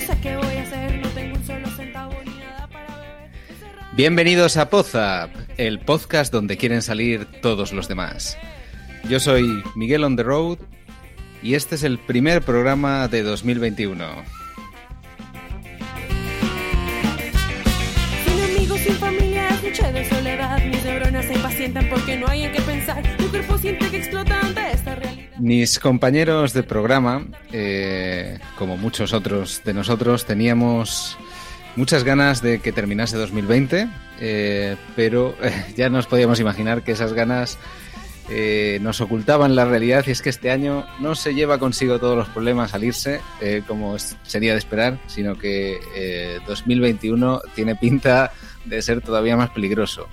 sé 0.00 0.16
qué 0.22 0.36
voy 0.36 0.56
a 0.56 0.62
hacer. 0.62 0.98
No 0.98 1.08
tengo 1.10 1.36
un 1.36 1.44
solo 1.44 1.68
centavo 1.76 2.14
ni 2.24 2.34
nada 2.38 2.66
para 2.68 2.96
beber. 2.96 3.30
Bienvenidos 3.92 4.56
a 4.56 4.70
Pozap, 4.70 5.30
el 5.56 5.80
podcast 5.80 6.32
donde 6.32 6.56
quieren 6.56 6.82
salir 6.82 7.26
todos 7.42 7.72
los 7.72 7.88
demás. 7.88 8.38
Yo 9.08 9.20
soy 9.20 9.62
Miguel 9.74 10.04
on 10.04 10.16
the 10.16 10.22
Road 10.22 10.58
y 11.42 11.54
este 11.54 11.74
es 11.74 11.82
el 11.82 11.98
primer 11.98 12.42
programa 12.42 13.08
de 13.08 13.22
2021. 13.22 14.06
Sin 18.24 18.56
amigos, 18.56 18.80
sin 18.80 18.94
familia, 18.94 19.48
es 19.48 19.62
noche 19.62 19.92
de 19.92 20.08
soledad. 20.08 20.64
Mis 20.64 20.84
neuronas 20.84 21.24
se 21.26 21.34
impacientan 21.34 21.88
porque 21.88 22.16
no 22.16 22.26
hay 22.28 22.44
en 22.44 22.52
qué 22.52 22.60
pensar. 22.62 23.02
Mi 23.18 23.26
cuerpo 23.26 23.58
siente 23.58 23.88
que 23.90 23.98
explota 23.98 24.40
ante 24.40 24.72
esta 24.72 24.94
realidad. 24.94 25.19
Mis 25.40 25.78
compañeros 25.78 26.52
de 26.52 26.62
programa, 26.62 27.26
eh, 27.50 28.38
como 28.58 28.76
muchos 28.76 29.14
otros 29.14 29.62
de 29.64 29.72
nosotros, 29.72 30.26
teníamos 30.26 31.16
muchas 31.76 32.04
ganas 32.04 32.42
de 32.42 32.58
que 32.58 32.72
terminase 32.72 33.16
2020, 33.16 33.88
eh, 34.20 34.76
pero 34.96 35.34
eh, 35.42 35.64
ya 35.76 35.88
nos 35.88 36.06
podíamos 36.06 36.40
imaginar 36.40 36.82
que 36.82 36.92
esas 36.92 37.14
ganas 37.14 37.58
eh, 38.28 38.78
nos 38.80 39.00
ocultaban 39.00 39.56
la 39.56 39.64
realidad 39.64 40.04
y 40.06 40.12
es 40.12 40.22
que 40.22 40.28
este 40.28 40.52
año 40.52 40.86
no 41.00 41.16
se 41.16 41.34
lleva 41.34 41.58
consigo 41.58 41.98
todos 41.98 42.16
los 42.16 42.28
problemas 42.28 42.74
al 42.74 42.84
irse, 42.84 43.20
como 43.66 43.98
sería 43.98 44.52
de 44.52 44.58
esperar, 44.58 45.00
sino 45.08 45.36
que 45.36 45.80
eh, 45.96 46.38
2021 46.46 47.40
tiene 47.56 47.74
pinta 47.74 48.32
de 48.64 48.82
ser 48.82 49.00
todavía 49.00 49.36
más 49.36 49.50
peligroso. 49.50 50.06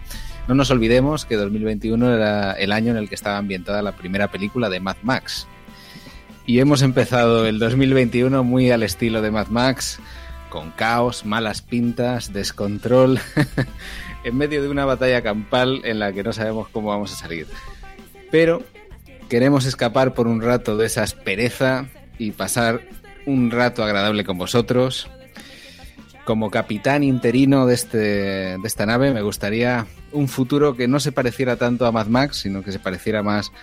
No 0.47 0.55
nos 0.55 0.71
olvidemos 0.71 1.25
que 1.25 1.35
2021 1.35 2.13
era 2.13 2.53
el 2.53 2.71
año 2.71 2.91
en 2.91 2.97
el 2.97 3.09
que 3.09 3.15
estaba 3.15 3.37
ambientada 3.37 3.81
la 3.81 3.97
primera 3.97 4.31
película 4.31 4.69
de 4.69 4.79
Mad 4.79 4.95
Max. 5.03 5.45
Y 6.45 6.59
hemos 6.59 6.81
empezado 6.81 7.45
el 7.45 7.59
2021 7.59 8.45
muy 8.45 8.71
al 8.71 8.83
estilo 8.83 9.21
de 9.21 9.29
Mad 9.29 9.47
Max, 9.47 9.99
con 10.49 10.71
caos, 10.71 11.25
malas 11.25 11.61
pintas, 11.61 12.31
descontrol, 12.31 13.19
en 14.23 14.37
medio 14.37 14.61
de 14.61 14.69
una 14.69 14.85
batalla 14.85 15.21
campal 15.21 15.81
en 15.83 15.99
la 15.99 16.13
que 16.13 16.23
no 16.23 16.31
sabemos 16.31 16.69
cómo 16.69 16.87
vamos 16.87 17.11
a 17.11 17.17
salir. 17.17 17.45
Pero 18.31 18.63
queremos 19.27 19.65
escapar 19.65 20.13
por 20.13 20.27
un 20.27 20.41
rato 20.41 20.77
de 20.77 20.85
esa 20.85 21.03
aspereza 21.03 21.87
y 22.17 22.31
pasar 22.31 22.83
un 23.25 23.51
rato 23.51 23.83
agradable 23.83 24.23
con 24.23 24.37
vosotros. 24.37 25.09
Como 26.27 26.51
capitán 26.51 27.05
interino 27.05 27.65
de, 27.65 27.73
este, 27.73 27.97
de 27.97 28.59
esta 28.65 28.85
nave, 28.85 29.13
me 29.13 29.21
gustaría 29.21 29.87
un 30.11 30.27
futuro 30.27 30.75
que 30.75 30.85
no 30.85 30.99
se 30.99 31.13
pareciera 31.13 31.55
tanto 31.55 31.85
a 31.85 31.93
Mad 31.93 32.07
Max, 32.07 32.39
sino 32.39 32.63
que 32.63 32.73
se 32.73 32.79
pareciera 32.79 33.23
más 33.23 33.53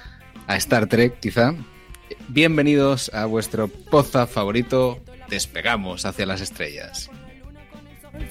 a 0.47 0.57
Star 0.57 0.87
Trek, 0.87 1.21
quizá. 1.21 1.53
Bienvenidos 2.29 3.11
a 3.13 3.27
vuestro 3.27 3.69
poza 3.69 4.27
favorito. 4.27 4.99
Despegamos 5.29 6.07
hacia 6.07 6.25
las 6.25 6.41
estrellas. 6.41 7.11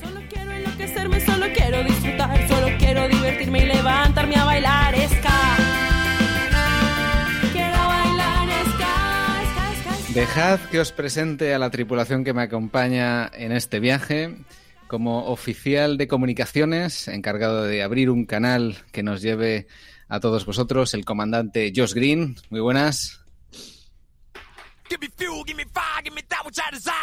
Solo 0.02 0.20
quiero 0.28 0.52
enloquecerme, 0.52 1.20
solo 1.24 1.46
quiero 1.54 1.84
disfrutar. 1.84 2.48
Solo 2.48 2.68
quiero 2.80 3.08
divertirme 3.08 3.60
y 3.60 3.66
levantarme 3.68 4.36
a 4.36 4.46
bailar 4.46 4.83
Dejad 10.14 10.60
que 10.70 10.80
os 10.80 10.92
presente 10.92 11.54
a 11.56 11.60
la 11.60 11.72
tripulación 11.72 12.24
que 12.24 12.34
me 12.34 12.44
acompaña 12.44 13.32
en 13.34 13.52
este 13.52 13.80
viaje. 13.80 14.36
Como 14.88 15.26
oficial 15.26 15.98
de 15.98 16.08
comunicaciones, 16.08 17.08
encargado 17.08 17.64
de 17.64 17.82
abrir 17.82 18.12
un 18.12 18.26
canal 18.26 18.78
que 18.92 19.02
nos 19.02 19.24
lleve 19.24 19.66
a 20.08 20.20
todos 20.20 20.46
vosotros, 20.46 20.94
el 20.94 21.04
comandante 21.04 21.74
Josh 21.76 21.94
Green. 21.94 22.36
Muy 22.52 22.60
buenas. 22.60 23.22
Give 24.88 25.00
me 25.02 25.10
fuel, 25.18 25.44
give 25.48 25.56
me 25.58 25.66
fire, 25.74 26.04
give 26.04 26.14
me 26.14 26.22
that 26.30 26.46
which 26.46 26.60
I 26.60 26.76
desire. 26.76 26.94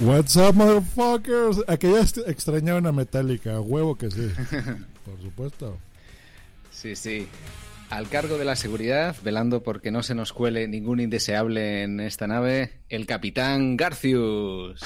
What's 0.00 0.36
up, 0.36 0.54
motherfuckers? 0.54 1.62
Aquella 1.68 2.00
est- 2.00 2.26
extraña 2.26 2.76
una 2.76 2.92
metálica, 2.92 3.60
huevo 3.60 3.96
que 3.96 4.10
sí. 4.10 4.30
Por 5.04 5.20
supuesto. 5.22 5.76
Sí, 6.70 6.96
sí. 6.96 7.28
Al 7.88 8.08
cargo 8.08 8.36
de 8.36 8.44
la 8.44 8.56
seguridad, 8.56 9.14
velando 9.22 9.62
porque 9.62 9.92
no 9.92 10.02
se 10.02 10.16
nos 10.16 10.32
cuele 10.32 10.66
ningún 10.66 10.98
indeseable 10.98 11.84
en 11.84 12.00
esta 12.00 12.26
nave, 12.26 12.72
el 12.88 13.06
capitán 13.06 13.76
Garcius. 13.76 14.80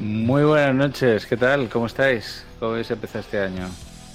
Muy 0.00 0.44
buenas 0.44 0.74
noches, 0.74 1.26
¿qué 1.26 1.36
tal? 1.36 1.68
¿Cómo 1.68 1.86
estáis? 1.86 2.44
¿Cómo 2.60 2.72
habéis 2.72 2.92
empezado 2.92 3.20
este 3.20 3.40
año? 3.40 3.68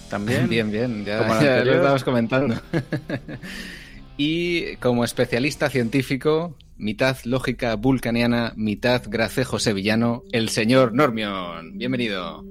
¿También? 0.10 0.48
Bien, 0.50 0.72
bien, 0.72 1.04
ya, 1.04 1.42
ya 1.42 1.66
lo 1.66 1.74
estábamos 1.74 2.04
comentando. 2.06 2.56
y 4.18 4.78
como 4.78 5.04
especialista 5.04 5.70
científico, 5.70 6.56
mitad 6.78 7.18
lógica 7.26 7.76
vulcaniana, 7.76 8.54
mitad 8.56 9.04
gracejo 9.08 9.60
sevillano, 9.60 10.24
el 10.32 10.50
señor 10.50 10.94
Normion. 10.94 11.78
Bienvenido. 11.78 12.44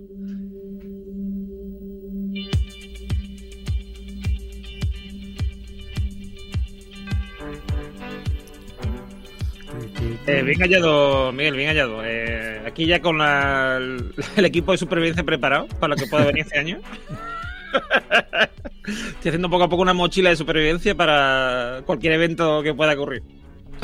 Eh, 10.26 10.42
bien 10.42 10.58
hallado, 10.60 11.32
Miguel, 11.32 11.56
bien 11.56 11.68
hallado. 11.68 12.02
Eh, 12.04 12.60
aquí 12.66 12.86
ya 12.86 13.00
con 13.00 13.18
la- 13.18 13.78
el 14.36 14.44
equipo 14.44 14.72
de 14.72 14.78
supervivencia 14.78 15.24
preparado 15.24 15.66
para 15.80 15.94
lo 15.94 15.96
que 15.96 16.06
pueda 16.06 16.24
venir 16.24 16.42
este 16.42 16.58
año. 16.58 16.78
Estoy 18.86 19.28
haciendo 19.30 19.50
poco 19.50 19.64
a 19.64 19.68
poco 19.68 19.82
una 19.82 19.94
mochila 19.94 20.30
de 20.30 20.36
supervivencia 20.36 20.94
para 20.94 21.82
cualquier 21.84 22.14
evento 22.14 22.62
que 22.62 22.74
pueda 22.74 22.94
ocurrir. 22.94 23.22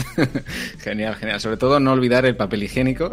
Genial, 0.80 1.14
genial. 1.16 1.40
Sobre 1.40 1.56
todo 1.56 1.80
no 1.80 1.92
olvidar 1.92 2.24
el 2.26 2.36
papel 2.36 2.64
higiénico. 2.64 3.10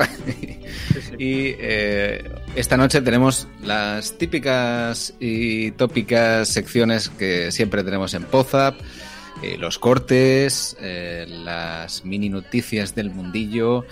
y 1.17 1.55
eh, 1.59 2.23
esta 2.55 2.77
noche 2.77 3.01
tenemos 3.01 3.47
las 3.63 4.17
típicas 4.17 5.13
y 5.19 5.71
tópicas 5.71 6.47
secciones 6.49 7.09
que 7.09 7.51
siempre 7.51 7.83
tenemos 7.83 8.13
en 8.13 8.23
Pozap. 8.23 8.75
eh, 9.41 9.57
los 9.57 9.79
cortes, 9.79 10.75
eh, 10.81 11.25
las 11.27 12.03
mini 12.03 12.29
noticias 12.29 12.95
del 12.95 13.09
mundillo 13.09 13.85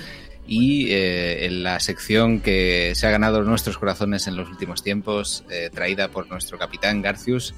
y 0.50 0.94
en 0.94 1.64
la 1.64 1.78
sección 1.82 2.40
que 2.40 2.94
se 2.96 3.06
ha 3.06 3.12
ganado 3.12 3.44
nuestros 3.44 3.78
corazones 3.78 4.28
en 4.28 4.38
los 4.38 4.48
últimos 4.48 4.82
tiempos, 4.82 5.44
traída 5.74 6.08
por 6.08 6.30
nuestro 6.30 6.58
capitán 6.58 7.02
Garcius, 7.02 7.54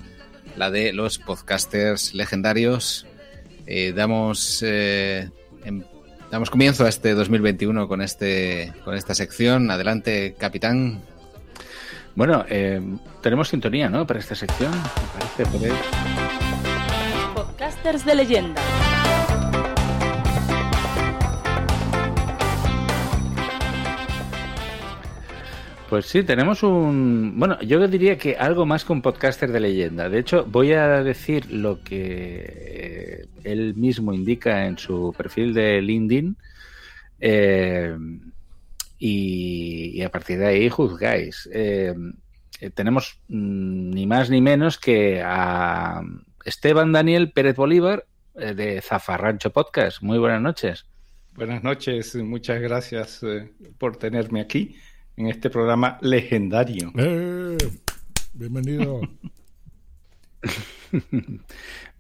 la 0.58 0.72
de 0.72 0.92
los 0.92 1.20
podcasters 1.20 2.16
legendarios. 2.16 3.06
Eh, 3.72 3.94
damos, 3.94 4.64
eh, 4.66 5.30
em- 5.64 5.84
damos 6.32 6.50
comienzo 6.50 6.86
a 6.86 6.90
este 6.90 7.14
2021 7.14 7.88
con, 7.88 8.02
este, 8.02 8.74
con 8.84 8.96
esta 8.96 9.14
sección. 9.14 9.70
Adelante, 9.70 10.36
capitán. 10.40 11.04
Bueno, 12.16 12.44
eh, 12.50 12.82
tenemos 13.22 13.50
sintonía, 13.50 13.88
¿no? 13.88 14.08
Para 14.08 14.20
esta 14.20 14.34
sección. 14.34 14.72
Me 15.38 15.46
parece. 15.46 15.72
Podcasters 17.36 18.04
de 18.06 18.16
leyenda. 18.16 18.60
Pues 25.90 26.06
sí, 26.06 26.22
tenemos 26.22 26.62
un... 26.62 27.34
Bueno, 27.40 27.60
yo 27.62 27.88
diría 27.88 28.16
que 28.16 28.36
algo 28.36 28.64
más 28.68 28.86
que 28.86 28.94
un 28.94 29.02
podcaster 29.02 29.52
de 29.52 29.60
leyenda. 29.60 30.08
De 30.08 30.20
hecho, 30.20 30.46
voy 30.46 30.74
a 30.74 31.02
decir 31.02 31.52
lo 31.52 31.84
que 31.84 32.46
eh, 32.46 33.28
él 33.44 33.74
mismo 33.74 34.14
indica 34.14 34.68
en 34.68 34.78
su 34.78 35.12
perfil 35.18 35.52
de 35.52 35.82
LinkedIn 35.82 36.38
eh, 37.20 37.98
y, 39.00 40.00
a 40.04 40.10
partir 40.10 40.38
de 40.38 40.46
ahí 40.46 40.70
juzgáis. 40.70 41.50
Eh, 41.52 41.96
tenemos 42.76 43.20
mm, 43.28 43.90
ni 43.90 44.06
más 44.06 44.30
ni 44.30 44.42
menos 44.42 44.78
que 44.78 45.24
a 45.26 46.04
Esteban 46.46 46.92
Daniel 46.92 47.32
Pérez 47.32 47.56
Bolívar 47.56 48.06
de 48.36 48.80
Zafarrancho 48.82 49.50
Podcast. 49.50 50.04
Muy 50.04 50.20
buenas 50.20 50.42
noches. 50.42 50.86
Buenas 51.34 51.64
noches, 51.64 52.16
muchas 52.16 52.62
gracias 52.62 53.22
por 53.80 53.98
tenerme 53.98 54.42
aquí 54.42 54.76
en 55.20 55.28
este 55.28 55.50
programa 55.50 55.98
legendario. 56.02 56.92
¡Eh! 56.98 57.58
Bienvenido. 58.34 59.02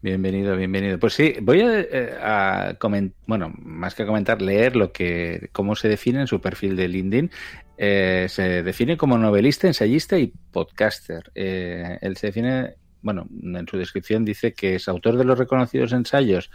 Bienvenido, 0.02 0.56
bienvenido. 0.56 0.98
Pues 0.98 1.14
sí, 1.16 1.34
voy 1.42 1.60
a, 1.60 1.82
eh, 1.82 2.18
a 2.22 2.76
comen- 2.80 3.12
bueno, 3.28 3.54
más 3.60 3.94
que 3.94 4.06
comentar, 4.06 4.42
leer 4.42 4.78
lo 4.78 4.94
que, 4.94 5.50
cómo 5.52 5.76
se 5.76 5.90
define 5.90 6.22
en 6.22 6.28
su 6.28 6.40
perfil 6.40 6.78
de 6.78 6.88
LinkedIn. 6.88 7.30
Eh, 7.78 8.28
se 8.30 8.64
define 8.64 8.96
como 8.96 9.18
novelista, 9.18 9.68
ensayista 9.68 10.18
y 10.18 10.32
podcaster. 10.54 11.30
Eh, 11.36 11.98
él 12.00 12.16
se 12.16 12.28
define, 12.28 12.76
bueno, 13.02 13.28
en 13.44 13.68
su 13.68 13.78
descripción 13.78 14.24
dice 14.24 14.54
que 14.54 14.76
es 14.76 14.88
autor 14.88 15.18
de 15.18 15.26
los 15.26 15.38
reconocidos 15.38 15.92
ensayos 15.92 16.50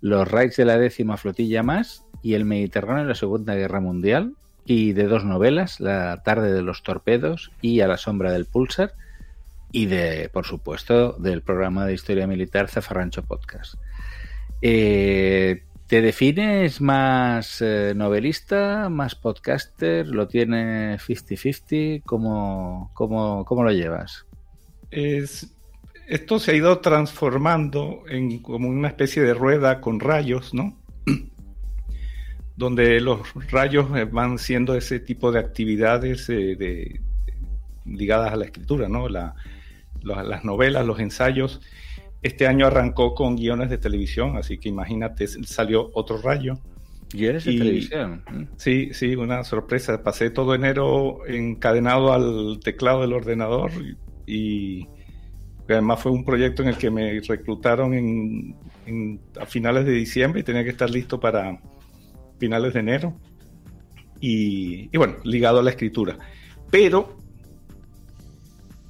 Los 0.00 0.26
Raids 0.26 0.56
de 0.56 0.64
la 0.64 0.78
décima 0.78 1.18
flotilla 1.18 1.62
más 1.62 2.06
y 2.22 2.32
El 2.32 2.46
Mediterráneo 2.46 3.02
en 3.02 3.08
la 3.08 3.14
Segunda 3.14 3.54
Guerra 3.54 3.80
Mundial 3.80 4.32
y 4.68 4.92
de 4.92 5.04
dos 5.04 5.24
novelas, 5.24 5.80
La 5.80 6.22
tarde 6.22 6.52
de 6.52 6.60
los 6.60 6.82
torpedos 6.82 7.50
y 7.62 7.80
A 7.80 7.88
la 7.88 7.96
sombra 7.96 8.32
del 8.32 8.44
pulsar 8.44 8.92
y 9.72 9.86
de, 9.86 10.28
por 10.30 10.44
supuesto, 10.44 11.14
del 11.14 11.40
programa 11.40 11.86
de 11.86 11.94
historia 11.94 12.26
militar 12.26 12.68
Zafarrancho 12.68 13.22
Podcast. 13.24 13.76
Eh, 14.60 15.62
¿Te 15.86 16.02
defines 16.02 16.82
más 16.82 17.62
eh, 17.62 17.94
novelista, 17.96 18.90
más 18.90 19.14
podcaster? 19.14 20.06
¿Lo 20.06 20.28
tiene 20.28 20.98
50-50? 20.98 22.02
¿Cómo, 22.04 22.90
cómo, 22.92 23.46
¿Cómo 23.46 23.64
lo 23.64 23.72
llevas? 23.72 24.26
Es, 24.90 25.50
esto 26.08 26.38
se 26.38 26.50
ha 26.50 26.54
ido 26.54 26.80
transformando 26.80 28.02
en 28.06 28.40
como 28.40 28.68
una 28.68 28.88
especie 28.88 29.22
de 29.22 29.32
rueda 29.32 29.80
con 29.80 29.98
rayos, 29.98 30.52
¿no? 30.52 30.76
Donde 32.58 33.00
los 33.00 33.20
rayos 33.52 33.86
eh, 33.96 34.04
van 34.04 34.36
siendo 34.38 34.74
ese 34.74 34.98
tipo 34.98 35.30
de 35.30 35.38
actividades 35.38 36.28
eh, 36.28 36.56
de, 36.56 37.00
ligadas 37.86 38.32
a 38.32 38.36
la 38.36 38.46
escritura, 38.46 38.88
¿no? 38.88 39.08
La, 39.08 39.34
la- 40.02 40.24
las 40.24 40.44
novelas, 40.44 40.84
los 40.84 40.98
ensayos. 40.98 41.60
Este 42.20 42.48
año 42.48 42.66
arrancó 42.66 43.14
con 43.14 43.36
guiones 43.36 43.70
de 43.70 43.78
televisión, 43.78 44.36
así 44.36 44.58
que 44.58 44.68
imagínate, 44.68 45.28
salió 45.28 45.88
otro 45.94 46.20
rayo. 46.20 46.58
¿Guiones 47.12 47.44
de 47.44 47.52
televisión? 47.58 48.22
Sí, 48.56 48.90
sí, 48.92 49.14
una 49.14 49.44
sorpresa. 49.44 50.02
Pasé 50.02 50.30
todo 50.30 50.52
enero 50.54 51.20
encadenado 51.28 52.12
al 52.12 52.58
teclado 52.62 53.02
del 53.02 53.12
ordenador 53.12 53.70
y, 54.26 54.80
y 54.80 54.88
además 55.68 56.00
fue 56.02 56.10
un 56.10 56.24
proyecto 56.24 56.62
en 56.64 56.70
el 56.70 56.76
que 56.76 56.90
me 56.90 57.20
reclutaron 57.20 57.94
en, 57.94 58.56
en- 58.84 59.20
a 59.40 59.46
finales 59.46 59.86
de 59.86 59.92
diciembre 59.92 60.40
y 60.40 60.42
tenía 60.42 60.64
que 60.64 60.70
estar 60.70 60.90
listo 60.90 61.20
para 61.20 61.60
finales 62.38 62.74
de 62.74 62.80
enero. 62.80 63.18
Y, 64.20 64.88
y 64.92 64.96
bueno, 64.98 65.16
ligado 65.24 65.60
a 65.60 65.62
la 65.62 65.70
escritura. 65.70 66.18
Pero 66.70 67.16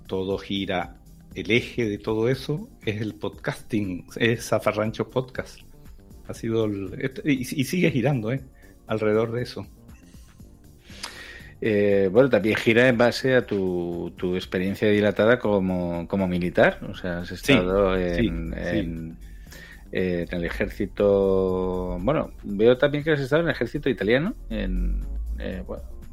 todo 0.07 0.39
gira, 0.39 0.97
el 1.35 1.51
eje 1.51 1.89
de 1.89 1.99
todo 1.99 2.29
eso 2.29 2.69
es 2.87 3.01
el 3.01 3.15
podcasting, 3.15 4.07
es 4.17 4.47
Zafarrancho 4.49 5.11
Podcast. 5.11 5.61
Ha 6.27 6.35
sido 6.35 6.65
el- 6.65 6.95
et- 6.99 7.21
y, 7.25 7.41
y 7.43 7.65
sigue 7.65 7.91
girando, 7.91 8.33
¿eh? 8.33 8.41
Alrededor 8.87 9.33
de 9.33 9.43
eso. 9.43 9.67
Eh, 11.61 12.09
bueno, 12.13 12.31
también 12.31 12.57
gira 12.57 12.89
en 12.89 12.97
base 12.97 13.35
a 13.35 13.45
tu, 13.47 14.13
tu 14.17 14.37
experiencia 14.37 14.89
dilatada 14.89 15.39
como, 15.39 16.07
como 16.07 16.29
militar. 16.29 16.79
O 16.89 16.95
sea, 16.95 17.19
has 17.21 17.29
Sí, 17.29 17.35
estado 17.35 17.97
en, 17.99 18.55
sí, 18.55 18.79
en- 18.79 19.19
eh, 19.93 20.27
en 20.31 20.39
el 20.39 20.45
ejército. 20.45 21.99
Bueno, 22.01 22.31
veo 22.45 22.77
también 22.79 23.05
que 23.05 23.13
has 23.13 23.21
estado 23.21 23.43
en 23.43 23.49
el 23.49 23.55
ejército 23.55 23.89
italiano. 23.89 24.35
En, 24.51 25.01
eh, 25.39 25.63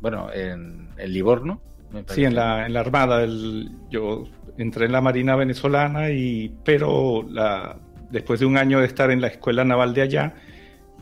bueno, 0.02 0.32
en, 0.34 0.90
en 0.98 1.12
Livorno. 1.14 1.62
me 1.92 2.04
Sí, 2.08 2.24
en 2.24 2.36
la, 2.36 2.66
en 2.66 2.74
la 2.74 2.82
Armada. 2.82 3.24
el- 3.24 3.70
yo 3.90 4.26
entré 4.58 4.86
en 4.86 4.92
la 4.92 5.02
Marina 5.02 5.36
venezolana, 5.36 6.12
y, 6.12 6.54
pero 6.64 7.26
la, 7.30 7.78
después 8.12 8.40
de 8.40 8.46
un 8.46 8.58
año 8.58 8.80
de 8.80 8.86
estar 8.86 9.12
en 9.12 9.22
la 9.22 9.28
Escuela 9.28 9.64
Naval 9.66 9.94
de 9.94 10.02
allá, 10.04 10.36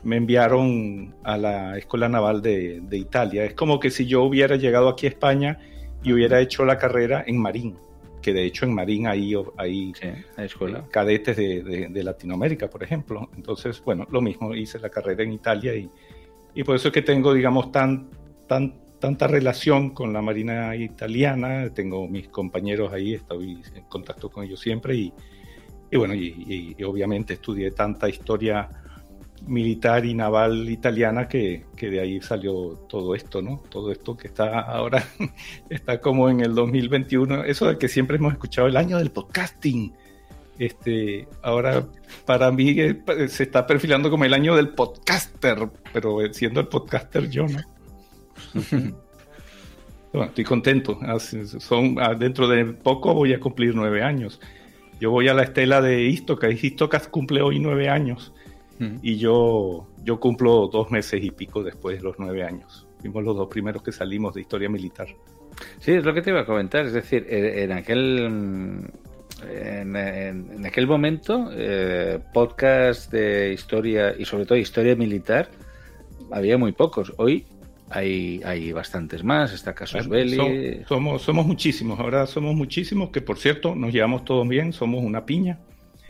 me 0.04 0.18
enviaron 0.18 1.16
a 1.24 1.38
la 1.38 1.78
Escuela 1.78 2.10
Naval 2.10 2.42
de, 2.42 2.82
de 2.82 2.98
Italia. 2.98 3.46
Es 3.46 3.54
como 3.54 3.80
que 3.80 3.90
si 3.90 4.06
yo 4.06 4.24
hubiera 4.24 4.56
llegado 4.58 4.90
aquí 4.90 5.06
a 5.06 5.10
España 5.10 5.60
y 6.04 6.12
hubiera 6.12 6.40
hecho 6.42 6.66
la 6.66 6.78
carrera 6.78 7.24
en 7.26 7.38
Marín, 7.42 7.78
que 8.24 8.34
de 8.34 8.44
hecho 8.46 8.66
en 8.66 8.74
Marín 8.74 9.06
hay, 9.06 9.36
hay 9.58 9.94
Sí, 9.94 10.08
la 10.38 10.46
escuela. 10.46 10.88
cadetes 10.90 11.38
de, 11.38 11.62
de- 11.62 11.88
de 11.90 12.04
Latinoamérica, 12.04 12.68
por 12.70 12.82
ejemplo. 12.82 13.30
Entonces, 13.36 13.80
bueno, 13.84 14.08
lo 14.10 14.22
mismo, 14.22 14.56
hice 14.56 14.80
la 14.80 14.90
carrera 14.90 15.22
en 15.24 15.34
Italia 15.34 15.76
y, 15.76 15.88
y 16.56 16.64
por 16.64 16.76
eso 16.76 16.88
es 16.88 16.94
que 16.94 17.02
tengo, 17.04 17.34
digamos, 17.34 17.72
tan, 17.72 18.10
tan, 18.48 18.74
tanta 19.00 19.28
relación 19.28 19.92
con 19.92 20.12
la 20.14 20.22
Marina 20.24 20.76
italiana. 20.76 21.70
Tengo 21.72 22.08
mis 22.08 22.30
compañeros 22.30 22.92
ahí, 22.94 23.14
estoy 23.14 23.62
en 23.76 23.84
contacto 23.84 24.30
con 24.32 24.46
ellos 24.46 24.60
siempre 24.60 24.96
y, 24.96 25.14
y 25.92 25.98
bueno, 25.98 26.16
y, 26.16 26.28
y- 26.48 26.76
y 26.78 26.84
obviamente 26.84 27.34
estudié 27.34 27.70
tanta 27.72 28.10
historia 28.10 28.68
militar 29.48 30.06
y 30.06 30.14
naval 30.14 30.70
italiana 30.70 31.28
que, 31.28 31.66
que 31.76 31.90
de 31.90 32.00
ahí 32.00 32.22
salió 32.22 32.86
todo 32.88 33.14
esto, 33.16 33.42
¿no? 33.42 33.62
Todo 33.70 33.92
esto 33.92 34.16
que 34.16 34.28
está 34.28 34.60
ahora, 34.62 35.04
está 35.70 36.00
como 36.00 36.30
en 36.30 36.40
el 36.40 36.56
2021, 36.56 37.44
eso 37.44 37.68
de 37.68 37.78
que 37.78 37.88
siempre 37.88 38.18
hemos 38.18 38.34
escuchado 38.34 38.68
el 38.68 38.78
año 38.78 38.98
del 38.98 39.12
podcasting. 39.12 39.94
Este, 40.60 41.28
ahora 41.42 41.88
para 42.26 42.52
mí 42.52 42.76
eh, 42.80 43.02
se 43.28 43.44
está 43.44 43.66
perfilando 43.66 44.10
como 44.12 44.24
el 44.24 44.34
año 44.34 44.56
del 44.56 44.70
podcaster, 44.70 45.68
pero 45.92 46.18
siendo 46.32 46.60
el 46.60 46.68
podcaster 46.68 47.30
yo, 47.30 47.48
¿no? 47.48 47.60
Bueno, 50.12 50.28
estoy 50.28 50.44
contento. 50.44 51.00
Así- 51.02 51.48
Son, 51.60 51.96
ah, 52.00 52.14
dentro 52.14 52.48
de 52.48 52.66
poco 52.66 53.14
voy 53.14 53.34
a 53.34 53.40
cumplir 53.40 53.74
nueve 53.76 54.04
años. 54.04 54.40
Yo 55.00 55.10
voy 55.12 55.28
a 55.28 55.34
la 55.34 55.44
estela 55.44 55.82
de 55.82 56.04
Istocas. 56.04 56.64
Istocas 56.64 57.08
cumple 57.08 57.42
hoy 57.42 57.60
nueve 57.60 57.90
años 57.90 58.32
Mm. 58.84 59.00
y 59.02 59.18
yo, 59.18 59.88
yo 60.04 60.20
cumplo 60.20 60.68
dos 60.68 60.92
meses 60.92 61.24
y 61.24 61.32
pico 61.32 61.64
después 61.64 61.98
de 61.98 62.04
los 62.04 62.16
nueve 62.20 62.44
años. 62.44 62.88
Fuimos 63.00 63.24
los 63.24 63.36
dos 63.36 63.48
primeros 63.50 63.82
que 63.84 63.92
salimos 63.92 64.34
de 64.34 64.42
historia 64.42 64.70
militar. 64.70 65.08
Sí, 65.80 65.92
es 65.92 66.04
lo 66.04 66.14
que 66.14 66.22
te 66.22 66.30
iba 66.32 66.42
a 66.42 66.46
comentar. 66.46 66.86
Es 66.86 66.94
decir, 66.94 67.26
en 67.30 67.46
en 67.60 67.72
aquel 67.72 68.88
en, 69.50 70.66
aquel 70.66 70.88
momento, 70.88 71.50
eh, 71.54 72.20
podcast 72.34 73.12
de 73.12 73.54
historia 73.54 74.16
y 74.18 74.26
sobre 74.26 74.46
todo 74.46 74.58
historia 74.58 74.96
militar, 74.96 75.50
había 76.32 76.58
muy 76.58 76.72
pocos. 76.72 77.14
Hoy 77.18 77.46
hay, 77.90 78.42
hay 78.46 78.72
bastantes 78.72 79.24
más. 79.24 79.54
Está 79.54 79.74
Casus 79.74 80.08
Belli. 80.08 80.38
Som- 80.38 80.86
somos, 80.88 81.22
somos 81.22 81.46
muchísimos, 81.46 82.00
ahora 82.00 82.26
somos 82.26 82.56
muchísimos, 82.56 83.10
que 83.10 83.22
por 83.22 83.38
cierto 83.38 83.76
nos 83.76 83.92
llevamos 83.94 84.24
todos 84.26 84.48
bien, 84.48 84.74
somos 84.74 85.04
una 85.04 85.26
piña. 85.26 85.60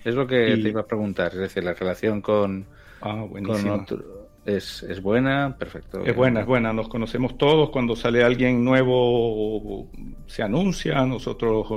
Es 0.03 0.15
lo 0.15 0.27
que 0.27 0.49
y- 0.55 0.63
te 0.63 0.69
iba 0.69 0.81
a 0.81 0.85
preguntar. 0.87 1.31
Es 1.33 1.39
decir, 1.39 1.63
la 1.63 1.73
relación 1.73 2.21
con, 2.21 2.65
Ah, 3.01 3.25
con 3.29 3.69
otro 3.69 4.03
es, 4.45 4.83
es 4.83 5.01
buena, 5.01 5.55
perfecto. 5.57 6.03
Es 6.05 6.15
buena, 6.15 6.41
es 6.41 6.45
buena, 6.45 6.73
nos 6.73 6.87
conocemos 6.89 7.37
todos, 7.37 7.69
cuando 7.69 7.95
sale 7.95 8.23
alguien 8.23 8.63
nuevo 8.63 9.87
se 10.27 10.43
anuncia, 10.43 11.05
nosotros 11.05 11.67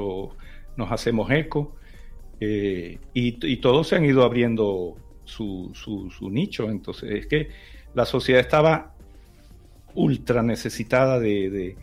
nos 0.77 0.93
hacemos 0.93 1.31
eco 1.31 1.77
eh, 2.41 2.99
y, 3.15 3.47
y 3.53 3.57
todos 3.59 3.89
se 3.89 3.97
han 3.97 4.05
ido 4.05 4.23
abriendo 4.25 4.97
su, 5.25 5.71
su- 5.75 6.11
su 6.11 6.29
nicho, 6.31 6.69
entonces 6.69 7.11
es 7.13 7.27
que 7.27 7.49
la 7.95 8.05
sociedad 8.05 8.41
estaba 8.41 8.93
ultra 9.95 10.43
necesitada 10.43 11.19
de, 11.19 11.51
de- 11.51 11.77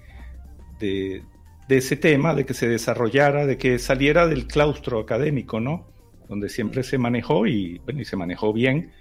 de- 0.79 1.23
de 1.67 1.77
ese 1.77 1.95
tema, 1.95 2.35
de 2.35 2.45
que 2.45 2.53
se 2.53 2.67
desarrollara, 2.67 3.45
de 3.45 3.57
que 3.57 3.79
saliera 3.79 4.27
del 4.27 4.47
claustro 4.47 4.99
académico, 4.99 5.59
¿no? 5.59 5.87
Donde 6.27 6.49
siempre 6.49 6.83
se 6.83 6.97
manejó 6.97 7.45
y, 7.47 7.79
bueno, 7.79 8.01
y 8.01 8.05
se 8.05 8.15
manejó 8.15 8.53
bien, 8.53 8.91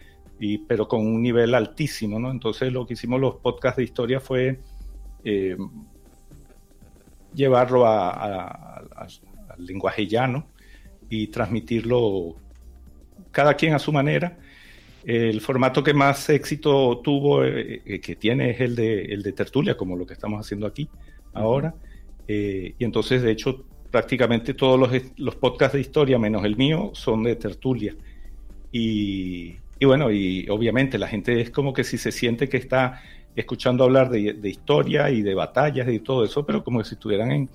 y, 0.41 0.59
pero 0.59 0.89
con 0.89 1.07
un 1.07 1.23
nivel 1.23 1.55
altísimo, 1.55 2.19
¿no? 2.19 2.31
Entonces 2.31 2.73
lo 2.73 2.87
que 2.87 2.95
hicimos 2.95 3.21
los 3.21 3.37
podcasts 3.37 3.77
de 3.79 3.85
historia 3.85 4.21
fue 4.21 4.61
eh, 5.25 5.57
llevarlo 7.35 7.87
a- 7.87 8.11
a- 8.11 8.47
a- 8.97 9.07
al 9.51 9.67
lenguaje 9.67 10.07
llano 10.07 10.47
y 11.09 11.29
transmitirlo 11.29 12.37
cada 13.31 13.55
quien 13.55 13.75
a 13.75 13.79
su 13.79 13.93
manera. 13.93 14.39
El 15.05 15.41
formato 15.41 15.83
que 15.83 15.95
más 15.95 16.29
éxito 16.31 17.01
tuvo, 17.03 17.45
eh, 17.45 17.83
eh, 17.85 18.01
que 18.01 18.17
tiene, 18.17 18.51
es 18.51 18.61
el 18.61 18.77
de, 18.77 19.05
el 19.07 19.23
de 19.23 19.33
tertulia, 19.33 19.77
como 19.77 19.97
lo 19.97 20.07
que 20.07 20.15
estamos 20.15 20.41
haciendo 20.41 20.67
aquí 20.67 20.89
ahora. 21.33 21.75
Eh, 22.29 22.75
y 22.79 22.85
entonces, 22.85 23.23
de 23.23 23.33
hecho, 23.33 23.65
prácticamente 23.93 24.55
todos 24.55 24.81
los, 24.81 24.91
los 25.19 25.37
podcasts 25.37 25.75
de 25.75 25.83
historia, 25.83 26.19
menos 26.19 26.45
el 26.45 26.57
mío, 26.57 26.91
son 26.95 27.23
de 27.25 27.37
tertulia. 27.37 27.95
Y, 28.73 29.57
y 29.79 29.85
bueno, 29.85 30.11
y 30.11 30.49
obviamente 30.51 30.99
la 30.99 31.09
gente 31.09 31.41
es 31.41 31.51
como 31.51 31.73
que 31.73 31.85
si 31.85 31.99
se 31.99 32.13
siente 32.13 32.49
que 32.49 32.57
está 32.57 33.03
escuchando 33.37 33.85
hablar 33.85 34.11
de, 34.11 34.35
de 34.35 34.51
historia 34.51 35.11
y 35.11 35.23
de 35.23 35.35
batallas 35.35 35.89
y 35.89 36.01
todo 36.01 36.25
eso, 36.25 36.45
pero 36.47 36.65
como 36.65 36.83
si 36.85 36.95
estuvieran 36.95 37.33
en, 37.33 37.51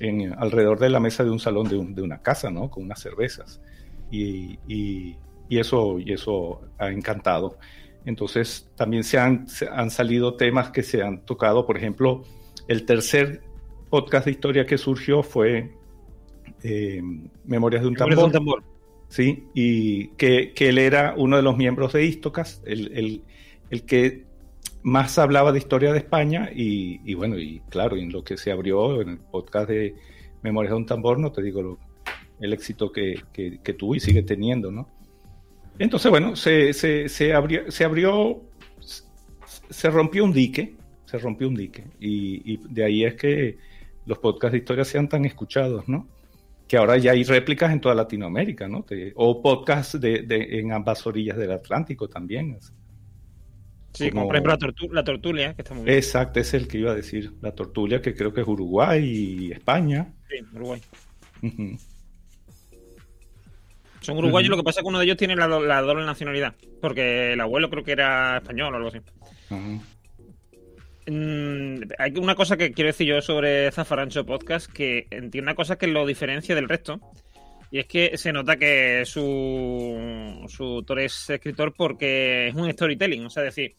en, 0.00 0.34
alrededor 0.38 0.78
de 0.78 0.90
la 0.90 1.00
mesa 1.00 1.24
de 1.24 1.30
un 1.30 1.40
salón 1.40 1.68
de, 1.68 1.76
un- 1.76 1.94
de 1.94 2.02
una 2.02 2.18
casa, 2.22 2.50
¿no? 2.50 2.70
Con 2.70 2.84
unas 2.84 3.00
cervezas. 3.00 3.60
Y, 4.10 4.58
y- 4.68 5.16
y 5.50 5.58
eso, 5.58 5.98
y 5.98 6.12
eso 6.12 6.60
ha 6.78 6.90
encantado. 6.90 7.58
Entonces, 8.04 8.70
también 8.76 9.04
se 9.04 9.18
han, 9.18 9.48
se 9.48 9.68
han 9.68 9.90
salido 9.90 10.34
temas 10.36 10.70
que 10.70 10.82
se 10.82 11.02
han 11.02 11.24
tocado. 11.24 11.66
Por 11.66 11.76
ejemplo, 11.78 12.22
el 12.68 12.84
tercer 12.86 13.47
podcast 13.88 14.24
de 14.26 14.30
historia 14.32 14.66
que 14.66 14.78
surgió 14.78 15.22
fue 15.22 15.70
eh, 16.62 17.02
Memorias 17.44 17.82
de 17.82 17.88
un 17.88 17.94
de 17.94 17.98
tambor. 17.98 18.24
un 18.24 18.32
tambor. 18.32 18.62
Sí, 19.08 19.44
y 19.54 20.08
que, 20.16 20.52
que 20.52 20.68
él 20.68 20.78
era 20.78 21.14
uno 21.16 21.36
de 21.36 21.42
los 21.42 21.56
miembros 21.56 21.92
de 21.94 22.04
Istocas, 22.04 22.62
el, 22.66 22.92
el- 22.96 23.22
el 23.70 23.82
que 23.84 24.24
más 24.82 25.18
hablaba 25.18 25.52
de 25.52 25.58
historia 25.58 25.92
de 25.92 25.98
España 25.98 26.50
y, 26.54 27.00
y 27.04 27.14
bueno, 27.14 27.38
y 27.38 27.60
claro, 27.68 27.96
en 27.96 28.10
lo 28.12 28.22
que 28.24 28.36
se 28.36 28.50
abrió 28.50 29.00
en 29.02 29.08
el 29.10 29.18
podcast 29.18 29.68
de 29.68 29.94
Memorias 30.42 30.72
de 30.72 30.76
un 30.76 30.86
Tambor, 30.86 31.18
no 31.18 31.32
te 31.32 31.42
digo 31.42 31.62
lo- 31.62 31.78
el 32.40 32.52
éxito 32.52 32.90
que, 32.92 33.22
que- 33.32 33.58
que 33.62 33.72
tuvo 33.74 33.94
y 33.94 34.00
sigue 34.00 34.22
teniendo, 34.22 34.70
¿no? 34.70 34.88
Entonces, 35.78 36.10
bueno, 36.10 36.34
se, 36.36 36.72
se, 36.72 37.08
se 37.08 37.32
abrió, 37.34 37.70
se 37.70 37.84
abrió, 37.84 38.42
se 39.70 39.90
rompió 39.90 40.24
un 40.24 40.32
dique, 40.32 40.76
se 41.04 41.18
rompió 41.18 41.48
un 41.48 41.54
dique 41.54 41.84
y, 42.00 42.52
y 42.54 42.60
de 42.68 42.84
ahí 42.84 43.04
es 43.04 43.14
que 43.14 43.58
los 44.08 44.18
podcasts 44.18 44.52
de 44.52 44.58
historia 44.58 44.84
sean 44.84 45.08
tan 45.08 45.24
escuchados, 45.24 45.88
¿no? 45.88 46.08
que 46.66 46.76
ahora 46.76 46.98
ya 46.98 47.12
hay 47.12 47.24
réplicas 47.24 47.72
en 47.72 47.80
toda 47.80 47.94
Latinoamérica, 47.94 48.68
¿no? 48.68 48.82
Te- 48.82 49.12
o 49.16 49.40
podcasts 49.40 49.98
de, 49.98 50.20
de- 50.22 50.58
en 50.58 50.70
ambas 50.72 51.06
orillas 51.06 51.38
del 51.38 51.50
Atlántico 51.52 52.08
también. 52.08 52.58
Sí, 53.94 54.10
como, 54.10 54.20
Como- 54.22 54.26
por 54.28 54.36
ejemplo 54.36 54.52
la, 54.52 54.58
tortu- 54.58 54.92
la 54.92 55.02
tortulia, 55.02 55.54
que 55.54 55.62
está 55.62 55.72
muy 55.74 55.84
bien. 55.84 55.96
Exacto, 55.96 56.40
es 56.40 56.52
el 56.52 56.68
que 56.68 56.76
iba 56.76 56.90
a 56.92 56.94
decir. 56.94 57.32
La 57.40 57.52
tortulia, 57.52 58.02
que 58.02 58.14
creo 58.14 58.34
que 58.34 58.42
es 58.42 58.46
Uruguay 58.46 59.02
y 59.02 59.52
España. 59.52 60.12
Sí, 60.28 60.44
Uruguay. 60.54 60.82
Son 64.00 64.16
uruguayos, 64.18 64.48
Ujú. 64.48 64.56
lo 64.56 64.62
que 64.62 64.64
pasa 64.64 64.80
es 64.80 64.84
que 64.84 64.88
uno 64.88 64.98
de 64.98 65.04
ellos 65.06 65.16
tiene 65.16 65.36
la, 65.36 65.46
do- 65.48 65.64
la 65.64 65.80
doble 65.82 66.04
nacionalidad. 66.06 66.54
Porque 66.80 67.32
el 67.32 67.40
abuelo 67.40 67.68
creo 67.68 67.82
que 67.84 67.92
era 67.92 68.36
español 68.38 68.74
o 68.74 68.76
algo 68.76 68.88
así. 68.88 68.98
Mm, 69.50 69.78
hay 71.98 72.18
una 72.18 72.34
cosa 72.34 72.56
que 72.56 72.72
quiero 72.72 72.88
decir 72.88 73.06
yo 73.06 73.22
sobre 73.22 73.70
Zafarancho 73.72 74.26
Podcast, 74.26 74.70
que 74.70 75.06
entiendo 75.10 75.50
una 75.50 75.54
cosa 75.54 75.76
que 75.76 75.86
lo 75.86 76.06
diferencia 76.06 76.54
del 76.54 76.68
resto. 76.68 77.00
Y 77.70 77.78
es 77.78 77.86
que 77.86 78.16
se 78.16 78.32
nota 78.32 78.56
que 78.56 79.04
su, 79.04 80.44
su 80.48 80.64
autor 80.64 81.00
es 81.00 81.30
escritor 81.30 81.74
porque 81.76 82.48
es 82.48 82.54
un 82.54 82.70
storytelling. 82.70 83.26
O 83.26 83.30
sea, 83.30 83.42
es 83.44 83.54
decir, 83.54 83.76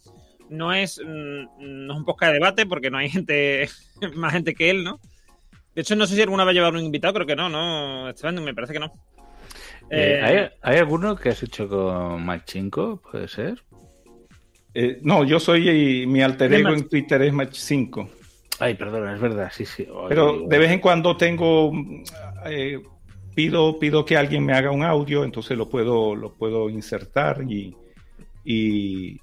no 0.49 0.73
es, 0.73 0.99
mm, 1.03 1.85
no 1.85 1.93
es 1.93 1.99
un 1.99 2.05
podcast 2.05 2.31
de 2.31 2.39
debate 2.39 2.65
porque 2.65 2.89
no 2.89 2.97
hay 2.97 3.09
gente, 3.09 3.67
más 4.15 4.33
gente 4.33 4.53
que 4.53 4.69
él, 4.69 4.83
¿no? 4.83 4.99
De 5.75 5.81
hecho, 5.81 5.95
no 5.95 6.07
sé 6.07 6.15
si 6.15 6.21
alguna 6.21 6.45
vez 6.45 6.55
llevar 6.55 6.73
un 6.73 6.83
invitado, 6.83 7.13
creo 7.13 7.27
que 7.27 7.35
no, 7.35 7.49
¿no? 7.49 8.09
Esteban, 8.09 8.43
me 8.43 8.53
parece 8.53 8.73
que 8.73 8.79
no. 8.79 8.91
Eh, 9.89 10.19
Eh, 10.19 10.21
¿hay, 10.21 10.49
hay 10.61 10.79
alguno 10.79 11.15
que 11.15 11.29
has 11.29 11.41
hecho 11.41 11.67
con 11.67 12.25
Machinko? 12.25 13.01
¿Puede 13.01 13.27
ser? 13.27 13.63
Eh, 14.73 14.99
no, 15.01 15.23
yo 15.23 15.39
soy 15.39 15.67
eh, 15.67 16.07
mi 16.07 16.21
alter 16.21 16.53
ego 16.53 16.69
en 16.69 16.87
Twitter 16.87 17.21
es 17.21 17.33
Match5. 17.33 18.09
Ay, 18.59 18.75
perdona, 18.75 19.15
es 19.15 19.21
verdad, 19.21 19.51
sí, 19.53 19.65
sí. 19.65 19.87
Ay, 19.87 20.05
Pero 20.09 20.45
de 20.47 20.57
vez 20.57 20.71
en 20.71 20.79
cuando 20.79 21.15
tengo 21.15 21.71
eh, 22.45 22.81
pido 23.33 23.79
pido 23.79 24.05
que 24.05 24.17
alguien 24.17 24.45
me 24.45 24.53
haga 24.53 24.71
un 24.71 24.83
audio, 24.83 25.23
entonces 25.23 25.57
lo 25.57 25.69
puedo 25.69 26.15
lo 26.15 26.33
puedo 26.33 26.69
insertar 26.69 27.43
y, 27.49 27.75
y, 28.43 29.19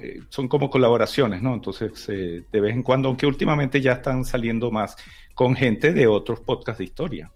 eh, 0.00 0.20
son 0.28 0.46
como 0.48 0.68
colaboraciones, 0.68 1.42
¿no? 1.42 1.54
Entonces 1.54 2.08
eh, 2.08 2.44
de 2.50 2.60
vez 2.60 2.74
en 2.74 2.82
cuando, 2.82 3.08
aunque 3.08 3.26
últimamente 3.26 3.80
ya 3.80 3.92
están 3.92 4.24
saliendo 4.24 4.70
más 4.70 4.96
con 5.34 5.54
gente 5.56 5.92
de 5.92 6.06
otros 6.06 6.40
podcasts 6.40 6.78
de 6.78 6.84
historia. 6.84 7.32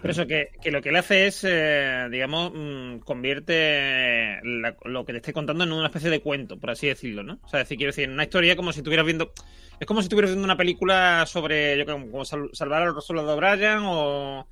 Pero 0.00 0.12
eso, 0.12 0.26
que, 0.26 0.50
que 0.62 0.70
lo 0.70 0.80
que 0.80 0.90
él 0.90 0.96
hace 0.96 1.26
es, 1.26 1.44
eh, 1.48 2.06
digamos, 2.10 2.52
mm, 2.54 2.98
convierte 3.00 4.38
lo 4.42 5.04
que 5.04 5.12
te 5.12 5.18
esté 5.18 5.32
contando 5.32 5.64
en 5.64 5.72
una 5.72 5.86
especie 5.86 6.10
de 6.10 6.20
cuento, 6.20 6.58
por 6.58 6.70
así 6.70 6.86
decirlo, 6.86 7.22
¿no? 7.22 7.40
O 7.42 7.48
sea, 7.48 7.60
decir, 7.60 7.76
quiero 7.76 7.90
decir, 7.90 8.08
una 8.08 8.22
historia 8.22 8.54
como 8.56 8.72
si 8.72 8.80
estuvieras 8.80 9.06
viendo. 9.06 9.32
Es 9.80 9.86
como 9.86 10.00
si 10.00 10.04
estuvieras 10.06 10.30
viendo 10.30 10.44
una 10.44 10.56
película 10.56 11.24
sobre, 11.26 11.76
yo 11.76 11.84
como, 11.86 12.10
como 12.10 12.24
Sal- 12.24 12.50
Salvar 12.52 12.82
al 12.82 13.02
soldado 13.02 13.36
Brian 13.36 13.82
o. 13.84 14.46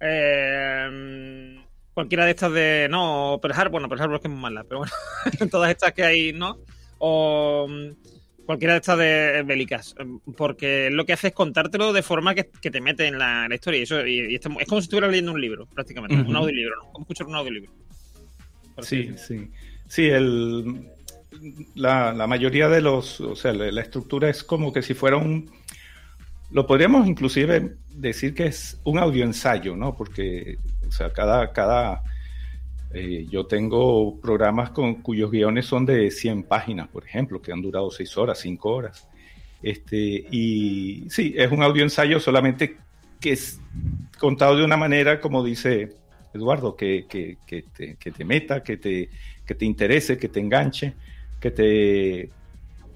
eh, 0.00 1.60
cualquiera 1.94 2.24
de 2.24 2.30
estas 2.32 2.52
de. 2.52 2.86
No, 2.90 3.38
Pearl 3.40 3.54
Harbor, 3.54 3.70
bueno, 3.72 3.88
Pearl 3.88 4.02
Harbor 4.02 4.16
es 4.16 4.22
que 4.22 4.28
es 4.28 4.32
muy 4.32 4.42
mala, 4.42 4.64
pero 4.64 4.78
bueno, 4.80 4.92
todas 5.50 5.70
estas 5.70 5.92
que 5.92 6.02
hay, 6.04 6.32
¿no? 6.32 6.58
O. 6.98 7.66
Cualquiera 8.46 8.74
de 8.74 8.78
estas 8.80 8.98
de 8.98 9.42
bélicas, 9.46 9.94
eh, 9.98 10.04
porque 10.36 10.90
lo 10.90 11.06
que 11.06 11.14
hace 11.14 11.28
es 11.28 11.34
contártelo 11.34 11.92
de 11.92 12.02
forma 12.02 12.34
que, 12.34 12.50
que 12.60 12.70
te 12.70 12.80
mete 12.80 13.06
en 13.06 13.18
la, 13.18 13.44
en 13.44 13.48
la 13.48 13.54
historia. 13.54 13.80
Y 13.80 13.82
eso, 13.84 14.06
y, 14.06 14.32
y 14.32 14.34
está- 14.34 14.50
es 14.60 14.68
como 14.68 14.80
si 14.80 14.84
estuvieras 14.86 15.10
leyendo 15.10 15.32
un 15.32 15.40
libro, 15.40 15.66
prácticamente, 15.66 16.16
un 16.16 16.36
audiolibro, 16.36 16.76
¿no? 16.76 16.92
Como 16.92 17.04
escuchar 17.04 17.26
un 17.26 17.36
audiolibro. 17.36 17.72
Sí, 18.82 19.10
sí. 19.16 19.50
Sí, 19.88 20.06
el, 20.06 20.88
la, 21.74 22.12
la 22.12 22.26
mayoría 22.26 22.68
de 22.68 22.80
los, 22.80 23.20
o 23.20 23.36
sea, 23.36 23.52
la, 23.52 23.70
la 23.70 23.80
estructura 23.80 24.28
es 24.28 24.42
como 24.44 24.72
que 24.72 24.82
si 24.82 24.94
fuera 24.94 25.16
un, 25.16 25.50
lo 26.50 26.66
podríamos 26.66 27.06
inclusive 27.06 27.76
decir 27.90 28.34
que 28.34 28.46
es 28.46 28.78
un 28.84 28.98
audio 28.98 29.24
ensayo, 29.24 29.76
¿no? 29.76 29.96
Porque, 29.96 30.58
o 30.86 30.92
sea, 30.92 31.12
cada, 31.12 31.52
cada, 31.52 32.02
eh, 32.94 33.26
yo 33.28 33.46
tengo 33.46 34.20
programas 34.20 34.70
con, 34.70 35.02
cuyos 35.02 35.30
guiones 35.30 35.66
son 35.66 35.84
de 35.84 36.10
100 36.10 36.44
páginas, 36.44 36.88
por 36.88 37.04
ejemplo, 37.04 37.42
que 37.42 37.52
han 37.52 37.60
durado 37.60 37.90
6 37.90 38.16
horas, 38.16 38.38
5 38.38 38.70
horas. 38.70 39.08
Este, 39.62 40.26
y 40.30 41.04
sí, 41.08 41.34
es 41.36 41.50
un 41.50 41.62
audio 41.62 41.82
ensayo 41.82 42.20
solamente 42.20 42.76
que 43.20 43.32
es 43.32 43.60
contado 44.18 44.56
de 44.56 44.64
una 44.64 44.76
manera, 44.76 45.20
como 45.20 45.42
dice 45.42 45.94
Eduardo, 46.34 46.76
que, 46.76 47.06
que, 47.08 47.38
que 47.46 48.10
te, 48.12 48.24
meta, 48.24 48.62
que 48.62 48.76
te, 48.76 49.08
que 49.46 49.54
te 49.54 49.64
interese, 49.64 50.18
que 50.18 50.28
te 50.28 50.40
enganche, 50.40 50.94
que 51.40 51.50
te 51.50 52.30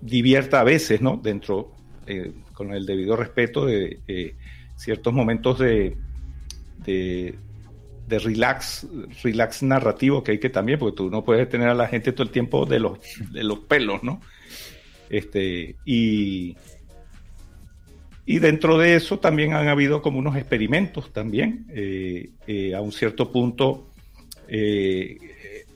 divierta 0.00 0.61
a 0.61 0.64
veces, 0.64 1.00
¿no? 1.00 1.17
Dentro, 1.17 1.73
eh, 2.07 2.33
con 2.52 2.73
el 2.73 2.87
debido 2.87 3.17
respeto 3.17 3.67
de 3.67 4.00
eh, 4.07 4.35
ciertos 4.76 5.12
momentos 5.12 5.59
de, 5.59 5.97
de 8.09 8.19
relax, 8.19 8.87
relax 9.23 9.62
narrativo 9.62 10.25
que 10.25 10.33
hay 10.33 10.38
que 10.38 10.49
también, 10.49 10.79
porque 10.79 10.97
tú 10.97 11.11
no 11.11 11.25
puedes 11.25 11.49
tener 11.49 11.69
a 11.69 11.75
la 11.75 11.87
gente 11.87 12.12
todo 12.12 12.23
el 12.25 12.31
tiempo 12.31 12.65
de 12.65 12.81
los, 12.81 12.99
de 13.31 13.45
los 13.45 13.61
pelos, 13.61 14.03
¿no? 14.03 14.21
Este, 15.11 15.77
y, 15.85 16.57
y 18.25 18.38
dentro 18.38 18.79
de 18.79 18.95
eso 18.95 19.19
también 19.19 19.53
han 19.53 19.69
habido 19.69 20.00
como 20.00 20.19
unos 20.19 20.37
experimentos 20.37 21.12
también. 21.12 21.67
eh, 21.71 22.31
eh, 22.47 22.75
a 22.75 22.81
un 22.81 22.93
cierto 22.93 23.31
punto, 23.31 23.88
eh, 24.49 25.19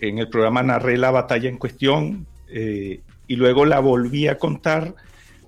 en 0.01 0.19
el 0.19 0.29
programa 0.29 0.62
narré 0.62 0.97
la 0.97 1.11
batalla 1.11 1.49
en 1.49 1.59
cuestión 1.59 2.27
y 2.55 3.37
luego 3.37 3.65
la 3.65 3.81
volví 3.81 4.27
a 4.29 4.37
contar 4.37 4.95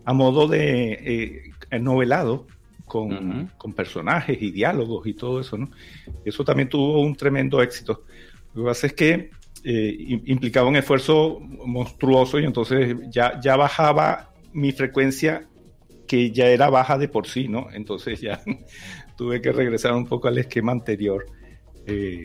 a 0.07 0.15
modo 0.15 0.49
de 0.49 1.51
novelado 1.81 2.47
con, 2.87 3.51
con 3.57 3.73
personajes 3.75 4.41
y 4.41 4.51
diálogos 4.51 5.07
y 5.07 5.15
todo 5.15 5.41
eso, 5.41 5.57
¿no? 5.59 5.71
Eso 6.25 6.45
también 6.45 6.69
tuvo 6.69 7.01
un 7.01 7.15
tremendo 7.17 7.61
éxito. 7.63 8.05
Lo 8.55 8.63
que 8.63 8.69
pasa 8.69 8.87
es 8.87 8.93
que 8.95 9.31
eh, 9.65 9.97
im- 9.99 10.23
implicaba 10.27 10.69
un 10.69 10.77
esfuerzo 10.77 11.41
monstruoso 11.41 12.39
y 12.39 12.45
entonces 12.45 12.97
ya, 13.11 13.41
ya 13.41 13.57
bajaba 13.57 14.31
mi 14.53 14.73
frecuencia 14.73 15.49
que 16.07 16.31
ya 16.31 16.47
era 16.49 16.69
baja 16.71 16.99
de 16.99 17.09
por 17.09 17.27
sí, 17.27 17.49
¿no? 17.49 17.69
Entonces 17.73 18.21
ya 18.21 18.41
tuve 19.17 19.41
que 19.41 19.53
regresar 19.53 19.95
un 19.95 20.07
poco 20.07 20.29
al 20.29 20.39
esquema 20.39 20.73
anterior. 20.73 21.25
eh, 21.87 22.25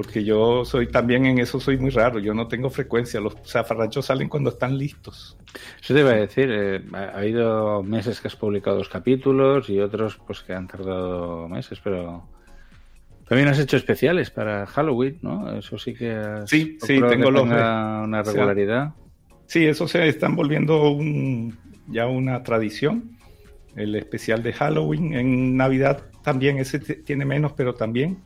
porque 0.00 0.24
yo 0.24 0.64
soy 0.64 0.86
también 0.86 1.26
en 1.26 1.40
eso 1.40 1.60
soy 1.60 1.76
muy 1.76 1.90
raro, 1.90 2.20
yo 2.20 2.32
no 2.32 2.48
tengo 2.48 2.70
frecuencia, 2.70 3.20
los 3.20 3.36
zafarranchos 3.44 4.06
salen 4.06 4.30
cuando 4.30 4.48
están 4.48 4.78
listos. 4.78 5.36
Eso 5.78 5.92
te 5.92 6.00
iba 6.00 6.12
a 6.12 6.14
decir, 6.14 6.48
eh, 6.50 6.82
ha 6.94 6.98
ha 7.00 7.18
habido 7.18 7.82
meses 7.82 8.18
que 8.18 8.28
has 8.28 8.34
publicado 8.34 8.78
dos 8.78 8.88
capítulos 8.88 9.68
y 9.68 9.78
otros 9.78 10.18
pues 10.26 10.40
que 10.40 10.54
han 10.54 10.68
tardado 10.68 11.50
meses, 11.50 11.78
pero 11.84 12.26
también 13.28 13.48
has 13.48 13.58
hecho 13.58 13.76
especiales 13.76 14.30
para 14.30 14.64
Halloween, 14.64 15.18
¿no? 15.20 15.54
Eso 15.54 15.76
sí 15.76 15.92
que 15.92 16.12
has 16.12 16.48
Sí, 16.48 16.78
sí, 16.80 16.98
tengo 17.06 17.30
los 17.30 17.42
una 17.42 18.22
regularidad. 18.22 18.94
Sí, 19.44 19.66
eso 19.66 19.86
se 19.86 20.08
están 20.08 20.34
volviendo 20.34 20.92
un, 20.92 21.58
ya 21.88 22.06
una 22.06 22.42
tradición. 22.42 23.18
El 23.76 23.94
especial 23.96 24.42
de 24.42 24.54
Halloween 24.54 25.12
en 25.12 25.58
Navidad 25.58 26.06
también, 26.22 26.56
ese 26.56 26.78
tiene 26.78 27.26
menos, 27.26 27.52
pero 27.52 27.74
también. 27.74 28.22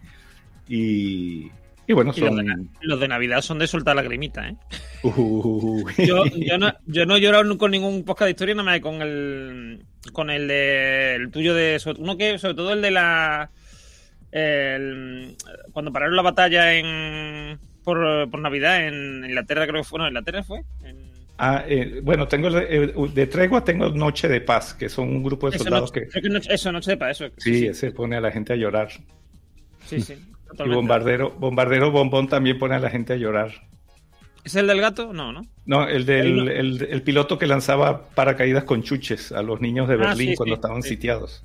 Y, 0.69 1.51
y 1.87 1.93
bueno, 1.93 2.13
Y 2.17 2.21
los, 2.21 2.29
son... 2.35 2.45
de, 2.47 2.67
los 2.83 3.01
de 3.01 3.09
Navidad 3.09 3.41
son 3.43 3.59
de 3.59 3.67
soltar 3.67 3.95
la 3.97 4.03
grimita, 4.03 4.49
¿eh? 4.49 4.57
Yo, 5.03 6.25
yo 6.37 6.59
no, 6.59 6.73
yo 6.87 7.07
no 7.07 7.17
he 7.17 7.21
llorado 7.21 7.57
con 7.59 7.71
ningún 7.71 8.05
podcast 8.05 8.27
de 8.27 8.31
historia, 8.31 8.55
nada 8.55 8.71
más 8.71 8.81
con 8.81 9.03
el 9.03 9.85
con 10.13 10.31
el 10.31 10.49
de 10.49 11.15
el 11.17 11.31
tuyo 11.31 11.55
de 11.55 11.81
uno 11.99 12.17
que 12.17 12.39
sobre 12.39 12.55
todo 12.55 12.73
el 12.73 12.83
de 12.83 12.91
la 12.91 13.51
el- 14.33 15.37
cuando 15.73 15.93
pararon 15.93 16.17
la 16.17 16.23
batalla 16.23 16.75
en 16.75 17.59
por, 17.85 18.31
por 18.31 18.41
Navidad 18.41 18.87
en 18.87 19.25
Inglaterra 19.25 19.67
creo 19.67 19.83
que 19.83 19.89
fue, 19.89 19.99
no, 19.99 20.07
Inglaterra 20.09 20.43
fue. 20.43 20.63
En- 20.85 21.13
Ah, 21.37 21.65
eh, 21.67 22.01
bueno, 22.01 22.29
tengo 22.29 22.49
eh, 22.57 22.95
de 23.13 23.27
tregua 23.27 23.65
tengo 23.65 23.89
Noche 23.89 24.29
de 24.29 24.41
Paz, 24.41 24.73
que 24.73 24.89
son 24.89 25.09
un 25.09 25.23
grupo 25.25 25.51
de 25.51 25.57
eso, 25.57 25.65
soldados 25.65 25.91
noche, 25.91 26.03
que 26.03 26.09
creo 26.09 26.23
que 26.23 26.29
noche, 26.29 26.55
eso, 26.55 26.71
noche 26.71 26.93
de 26.93 26.97
paz, 26.97 27.21
eso. 27.21 27.35
sí, 27.39 27.67
ese 27.67 27.91
pone 27.91 28.15
a 28.17 28.21
la 28.21 28.31
gente 28.31 28.53
a 28.53 28.57
llorar. 28.57 28.89
sí, 29.85 30.01
sí, 30.01 30.15
Y 30.65 30.69
bombardero, 30.69 31.31
bombardero 31.39 31.91
bombón 31.91 32.29
también 32.29 32.59
pone 32.59 32.75
a 32.75 32.79
la 32.79 32.91
gente 32.91 33.13
a 33.13 33.17
llorar. 33.17 33.53
¿Es 34.45 34.55
el 34.57 34.67
del 34.67 34.81
gato? 34.81 35.13
No, 35.13 35.33
¿no? 35.33 35.43
No, 35.65 35.89
el 35.89 36.05
del 36.05 36.37
no. 36.45 36.51
el, 36.51 36.83
el 36.91 37.03
piloto 37.03 37.39
que 37.39 37.47
lanzaba 37.47 38.09
paracaídas 38.11 38.65
con 38.65 38.83
chuches 38.83 39.33
a 39.33 39.43
los 39.43 39.61
niños 39.61 39.89
de 39.89 39.95
Ah, 39.95 39.99
Berlín 39.99 40.31
sí, 40.31 40.37
cuando 40.37 40.55
sí, 40.55 40.59
estaban 40.59 40.83
sí. 40.83 40.89
sitiados. 40.91 41.45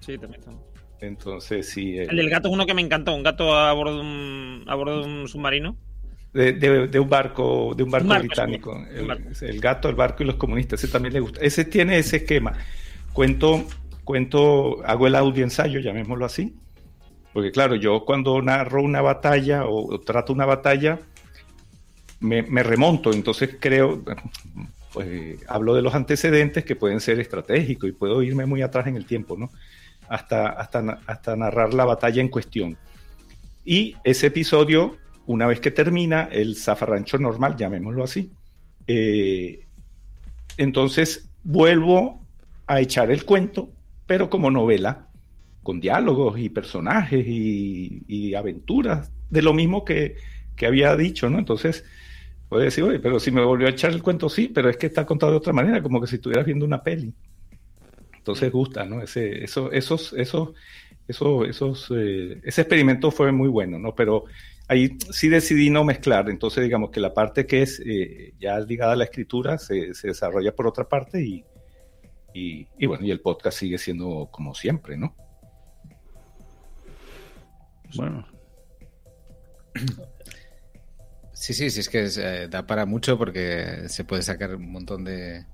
Sí, 0.00 0.18
también 0.18 0.40
está. 0.40 0.52
Entonces, 1.00 1.68
sí. 1.70 1.98
eh, 1.98 2.06
El 2.10 2.16
del 2.16 2.28
gato 2.28 2.48
es 2.48 2.54
uno 2.54 2.66
que 2.66 2.74
me 2.74 2.82
encantó, 2.82 3.14
un 3.14 3.22
gato 3.22 3.54
a 3.56 3.72
bordo 3.72 3.94
de 3.96 4.00
un, 4.02 4.64
a 4.66 4.74
bordo 4.74 5.00
de 5.00 5.06
un 5.06 5.28
submarino. 5.28 5.76
de, 6.34 6.52
de- 6.52 6.88
de 6.88 7.00
un 7.00 7.08
barco, 7.08 7.72
de 7.74 7.82
un 7.82 7.90
barco 7.90 8.04
Un 8.04 8.08
barco, 8.10 8.26
británico. 8.26 8.72
un 8.72 8.86
El, 8.94 9.06
barco. 9.06 9.28
el 9.40 9.60
gato, 9.60 9.88
el 9.88 9.94
barco 9.94 10.22
y 10.22 10.26
los 10.26 10.36
comunistas. 10.36 10.84
Ese 10.84 10.92
también 10.92 11.14
le 11.14 11.20
gusta. 11.20 11.40
Ese 11.40 11.64
tiene 11.64 11.98
ese 11.98 12.18
esquema. 12.18 12.52
Cuento, 13.14 13.64
cuento, 14.04 14.82
hago 14.84 15.06
el 15.06 15.14
audio 15.14 15.42
ensayo, 15.42 15.80
llamémoslo 15.80 16.26
así. 16.26 16.54
Porque 17.32 17.52
claro, 17.52 17.76
yo 17.76 18.04
cuando 18.04 18.40
narro 18.42 18.82
una 18.82 19.00
batalla 19.00 19.64
o, 19.66 20.00
trato 20.00 20.32
una 20.32 20.46
batalla, 20.46 20.98
me, 22.20 22.62
remonto. 22.62 23.12
Entonces 23.12 23.56
creo, 23.60 24.02
pues 24.92 25.38
hablo 25.48 25.74
de 25.74 25.82
los 25.82 25.94
antecedentes 25.94 26.64
que 26.64 26.76
pueden 26.76 27.00
ser 27.00 27.20
estratégicos 27.20 27.88
y 27.88 27.92
puedo 27.92 28.22
irme 28.22 28.46
muy 28.46 28.62
atrás 28.62 28.86
en 28.86 28.96
el 28.96 29.06
tiempo, 29.06 29.36
¿no? 29.36 29.50
Hasta, 30.08 30.48
hasta, 30.48 31.00
hasta 31.06 31.36
narrar 31.36 31.72
la 31.72 31.84
batalla 31.84 32.20
en 32.20 32.28
cuestión. 32.28 32.76
Y 33.64 33.94
ese 34.02 34.28
episodio, 34.28 34.96
una 35.26 35.46
vez 35.46 35.60
que 35.60 35.70
termina, 35.70 36.28
el 36.32 36.56
zafarrancho 36.56 37.18
normal, 37.18 37.56
llamémoslo 37.56 38.02
así, 38.02 38.32
eh, 38.86 39.66
entonces 40.56 41.30
vuelvo 41.44 42.20
a 42.66 42.80
echar 42.80 43.10
el 43.10 43.24
cuento, 43.24 43.70
pero 44.06 44.28
como 44.28 44.50
novela, 44.50 45.09
con 45.62 45.80
diálogos 45.80 46.38
y 46.38 46.48
personajes 46.48 47.24
y, 47.26 48.34
aventuras, 48.34 49.12
de 49.28 49.42
lo 49.42 49.52
mismo 49.52 49.84
que, 49.84 50.16
que 50.56 50.66
había 50.66 50.96
dicho, 50.96 51.28
¿no? 51.28 51.38
Entonces, 51.38 51.84
puede 52.48 52.64
decir, 52.64 52.84
oye, 52.84 52.98
pero 52.98 53.20
si 53.20 53.30
me 53.30 53.44
volvió 53.44 53.66
a 53.66 53.70
echar 53.70 53.92
el 53.92 54.02
cuento, 54.02 54.28
sí, 54.28 54.50
pero 54.52 54.68
es 54.68 54.76
que 54.76 54.86
está 54.86 55.04
contado 55.06 55.32
de 55.32 55.38
otra 55.38 55.52
manera, 55.52 55.82
como 55.82 56.00
que 56.00 56.06
si 56.06 56.16
estuvieras 56.16 56.46
viendo 56.46 56.64
una 56.64 56.82
peli. 56.82 57.14
Entonces 58.16 58.52
gusta, 58.52 58.84
¿no? 58.84 59.02
Ese, 59.02 59.44
eso, 59.44 59.70
esos, 59.72 60.12
esos, 60.14 60.50
esos, 61.08 61.48
esos, 61.48 61.92
eh, 61.96 62.40
ese 62.44 62.60
experimento 62.62 63.10
fue 63.10 63.32
muy 63.32 63.48
bueno, 63.48 63.78
¿no? 63.78 63.94
Pero 63.94 64.24
ahí 64.68 64.96
sí 65.10 65.28
decidí 65.28 65.70
no 65.70 65.84
mezclar. 65.84 66.28
Entonces, 66.28 66.64
digamos 66.64 66.90
que 66.90 67.00
la 67.00 67.14
parte 67.14 67.46
que 67.46 67.62
es 67.62 67.80
eh, 67.84 68.34
ya 68.38 68.58
ligada 68.60 68.92
a 68.92 68.96
la 68.96 69.04
escritura 69.04 69.58
se, 69.58 69.94
se 69.94 70.08
desarrolla 70.08 70.54
por 70.54 70.66
otra 70.66 70.88
parte 70.88 71.22
y, 71.22 71.44
y 72.34 72.86
bueno, 72.86 73.04
y 73.04 73.10
el 73.10 73.20
podcast 73.20 73.58
sigue 73.58 73.78
siendo 73.78 74.28
como 74.30 74.54
siempre, 74.54 74.96
¿no? 74.96 75.14
Bueno, 77.96 78.26
Sí, 81.32 81.54
sí, 81.54 81.70
sí, 81.70 81.80
es 81.80 81.88
que 81.88 82.06
eh, 82.18 82.48
da 82.50 82.66
para 82.66 82.84
mucho 82.84 83.16
porque 83.16 83.84
se 83.88 84.04
puede 84.04 84.20
sacar 84.22 84.54
un 84.56 84.70
montón 84.72 85.04
de, 85.04 85.46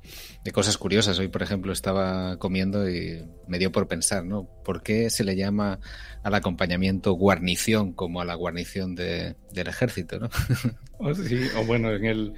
de 0.42 0.52
cosas 0.52 0.78
curiosas. 0.78 1.18
Hoy, 1.20 1.28
por 1.28 1.42
ejemplo, 1.44 1.72
estaba 1.72 2.38
comiendo 2.38 2.90
y 2.90 3.22
me 3.46 3.58
dio 3.60 3.70
por 3.70 3.86
pensar, 3.86 4.24
¿no? 4.24 4.48
¿Por 4.64 4.82
qué 4.82 5.10
se 5.10 5.22
le 5.22 5.36
llama 5.36 5.78
al 6.24 6.34
acompañamiento 6.34 7.12
guarnición 7.12 7.92
como 7.92 8.20
a 8.20 8.24
la 8.24 8.34
guarnición 8.34 8.96
de- 8.96 9.36
del 9.52 9.68
ejército, 9.68 10.18
¿no? 10.18 10.28
O 10.98 11.14
sí, 11.14 11.38
o 11.56 11.64
bueno, 11.66 11.92
en 11.92 12.04
el. 12.06 12.34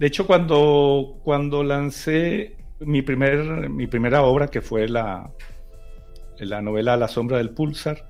De 0.00 0.08
hecho, 0.08 0.26
cuando, 0.26 1.20
cuando 1.22 1.62
lancé 1.62 2.56
mi, 2.80 3.00
primer, 3.00 3.70
mi 3.70 3.86
primera 3.86 4.22
obra, 4.22 4.48
que 4.48 4.60
fue 4.60 4.88
la, 4.88 5.32
la 6.38 6.60
novela 6.60 6.96
La 6.96 7.08
sombra 7.08 7.38
del 7.38 7.50
pulsar, 7.50 8.04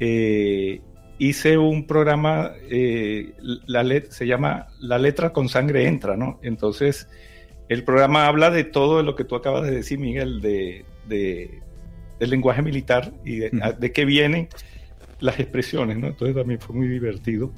eh, 0.00 0.80
hice 1.18 1.58
un 1.58 1.86
programa, 1.86 2.52
eh, 2.70 3.32
la 3.66 3.82
let- 3.82 4.10
se 4.10 4.26
llama 4.26 4.68
La 4.80 4.98
letra 4.98 5.32
con 5.32 5.48
sangre 5.48 5.86
entra, 5.86 6.16
¿no? 6.16 6.38
Entonces, 6.42 7.08
el 7.68 7.84
programa 7.84 8.26
habla 8.26 8.50
de 8.50 8.64
todo 8.64 9.02
lo 9.02 9.14
que 9.14 9.24
tú 9.24 9.34
acabas 9.36 9.64
de 9.64 9.72
decir, 9.72 9.98
Miguel, 9.98 10.40
de, 10.40 10.84
de- 11.06 11.60
del 12.18 12.30
lenguaje 12.30 12.62
militar 12.62 13.12
y 13.24 13.36
de, 13.36 13.50
de 13.78 13.92
qué 13.92 14.04
vienen 14.04 14.48
las 15.20 15.38
expresiones, 15.40 15.98
¿no? 15.98 16.08
Entonces 16.08 16.36
también 16.36 16.60
fue 16.60 16.74
muy 16.76 16.88
divertido. 16.88 17.52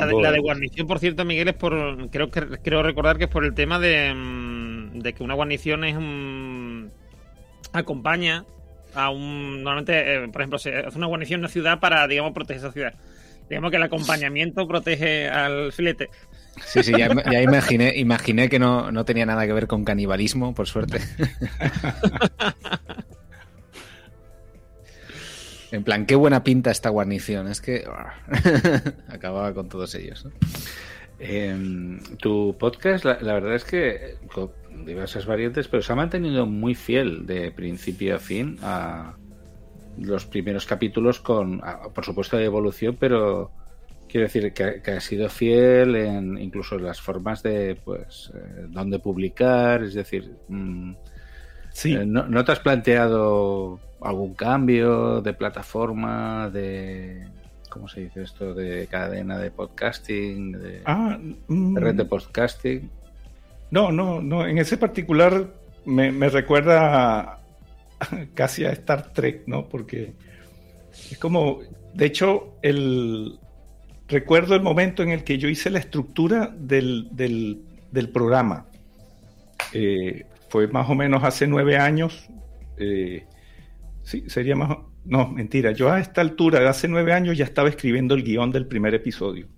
La 0.00 0.06
de, 0.06 0.12
la 0.22 0.30
de 0.32 0.38
guarnición, 0.38 0.86
por 0.86 0.98
cierto, 1.00 1.24
Miguel, 1.24 1.48
es 1.48 1.54
por. 1.54 2.10
Creo 2.10 2.30
que 2.30 2.40
creo 2.62 2.82
recordar 2.82 3.18
que 3.18 3.24
es 3.24 3.30
por 3.30 3.44
el 3.44 3.54
tema 3.54 3.78
de, 3.80 4.12
mm, 4.14 4.98
de 5.00 5.12
que 5.12 5.24
una 5.24 5.34
guarnición 5.34 5.82
es 5.84 5.96
un. 5.96 6.90
acompaña 7.72 8.44
a 8.94 9.10
un. 9.10 9.62
Normalmente, 9.62 10.14
eh, 10.14 10.28
por 10.28 10.40
ejemplo, 10.42 10.58
se 10.58 10.76
hace 10.76 10.98
una 10.98 11.06
guarnición 11.06 11.38
en 11.38 11.44
una 11.44 11.48
ciudad 11.48 11.80
para, 11.80 12.06
digamos, 12.06 12.32
proteger 12.32 12.58
esa 12.58 12.72
ciudad. 12.72 12.94
Digamos 13.48 13.70
que 13.70 13.76
el 13.76 13.82
acompañamiento 13.82 14.66
protege 14.66 15.28
al 15.28 15.72
filete. 15.72 16.08
Sí, 16.64 16.82
sí, 16.82 16.92
ya, 16.92 17.08
ya 17.30 17.42
imaginé, 17.42 17.96
imaginé 17.96 18.48
que 18.48 18.58
no, 18.58 18.92
no 18.92 19.04
tenía 19.04 19.26
nada 19.26 19.46
que 19.46 19.52
ver 19.52 19.66
con 19.66 19.84
canibalismo, 19.84 20.54
por 20.54 20.68
suerte. 20.68 21.00
En 25.72 25.84
plan, 25.84 26.04
qué 26.04 26.14
buena 26.16 26.44
pinta 26.44 26.70
esta 26.70 26.90
guarnición. 26.90 27.48
Es 27.48 27.62
que 27.62 27.84
acababa 29.08 29.54
con 29.54 29.70
todos 29.70 29.94
ellos. 29.94 30.26
¿no? 30.26 30.32
em, 31.18 31.98
tu 32.18 32.56
podcast, 32.58 33.06
la, 33.06 33.18
la 33.22 33.32
verdad 33.32 33.54
es 33.54 33.64
que 33.64 34.16
diversas 34.84 35.26
variantes, 35.26 35.68
pero 35.68 35.82
se 35.82 35.92
ha 35.92 35.96
mantenido 35.96 36.46
muy 36.46 36.74
fiel 36.74 37.26
de 37.26 37.50
principio 37.52 38.16
a 38.16 38.18
fin 38.18 38.58
a 38.62 39.14
los 39.98 40.24
primeros 40.26 40.66
capítulos 40.66 41.20
con, 41.20 41.60
a- 41.62 41.90
por 41.94 42.04
supuesto, 42.04 42.36
de 42.36 42.44
evolución, 42.44 42.96
pero 42.98 43.50
quiero 44.08 44.26
decir 44.26 44.52
que, 44.52 44.80
que 44.82 44.90
ha 44.92 45.00
sido 45.00 45.28
fiel 45.28 45.96
en 45.96 46.38
incluso 46.38 46.76
en 46.76 46.84
las 46.84 47.00
formas 47.00 47.42
de, 47.42 47.78
pues, 47.84 48.30
eh, 48.34 48.66
dónde 48.68 48.98
publicar, 48.98 49.82
es 49.82 49.94
decir, 49.94 50.32
mm, 50.48 50.92
Sí, 51.74 51.94
eh, 51.94 52.04
¿no, 52.04 52.26
no 52.28 52.44
te 52.44 52.52
has 52.52 52.60
planteado 52.60 53.80
algún 54.02 54.34
cambio 54.34 55.22
de 55.22 55.32
plataforma, 55.32 56.50
de, 56.50 57.26
¿cómo 57.70 57.88
se 57.88 58.02
dice 58.02 58.22
esto? 58.22 58.52
De 58.52 58.86
cadena 58.88 59.38
de 59.38 59.50
podcasting, 59.50 60.52
de, 60.52 60.82
ah, 60.84 61.18
mm, 61.48 61.74
de 61.74 61.80
red 61.80 61.94
de 61.94 62.04
podcasting. 62.04 62.90
No, 63.72 63.90
no, 63.90 64.20
no, 64.20 64.46
en 64.46 64.58
ese 64.58 64.76
particular 64.76 65.50
me, 65.86 66.28
recuerda 66.28 67.40
casi 68.34 68.66
a 68.66 68.70
Star 68.72 69.14
Trek, 69.14 69.44
¿no? 69.46 69.66
Porque 69.66 70.12
es 71.10 71.16
como, 71.16 71.60
de 71.94 72.04
hecho, 72.04 72.58
el 72.60 73.38
recuerdo 74.08 74.54
el 74.54 74.60
momento 74.60 75.02
en 75.02 75.08
el 75.08 75.24
que 75.24 75.38
yo 75.38 75.48
hice 75.48 75.70
la 75.70 75.78
estructura 75.78 76.54
del, 76.54 77.08
del, 77.12 78.08
programa. 78.10 78.66
Eh, 79.72 80.26
fue 80.50 80.68
más 80.68 80.90
o 80.90 80.94
menos 80.94 81.24
hace 81.24 81.46
nueve 81.46 81.78
años. 81.78 82.28
eh, 82.76 83.24
sí, 84.02 84.24
sería 84.26 84.54
más. 84.54 84.76
No, 85.06 85.28
mentira. 85.28 85.72
Yo 85.72 85.90
a 85.90 85.98
esta 85.98 86.20
altura 86.20 86.68
hace 86.68 86.88
nueve 86.88 87.14
años 87.14 87.38
ya 87.38 87.46
estaba 87.46 87.70
escribiendo 87.70 88.14
el 88.14 88.22
guion 88.22 88.52
del 88.52 88.66
primer 88.66 88.94
episodio. 88.94 89.48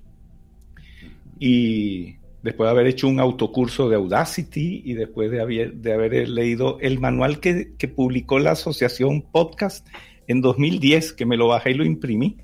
Y 1.40 2.18
después 2.44 2.66
de 2.68 2.70
haber 2.70 2.86
hecho 2.86 3.08
un 3.08 3.18
autocurso 3.18 3.88
de 3.88 3.96
Audacity 3.96 4.82
y 4.84 4.92
después 4.94 5.30
de 5.30 5.40
haber, 5.40 5.74
de 5.74 5.92
haber 5.92 6.28
leído 6.28 6.78
el 6.80 7.00
manual 7.00 7.40
que, 7.40 7.72
que 7.76 7.88
publicó 7.88 8.38
la 8.38 8.52
asociación 8.52 9.22
Podcast 9.22 9.86
en 10.28 10.40
2010, 10.42 11.12
que 11.14 11.26
me 11.26 11.36
lo 11.36 11.48
bajé 11.48 11.72
y 11.72 11.74
lo 11.74 11.84
imprimí. 11.84 12.36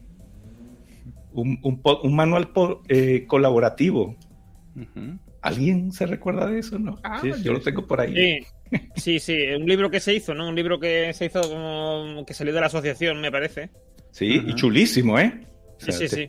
Un, 1.33 1.61
un 1.63 1.81
po- 1.81 2.01
un 2.03 2.17
manual 2.17 2.49
po- 2.49 2.83
eh, 2.89 3.25
colaborativo. 3.29 4.17
¿Alguien 5.43 5.93
se 5.93 6.07
recuerda 6.07 6.47
de 6.47 6.59
eso? 6.59 6.79
No. 6.79 6.97
Ah, 7.03 7.19
Sí, 7.23 7.33
sí, 7.33 7.43
yo 7.43 7.53
lo 7.53 7.59
sí. 7.59 7.65
tengo 7.67 7.87
por 7.87 8.01
ahí. 8.01 8.15
Sí, 8.15 8.79
sí, 8.97 9.21
sí. 9.21 9.37
Un 9.57 9.67
libro 9.67 9.91
que 9.91 10.01
se 10.01 10.15
hizo, 10.15 10.35
¿no? 10.35 10.49
Un 10.49 10.55
libro 10.55 10.79
que 10.81 11.13
se 11.15 11.27
hizo 11.27 11.41
como 11.43 12.25
que 12.27 12.35
salió 12.35 12.53
de 12.53 12.61
la 12.61 12.67
asociación, 12.67 13.21
me 13.21 13.31
parece. 13.31 13.71
Sí, 14.11 14.43
y 14.47 14.55
chulísimo, 14.55 15.19
¿eh? 15.19 15.41
O 15.81 15.93
Sí, 15.93 15.93
sí, 15.93 16.09
sí. 16.09 16.29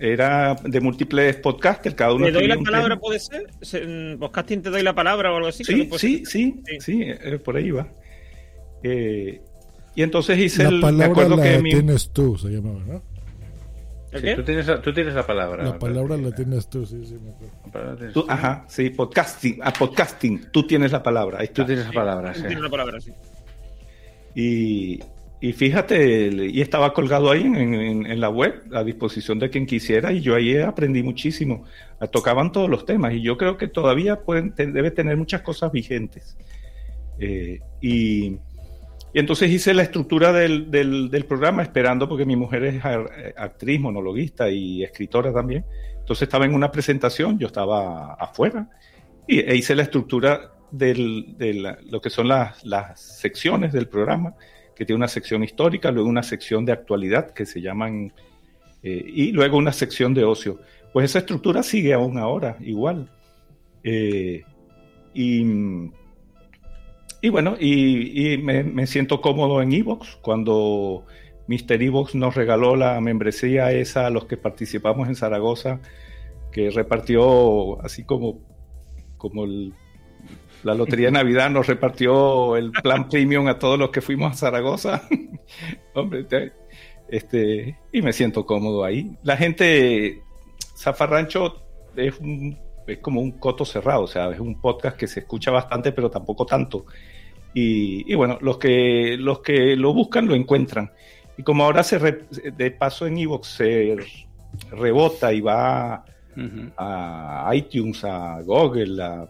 Era 0.00 0.54
de 0.64 0.80
múltiples 0.80 1.36
podcasters, 1.36 1.94
cada 1.94 2.14
uno 2.14 2.26
¿Te 2.26 2.32
doy 2.32 2.46
la 2.46 2.56
palabra, 2.58 2.96
puede 2.98 3.18
ser? 3.20 3.46
Se- 3.60 3.82
en 3.82 4.16
Podcasting 4.18 4.62
te 4.62 4.70
doy 4.70 4.82
la 4.82 4.94
palabra 4.94 5.32
o 5.32 5.36
algo 5.36 5.48
así. 5.48 5.64
Sí, 5.64 5.88
sí, 5.98 6.24
sí, 6.24 6.60
Sí. 6.66 6.80
sí, 6.80 7.02
eh, 7.04 7.38
por 7.38 7.56
ahí 7.56 7.70
va. 7.70 7.88
Eh, 8.82 9.40
y 9.94 10.02
entonces 10.02 10.38
hice 10.38 10.62
La 10.64 10.68
el, 10.70 10.74
me 10.76 10.80
palabra 10.82 11.06
acuerdo 11.12 11.36
la 11.36 11.42
que 11.42 11.58
mi, 11.62 11.70
tienes 11.70 12.10
tú, 12.10 12.36
se 12.38 12.48
llamaba, 12.48 12.80
¿no? 12.86 13.02
¿El 14.12 14.20
Sí, 14.20 14.26
qué? 14.26 14.34
tú, 14.36 14.42
tienes, 14.44 14.66
la- 14.66 14.82
tú 14.82 14.92
tienes 14.92 15.14
la 15.14 15.26
palabra. 15.26 15.64
La 15.64 15.78
palabra 15.78 16.16
la 16.16 16.32
tienes 16.34 16.68
tú, 16.68 16.84
sí, 16.86 17.04
sí. 17.06 17.14
me 17.22 17.30
acuerdo. 17.30 17.54
La 17.66 17.72
palabra 17.72 17.92
la 17.92 17.96
tienes 17.98 18.14
Tú- 18.14 18.22
tú. 18.22 18.30
ajá, 18.30 18.64
sí, 18.68 18.90
podcasting. 18.90 19.58
Ah, 19.62 19.72
podcasting. 19.72 20.46
Tú 20.52 20.66
tienes 20.66 20.92
la 20.92 21.02
palabra. 21.02 21.38
Ahí 21.40 21.48
Tú 21.48 21.64
tienes 21.64 21.86
la 21.86 21.92
palabra, 21.92 22.34
sí. 22.34 22.42
Tiene 22.42 22.60
una 22.60 22.70
palabra 22.70 22.98
así. 22.98 23.10
Y, 24.34 25.00
y 25.42 25.52
fíjate, 25.52 26.30
y 26.52 26.60
estaba 26.60 26.94
colgado 26.94 27.28
ahí 27.28 27.42
en, 27.42 28.20
la 28.20 28.28
web 28.28 28.62
a 28.72 28.84
disposición 28.84 29.40
de 29.40 29.50
quien 29.50 29.66
quisiera 29.66 30.12
y 30.12 30.20
yo 30.20 30.36
ahí 30.36 30.56
aprendí 30.56 31.02
muchísimo. 31.02 31.64
Ah, 31.98 32.06
Tocaban 32.06 32.52
todos 32.52 32.70
los 32.70 32.86
temas 32.86 33.12
y 33.12 33.22
yo 33.22 33.36
creo 33.36 33.56
que 33.56 33.66
todavía 33.66 34.20
pueden, 34.20 34.54
debe 34.54 34.92
tener 34.92 35.16
muchas 35.16 35.42
cosas 35.42 35.72
vigentes. 35.72 36.36
Eh, 37.18 37.58
y, 37.80 38.38
entonces 39.14 39.50
hice 39.50 39.74
la 39.74 39.82
estructura 39.82 40.32
del, 40.32 41.24
programa 41.26 41.64
esperando 41.64 42.08
porque 42.08 42.24
mi 42.24 42.36
mujer 42.36 42.62
es 42.62 42.76
eh, 42.76 43.34
actriz, 43.36 43.80
monologuista 43.80 44.48
y 44.48 44.84
escritora 44.84 45.32
también. 45.32 45.64
Entonces 45.98 46.22
estaba 46.22 46.44
en 46.44 46.54
una 46.54 46.70
presentación, 46.70 47.36
yo 47.40 47.48
estaba 47.48 48.14
afuera 48.14 48.70
y 49.26 49.40
e 49.40 49.56
hice 49.56 49.74
la 49.74 49.82
estructura 49.82 50.52
de 50.70 50.94
lo 51.90 52.00
que 52.00 52.10
son 52.10 52.28
las 52.28 53.00
secciones 53.00 53.72
del 53.72 53.88
programa, 53.88 54.36
tiene 54.84 54.98
una 54.98 55.08
sección 55.08 55.44
histórica, 55.44 55.90
luego 55.90 56.08
una 56.08 56.22
sección 56.22 56.64
de 56.64 56.72
actualidad 56.72 57.32
que 57.32 57.46
se 57.46 57.60
llaman, 57.60 58.12
eh, 58.82 59.04
y 59.06 59.32
luego 59.32 59.56
una 59.58 59.72
sección 59.72 60.14
de 60.14 60.24
ocio. 60.24 60.60
Pues 60.92 61.06
esa 61.06 61.20
estructura 61.20 61.62
sigue 61.62 61.94
aún 61.94 62.18
ahora, 62.18 62.56
igual. 62.60 63.10
Eh, 63.84 64.42
y, 65.14 65.44
y 67.20 67.28
bueno, 67.28 67.56
y, 67.58 68.38
me, 68.38 68.86
siento 68.86 69.20
cómodo 69.20 69.62
en 69.62 69.72
Evox 69.72 70.16
cuando 70.22 71.04
Mr. 71.48 71.82
Evox 71.82 72.14
nos 72.14 72.34
regaló 72.34 72.76
la 72.76 73.00
membresía 73.00 73.72
esa 73.72 74.06
a 74.06 74.10
los 74.10 74.26
que 74.26 74.36
participamos 74.36 75.08
en 75.08 75.16
Zaragoza, 75.16 75.80
que 76.52 76.70
repartió 76.70 77.80
así 77.82 78.04
como, 78.04 78.40
como 79.16 79.44
el- 79.44 79.72
la 80.64 80.74
Lotería 80.74 81.06
de 81.06 81.12
Navidad 81.12 81.50
nos 81.50 81.66
repartió 81.66 82.56
el 82.56 82.70
plan 82.72 83.08
premium 83.10 83.46
a 83.48 83.58
todos 83.58 83.78
los 83.78 83.90
que 83.90 84.00
fuimos 84.00 84.32
a 84.32 84.34
Zaragoza. 84.36 85.02
Hombre, 85.94 86.24
te- 86.24 86.52
este, 87.08 87.78
y 87.92 88.00
me 88.02 88.12
siento 88.12 88.46
cómodo 88.46 88.84
ahí. 88.84 89.16
La 89.22 89.36
gente, 89.36 90.22
Zafarrancho 90.76 91.62
es, 91.96 92.18
un- 92.20 92.58
es 92.86 92.98
como 92.98 93.20
un 93.20 93.32
coto 93.32 93.64
cerrado, 93.64 94.02
o 94.04 94.06
sea, 94.08 94.30
es 94.30 94.40
un 94.40 94.60
podcast 94.60 94.96
que 94.96 95.06
se 95.06 95.20
escucha 95.20 95.50
bastante, 95.50 95.92
pero 95.92 96.10
tampoco 96.10 96.46
tanto. 96.46 96.86
Y, 97.54 98.10
y 98.10 98.14
bueno, 98.14 98.38
los 98.40 98.56
que, 98.58 99.16
los 99.18 99.40
que 99.40 99.76
lo 99.76 99.92
buscan 99.92 100.26
lo 100.26 100.34
encuentran. 100.34 100.90
Y 101.36 101.42
como 101.42 101.64
ahora 101.64 101.82
se 101.82 101.98
re- 101.98 102.24
de 102.56 102.70
paso 102.70 103.06
en 103.06 103.18
Evox 103.18 103.46
se 103.48 103.96
rebota 104.70 105.32
y 105.32 105.40
va 105.42 106.04
a 106.76 107.50
iTunes, 107.54 108.04
a 108.04 108.40
Google, 108.42 109.02
a, 109.02 109.28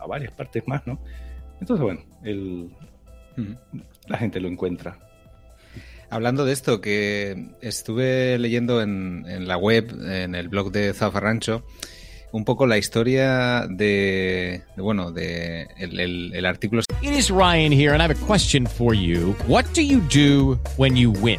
a 0.00 0.06
varias 0.06 0.32
partes 0.32 0.62
más, 0.66 0.86
¿no? 0.86 0.98
Entonces, 1.60 1.82
bueno, 1.82 2.00
el, 2.24 2.70
la 4.06 4.16
gente 4.18 4.40
lo 4.40 4.48
encuentra. 4.48 4.98
Hablando 6.08 6.44
de 6.44 6.52
esto, 6.52 6.80
que 6.80 7.50
estuve 7.60 8.36
leyendo 8.38 8.82
en, 8.82 9.24
en 9.28 9.46
la 9.46 9.56
web, 9.56 9.90
en 10.10 10.34
el 10.34 10.48
blog 10.48 10.72
de 10.72 10.92
Zafarrancho, 10.92 11.64
un 12.32 12.44
poco 12.44 12.66
la 12.66 12.78
historia 12.78 13.66
de, 13.68 14.62
de, 14.76 14.82
bueno, 14.82 15.12
de 15.12 15.68
el, 15.78 16.00
el- 16.00 16.32
el 16.34 16.46
artículo. 16.46 16.82
It 17.02 17.12
is 17.12 17.30
Ryan 17.30 17.72
here, 17.72 17.92
and 17.92 18.00
I 18.02 18.04
have 18.04 18.10
a 18.16 18.26
question 18.26 18.66
for 18.66 18.94
you. 18.94 19.34
What 19.46 19.66
do 19.74 19.82
you 19.82 20.00
do 20.12 20.58
when 20.76 20.96
you 20.96 21.12
win? 21.12 21.38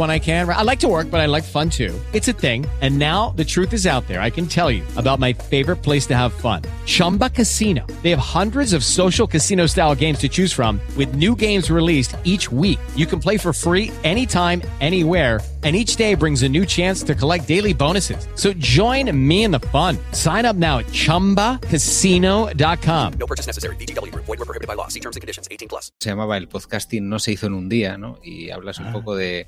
when 0.00 0.10
I 0.10 0.18
can. 0.18 0.48
I 0.48 0.62
like 0.62 0.80
to 0.80 0.88
work, 0.88 1.10
but 1.10 1.20
I 1.20 1.26
like 1.26 1.44
fun 1.44 1.70
too. 1.70 1.94
It's 2.12 2.26
a 2.26 2.32
thing. 2.32 2.66
And 2.80 2.98
now 2.98 3.30
the 3.36 3.44
truth 3.44 3.72
is 3.72 3.86
out 3.86 4.08
there. 4.08 4.20
I 4.20 4.30
can 4.30 4.46
tell 4.46 4.68
you 4.68 4.82
about 4.96 5.20
my 5.20 5.32
favorite 5.32 5.76
place 5.76 6.06
to 6.06 6.16
have 6.16 6.32
fun 6.32 6.62
Chumba 6.86 7.30
Casino. 7.30 7.86
They 8.02 8.10
have 8.10 8.18
hundreds 8.18 8.72
of 8.72 8.82
social 8.82 9.28
casino 9.28 9.66
style 9.66 9.94
games 9.94 10.18
to 10.20 10.28
choose 10.28 10.52
from, 10.52 10.80
with 10.96 11.14
new 11.14 11.36
games 11.36 11.70
released 11.70 12.16
each 12.24 12.50
week. 12.50 12.80
You 12.96 13.06
can 13.06 13.20
play 13.20 13.36
for 13.36 13.52
free 13.52 13.92
anytime, 14.02 14.62
anywhere. 14.80 15.40
And 15.62 15.76
each 15.76 15.96
day 15.96 16.14
brings 16.14 16.42
a 16.42 16.48
new 16.48 16.64
chance 16.64 17.02
to 17.02 17.14
collect 17.14 17.46
daily 17.46 17.74
bonuses. 17.74 18.26
So 18.34 18.54
join 18.54 19.14
me 19.14 19.44
in 19.44 19.50
the 19.50 19.60
fun. 19.68 19.98
Sign 20.12 20.46
up 20.46 20.56
now 20.56 20.78
at 20.78 20.86
chumbacasino.com. 20.86 23.12
No 23.18 23.26
purchase 23.26 23.46
necessary. 23.46 23.76
VGW 23.76 24.10
Group. 24.10 24.24
Void 24.24 24.38
were 24.38 24.46
prohibited 24.46 24.68
by 24.68 24.74
law. 24.74 24.88
See 24.88 25.00
terms 25.00 25.16
and 25.16 25.20
conditions. 25.20 25.48
18 25.50 25.68
plus. 25.68 25.92
se 26.00 26.08
llamaba 26.08 26.38
El 26.38 26.48
podcasting 26.48 27.06
no 27.10 27.18
se 27.18 27.32
hizo 27.32 27.46
en 27.46 27.52
un 27.54 27.68
día, 27.68 27.98
¿no? 27.98 28.18
Y 28.24 28.48
hablas 28.50 28.78
un 28.78 28.86
Ah. 28.86 28.92
poco 28.92 29.14
de 29.14 29.46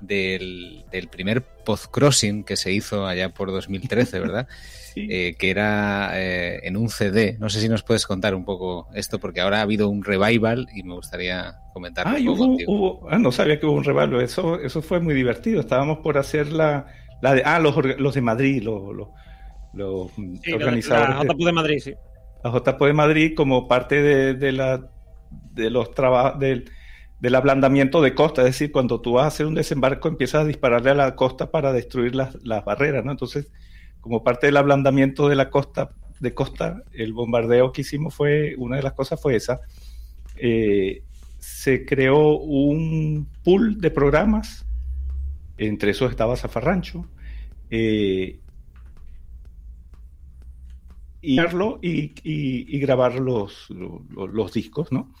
del, 0.00 0.82
del 0.90 1.08
primer 1.08 1.42
podcrossing 1.42 2.42
que 2.42 2.56
se 2.56 2.72
hizo 2.72 3.06
allá 3.06 3.28
por 3.34 3.50
2013, 3.50 4.18
¿verdad? 4.18 4.48
Sí. 4.92 5.06
Eh, 5.08 5.36
que 5.38 5.50
era 5.50 6.10
eh, 6.14 6.60
en 6.64 6.76
un 6.76 6.88
CD. 6.88 7.36
No 7.38 7.48
sé 7.48 7.60
si 7.60 7.68
nos 7.68 7.82
puedes 7.82 8.06
contar 8.06 8.34
un 8.34 8.44
poco 8.44 8.88
esto, 8.94 9.18
porque 9.20 9.40
ahora 9.40 9.58
ha 9.58 9.62
habido 9.62 9.88
un 9.88 10.02
revival 10.04 10.66
y 10.74 10.82
me 10.82 10.94
gustaría 10.94 11.54
comentar 11.72 12.08
Ah, 12.08 12.14
un 12.16 12.22
y 12.22 12.24
poco 12.26 12.38
hubo, 12.42 12.46
contigo. 12.48 12.72
hubo- 12.72 13.08
ah, 13.10 13.18
no 13.18 13.30
sabía 13.32 13.60
que 13.60 13.66
hubo 13.66 13.74
un 13.76 13.84
revuelo. 13.84 14.20
Eso, 14.20 14.58
eso 14.60 14.82
fue 14.82 14.98
muy 15.00 15.14
divertido. 15.14 15.60
Estábamos 15.60 15.98
por 15.98 16.18
hacer 16.18 16.52
la, 16.52 16.86
la 17.22 17.34
de, 17.34 17.42
ah, 17.44 17.58
los, 17.60 17.76
los 18.00 18.14
de 18.14 18.20
Madrid, 18.20 18.62
los, 18.62 18.94
los, 18.94 19.08
los 19.72 20.10
Sí, 20.42 20.50
la, 20.50 20.56
organizadores. 20.56 21.14
la 21.16 21.20
de- 21.22 21.28
JP 21.28 21.44
de 21.44 21.52
Madrid, 21.52 21.78
sí. 21.78 21.94
la 22.42 22.50
JPO 22.50 22.86
de 22.86 22.92
Madrid 22.92 23.34
como 23.36 23.68
parte 23.68 24.02
de, 24.02 24.34
de 24.34 24.52
la 24.52 24.90
de 25.52 25.70
los 25.70 25.92
trabajos 25.94 26.40
del, 26.40 26.68
del 27.20 27.34
ablandamiento 27.36 28.02
de 28.02 28.14
costa, 28.14 28.40
es 28.42 28.46
decir, 28.46 28.72
cuando 28.72 29.00
tú 29.00 29.12
vas 29.12 29.24
a 29.24 29.28
hacer 29.28 29.46
un 29.46 29.54
desembarco 29.54 30.08
empiezas 30.08 30.42
a 30.42 30.44
dispararle 30.44 30.90
a 30.90 30.94
la 30.94 31.14
costa 31.14 31.50
para 31.52 31.72
destruir 31.72 32.14
las, 32.16 32.34
las 32.42 32.64
barreras, 32.64 33.04
¿no? 33.04 33.12
Entonces, 33.12 33.52
como 34.00 34.24
parte 34.24 34.46
del 34.46 34.56
ablandamiento 34.56 35.28
de 35.28 35.36
la 35.36 35.50
costa, 35.50 35.90
de 36.20 36.34
costa, 36.34 36.82
el 36.92 37.12
bombardeo 37.12 37.72
que 37.72 37.80
hicimos 37.82 38.14
fue, 38.14 38.54
una 38.58 38.76
de 38.76 38.82
las 38.82 38.92
cosas 38.92 39.20
fue 39.20 39.36
esa. 39.36 39.60
Eh, 40.36 41.02
se 41.38 41.84
creó 41.84 42.38
un 42.38 43.28
pool 43.42 43.80
de 43.80 43.90
programas, 43.90 44.66
entre 45.56 45.90
esos 45.90 46.10
estaba 46.10 46.36
Zafarrancho, 46.36 47.06
eh, 47.70 48.40
y, 51.22 52.78
grabar 52.80 53.14
los, 53.14 53.68
los, 53.70 54.52
discos, 54.52 54.90
¿no? 54.90 55.12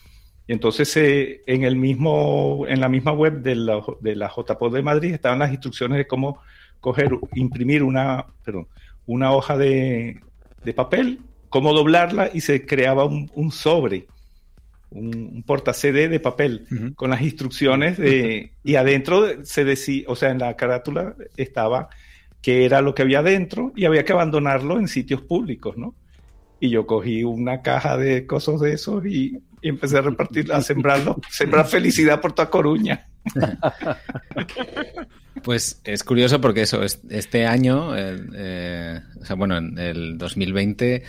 Entonces 0.48 0.96
eh, 0.96 1.42
en, 1.46 1.64
el 1.64 1.76
mismo, 1.76 2.64
en 2.66 2.80
la 2.80 2.88
misma 2.88 3.12
web 3.12 3.42
de 3.42 3.54
la, 3.54 3.82
de 4.00 4.16
la 4.16 4.28
JPO 4.34 4.70
de 4.70 4.82
Madrid 4.82 5.14
estaban 5.14 5.38
las 5.38 5.50
instrucciones 5.50 5.98
de 5.98 6.06
cómo 6.06 6.40
coger, 6.80 7.10
imprimir 7.34 7.82
una, 7.82 8.26
perdón, 8.44 8.66
una 9.06 9.32
hoja 9.32 9.56
de, 9.56 10.20
de 10.64 10.74
papel, 10.74 11.20
cómo 11.48 11.72
doblarla 11.72 12.30
y 12.32 12.40
se 12.40 12.64
creaba 12.64 13.04
un, 13.04 13.30
un 13.34 13.50
sobre, 13.52 14.06
un, 14.90 15.14
un 15.34 15.42
porta 15.42 15.72
CD 15.72 16.08
de 16.08 16.20
papel 16.20 16.66
uh 16.70 16.74
-huh. 16.74 16.94
con 16.94 17.10
las 17.10 17.22
instrucciones 17.22 17.98
de, 17.98 18.52
y 18.64 18.74
adentro 18.76 19.44
se 19.44 19.64
decía, 19.64 20.04
o 20.08 20.16
sea, 20.16 20.30
en 20.30 20.38
la 20.38 20.56
carátula 20.56 21.14
estaba 21.36 21.88
qué 22.42 22.64
era 22.64 22.80
lo 22.80 22.94
que 22.94 23.02
había 23.02 23.22
dentro 23.22 23.72
y 23.76 23.84
había 23.84 24.04
que 24.04 24.12
abandonarlo 24.12 24.78
en 24.78 24.88
sitios 24.88 25.20
públicos, 25.22 25.76
¿no? 25.76 25.94
Y 26.58 26.70
yo 26.70 26.86
cogí 26.86 27.24
una 27.24 27.62
caja 27.62 27.96
de 27.96 28.26
cosas 28.26 28.60
de 28.60 28.72
esos 28.72 29.04
y, 29.06 29.38
y 29.62 29.68
empecé 29.68 29.98
a 29.98 30.02
repartirla, 30.02 30.56
a 30.56 30.62
sembrarlo, 30.62 31.20
sembrar 31.30 31.66
felicidad 31.66 32.20
por 32.20 32.32
toda 32.32 32.50
Coruña. 32.50 33.09
Pues 35.42 35.80
es 35.84 36.04
curioso 36.04 36.40
porque 36.40 36.62
eso, 36.62 36.82
este 36.82 37.46
año, 37.46 37.96
eh, 37.96 39.00
o 39.22 39.24
sea, 39.24 39.36
bueno, 39.36 39.56
en 39.56 39.78
el 39.78 40.18
2020, 40.18 41.02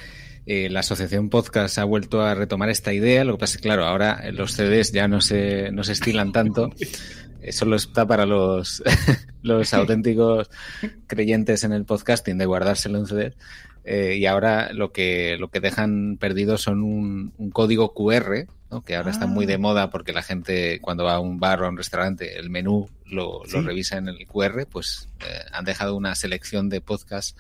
eh, 0.46 0.70
la 0.70 0.80
asociación 0.80 1.30
podcast 1.30 1.78
ha 1.80 1.84
vuelto 1.84 2.22
a 2.22 2.34
retomar 2.34 2.70
esta 2.70 2.94
idea. 2.94 3.26
Lo 3.26 3.34
que 3.34 3.40
pasa 3.40 3.56
es 3.56 3.58
que, 3.58 3.64
claro, 3.64 3.86
ahora 3.86 4.32
los 4.32 4.54
CDs 4.54 4.94
ya 4.94 5.10
no 5.10 5.20
se, 5.20 5.72
no 5.74 5.84
se 5.84 5.92
estilan 5.92 6.32
tanto. 6.32 6.70
Solo 7.50 7.76
está 7.76 8.08
para 8.08 8.26
los, 8.26 8.82
los 9.42 9.74
auténticos 9.74 10.50
creyentes 11.08 11.66
en 11.66 11.74
el 11.74 11.84
podcasting 11.84 12.38
de 12.38 12.46
guardárselo 12.46 13.00
en 13.00 13.08
CD. 13.08 13.34
Eh, 13.84 14.18
y 14.18 14.26
ahora 14.28 14.74
lo 14.74 14.92
que, 14.92 15.38
lo 15.40 15.50
que 15.50 15.60
dejan 15.60 16.18
perdido 16.18 16.58
son 16.58 16.84
un, 16.84 17.52
código 17.52 17.94
QR 17.94 18.46
¿no? 18.72 18.82
que 18.84 18.96
ahora 18.96 19.12
están 19.12 19.30
muy 19.30 19.46
de 19.46 19.58
moda 19.58 19.90
porque 19.90 20.14
la 20.14 20.24
gente 20.24 20.80
cuando 20.80 21.04
va 21.04 21.16
a 21.16 21.20
un 21.20 21.40
bar 21.40 21.62
o 21.62 21.66
a 21.66 21.70
un 21.70 21.78
restaurante 21.78 22.38
el 22.40 22.50
menú 22.50 22.90
lo, 23.06 23.44
revisa 23.44 23.98
en 23.98 24.08
el 24.08 24.26
QR, 24.26 24.66
pues 24.72 25.10
eh, 25.20 25.26
han 25.52 25.66
dejado 25.66 25.96
una 25.96 26.16
selección 26.16 26.70
de 26.70 26.80
podcasts 26.82 27.36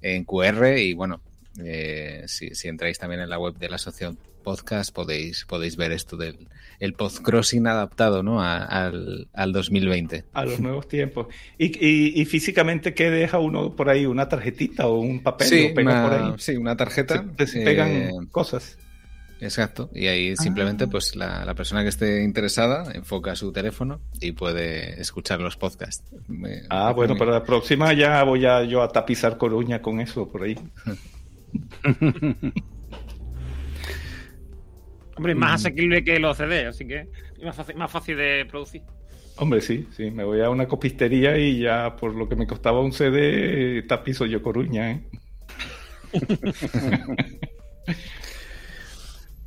en 0.00 0.24
QR 0.24 0.78
y 0.78 0.94
bueno, 0.94 1.20
eh, 1.62 2.24
si, 2.26 2.54
si 2.54 2.68
entráis 2.68 2.98
también 2.98 3.20
en 3.20 3.28
la 3.28 3.38
web 3.38 3.54
de 3.58 3.68
la 3.68 3.76
asociación 3.76 4.16
podcast 4.42 4.92
podéis 4.92 5.44
podéis 5.44 5.76
ver 5.76 5.92
esto 5.92 6.16
del 6.16 6.48
el 6.80 6.94
podcrossing 6.94 7.68
adaptado 7.68 8.24
¿no? 8.24 8.42
a- 8.42 8.64
al, 8.64 9.28
al 9.34 9.52
2020. 9.52 10.24
A 10.32 10.44
los 10.44 10.58
nuevos 10.58 10.88
tiempos. 10.88 11.28
Y, 11.56 11.66
y- 11.66 12.20
y 12.20 12.24
físicamente, 12.24 12.92
¿qué 12.92 13.08
deja 13.08 13.38
uno 13.38 13.76
por 13.76 13.88
ahí? 13.88 14.04
¿Una 14.04 14.28
tarjetita 14.28 14.88
o 14.88 14.98
un 14.98 15.22
papel? 15.22 15.46
Sí, 15.46 15.68
¿Lo 15.68 15.74
pega 15.74 15.92
una, 15.92 16.02
por 16.02 16.12
ahí? 16.18 16.34
sí, 16.38 16.56
una 16.56 16.76
tarjeta. 16.76 17.24
Se, 17.38 17.46
se 17.46 17.62
eh, 17.62 17.64
pegan 17.64 18.26
cosas. 18.32 18.78
Exacto. 19.42 19.90
Y 19.92 20.06
ahí 20.06 20.36
simplemente, 20.36 20.86
pues 20.86 21.16
la, 21.16 21.44
la 21.44 21.54
persona 21.56 21.82
que 21.82 21.88
esté 21.88 22.22
interesada 22.22 22.92
enfoca 22.94 23.34
su 23.34 23.50
teléfono 23.52 24.00
y 24.20 24.30
puede 24.32 25.00
escuchar 25.00 25.40
los 25.40 25.56
podcasts. 25.56 26.04
Me- 26.28 26.62
Ah, 26.70 26.88
me- 26.90 26.94
bueno, 26.94 27.16
para 27.16 27.32
la 27.32 27.42
próxima 27.42 27.92
ya 27.92 28.22
voy 28.22 28.46
a, 28.46 28.62
yo 28.62 28.82
a 28.82 28.88
tapizar 28.88 29.36
Coruña 29.38 29.82
con 29.82 29.98
eso 30.00 30.30
por 30.30 30.44
ahí. 30.44 30.56
Hombre, 35.16 35.32
es 35.32 35.38
más 35.38 35.60
asequible 35.60 36.02
que 36.04 36.18
los 36.18 36.36
CD, 36.36 36.66
así 36.66 36.86
que 36.86 37.00
es 37.36 37.44
más 37.44 37.54
fácil, 37.56 37.76
más 37.76 37.90
fácil 37.90 38.16
de 38.16 38.46
producir. 38.48 38.82
Hombre, 39.36 39.60
sí, 39.60 39.86
sí, 39.96 40.10
me 40.10 40.24
voy 40.24 40.40
a 40.40 40.50
una 40.50 40.66
copistería 40.68 41.36
y 41.38 41.60
ya 41.60 41.96
por 41.96 42.14
lo 42.14 42.28
que 42.28 42.36
me 42.36 42.46
costaba 42.46 42.80
un 42.80 42.92
CD, 42.92 43.78
eh, 43.78 43.82
tapizo 43.82 44.24
yo 44.26 44.40
Coruña, 44.40 44.90
¿eh? 44.92 45.02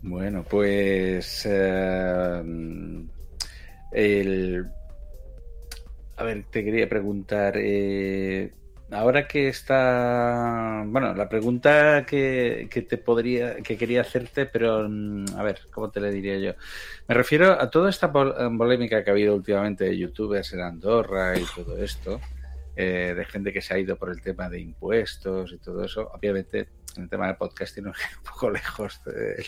Bueno, 0.08 0.44
pues. 0.48 1.46
eh, 1.50 2.44
el. 3.92 4.66
A 6.18 6.24
ver, 6.24 6.46
te 6.52 6.64
quería 6.64 6.88
preguntar. 6.88 7.56
eh, 7.58 8.52
ahora 8.92 9.28
que 9.28 9.48
está. 9.50 10.84
Bueno, 10.86 11.14
la 11.16 11.28
pregunta 11.28 12.06
que, 12.06 12.68
que 12.70 12.82
te 12.84 12.98
podría. 12.98 13.58
que 13.58 13.78
quería 13.78 14.02
hacerte, 14.02 14.46
pero. 14.46 14.88
mm, 14.88 15.26
A 15.38 15.44
ver, 15.44 15.60
¿cómo 15.72 15.90
te 15.90 16.00
le 16.00 16.12
diría 16.12 16.38
yo? 16.38 16.54
Me 17.08 17.16
refiero 17.16 17.52
a 17.60 17.70
toda 17.70 17.90
esta 17.90 18.08
eh, 18.08 18.50
polémica 18.58 19.04
que 19.04 19.10
ha 19.10 19.14
habido 19.14 19.36
últimamente 19.36 19.86
de 19.86 19.98
youtubers 19.98 20.54
en 20.54 20.62
Andorra 20.62 21.38
y 21.38 21.44
todo 21.56 21.78
esto. 21.84 22.22
eh, 22.78 23.14
de 23.16 23.26
gente 23.26 23.54
que 23.54 23.62
se 23.62 23.74
ha 23.74 23.80
ido 23.80 23.96
por 23.98 24.10
el 24.12 24.22
tema 24.22 24.50
de 24.50 24.60
impuestos 24.60 25.52
y 25.54 25.58
todo 25.60 25.84
eso. 25.84 26.10
Obviamente, 26.14 26.68
en 26.98 27.04
el 27.04 27.10
tema 27.10 27.28
del 27.28 27.36
podcasting, 27.36 27.86
un 27.88 27.94
poco 28.24 28.50
lejos 28.50 29.00
del 29.06 29.46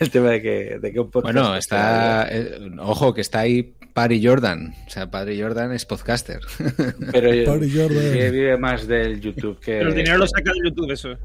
el 0.00 0.10
tema 0.10 0.30
de 0.30 0.42
que, 0.42 0.78
de 0.80 0.92
que 0.92 1.00
un 1.00 1.10
podcast. 1.10 1.34
Bueno, 1.34 1.56
está. 1.56 2.28
eh, 2.30 2.70
ojo, 2.78 3.12
que 3.12 3.20
está 3.20 3.40
ahí 3.40 3.74
Paddy 3.92 4.24
Jordan. 4.24 4.74
O 4.86 4.90
sea, 4.90 5.10
Paddy 5.10 5.40
Jordan 5.40 5.72
es 5.72 5.84
podcaster. 5.86 6.40
Pero 7.12 7.44
Paddy 7.52 7.70
Jordan. 7.76 8.12
que 8.12 8.30
vive 8.30 8.56
más 8.58 8.86
del 8.86 9.20
YouTube 9.20 9.58
que. 9.60 9.78
Pero 9.78 9.88
el 9.88 9.94
dinero 9.96 10.18
lo 10.18 10.26
saca 10.26 10.52
de 10.52 10.68
YouTube, 10.70 10.90
eso. 10.92 11.16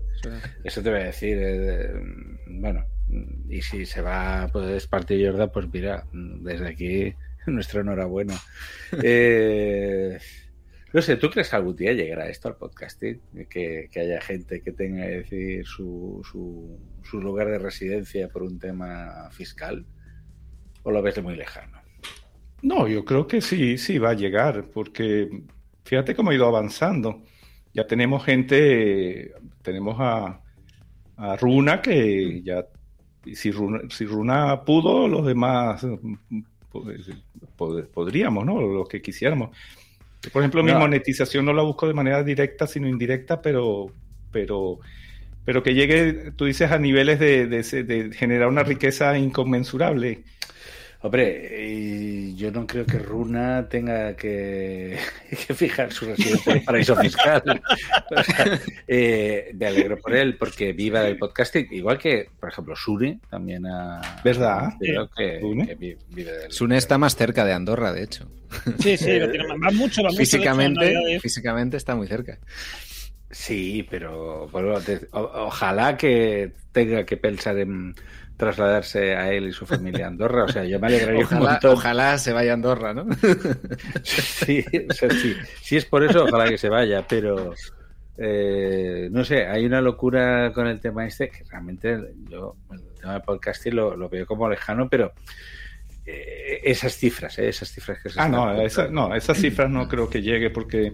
eso. 0.63 0.81
Te 0.81 0.89
voy 0.89 0.99
a 1.01 1.03
decir. 1.05 1.37
eh, 1.37 1.59
de- 1.59 2.39
bueno, 2.47 2.85
y 3.49 3.61
si 3.61 3.85
se 3.85 4.01
va, 4.01 4.49
pues 4.51 4.87
Party 4.87 5.23
Jordan, 5.25 5.51
pues 5.53 5.67
mira, 5.71 6.05
desde 6.13 6.67
aquí, 6.67 7.13
nuestra 7.47 7.81
enhorabuena. 7.81 8.35
Eh, 9.03 10.17
no 10.93 11.01
sé, 11.01 11.15
¿tú 11.17 11.29
crees 11.29 11.49
que 11.49 11.55
algún 11.55 11.75
día 11.75 11.93
llegará 11.93 12.29
esto 12.29 12.47
al 12.47 12.55
podcasting? 12.57 13.21
Que, 13.49 13.89
que 13.91 13.99
haya 13.99 14.19
gente 14.21 14.61
que 14.61 14.71
tenga 14.71 15.05
que 15.05 15.17
decir 15.19 15.65
su, 15.65 16.21
su, 16.29 16.77
su 17.03 17.21
lugar 17.21 17.47
de 17.47 17.59
residencia 17.59 18.27
por 18.29 18.43
un 18.43 18.59
tema 18.59 19.29
fiscal? 19.31 19.85
¿O 20.83 20.91
lo 20.91 21.01
ves 21.01 21.21
muy 21.23 21.35
lejano? 21.35 21.79
No, 22.61 22.87
yo 22.87 23.05
creo 23.05 23.25
que 23.27 23.41
sí, 23.41 23.77
sí 23.77 23.97
va 23.97 24.11
a 24.11 24.15
llegar, 24.15 24.65
porque 24.73 25.29
fíjate 25.83 26.15
cómo 26.15 26.31
ha 26.31 26.35
ido 26.35 26.47
avanzando. 26.47 27.23
Ya 27.73 27.87
tenemos 27.87 28.23
gente, 28.25 29.33
tenemos 29.61 29.95
a, 29.99 30.41
a 31.17 31.35
Runa 31.37 31.81
que 31.81 32.41
ya, 32.43 32.65
y 33.23 33.35
si 33.35 33.51
Runa, 33.51 33.81
si 33.89 34.05
Runa 34.05 34.63
pudo, 34.63 35.07
los 35.07 35.25
demás 35.25 35.85
pues, 36.71 37.09
pod- 37.57 37.87
podríamos, 37.87 38.45
¿no? 38.45 38.59
Lo 38.61 38.85
que 38.85 39.01
quisiéramos. 39.01 39.55
Por 40.29 40.41
ejemplo, 40.41 40.63
mi 40.63 40.73
monetización 40.73 41.45
no 41.45 41.53
la 41.53 41.63
busco 41.63 41.87
de 41.87 41.93
manera 41.93 42.23
directa, 42.23 42.67
sino 42.67 42.87
indirecta, 42.87 43.41
pero, 43.41 43.87
pero, 44.31 44.79
pero 45.43 45.63
que 45.63 45.73
llegue, 45.73 46.31
tú 46.35 46.45
dices, 46.45 46.71
a 46.71 46.77
niveles 46.77 47.19
de, 47.19 47.47
de, 47.47 47.83
de 47.83 48.13
generar 48.13 48.47
una 48.47 48.63
riqueza 48.63 49.17
inconmensurable. 49.17 50.23
Hombre, 51.03 51.65
y 51.67 52.35
yo 52.35 52.51
no 52.51 52.67
creo 52.67 52.85
que 52.85 52.99
Runa 52.99 53.67
tenga 53.67 54.15
que, 54.15 54.97
que 55.47 55.53
fijar 55.55 55.91
su 55.91 56.05
residencia 56.05 56.51
en 56.51 56.57
el 56.59 56.63
paraíso 56.63 56.95
fiscal. 56.95 57.41
O 58.15 58.23
sea, 58.23 58.59
eh, 58.87 59.51
me 59.55 59.65
alegro 59.65 59.97
por 59.97 60.15
él 60.15 60.37
porque 60.37 60.73
viva 60.73 61.01
del 61.01 61.17
podcasting, 61.17 61.67
igual 61.71 61.97
que, 61.97 62.29
por 62.39 62.49
ejemplo, 62.49 62.75
Sune 62.75 63.19
también 63.31 63.65
ha. 63.65 63.99
¿Verdad? 64.23 64.73
Creo 64.79 65.09
que, 65.09 65.39
Sune. 65.39 65.65
que 65.67 65.75
vive 65.75 66.31
del. 66.37 66.51
Sune 66.51 66.77
está 66.77 66.99
más 66.99 67.15
cerca 67.15 67.45
de 67.45 67.53
Andorra, 67.53 67.91
de 67.93 68.03
hecho. 68.03 68.29
Sí, 68.79 68.95
sí, 68.95 69.17
lo 69.17 69.31
tiene- 69.31 69.47
va 69.47 69.71
mucho, 69.71 69.71
va 69.71 69.71
mucho. 69.71 70.01
de 70.01 70.07
hecho, 70.07 70.07
en 70.09 70.17
Físicamente, 70.17 70.93
Navidades. 70.93 71.21
físicamente 71.23 71.77
está 71.77 71.95
muy 71.95 72.05
cerca. 72.07 72.37
Sí, 73.31 73.87
pero 73.89 74.47
bueno, 74.49 74.79
te- 74.81 75.07
o- 75.11 75.45
ojalá 75.47 75.95
que 75.97 76.51
tenga 76.71 77.05
que 77.05 77.17
pensar 77.17 77.57
en 77.57 77.95
trasladarse 78.37 79.15
a 79.15 79.31
él 79.31 79.47
y 79.47 79.53
su 79.53 79.65
familia 79.65 80.05
a 80.05 80.07
Andorra. 80.09 80.45
O 80.45 80.47
sea, 80.47 80.63
yo 80.65 80.79
me 80.79 80.87
alegraría 80.87 81.19
un 81.21 81.25
Ojalá, 81.25 81.51
montón. 81.51 81.73
ojalá 81.73 82.17
se 82.17 82.33
vaya 82.33 82.51
a 82.51 82.53
Andorra, 82.55 82.93
¿no? 82.93 83.05
Sí, 84.03 84.65
o 84.89 84.93
sea, 84.93 85.09
sí. 85.11 85.35
Si 85.61 85.77
es 85.77 85.85
por 85.85 86.03
eso, 86.03 86.23
ojalá 86.23 86.47
que 86.49 86.57
se 86.57 86.67
vaya, 86.69 87.05
pero 87.07 87.53
eh, 88.17 89.09
no 89.11 89.23
sé, 89.23 89.45
hay 89.45 89.65
una 89.65 89.79
locura 89.81 90.51
con 90.53 90.67
el 90.67 90.79
tema 90.79 91.05
este 91.05 91.29
que 91.29 91.43
realmente 91.49 92.13
yo, 92.29 92.55
el 92.71 92.81
tema 92.99 93.13
del 93.13 93.21
podcasting 93.21 93.75
lo, 93.75 93.95
lo 93.95 94.09
veo 94.09 94.25
como 94.25 94.49
lejano, 94.49 94.89
pero 94.89 95.13
eh, 96.05 96.61
esas 96.63 96.93
cifras, 96.97 97.37
eh, 97.39 97.47
esas 97.49 97.69
cifras 97.71 97.99
que 98.01 98.09
se 98.09 98.19
Ah, 98.19 98.25
están 98.25 98.31
no, 98.31 98.61
esa- 98.61 98.87
no, 98.87 99.15
esas 99.15 99.37
cifras 99.37 99.69
no 99.69 99.87
creo 99.87 100.09
que 100.09 100.21
llegue 100.21 100.49
porque 100.49 100.93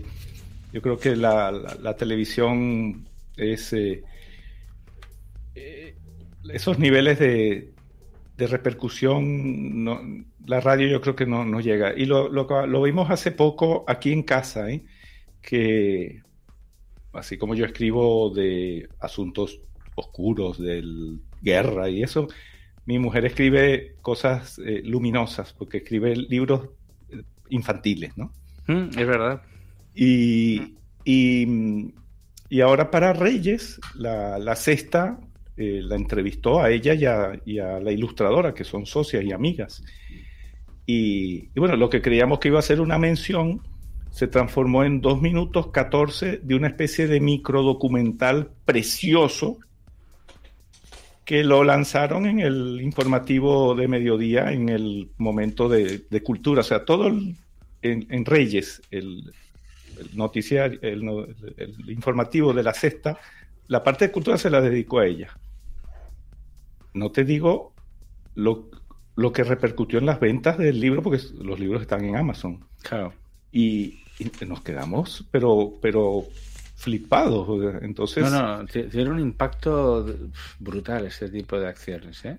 yo 0.77 0.81
creo 0.83 0.99
que 0.99 1.15
la, 1.15 1.95
televisión 1.97 3.07
es... 3.35 3.73
eh, 3.73 4.03
eh, 5.55 5.95
esos 6.53 6.77
niveles 6.77 7.17
de, 7.17 7.73
de 8.37 8.47
repercusión, 8.47 9.83
no, 9.83 9.99
la 10.45 10.61
radio 10.61 10.87
yo 10.87 11.01
creo 11.01 11.15
que 11.15 11.25
no, 11.25 11.43
no 11.45 11.61
llega. 11.61 11.97
Y 11.97 12.05
lo, 12.05 12.29
lo, 12.29 12.67
lo 12.67 12.81
vimos 12.83 13.09
hace 13.09 13.31
poco 13.31 13.85
aquí 13.87 14.11
en 14.13 14.21
casa, 14.21 14.69
¿eh? 14.69 14.83
que 15.41 16.21
así 17.11 17.39
como 17.39 17.55
yo 17.55 17.65
escribo 17.65 18.29
de 18.29 18.87
asuntos 18.99 19.59
oscuros, 19.95 20.59
de 20.59 21.17
guerra 21.41 21.89
y 21.89 22.03
eso, 22.03 22.27
mi 22.85 22.99
mujer 22.99 23.25
escribe 23.25 23.95
cosas 24.03 24.59
eh, 24.59 24.83
luminosas, 24.85 25.53
porque 25.53 25.77
escribe 25.77 26.15
libros 26.15 26.69
eh, 27.09 27.23
infantiles, 27.49 28.15
¿no? 28.15 28.31
Mm, 28.67 28.89
es 28.89 29.07
verdad. 29.07 29.41
Y, 29.99 30.75
y, 31.03 31.93
y 32.49 32.61
ahora 32.61 32.91
para 32.91 33.13
Reyes, 33.13 33.79
la, 33.95 34.37
la 34.37 34.55
sexta 34.55 35.19
eh, 35.55 35.81
la 35.83 35.95
entrevistó 35.95 36.61
a 36.61 36.69
ella 36.69 36.93
y 36.93 37.05
a, 37.05 37.41
y 37.45 37.57
a 37.57 37.79
la 37.79 37.91
ilustradora, 37.91 38.53
que 38.53 38.63
son 38.63 38.85
socias 38.85 39.23
y 39.23 39.31
amigas. 39.31 39.83
Y, 40.85 41.49
y 41.55 41.59
bueno, 41.59 41.75
lo 41.75 41.89
que 41.89 42.01
creíamos 42.01 42.37
que 42.39 42.49
iba 42.49 42.59
a 42.59 42.61
ser 42.61 42.79
una 42.79 42.99
mención 42.99 43.61
se 44.11 44.27
transformó 44.27 44.83
en 44.83 45.01
2 45.01 45.19
minutos 45.21 45.71
14 45.71 46.41
de 46.43 46.55
una 46.55 46.67
especie 46.67 47.07
de 47.07 47.19
microdocumental 47.19 48.51
precioso 48.65 49.57
que 51.25 51.43
lo 51.43 51.63
lanzaron 51.63 52.25
en 52.25 52.39
el 52.39 52.79
informativo 52.81 53.75
de 53.75 53.87
mediodía 53.87 54.51
en 54.53 54.69
el 54.69 55.09
momento 55.17 55.67
de, 55.67 56.05
de 56.09 56.23
cultura. 56.23 56.61
O 56.61 56.63
sea, 56.63 56.85
todo 56.85 57.07
el- 57.07 57.35
en, 57.81 58.07
en 58.09 58.25
Reyes, 58.25 58.81
el, 58.91 59.31
el 59.99 60.15
noticiario, 60.17 60.79
el, 60.81 61.03
no- 61.05 61.23
el- 61.25 61.55
el 61.57 61.89
informativo 61.89 62.53
de 62.53 62.63
la 62.63 62.73
sexta, 62.73 63.17
la 63.67 63.83
parte 63.83 64.07
de 64.07 64.11
cultura 64.11 64.37
se 64.37 64.49
la 64.49 64.61
dedicó 64.61 64.99
a 64.99 65.05
ella. 65.05 65.37
No 66.93 67.11
te 67.11 67.23
digo 67.23 67.73
lo, 68.35 68.69
lo 69.15 69.31
que 69.31 69.43
repercutió 69.43 69.99
en 69.99 70.05
las 70.05 70.19
ventas 70.19 70.57
del 70.57 70.79
libro, 70.79 71.01
porque 71.01 71.21
los 71.41 71.59
libros 71.59 71.81
están 71.81 72.05
en 72.05 72.15
Amazon. 72.15 72.65
Claro. 72.81 73.13
Y, 73.51 73.99
y 74.19 74.31
nos 74.47 74.61
quedamos, 74.61 75.25
pero, 75.31 75.73
pero 75.81 76.23
flipados. 76.75 77.47
Entonces, 77.81 78.23
No, 78.31 78.63
no, 78.63 78.65
tiene 78.65 79.09
un 79.09 79.19
impacto 79.19 80.05
brutal 80.59 81.05
este 81.05 81.29
tipo 81.29 81.59
de 81.59 81.67
acciones. 81.67 82.23
¿eh? 82.25 82.37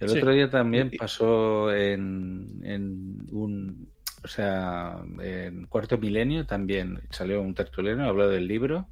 El 0.00 0.08
Sí. 0.10 0.18
otro 0.18 0.32
día 0.32 0.50
también 0.50 0.90
pasó 0.98 1.72
en, 1.74 2.60
en 2.62 3.26
un, 3.32 3.88
o 4.24 4.28
sea, 4.28 4.98
en 5.20 5.66
Cuarto 5.66 5.98
Milenio 5.98 6.46
también 6.46 7.00
salió 7.10 7.40
un 7.42 7.54
tertuliano, 7.54 8.04
habló 8.08 8.28
del 8.28 8.46
libro 8.48 8.88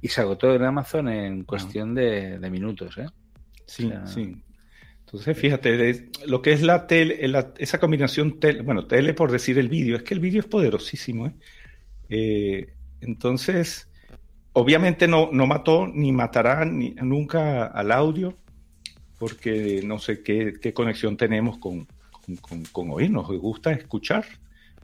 y 0.00 0.08
se 0.08 0.20
agotó 0.20 0.54
en 0.54 0.62
Amazon 0.64 1.08
en 1.08 1.44
cuestión 1.44 1.94
de, 1.94 2.38
de 2.38 2.50
minutos. 2.50 2.98
¿eh? 2.98 3.06
Sí, 3.66 3.86
O 3.86 3.90
sea, 3.90 4.06
sí. 4.06 4.36
Entonces, 5.00 5.38
fíjate, 5.38 5.76
de- 5.76 6.10
lo 6.26 6.42
que 6.42 6.52
es 6.52 6.62
la 6.62 6.86
tele, 6.86 7.26
la- 7.28 7.52
esa 7.58 7.78
combinación, 7.78 8.40
tele, 8.40 8.62
bueno, 8.62 8.86
tele 8.86 9.14
por 9.14 9.30
decir 9.30 9.58
el 9.58 9.68
vídeo, 9.68 9.96
es 9.96 10.02
que 10.02 10.14
el 10.14 10.20
vídeo 10.20 10.40
es 10.40 10.46
poderosísimo. 10.46 11.28
¿eh? 11.28 11.32
Eh, 12.08 12.74
entonces, 13.00 13.88
obviamente 14.52 15.06
no, 15.06 15.30
no 15.32 15.46
mató 15.46 15.86
ni 15.86 16.12
matará 16.12 16.64
ni, 16.64 16.90
nunca 17.02 17.66
al 17.66 17.92
audio, 17.92 18.36
porque 19.18 19.80
no 19.84 19.98
sé 19.98 20.22
qué, 20.22 20.54
qué 20.60 20.72
conexión 20.72 21.16
tenemos 21.16 21.58
con, 21.58 21.86
con, 22.10 22.36
con, 22.36 22.64
con 22.64 22.90
oír, 22.90 23.10
nos 23.10 23.26
gusta 23.28 23.72
escuchar. 23.72 24.24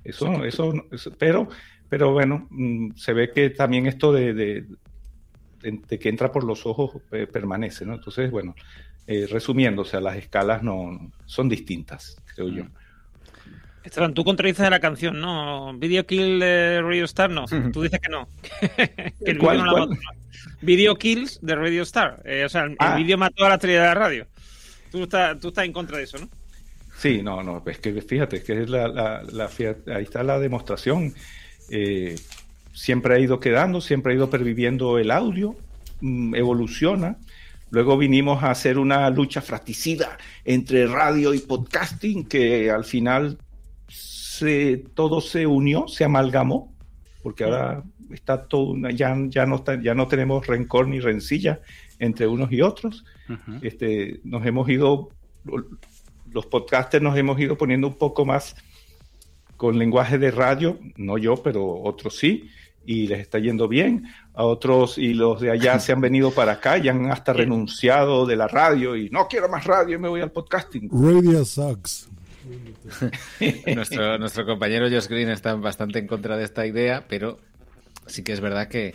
Eso, 0.04 0.44
eso, 0.44 0.72
eso- 0.90 1.12
pero, 1.18 1.48
pero 1.88 2.12
bueno, 2.12 2.46
mm, 2.50 2.92
se 2.96 3.12
ve 3.12 3.30
que 3.32 3.50
también 3.50 3.86
esto 3.86 4.12
de, 4.12 4.34
de, 4.34 4.64
de- 5.62 5.98
que 5.98 6.08
entra 6.08 6.32
por 6.32 6.44
los 6.44 6.66
ojos 6.66 7.00
eh, 7.12 7.26
permanece, 7.26 7.86
¿no? 7.86 7.94
Entonces, 7.94 8.30
bueno, 8.30 8.54
eh, 9.06 9.26
resumiendo, 9.30 9.82
o 9.82 9.84
sea, 9.84 10.00
las 10.00 10.16
escalas 10.16 10.62
no 10.62 11.10
son 11.26 11.48
distintas, 11.48 12.16
creo 12.34 12.48
yo. 12.48 12.64
Esteban, 13.84 14.14
tú 14.14 14.22
contradices 14.24 14.64
a 14.64 14.70
la 14.70 14.78
canción, 14.78 15.20
¿no? 15.20 15.76
Video 15.76 16.06
Kill 16.06 16.38
de 16.38 16.80
Radio 16.82 17.04
Star, 17.04 17.30
no. 17.30 17.46
Tú 17.72 17.82
dices 17.82 17.98
que 18.00 18.10
no. 18.10 18.28
que 18.76 19.30
el 19.32 19.38
¿Cuál, 19.38 19.56
vídeo 19.58 19.66
no 19.72 19.78
la 19.78 19.86
cuál? 19.86 19.98
Video 20.60 20.94
Kills 20.96 21.40
de 21.42 21.56
Radio 21.56 21.82
Star. 21.82 22.22
Eh, 22.24 22.44
o 22.44 22.48
sea, 22.48 22.62
el, 22.62 22.76
Ah. 22.78 22.92
el 22.96 23.02
vídeo 23.02 23.18
mató 23.18 23.44
a 23.44 23.48
la 23.48 23.54
estrella 23.56 23.80
de 23.80 23.86
la 23.88 23.94
radio. 23.94 24.26
Tú 24.92 25.02
estás, 25.02 25.40
tú 25.40 25.48
estás 25.48 25.64
en 25.64 25.72
contra 25.72 25.96
de 25.98 26.04
eso, 26.04 26.16
¿no? 26.18 26.28
Sí, 27.02 27.20
no, 27.20 27.42
no, 27.42 27.62
es 27.66 27.78
que 27.80 28.00
fíjate, 28.00 28.36
es 28.36 28.44
que 28.44 28.62
es 28.62 28.70
la, 28.70 28.86
la, 28.88 29.50
ahí 29.96 30.04
está 30.04 30.22
la 30.22 30.38
demostración. 30.38 31.12
Eh, 31.68 32.14
siempre 32.72 33.14
ha 33.14 33.18
ido 33.18 33.40
quedando, 33.40 33.80
siempre 33.80 34.12
ha 34.12 34.16
ido 34.16 34.30
perviviendo 34.30 34.98
el 34.98 35.10
audio, 35.10 35.56
mm, 36.00 36.36
evoluciona. 36.36 37.16
Luego 37.70 37.96
vinimos 37.98 38.42
a 38.44 38.50
hacer 38.52 38.78
una 38.78 39.10
lucha 39.10 39.40
fratricida 39.40 40.16
entre 40.44 40.86
radio 40.86 41.34
y 41.34 41.40
podcasting, 41.40 42.24
que 42.28 42.70
al 42.70 42.84
final 42.84 43.38
se, 43.88 44.84
todo 44.94 45.20
se 45.20 45.46
unió, 45.46 45.88
se 45.88 46.04
amalgamó, 46.04 46.72
porque 47.22 47.44
ahora 47.44 47.82
está 48.12 48.44
todo, 48.46 48.70
una- 48.72 48.90
ya, 48.92 49.16
ya, 49.28 49.44
no 49.46 49.56
está- 49.56 49.80
ya 49.82 49.94
no 49.94 50.06
tenemos 50.06 50.46
rencor 50.46 50.86
ni 50.86 51.00
rencilla 51.00 51.60
entre 51.98 52.26
unos 52.26 52.52
y 52.52 52.60
otros. 52.60 53.04
Este, 53.62 54.20
nos 54.24 54.44
hemos 54.46 54.68
ido, 54.68 55.08
los 56.32 56.46
podcasters 56.46 57.02
nos 57.02 57.16
hemos 57.16 57.38
ido 57.38 57.56
poniendo 57.56 57.86
un 57.86 57.94
poco 57.94 58.24
más 58.24 58.56
con 59.56 59.78
lenguaje 59.78 60.18
de 60.18 60.30
radio, 60.30 60.78
no 60.96 61.18
yo, 61.18 61.36
pero 61.36 61.82
otros 61.82 62.16
sí, 62.18 62.50
y 62.84 63.06
les 63.06 63.20
está 63.20 63.38
yendo 63.38 63.68
bien. 63.68 64.04
A 64.34 64.44
otros 64.44 64.98
y 64.98 65.14
los 65.14 65.40
de 65.40 65.50
allá 65.50 65.78
se 65.78 65.92
han 65.92 66.00
venido 66.00 66.30
para 66.30 66.52
acá 66.52 66.78
y 66.78 66.88
han 66.88 67.10
hasta 67.10 67.32
renunciado 67.32 68.26
de 68.26 68.36
la 68.36 68.48
radio 68.48 68.96
y 68.96 69.10
no 69.10 69.28
quiero 69.28 69.48
más 69.48 69.64
radio, 69.64 70.00
me 70.00 70.08
voy 70.08 70.20
al 70.20 70.32
podcasting. 70.32 70.88
Radio 70.90 71.44
sucks. 71.44 72.08
nuestro, 73.74 74.18
nuestro 74.18 74.44
compañero 74.44 74.88
Josh 74.90 75.06
Green 75.06 75.28
está 75.28 75.54
bastante 75.54 76.00
en 76.00 76.06
contra 76.06 76.36
de 76.36 76.44
esta 76.44 76.66
idea, 76.66 77.04
pero 77.08 77.38
sí 78.06 78.24
que 78.24 78.32
es 78.32 78.40
verdad 78.40 78.68
que 78.68 78.94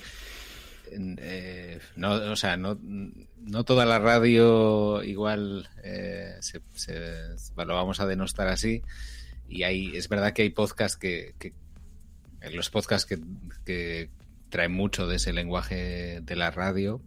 eh, 0.92 1.80
no, 1.96 2.14
o 2.14 2.36
sea, 2.36 2.58
no, 2.58 2.78
no 2.82 3.64
toda 3.64 3.86
la 3.86 4.00
radio 4.00 5.04
igual 5.04 5.70
eh, 5.84 6.36
se, 6.42 6.62
se- 6.74 7.36
lo 7.56 7.74
vamos 7.76 8.00
a 8.00 8.06
denostar 8.06 8.48
así. 8.48 8.82
Y 9.50 9.64
hay, 9.64 9.96
es 9.96 10.10
verdad 10.10 10.34
que 10.34 10.42
hay 10.44 10.50
podcasts 10.50 10.98
que, 10.98 11.34
que 11.40 11.54
en 12.42 12.56
los 12.56 12.70
podcasts 12.70 13.06
que, 13.08 13.20
que 13.66 14.10
traen 14.50 14.72
mucho 14.74 15.08
de 15.08 15.16
ese 15.18 15.34
lenguaje 15.34 16.22
de 16.22 16.36
la 16.36 16.52
radio. 16.52 17.02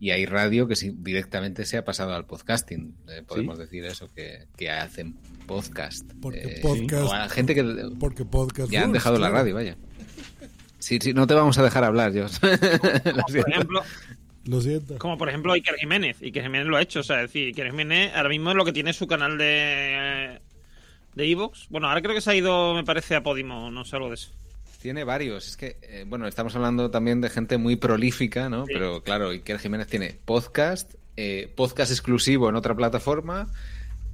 Y 0.00 0.10
hay 0.10 0.26
radio 0.26 0.66
que 0.66 0.74
directamente 0.98 1.64
se 1.64 1.76
ha 1.76 1.84
pasado 1.84 2.12
al 2.14 2.26
podcasting. 2.26 2.96
Eh, 3.08 3.22
podemos 3.24 3.56
decir 3.56 3.84
eso, 3.84 4.10
que, 4.12 4.48
que 4.56 4.68
hacen 4.68 5.14
podcast. 5.46 6.10
Porque 6.20 6.40
Eh, 6.56 6.60
podcast- 6.60 7.04
o 7.08 7.12
a 7.12 7.28
gente 7.28 7.54
que 7.54 7.62
Porque 8.00 8.24
podcast. 8.24 8.68
ya 8.72 8.82
han 8.82 8.90
dejado 8.92 9.18
la 9.20 9.28
radio, 9.30 9.54
vaya. 9.54 9.76
Sí, 10.82 10.98
sí, 11.00 11.14
no 11.14 11.28
te 11.28 11.34
vamos 11.34 11.56
a 11.58 11.62
dejar 11.62 11.84
hablar, 11.84 12.10
Dios. 12.12 12.40
Como 13.04 13.22
por 13.26 13.48
ejemplo, 13.48 13.82
Lo 14.46 14.60
siento. 14.60 14.98
como 14.98 15.16
por 15.16 15.28
ejemplo 15.28 15.52
Iker 15.52 15.76
Jiménez. 15.76 16.20
Iker 16.20 16.42
Jiménez 16.42 16.66
lo 16.66 16.76
ha 16.76 16.82
hecho. 16.82 17.00
O 17.00 17.02
sea, 17.04 17.22
es 17.22 17.28
decir, 17.28 17.46
Iker 17.46 17.70
Jiménez 17.70 18.12
ahora 18.16 18.28
mismo 18.28 18.50
es 18.50 18.56
lo 18.56 18.64
que 18.64 18.72
tiene 18.72 18.92
su 18.92 19.06
canal 19.06 19.38
de 19.38 20.40
de 21.14 21.30
Evox. 21.30 21.68
Bueno, 21.70 21.88
ahora 21.88 22.02
creo 22.02 22.14
que 22.14 22.20
se 22.20 22.30
ha 22.30 22.34
ido, 22.34 22.74
me 22.74 22.82
parece, 22.82 23.14
a 23.14 23.22
Podimo, 23.22 23.70
no 23.70 23.84
sé 23.84 23.94
algo 23.96 24.08
de 24.08 24.14
eso. 24.14 24.30
Tiene 24.80 25.04
varios. 25.04 25.46
Es 25.46 25.56
que, 25.56 25.76
eh, 25.82 26.04
bueno, 26.08 26.26
estamos 26.26 26.56
hablando 26.56 26.90
también 26.90 27.20
de 27.20 27.30
gente 27.30 27.58
muy 27.58 27.76
prolífica, 27.76 28.48
¿no? 28.48 28.66
Sí. 28.66 28.72
Pero 28.74 29.04
claro, 29.04 29.28
Iker 29.28 29.60
Jiménez 29.60 29.86
tiene 29.86 30.16
podcast, 30.24 30.94
eh, 31.16 31.48
podcast 31.54 31.92
exclusivo 31.92 32.48
en 32.48 32.56
otra 32.56 32.74
plataforma, 32.74 33.46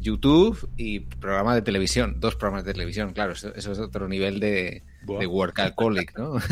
YouTube 0.00 0.68
y 0.76 1.00
programa 1.00 1.54
de 1.54 1.62
televisión. 1.62 2.16
Dos 2.20 2.34
programas 2.36 2.66
de 2.66 2.74
televisión, 2.74 3.14
claro. 3.14 3.32
Eso, 3.32 3.54
eso 3.54 3.72
es 3.72 3.78
otro 3.78 4.08
nivel 4.08 4.40
de, 4.40 4.82
Buah. 5.02 5.20
de 5.20 5.26
workaholic, 5.26 6.18
¿no? 6.18 6.38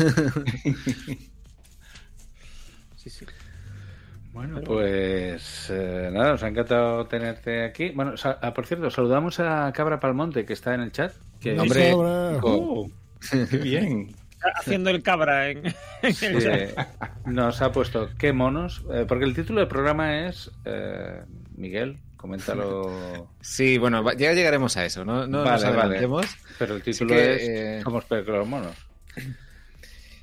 Sí, 2.95 3.09
sí. 3.09 3.25
Bueno, 4.33 4.61
pues 4.61 5.69
eh, 5.71 6.09
nada, 6.11 6.33
nos 6.33 6.43
ha 6.43 6.47
encantado 6.49 7.07
tenerte 7.07 7.63
aquí. 7.63 7.89
Bueno, 7.89 8.13
ah, 8.23 8.53
por 8.53 8.65
cierto, 8.67 8.91
saludamos 8.91 9.39
a 9.39 9.71
Cabra 9.71 9.99
Palmonte, 9.99 10.45
que 10.45 10.53
está 10.53 10.75
en 10.75 10.81
el 10.81 10.91
chat. 10.91 11.13
Que 11.39 11.59
Hombre, 11.59 11.91
Cabra. 11.91 12.39
Oh, 12.43 12.89
qué 13.49 13.57
bien. 13.57 14.13
Haciendo 14.59 14.91
el 14.91 15.01
cabra 15.01 15.49
en, 15.49 15.65
en 15.65 15.73
el 16.03 16.73
chat. 16.73 16.87
nos 17.25 17.61
ha 17.61 17.71
puesto 17.71 18.09
qué 18.19 18.33
monos, 18.33 18.83
eh, 18.93 19.05
porque 19.07 19.25
el 19.25 19.33
título 19.33 19.61
del 19.61 19.67
programa 19.67 20.27
es 20.27 20.51
eh, 20.65 21.23
Miguel, 21.55 21.97
coméntalo. 22.17 23.29
sí, 23.41 23.77
bueno, 23.77 24.03
ya 24.13 24.33
llegaremos 24.33 24.75
a 24.77 24.85
eso, 24.85 25.05
¿no? 25.05 25.27
No 25.27 25.43
nos 25.43 25.63
vale. 25.63 25.65
adelantemos. 25.79 26.25
Pero 26.59 26.75
el 26.75 26.83
título 26.83 27.13
que, 27.15 27.35
es 27.35 27.41
eh, 27.43 27.79
Somos 27.83 28.03
peor 28.05 28.25
que 28.25 28.31
los 28.31 28.47
monos. 28.47 28.75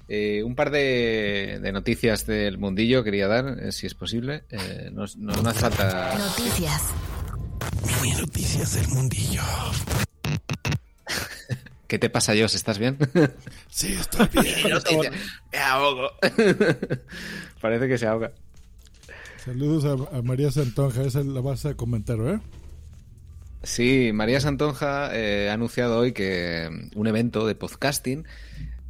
Eh, 0.07 0.42
un 0.44 0.54
par 0.54 0.70
de, 0.70 1.59
de 1.62 1.72
noticias 1.72 2.26
del 2.26 2.59
mundillo 2.59 3.02
quería 3.04 3.26
dar, 3.26 3.57
eh, 3.59 3.72
si 3.72 3.87
es 3.87 3.94
posible. 3.94 4.44
Eh, 4.50 4.90
no, 4.92 5.04
no- 5.16 5.33
no 5.42 5.48
hace 5.48 5.61
falta. 5.61 6.14
Noticias. 6.18 6.83
Noticias 8.20 8.74
del 8.74 8.88
mundillo. 8.88 9.42
¿Qué 11.87 11.98
te 11.98 12.11
pasa, 12.11 12.33
Jos? 12.38 12.54
¿Estás 12.54 12.78
bien? 12.78 12.98
Sí, 13.68 13.94
estoy 13.94 14.26
bien. 14.28 15.12
Me 15.52 15.59
ahogo. 15.59 16.11
Parece 17.61 17.88
que 17.88 17.98
se 17.98 18.07
ahoga. 18.07 18.33
Saludos 19.44 19.85
a, 19.85 20.18
a 20.18 20.22
María 20.22 20.50
Santonja. 20.50 21.02
Esa 21.02 21.22
la 21.22 21.40
vas 21.40 21.66
a 21.66 21.74
comentar, 21.74 22.18
¿eh? 22.20 22.40
Sí, 23.62 24.11
María 24.12 24.40
Santonja 24.40 25.11
eh, 25.14 25.48
ha 25.50 25.54
anunciado 25.54 25.98
hoy 25.98 26.12
que 26.12 26.68
mm, 26.70 26.98
un 26.98 27.07
evento 27.07 27.46
de 27.46 27.54
podcasting 27.54 28.24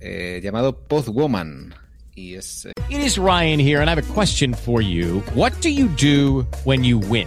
eh, 0.01 0.41
llamado 0.43 0.77
Podwoman. 0.87 1.75
Y 2.15 2.35
es. 2.35 2.67
eh, 2.67 2.73
It 2.91 2.99
is 3.05 3.17
Ryan 3.19 3.59
here, 3.59 3.81
and 3.81 3.89
I 3.89 3.93
have 3.93 3.99
a 3.99 4.15
question 4.15 4.55
for 4.55 4.81
you. 4.81 5.23
What 5.35 5.53
do 5.63 5.69
you 5.69 5.89
do 6.01 6.47
when 6.65 6.85
you 6.85 6.99
win? 6.99 7.27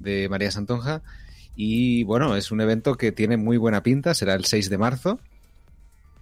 de 0.00 0.28
María 0.28 0.50
Santonja. 0.50 1.02
Y 1.56 2.02
bueno, 2.04 2.36
es 2.36 2.50
un 2.50 2.60
evento 2.60 2.96
que 2.96 3.12
tiene 3.12 3.36
muy 3.36 3.56
buena 3.56 3.82
pinta, 3.82 4.14
será 4.14 4.34
el 4.34 4.44
6 4.44 4.70
de 4.70 4.78
marzo. 4.78 5.20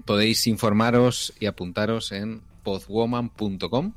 Podéis 0.05 0.47
informaros 0.47 1.33
y 1.41 1.47
apuntaros 1.47 2.13
en 2.13 2.43
podwoman.com. 2.65 3.95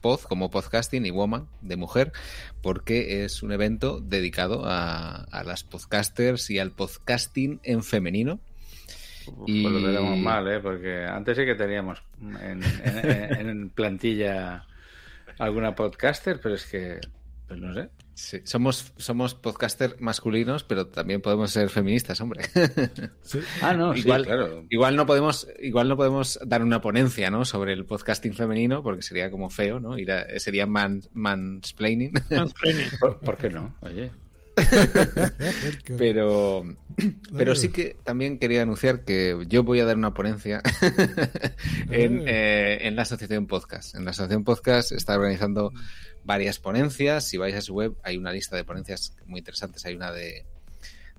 Pod 0.00 0.20
como 0.28 0.50
podcasting 0.50 1.06
y 1.06 1.10
woman 1.10 1.48
de 1.62 1.76
mujer, 1.76 2.12
porque 2.62 3.24
es 3.24 3.42
un 3.42 3.52
evento 3.52 4.00
dedicado 4.00 4.66
a, 4.66 5.22
a 5.24 5.44
las 5.44 5.64
podcasters 5.64 6.50
y 6.50 6.58
al 6.58 6.72
podcasting 6.72 7.58
en 7.62 7.82
femenino. 7.82 8.38
Y... 9.46 9.62
Pues 9.62 9.72
lo 9.74 9.80
tenemos 9.80 10.18
mal, 10.18 10.46
¿eh? 10.52 10.60
Porque 10.60 11.06
antes 11.06 11.38
sí 11.38 11.46
que 11.46 11.54
teníamos 11.54 12.02
en, 12.20 12.62
en- 12.62 13.38
en- 13.40 13.48
en 13.48 13.70
plantilla 13.70 14.66
alguna 15.38 15.74
podcaster, 15.74 16.38
pero 16.38 16.56
es 16.56 16.66
que, 16.66 17.00
pues 17.48 17.58
no 17.58 17.72
sé. 17.72 17.88
Sí, 18.14 18.40
somos, 18.44 18.92
somos 18.96 19.34
podcaster 19.34 19.96
masculinos, 19.98 20.62
pero 20.62 20.86
también 20.86 21.20
podemos 21.20 21.50
ser 21.50 21.68
feministas, 21.68 22.20
hombre. 22.20 22.42
Sí. 23.22 23.40
Ah, 23.60 23.74
no, 23.74 23.92
sí, 23.94 24.00
igual, 24.00 24.24
claro. 24.24 24.64
igual 24.70 24.94
no 24.96 25.04
podemos, 25.06 25.48
igual 25.60 25.88
no 25.88 25.96
podemos 25.96 26.38
dar 26.46 26.62
una 26.62 26.80
ponencia, 26.80 27.30
¿no? 27.30 27.44
Sobre 27.44 27.72
el 27.72 27.84
podcasting 27.86 28.34
femenino, 28.34 28.82
porque 28.82 29.02
sería 29.02 29.30
como 29.30 29.50
feo, 29.50 29.80
¿no? 29.80 29.98
Ir 29.98 30.12
a- 30.12 30.38
sería 30.38 30.66
man, 30.66 31.02
mansplaining. 31.12 32.12
Mansplaining. 32.30 32.86
¿Por, 33.00 33.18
por 33.18 33.36
qué 33.36 33.50
no? 33.50 33.74
Oye. 33.80 34.10
Pero, 35.98 36.64
pero 37.36 37.54
sí 37.56 37.70
que 37.70 37.96
también 38.04 38.38
quería 38.38 38.62
anunciar 38.62 39.04
que 39.04 39.36
yo 39.48 39.64
voy 39.64 39.80
a 39.80 39.84
dar 39.84 39.96
una 39.96 40.14
ponencia 40.14 40.62
en, 41.90 42.22
eh, 42.26 42.78
en 42.86 42.96
la 42.96 43.02
Asociación 43.02 43.46
Podcast. 43.46 43.94
En 43.94 44.04
la 44.04 44.12
Asociación 44.12 44.44
Podcast 44.44 44.92
está 44.92 45.16
organizando 45.16 45.72
varias 46.24 46.58
ponencias. 46.58 47.28
Si 47.28 47.36
vais 47.36 47.54
a 47.54 47.60
su 47.60 47.74
web, 47.74 47.94
hay 48.02 48.16
una 48.16 48.32
lista 48.32 48.56
de 48.56 48.64
ponencias 48.64 49.16
muy 49.26 49.38
interesantes. 49.38 49.84
Hay 49.86 49.94
una 49.94 50.12
de, 50.12 50.44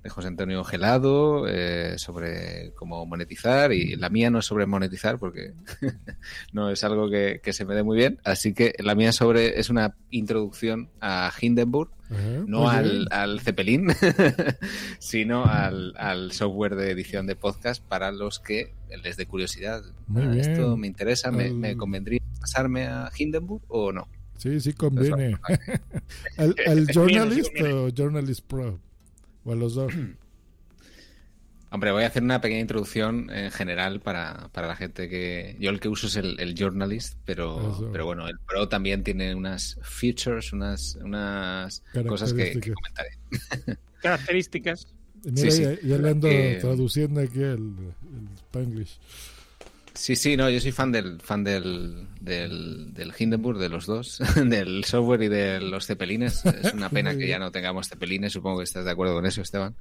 de 0.03 0.10
José 0.10 0.28
Antonio 0.28 0.64
Gelado 0.64 1.47
eh, 1.47 1.97
sobre 1.97 2.74
cómo 2.76 3.06
monetizar 3.06 3.72
y 3.72 3.95
la 3.95 4.10
mía 4.10 4.30
no 4.30 4.39
es 4.39 4.45
sobre 4.45 4.66
monetizar 4.66 5.20
porque 5.20 5.53
no 6.53 6.70
es 6.70 6.84
algo 6.84 7.10
que, 7.10 7.41
que 7.43 7.53
se 7.53 7.66
me 7.66 7.76
dé 7.76 7.84
muy 7.84 7.97
bien. 7.97 8.20
Así 8.24 8.53
que 8.53 8.74
la 8.80 8.95
mía 8.95 9.12
sobre 9.12 9.60
es 9.60 9.70
una 9.70 9.95
introducción 10.10 10.89
a 11.01 11.32
Hindenburg 11.39 11.89
no 12.10 12.70
al, 12.70 13.08
al 13.12 13.39
Zeppelin, 13.41 13.88
sino 14.99 15.45
al, 15.45 15.93
al 15.97 16.32
software 16.32 16.76
de 16.76 16.91
edición 16.91 17.26
de 17.26 17.36
podcast 17.36 17.84
para 17.84 18.12
los 18.12 18.39
que 18.39 18.74
les 19.03 19.18
dé 19.18 19.26
curiosidad. 19.26 19.84
Muy 20.08 20.28
bien. 20.28 20.51
¿Esto 20.51 20.78
me 20.78 20.88
interesa? 20.88 21.32
¿Me, 21.32 21.51
me 21.51 21.76
convendría 21.76 22.20
pasarme 22.39 22.86
a 22.86 23.10
Hindenburg 23.18 23.64
o 23.68 23.91
no? 23.91 24.08
Sí, 24.38 24.60
sí 24.60 24.74
conviene. 24.74 25.38
¿Al, 26.38 26.56
sí 26.88 26.94
Journalist 26.94 27.52
o 27.62 27.90
Journalist 27.90 28.46
Pro? 28.46 28.80
O 29.44 29.52
a 29.52 29.56
los 29.56 29.76
dos. 29.76 29.94
Hombre, 31.72 31.92
voy 31.92 32.04
a 32.04 32.08
hacer 32.08 32.24
una 32.24 32.40
pequeña 32.40 32.62
introducción 32.62 33.30
en 33.32 33.52
general 33.52 34.00
para, 34.00 34.48
para 34.54 34.68
la 34.68 34.78
gente 34.78 35.10
que... 35.10 35.58
Yo 35.60 35.72
el 35.72 35.82
que 35.82 35.90
uso 35.90 36.08
es 36.08 36.16
el, 36.16 36.40
el 36.40 36.56
Journalist, 36.56 37.18
pero, 37.26 37.60
Eso. 37.60 37.90
pero 37.92 38.06
bueno, 38.06 38.30
el 38.30 38.40
Pro 38.40 38.70
también 38.70 39.04
tiene 39.04 39.36
unas 39.36 39.78
features, 39.82 40.54
unas, 40.54 40.96
unas 41.04 41.84
cosas 42.08 42.32
que, 42.34 42.54
comentaré. 42.54 43.18
Características. 44.02 44.88
Mira, 45.24 45.52
sí. 45.52 45.64
ya, 45.64 45.82
ya 45.82 45.98
le 45.98 46.10
ando 46.12 46.28
Eh, 46.30 46.60
traduciendo 46.62 47.20
aquí 47.20 47.40
el, 47.42 47.74
el 47.74 48.30
Spanglish. 48.38 48.98
Sí, 49.96 50.16
sí, 50.16 50.36
no, 50.36 50.50
yo 50.50 50.60
soy 50.60 50.72
fan 50.74 50.91
del 50.91 51.20
fan 51.22 51.43
del, 51.43 52.08
del, 52.20 52.93
del 52.93 53.14
Hindenburg, 53.18 53.58
de 53.58 53.70
los 53.70 53.86
dos, 53.86 54.20
del 54.36 54.84
software 54.84 55.24
y 55.24 55.28
de 55.30 55.62
los 55.62 55.86
cepelines. 55.88 56.46
Es 56.46 56.74
una 56.74 56.89
pena 56.89 57.16
que 57.18 57.28
ya 57.28 57.39
no 57.39 57.52
tengamos 57.52 57.88
cepelines, 57.89 58.34
supongo 58.34 58.58
que 58.60 58.66
estás 58.66 58.84
de 58.86 58.91
acuerdo 58.91 59.14
con 59.16 59.26
eso, 59.26 59.41
Esteban. 59.41 59.74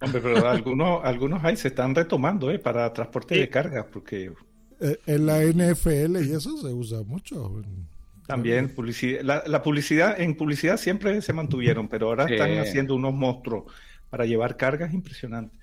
Hombre, 0.00 0.20
pero 0.20 0.46
algunos, 0.48 1.00
algunos 1.04 1.42
ahí 1.42 1.56
se 1.56 1.68
están 1.68 1.94
retomando 1.94 2.50
¿eh? 2.50 2.58
para 2.58 2.92
transporte 2.92 3.34
Sí. 3.36 3.40
de 3.40 3.48
carga, 3.48 3.86
porque 3.90 4.30
Eh, 4.80 4.98
en 5.06 5.24
la 5.26 5.42
NFL 5.42 6.22
y 6.22 6.32
eso 6.34 6.56
se 6.60 6.68
usa 6.74 7.02
mucho. 7.04 7.62
también 8.26 8.74
publicidad, 8.74 9.22
la, 9.22 9.42
la 9.46 9.62
publicidad, 9.62 10.20
en 10.20 10.34
publicidad 10.36 10.76
siempre 10.76 11.22
se 11.22 11.32
mantuvieron, 11.32 11.88
pero 11.88 12.08
ahora 12.08 12.26
Sí. 12.26 12.34
están 12.34 12.58
haciendo 12.58 12.94
unos 12.94 13.14
monstruos 13.14 13.72
para 14.10 14.26
llevar 14.26 14.56
cargas 14.58 14.92
impresionantes. 14.92 15.58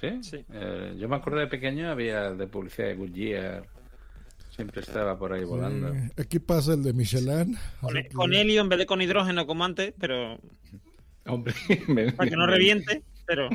¿Sí? 0.00 0.08
Sí. 0.22 0.44
Eh, 0.52 0.94
yo 0.98 1.08
me 1.08 1.16
acuerdo 1.16 1.38
de 1.40 1.46
pequeño 1.46 1.90
había 1.90 2.32
de 2.32 2.46
publicidad 2.46 2.88
de 2.88 2.94
Goodyear. 2.94 3.64
Siempre 4.54 4.80
estaba 4.80 5.18
por 5.18 5.32
ahí 5.32 5.44
volando. 5.44 5.94
Eh, 5.94 6.10
aquí 6.18 6.38
pasa 6.38 6.74
el 6.74 6.82
de 6.82 6.92
Michelin. 6.92 7.56
Con, 8.14 8.32
helio 8.34 8.60
en 8.62 8.68
vez 8.68 8.78
de 8.78 8.86
con 8.86 9.00
hidrógeno 9.02 9.46
como 9.46 9.64
antes, 9.64 9.92
pero 9.98 10.38
Hombre, 11.26 11.54
me- 11.88 12.12
para 12.12 12.30
que 12.30 12.36
no 12.36 12.46
reviente, 12.46 13.02
pero 13.26 13.48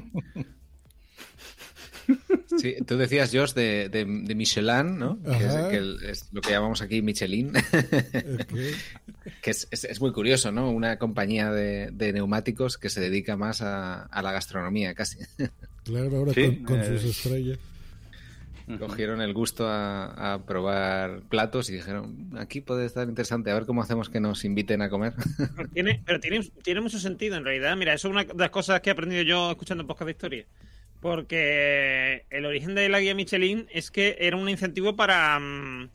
Sí, 2.57 2.75
tú 2.85 2.97
decías, 2.97 3.31
Josh, 3.33 3.53
de, 3.53 3.87
de, 3.89 4.03
de 4.05 4.35
Michelin, 4.35 4.97
¿no? 4.99 5.21
Que, 5.23 5.31
es, 5.45 5.53
que 5.69 5.77
el- 5.77 6.03
es 6.03 6.29
lo 6.33 6.41
que 6.41 6.51
llamamos 6.51 6.81
aquí 6.81 7.01
Michelin, 7.01 7.53
que 9.41 9.51
es, 9.51 9.67
es- 9.71 9.85
es 9.85 10.01
muy 10.01 10.11
curioso, 10.11 10.51
¿no? 10.51 10.69
Una 10.69 10.97
compañía 10.97 11.51
de, 11.51 11.89
de 11.91 12.11
neumáticos 12.13 12.77
que 12.77 12.89
se 12.89 12.99
dedica 12.99 13.37
más 13.37 13.61
a, 13.61 14.03
a 14.03 14.21
la 14.21 14.31
gastronomía, 14.33 14.93
casi. 14.93 15.19
Claro, 15.83 16.17
ahora 16.17 16.33
Sí, 16.33 16.57
con, 16.57 16.65
con 16.65 16.79
eh, 16.81 16.85
sus 16.99 17.03
estrellas. 17.17 17.59
Cogieron 18.79 19.19
el 19.21 19.33
gusto 19.33 19.67
a, 19.67 20.33
a 20.33 20.45
probar 20.45 21.23
platos 21.23 21.69
y 21.69 21.73
dijeron, 21.73 22.29
aquí 22.37 22.61
puede 22.61 22.85
estar 22.85 23.05
interesante, 23.09 23.51
a 23.51 23.55
ver 23.55 23.65
cómo 23.65 23.81
hacemos 23.81 24.09
que 24.09 24.21
nos 24.21 24.45
inviten 24.45 24.81
a 24.81 24.89
comer. 24.89 25.13
tiene, 25.73 26.01
pero 26.05 26.19
tiene, 26.21 26.39
tiene 26.63 26.79
mucho 26.79 26.97
sentido 26.99 27.35
en 27.35 27.43
realidad. 27.43 27.75
Mira, 27.75 27.93
eso 27.93 28.07
es 28.07 28.11
una 28.13 28.23
de 28.23 28.33
las 28.33 28.49
cosas 28.49 28.79
que 28.79 28.89
he 28.89 28.93
aprendido 28.93 29.23
yo 29.23 29.51
escuchando 29.51 29.85
podcast 29.85 30.05
de 30.05 30.11
historia. 30.11 30.45
Porque 31.01 32.25
el 32.29 32.45
origen 32.45 32.75
de 32.75 32.87
la 32.87 32.99
guía 32.99 33.15
Michelin 33.15 33.65
es 33.71 33.91
que 33.91 34.15
era 34.19 34.37
un 34.37 34.47
incentivo 34.47 34.95
para, 34.95 35.37
mm, 35.39 35.89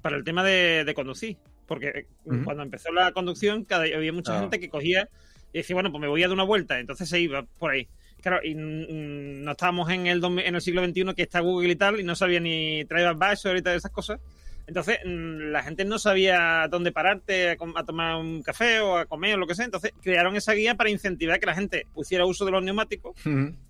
para 0.00 0.16
el 0.16 0.24
tema 0.24 0.42
de, 0.44 0.84
de 0.84 0.94
conducir. 0.94 1.36
Porque 1.66 1.88
eh, 1.88 2.06
cuando 2.44 2.62
empezó 2.62 2.92
la 2.92 3.12
conducción, 3.12 3.64
cada, 3.64 3.84
había 3.84 4.12
mucha 4.12 4.36
Ah. 4.38 4.40
gente 4.40 4.60
que 4.60 4.68
cogía 4.70 5.08
y 5.52 5.58
decía, 5.58 5.74
bueno, 5.74 5.90
pues 5.90 6.00
me 6.00 6.08
voy 6.08 6.22
a 6.22 6.28
dar 6.28 6.34
una 6.34 6.44
vuelta. 6.44 6.78
Entonces 6.78 7.08
se 7.08 7.20
iba 7.20 7.42
por 7.58 7.72
ahí. 7.72 7.88
Claro, 8.24 8.40
y 8.42 8.54
mm, 8.54 9.44
no 9.44 9.50
estábamos 9.50 9.90
en 9.90 10.06
el, 10.06 10.24
en 10.24 10.54
el 10.54 10.60
siglo 10.62 10.82
XXI 10.82 11.12
que 11.14 11.22
está 11.22 11.40
Google 11.40 11.68
y 11.72 11.76
tal, 11.76 12.00
y 12.00 12.04
no 12.04 12.14
sabía 12.14 12.40
ni 12.40 12.82
TripAdvisor 12.86 13.54
y 13.58 13.60
todas 13.62 13.76
esas 13.76 13.90
cosas. 13.90 14.18
Entonces, 14.66 14.96
mm, 15.04 15.50
la 15.52 15.62
gente 15.62 15.84
no 15.84 15.98
sabía 15.98 16.66
dónde 16.70 16.90
pararte 16.90 17.50
a, 17.50 17.56
com- 17.58 17.76
a 17.76 17.84
tomar 17.84 18.16
un 18.16 18.42
café 18.42 18.80
o 18.80 18.96
a 18.96 19.04
comer 19.04 19.34
o 19.34 19.36
lo 19.36 19.46
que 19.46 19.54
sea. 19.54 19.66
Entonces, 19.66 19.92
crearon 20.02 20.36
esa 20.36 20.54
guía 20.54 20.74
para 20.74 20.88
incentivar 20.88 21.38
que 21.38 21.44
la 21.44 21.54
gente 21.54 21.86
hiciera 22.00 22.24
uso 22.24 22.46
de 22.46 22.52
los 22.52 22.62
neumáticos, 22.64 23.14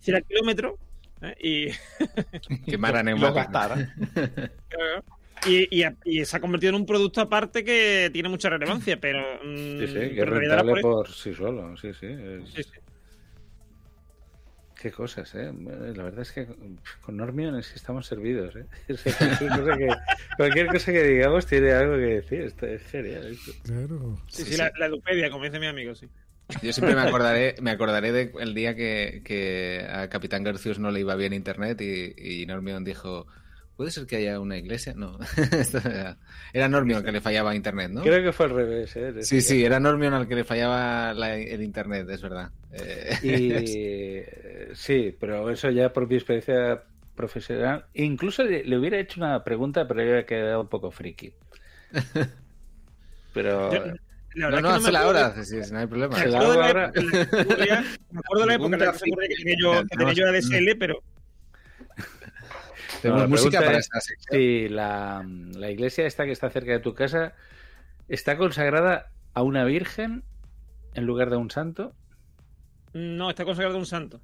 hiciera 0.00 0.20
kilómetros 0.20 0.74
¿eh? 1.20 1.34
y, 1.42 2.64
Quemar 2.70 2.94
a 2.94 2.98
lo 3.02 3.06
neumáticos. 3.06 3.34
gastara. 3.34 3.92
y, 5.46 5.82
y- 5.82 5.84
y 6.04 6.24
se 6.24 6.36
ha 6.36 6.40
convertido 6.40 6.70
en 6.70 6.76
un 6.76 6.86
producto 6.86 7.20
aparte 7.20 7.64
que 7.64 8.08
tiene 8.12 8.28
mucha 8.28 8.48
relevancia, 8.48 8.98
pero, 9.00 9.18
mm, 9.44 9.78
Sí, 9.80 9.86
sí, 9.88 9.94
que 10.14 10.20
es 10.20 10.28
rentable 10.28 10.80
por 10.80 11.10
sí 11.12 11.34
solo. 11.34 11.76
Sí, 11.76 11.92
sí. 11.98 12.06
es- 12.06 12.50
Sí, 12.54 12.62
sí. 12.62 12.70
Qué 14.84 14.92
cosas, 14.92 15.34
¿eh? 15.34 15.50
La 15.96 16.02
verdad 16.02 16.20
es 16.20 16.32
que 16.32 16.46
con 17.00 17.16
Normion 17.16 17.56
es 17.56 17.70
que 17.70 17.76
estamos 17.76 18.06
servidos, 18.06 18.54
¿eh? 18.54 18.66
Cualquier, 18.86 19.48
cosa 19.48 19.78
que, 19.78 19.88
cualquier 20.36 20.66
cosa 20.66 20.92
que 20.92 21.02
digamos 21.04 21.46
tiene 21.46 21.72
algo 21.72 21.94
que 21.94 22.20
decir. 22.20 22.40
Esto 22.42 22.66
es 22.66 22.82
genial. 22.82 23.28
esto. 23.28 23.52
Claro. 23.62 24.18
Sí, 24.28 24.42
Sí, 24.42 24.44
sí, 24.44 24.50
sí. 24.52 24.56
La, 24.58 24.70
la 24.76 25.30
como 25.30 25.44
dice 25.44 25.58
mi 25.58 25.68
amigo, 25.68 25.94
sí. 25.94 26.06
Yo 26.62 26.70
siempre 26.74 26.94
me 26.94 27.00
acordaré, 27.08 27.54
me 27.62 27.70
acordaré 27.70 28.12
de 28.12 28.32
el 28.38 28.52
día 28.52 28.76
que, 28.76 29.22
que 29.24 29.86
a 29.90 30.10
Capitán 30.10 30.44
Garcius 30.44 30.78
no 30.78 30.90
le 30.90 31.00
iba 31.00 31.16
bien 31.16 31.32
internet 31.32 31.80
y, 31.80 32.42
y 32.42 32.44
Normion 32.44 32.84
dijo, 32.84 33.26
¿puede 33.76 33.90
ser 33.90 34.06
que 34.06 34.16
haya 34.16 34.40
una 34.40 34.56
iglesia? 34.56 34.94
No, 34.96 35.18
era, 36.52 36.68
Normion 36.68 37.02
que 37.04 37.12
le 37.12 37.20
fallaba 37.20 37.54
internet, 37.54 37.90
¿no? 37.90 38.02
Creo 38.02 38.22
que 38.22 38.32
fue 38.32 38.46
al 38.46 38.52
revés, 38.52 38.94
¿eh? 38.96 39.22
Sí, 39.22 39.40
sí, 39.40 39.64
era 39.64 39.80
Normion 39.80 40.14
al 40.14 40.28
que 40.28 40.34
le 40.36 40.44
fallaba 40.44 41.12
la- 41.14 41.36
el 41.36 41.62
internet, 41.62 42.08
es 42.10 42.22
verdad. 42.22 42.50
Eh, 42.72 43.16
Y 43.22 43.28
eh, 43.52 44.70
sí, 44.74 45.16
pero 45.18 45.50
eso 45.50 45.70
ya 45.70 45.92
por 45.92 46.08
mi 46.08 46.14
experiencia 46.16 46.82
profesional. 47.14 47.86
Incluso 47.94 48.42
le, 48.44 48.64
le 48.64 48.78
hubiera 48.78 48.98
hecho 48.98 49.20
una 49.20 49.42
pregunta, 49.44 49.86
pero 49.86 50.02
hubiera 50.02 50.26
quedado 50.26 50.60
un 50.62 50.68
poco 50.68 50.90
friki. 50.90 51.32
Pero 53.32 53.72
Yo- 53.72 53.84
la 54.36 54.50
no, 54.50 54.60
no, 54.62 54.68
hazla 54.70 54.90
me 54.90 54.98
acuerdo- 54.98 55.20
ahora, 55.20 55.44
sí, 55.44 55.62
sí, 55.62 55.72
no 55.72 55.78
hay 55.78 55.86
problema. 55.86 56.16
Me 56.16 56.22
Se 56.24 56.28
la 56.28 56.38
acuerdo 56.38 56.52
de 56.52 56.58
la 56.58 56.64
hago 56.66 56.78
ahora. 56.78 56.92
época 56.92 57.56
la 57.66 57.82
me 58.10 58.18
acuerdo 58.18 58.40
de 58.42 58.46
la 58.48 58.54
época 58.56 58.74
en 58.74 58.80
la 58.80 58.92
que 59.28 59.34
tenía 59.36 59.56
yo, 59.60 59.82
que 59.82 59.96
tenía 59.96 60.12
yo 60.12 60.26
ADSL, 60.28 60.76
pero 60.78 61.02
Tenemos 63.04 63.22
la 63.22 63.28
música 63.28 63.60
para 63.60 63.72
es 63.78 63.84
esta 63.84 64.00
sección. 64.00 64.40
si 64.40 64.68
la, 64.68 65.26
la 65.58 65.70
iglesia 65.70 66.06
esta 66.06 66.24
que 66.24 66.32
está 66.32 66.48
cerca 66.48 66.72
de 66.72 66.78
tu 66.78 66.94
casa 66.94 67.34
está 68.08 68.38
consagrada 68.38 69.10
a 69.34 69.42
una 69.42 69.64
virgen 69.64 70.24
en 70.94 71.04
lugar 71.04 71.28
de 71.28 71.36
a 71.36 71.38
un 71.38 71.50
santo. 71.50 71.94
no, 72.94 73.28
está 73.28 73.44
consagrado 73.44 73.76
un 73.76 73.84
santo. 73.84 74.20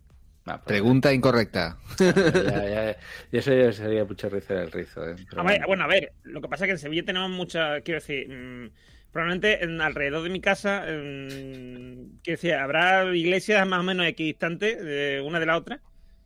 Ah, 0.46 0.56
pues 0.56 0.78
Pregunta 0.78 1.12
incorrecta. 1.12 1.76
ya, 1.98 2.14
ya, 2.14 2.68
ya. 2.68 2.96
Y 3.30 3.36
eso 3.36 3.52
ya 3.54 3.70
sería 3.72 4.04
mucho 4.06 4.30
rizar 4.30 4.56
el 4.56 4.72
rizo. 4.72 5.06
¿eh? 5.06 5.16
Pero 5.28 5.42
A 5.42 5.44
ver, 5.44 5.60
bueno, 5.66 5.84
a 5.84 5.86
ver, 5.86 6.12
lo 6.22 6.40
que 6.40 6.48
pasa 6.48 6.64
es 6.64 6.68
que 6.68 6.72
en 6.72 6.78
Sevilla 6.78 7.04
tenemos 7.04 7.30
mucha, 7.30 7.82
quiero 7.82 8.00
decir, 8.00 8.28
mm, 8.28 8.70
probablemente 9.12 9.62
en, 9.62 9.80
alrededor 9.82 10.22
de 10.22 10.30
mi 10.30 10.40
casa, 10.40 10.86
mm, 10.86 12.20
quiero 12.22 12.36
decir, 12.38 12.54
habrá 12.54 13.14
iglesias 13.14 13.66
más 13.66 13.80
o 13.80 13.82
menos 13.82 14.06
equidistantes 14.06 14.82
de 14.82 15.22
una 15.22 15.38
de 15.38 15.46
la 15.46 15.58
otra, 15.58 15.80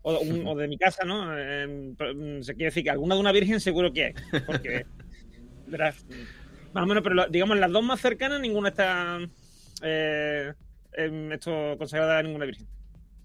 o, 0.04 0.20
un- 0.20 0.46
o 0.46 0.54
de 0.54 0.68
mi 0.68 0.78
casa, 0.78 1.04
¿no? 1.04 1.36
Eh, 1.36 1.94
pero, 1.98 2.14
mm, 2.14 2.42
se 2.42 2.54
quiere 2.54 2.66
decir 2.66 2.84
que 2.84 2.90
alguna 2.90 3.14
de 3.16 3.20
una 3.20 3.32
virgen 3.32 3.58
seguro 3.60 3.92
que 3.92 4.04
hay, 4.04 4.12
porque, 4.46 4.84
verás, 5.66 6.04
más 6.72 6.84
o 6.84 6.86
menos, 6.86 7.02
pero 7.02 7.26
digamos, 7.28 7.58
las 7.58 7.72
dos 7.72 7.82
más 7.84 8.00
cercanas, 8.00 8.40
ninguna 8.40 8.68
está, 8.68 9.18
eh, 9.82 10.52
esto 11.32 11.74
consagrada 11.78 12.18
a 12.18 12.22
ninguna 12.22 12.44
virgen. 12.46 12.66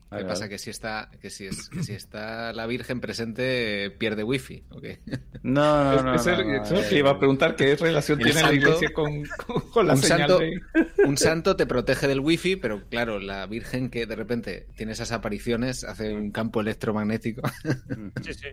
¿Qué 0.09 0.15
Vale, 0.15 0.25
pasa? 0.27 0.39
vale. 0.41 0.49
Que 0.49 0.57
si 0.57 0.69
está, 0.71 1.11
que 1.21 1.29
si 1.29 1.45
es, 1.45 1.69
que 1.69 1.83
si 1.83 1.93
está 1.93 2.51
la 2.53 2.65
Virgen 2.65 2.99
presente, 2.99 3.91
pierde 3.97 4.23
wifi, 4.23 4.63
¿o 4.71 4.81
qué? 4.81 4.99
No, 5.43 5.95
no, 5.97 6.01
no. 6.03 6.15
Eso- 6.15 6.31
no, 6.35 6.63
no, 6.81 6.89
que 6.89 6.97
iba 6.97 7.11
a 7.11 7.19
preguntar 7.19 7.55
qué 7.55 7.75
relación 7.75 8.19
el 8.19 8.25
tiene 8.25 8.41
la 8.41 8.53
iglesia 8.53 8.89
con, 8.91 9.23
con- 9.45 9.61
con 9.69 9.85
la 9.87 9.93
un 9.93 9.99
señal 10.01 10.19
santo, 10.29 10.39
de... 10.39 10.59
un 11.05 11.15
santo 11.15 11.55
te 11.55 11.67
protege 11.67 12.07
del 12.07 12.21
wifi, 12.21 12.55
pero 12.55 12.87
claro, 12.89 13.19
la 13.19 13.45
Virgen 13.45 13.89
que 13.91 14.07
de 14.07 14.15
repente 14.15 14.65
tiene 14.75 14.93
esas 14.93 15.11
apariciones 15.11 15.83
hace 15.83 16.11
un 16.13 16.31
campo 16.31 16.61
electromagnético. 16.61 17.41
Sí, 18.23 18.33
sí. 18.33 18.47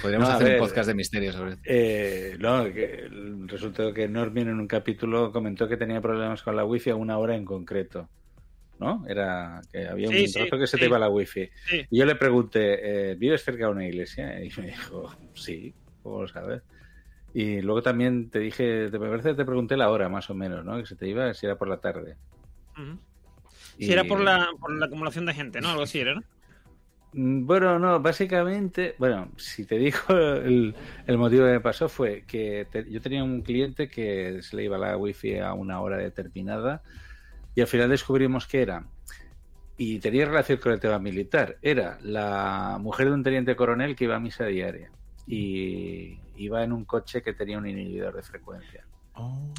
Podríamos 0.00 0.28
No, 0.30 0.34
hacer 0.36 0.46
ver. 0.48 0.54
un 0.60 0.66
podcast 0.66 0.86
de 0.88 0.94
misterios 0.94 1.34
sobre 1.34 1.50
esto. 1.52 1.62
Eh, 1.66 2.36
no, 2.40 2.64
que 2.72 3.06
resultó 3.46 3.92
que 3.92 4.08
Normin 4.08 4.48
en 4.48 4.58
un 4.60 4.66
capítulo 4.66 5.30
comentó 5.30 5.68
que 5.68 5.76
tenía 5.76 6.00
problemas 6.00 6.42
con 6.42 6.56
la 6.56 6.64
wifi 6.64 6.88
a 6.88 6.96
una 6.96 7.18
hora 7.18 7.36
en 7.36 7.44
concreto. 7.44 8.08
¿No? 8.78 9.04
Era 9.06 9.60
que 9.70 9.86
había 9.86 10.10
un 10.10 10.18
Sí, 10.18 10.26
trozo 10.32 10.58
que 10.58 10.66
se 10.66 10.78
sí. 10.78 10.78
te 10.78 10.86
iba 10.86 10.98
la 10.98 11.08
wifi. 11.08 11.48
Y 11.90 11.98
yo 11.98 12.04
le 12.06 12.16
pregunté, 12.16 13.12
eh, 13.12 13.14
¿vives 13.16 13.42
cerca 13.44 13.66
de 13.66 13.72
una 13.72 13.86
iglesia? 13.86 14.42
Y 14.44 14.50
me 14.58 14.66
dijo, 14.66 15.10
sí, 15.34 15.76
¿cómo 16.02 16.22
lo 16.22 16.28
sabes? 16.28 16.62
Y 17.32 17.60
luego 17.62 17.82
también 17.82 18.30
te 18.30 18.38
dije, 18.40 18.90
te 18.90 18.98
me 18.98 19.08
parece 19.10 19.30
que 19.30 19.36
te 19.36 19.44
pregunté 19.46 19.76
la 19.76 19.90
hora 19.90 20.08
más 20.08 20.30
o 20.30 20.34
menos, 20.34 20.64
¿no? 20.64 20.78
Que 20.78 20.86
se 20.86 20.96
te 20.96 21.08
iba, 21.08 21.34
si 21.34 21.46
era 21.46 21.58
por 21.58 21.68
la 21.68 21.80
tarde. 21.80 22.18
Y- 23.76 23.84
Si 23.84 23.92
era 23.92 24.04
por 24.04 24.20
la, 24.20 24.48
por 24.60 24.72
la 24.72 24.86
acumulación 24.86 25.26
de 25.26 25.34
gente, 25.34 25.60
¿no? 25.60 25.68
Algo 25.70 25.82
así 25.82 25.98
era, 26.00 26.14
¿no? 26.14 26.22
Mm, 27.12 27.46
Bueno, 27.46 27.78
no, 27.78 28.00
básicamente, 28.00 28.94
bueno, 28.98 29.32
si 29.36 29.66
te 29.66 29.76
digo 29.78 29.98
el, 30.10 30.74
el 31.06 31.18
motivo 31.18 31.44
que 31.46 31.52
me 31.52 31.60
pasó 31.60 31.88
fue 31.88 32.24
que 32.26 32.66
te- 32.70 32.90
yo 32.90 33.00
tenía 33.00 33.22
un 33.24 33.42
cliente 33.42 33.88
que 33.88 34.42
se 34.42 34.56
le 34.56 34.64
iba 34.64 34.78
la 34.78 34.96
wifi 34.96 35.38
a 35.38 35.54
una 35.54 35.80
hora 35.80 35.98
determinada 35.98 36.82
y 37.54 37.60
al 37.60 37.66
final 37.66 37.88
descubrimos 37.88 38.46
que 38.46 38.62
era, 38.62 38.86
y 39.76 39.98
tenía 39.98 40.26
relación 40.26 40.58
con 40.58 40.72
el 40.72 40.80
tema 40.80 40.98
militar, 40.98 41.56
era 41.62 41.98
la 42.02 42.78
mujer 42.80 43.08
de 43.08 43.12
un 43.12 43.22
teniente 43.22 43.56
coronel 43.56 43.96
que 43.96 44.04
iba 44.04 44.16
a 44.16 44.20
misa 44.20 44.46
diaria 44.46 44.90
y 45.26 46.18
iba 46.36 46.62
en 46.62 46.72
un 46.72 46.84
coche 46.84 47.22
que 47.22 47.32
tenía 47.32 47.58
un 47.58 47.66
inhibidor 47.66 48.14
de 48.14 48.22
frecuencia. 48.22 48.84
Oh, 49.14 49.52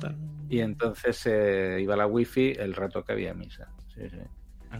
Y 0.49 0.59
entonces 0.59 1.25
eh, 1.25 1.79
iba 1.81 1.95
la 1.95 2.07
wifi 2.07 2.51
el 2.57 2.73
rato 2.73 3.03
que 3.03 3.13
había 3.13 3.33
misa. 3.33 3.69
Sí, 3.93 4.09
sí. 4.09 4.19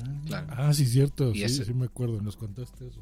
Ah, 0.04 0.22
Claro. 0.28 0.48
ah, 0.50 0.74
sí, 0.74 0.86
cierto. 0.86 1.32
Y 1.32 1.36
Sí, 1.40 1.44
ese- 1.44 1.66
sí 1.66 1.74
me 1.74 1.86
acuerdo. 1.86 2.22
Nos 2.22 2.38
contaste 2.38 2.88
eso. 2.88 3.00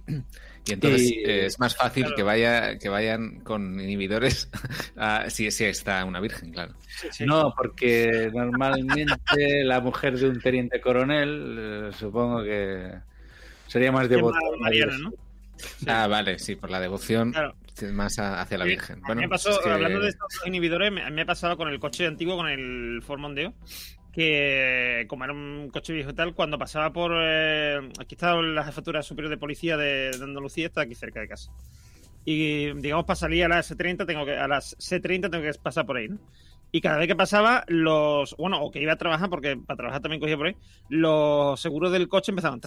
Y 0.65 0.73
entonces 0.73 1.01
Y- 1.11 1.15
eh, 1.25 1.45
es 1.45 1.59
más 1.59 1.75
fácil 1.75 2.03
Claro. 2.03 2.15
que 2.15 2.23
vaya 2.23 2.77
que 2.77 2.89
vayan 2.89 3.39
con 3.41 3.79
inhibidores 3.79 4.49
a- 4.97 5.29
si, 5.29 5.51
si 5.51 5.65
está 5.65 6.03
una 6.05 6.19
virgen, 6.19 6.51
claro. 6.51 6.73
Sí, 7.01 7.07
sí. 7.11 7.25
No, 7.25 7.53
porque 7.55 8.29
normalmente 8.33 9.05
la 9.63 9.79
mujer 9.81 10.17
de 10.17 10.29
un 10.29 10.39
teniente 10.39 10.79
coronel, 10.81 11.55
eh, 11.59 11.89
supongo 11.97 12.43
que 12.43 12.91
sería 13.67 13.91
más 13.91 14.07
devota. 14.09 14.37
¿no? 14.99 15.11
Ah, 15.87 16.07
vale, 16.07 16.39
sí, 16.39 16.55
por 16.55 16.69
la 16.69 16.79
devoción 16.79 17.31
Claro. 17.31 17.55
más 17.93 18.19
a- 18.19 18.41
hacia 18.41 18.57
la 18.57 18.65
virgen. 18.65 18.97
a 19.03 19.07
Bueno, 19.07 19.21
mí 19.21 19.25
me 19.27 19.29
pasó, 19.29 19.49
es 19.51 19.59
que- 19.59 19.69
hablando 19.69 19.99
de 20.01 20.09
estos 20.09 20.27
inhibidores, 20.45 20.91
me, 20.91 21.09
me 21.11 21.21
ha 21.21 21.25
pasado 21.25 21.57
con 21.57 21.67
el 21.69 21.79
coche 21.79 22.05
antiguo, 22.07 22.35
con 22.37 22.47
el 22.47 23.01
Ford 23.05 23.19
Mondeo, 23.19 23.53
que 24.13 25.05
como 25.09 25.23
era 25.23 25.33
un 25.33 25.69
coche 25.73 25.93
viejo 25.93 26.11
y 26.11 26.13
tal, 26.13 26.33
cuando 26.35 26.57
pasaba 26.57 26.93
por... 26.93 27.11
eh, 27.15 27.79
aquí 27.99 28.15
está 28.15 28.35
la 28.35 28.63
jefatura 28.63 29.01
superior 29.01 29.31
de 29.31 29.37
policía 29.37 29.75
de, 29.75 30.11
de 30.11 30.23
Andalucía, 30.23 30.67
está 30.67 30.81
aquí 30.81 30.95
cerca 30.95 31.19
de 31.19 31.27
casa. 31.27 31.51
Y 32.25 32.73
digamos, 32.79 33.05
para 33.05 33.15
salir 33.15 33.43
a 33.43 33.49
las 33.49 33.71
C30, 33.71 34.05
tengo 34.05 34.25
que, 34.25 34.37
a 34.37 34.47
las 34.47 34.77
C30 34.77 35.29
tengo 35.29 35.43
que 35.43 35.53
pasar 35.61 35.85
por 35.85 35.97
ahí, 35.97 36.07
¿no? 36.07 36.19
Y 36.71 36.81
cada 36.81 36.97
vez 36.97 37.07
que 37.07 37.15
pasaba, 37.15 37.63
los. 37.67 38.35
Bueno, 38.35 38.59
o 38.63 38.71
que 38.71 38.81
iba 38.81 38.93
a 38.93 38.97
trabajar, 38.97 39.29
porque 39.29 39.55
para 39.57 39.77
trabajar 39.77 40.01
también 40.01 40.19
cogía 40.19 40.37
por 40.37 40.47
ahí, 40.47 40.55
los 40.89 41.59
seguros 41.59 41.91
del 41.91 42.07
coche 42.07 42.31
empezaban. 42.31 42.61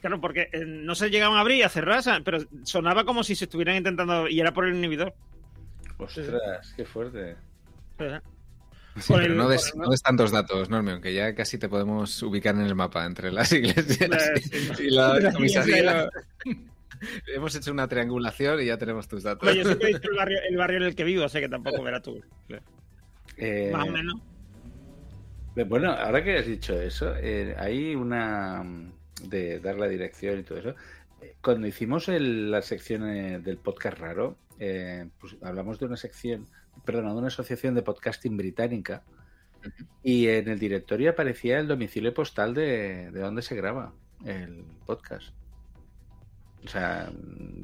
Claro, 0.00 0.20
porque 0.20 0.48
eh, 0.52 0.64
no 0.64 0.94
se 0.94 1.10
llegaban 1.10 1.36
a 1.36 1.40
abrir 1.40 1.58
y 1.58 1.62
a 1.62 1.68
cerrar, 1.68 2.02
pero 2.24 2.38
sonaba 2.62 3.04
como 3.04 3.22
si 3.22 3.34
se 3.34 3.44
estuvieran 3.44 3.76
intentando. 3.76 4.28
Y 4.28 4.40
era 4.40 4.54
por 4.54 4.66
el 4.66 4.76
inhibidor. 4.76 5.14
Ostras, 5.98 6.72
qué 6.74 6.86
fuerte. 6.86 7.36
Sí, 8.98 9.12
Con 9.12 9.20
pero 9.20 9.32
el- 9.32 9.38
no, 9.38 9.48
des, 9.48 9.72
el- 9.74 9.80
no 9.80 9.90
des 9.90 10.02
tantos 10.02 10.30
datos, 10.30 10.70
Norme, 10.70 10.92
aunque 10.92 11.12
ya 11.12 11.34
casi 11.34 11.58
te 11.58 11.68
podemos 11.68 12.22
ubicar 12.22 12.54
en 12.54 12.62
el 12.62 12.74
mapa 12.74 13.04
entre 13.04 13.30
las 13.30 13.52
iglesias 13.52 14.10
Eh, 14.10 14.40
sí. 14.74 14.84
y 14.84 14.90
la 14.90 15.18
La 15.20 15.32
comisaría. 15.32 16.08
Hemos 17.26 17.54
hecho 17.54 17.72
una 17.72 17.86
triangulación 17.88 18.60
y 18.62 18.66
ya 18.66 18.78
tenemos 18.78 19.06
tus 19.06 19.22
datos. 19.22 19.46
Oye, 19.46 19.58
yo 19.58 19.64
siempre 19.66 19.90
he 19.90 19.94
dicho 19.94 20.08
el 20.10 20.16
barrio, 20.16 20.38
el 20.48 20.56
barrio 20.56 20.76
en 20.78 20.82
el 20.84 20.94
que 20.94 21.04
vivo, 21.04 21.24
así 21.24 21.40
que 21.40 21.48
tampoco 21.48 21.82
verás 21.82 22.02
tú. 22.02 22.22
Eh, 23.36 23.70
Más 23.72 23.86
o 23.86 23.92
menos. 23.92 24.14
Bueno, 25.68 25.90
ahora 25.92 26.22
que 26.24 26.38
has 26.38 26.46
dicho 26.46 26.78
eso, 26.80 27.14
eh, 27.16 27.54
hay 27.58 27.94
una 27.94 28.62
mm, 28.62 28.92
de 29.28 29.60
dar 29.60 29.76
la 29.78 29.88
dirección 29.88 30.38
y 30.38 30.42
todo 30.42 30.58
eso. 30.58 30.74
Eh, 31.20 31.34
Cuando 31.42 31.66
hicimos 31.66 32.08
el- 32.08 32.50
la 32.50 32.62
sección 32.62 33.06
eh, 33.08 33.38
del 33.40 33.58
podcast 33.58 33.98
raro, 33.98 34.36
eh, 34.58 35.06
pues 35.20 35.36
hablamos 35.42 35.78
de 35.78 35.86
una 35.86 35.96
sección, 35.96 36.46
perdón, 36.84 37.06
de 37.06 37.12
una 37.18 37.26
asociación 37.28 37.74
de 37.74 37.82
podcasting 37.82 38.36
británica 38.36 39.02
y 40.02 40.28
en 40.28 40.48
el 40.48 40.58
directorio 40.58 41.10
aparecía 41.10 41.58
el 41.58 41.66
domicilio 41.68 42.14
postal 42.14 42.54
de, 42.54 43.10
de 43.10 43.20
donde 43.20 43.42
se 43.42 43.56
graba 43.56 43.92
el 44.24 44.64
podcast. 44.86 45.34
O 46.64 46.68
sea, 46.68 47.10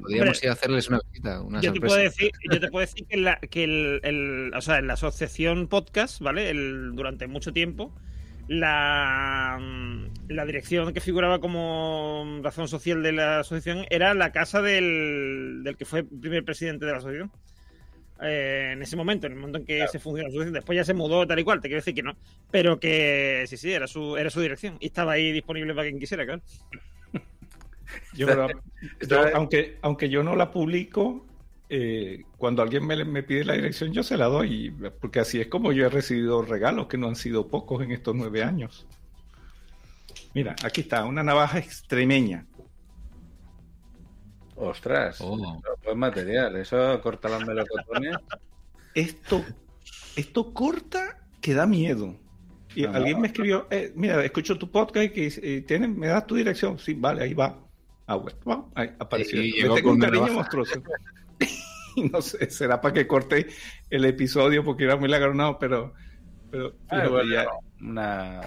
Podríamos 0.01 0.37
Hombre, 0.37 0.39
ir 0.43 0.49
a 0.49 0.53
hacerles 0.53 0.87
una 0.87 0.99
visita, 1.09 1.41
una 1.41 1.61
Yo 1.61 1.73
te, 1.73 1.79
puedo 1.81 1.95
decir, 1.95 2.31
yo 2.51 2.59
te 2.59 2.67
puedo 2.69 2.85
decir 2.85 3.05
que, 3.05 3.17
la, 3.17 3.37
que 3.39 3.63
el, 3.63 3.99
el- 4.03 4.53
o 4.55 4.61
sea, 4.61 4.77
en 4.79 4.87
la 4.87 4.93
asociación 4.93 5.67
podcast, 5.67 6.21
¿vale? 6.21 6.49
El, 6.49 6.93
durante 6.95 7.27
mucho 7.27 7.51
tiempo, 7.51 7.93
la, 8.47 9.57
mm, 9.59 10.29
la 10.29 10.45
dirección 10.45 10.93
que 10.93 11.01
figuraba 11.01 11.39
como 11.39 12.39
razón 12.43 12.67
social 12.67 13.03
de 13.03 13.11
la 13.13 13.39
asociación 13.39 13.85
era 13.89 14.13
la 14.13 14.31
casa 14.31 14.61
del, 14.61 15.61
del 15.63 15.75
que 15.75 15.85
fue 15.85 16.03
primer 16.03 16.45
presidente 16.45 16.85
de 16.85 16.91
la 16.91 16.97
asociación. 16.99 17.31
Eh, 18.23 18.71
en 18.73 18.81
ese 18.81 18.95
momento, 18.95 19.27
en 19.27 19.33
el 19.33 19.39
momento 19.39 19.59
en 19.59 19.65
que 19.65 19.87
se 19.87 19.99
funcionó 19.99 20.51
después 20.51 20.75
ya 20.75 20.85
se 20.85 20.93
mudó 20.93 21.27
tal 21.27 21.39
y 21.39 21.43
cual, 21.43 21.59
te 21.59 21.67
quiero 21.67 21.79
decir 21.79 21.93
que 21.93 22.03
no, 22.03 22.15
pero 22.49 22.79
que 22.79 23.43
sí, 23.47 23.57
sí, 23.57 23.71
era 23.71 23.87
su, 23.87 24.15
era 24.15 24.29
su 24.29 24.39
dirección 24.39 24.77
y 24.79 24.87
estaba 24.87 25.13
ahí 25.13 25.31
disponible 25.31 25.73
para 25.73 25.87
quien 25.87 25.99
quisiera, 25.99 26.25
claro. 26.25 26.41
Yo, 28.15 28.25
pero, 28.25 28.47
yo, 29.07 29.35
aunque, 29.35 29.77
aunque 29.81 30.09
yo 30.09 30.23
no 30.23 30.35
la 30.35 30.49
publico, 30.51 31.27
eh, 31.69 32.23
cuando 32.37 32.61
alguien 32.63 32.87
me, 32.87 33.03
me 33.05 33.21
pide 33.23 33.45
la 33.45 33.53
dirección, 33.53 33.93
yo 33.93 34.01
se 34.01 34.17
la 34.17 34.25
doy, 34.25 34.73
porque 34.99 35.19
así 35.19 35.39
es 35.39 35.47
como 35.47 35.71
yo 35.71 35.85
he 35.85 35.89
recibido 35.89 36.41
regalos, 36.41 36.87
que 36.87 36.97
no 36.97 37.07
han 37.07 37.15
sido 37.15 37.47
pocos 37.47 37.83
en 37.83 37.91
estos 37.91 38.15
nueve 38.15 38.43
años. 38.43 38.87
Mira, 40.33 40.55
aquí 40.63 40.81
está, 40.81 41.05
una 41.05 41.21
navaja 41.21 41.59
extremeña. 41.59 42.45
Ostras, 44.55 45.19
Oh. 45.21 45.61
buen 45.83 45.97
material. 45.99 46.55
Eso 46.57 46.99
corta 47.01 47.29
los 47.29 47.45
melocotones. 47.45 48.15
Esto, 48.93 49.43
esto 50.15 50.53
corta 50.53 51.19
que 51.41 51.53
da 51.53 51.65
miedo. 51.65 52.15
Y 52.75 52.83
No, 52.83 52.93
alguien 52.93 53.21
me 53.21 53.27
escribió, 53.27 53.67
eh, 53.69 53.91
mira, 53.95 54.23
escucho 54.25 54.57
tu 54.57 54.69
podcast 54.71 55.05
y 55.05 55.09
que 55.09 55.27
eh, 55.41 55.61
tiene, 55.61 55.87
me 55.87 56.07
das 56.07 56.25
tu 56.25 56.35
dirección. 56.35 56.79
Sí, 56.79 56.93
vale, 56.95 57.23
ahí 57.23 57.33
va. 57.33 57.59
Ah, 58.07 58.15
bueno, 58.15 58.71
ahí 58.75 58.91
apareció. 58.99 59.41
Y 59.41 59.51
llegó 59.53 59.75
tengo 59.75 59.89
con 59.89 59.95
un 59.95 60.01
cariño 60.01 60.33
monstruoso. 60.33 60.81
Y 61.95 62.09
no 62.09 62.23
sé, 62.23 62.49
será 62.49 62.81
para 62.81 62.91
que 62.95 63.05
corte 63.05 63.45
el 63.91 64.03
episodio 64.05 64.63
porque 64.63 64.85
era 64.85 64.95
muy 64.95 65.07
lagronado, 65.07 65.59
pero, 65.59 65.93
pero 66.49 66.73
Ah, 66.89 66.95
fíjate, 66.95 67.07
bueno, 67.09 67.31
ya- 67.31 67.47
una, 67.81 68.41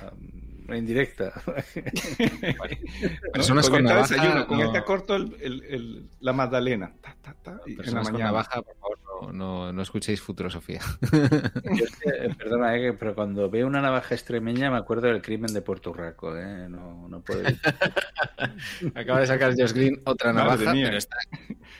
una 0.67 0.77
indirecta. 0.79 1.33
Personas 3.33 3.67
¿no? 3.67 3.71
con 3.73 3.83
esta 3.87 3.95
navaja, 3.95 4.14
desayuno, 4.14 4.47
con 4.47 4.59
no. 4.59 4.64
esta 4.67 4.85
corto 4.85 5.17
el, 5.17 5.37
el- 5.41 5.62
el- 5.64 6.09
la 6.21 6.33
magdalena. 6.33 6.93
Ta, 7.01 7.17
ta, 7.23 7.35
ta, 7.43 7.61
y 7.67 7.73
en 7.73 7.77
la 7.77 7.83
Personas 7.83 8.05
con 8.05 8.12
mañana. 8.14 8.31
navaja, 8.31 8.62
por 8.62 8.77
favor, 8.77 8.99
no, 9.23 9.33
no, 9.33 9.73
no 9.73 9.83
escuchéis 9.83 10.21
Futurosofía. 10.21 10.81
Yo 11.12 11.85
es 11.85 11.97
que, 11.97 12.09
eh, 12.11 12.35
perdona, 12.37 12.77
eh, 12.77 12.93
pero 12.93 13.14
cuando 13.14 13.49
veo 13.51 13.67
una 13.67 13.81
navaja 13.81 14.14
extremeña 14.14 14.71
me 14.71 14.77
acuerdo 14.77 15.09
del 15.09 15.23
crimen 15.23 15.53
de 15.53 15.62
Puerto 15.62 15.93
Rico. 15.93 16.37
Eh. 16.37 16.67
No, 16.69 17.09
no 17.09 17.21
puedo. 17.21 17.43
Acaba 18.95 19.21
de 19.21 19.27
sacar 19.27 19.55
Josh 19.57 19.73
Green 19.73 20.01
otra 20.05 20.33
navaja, 20.33 20.73
pero 20.73 20.97
está 20.97 21.17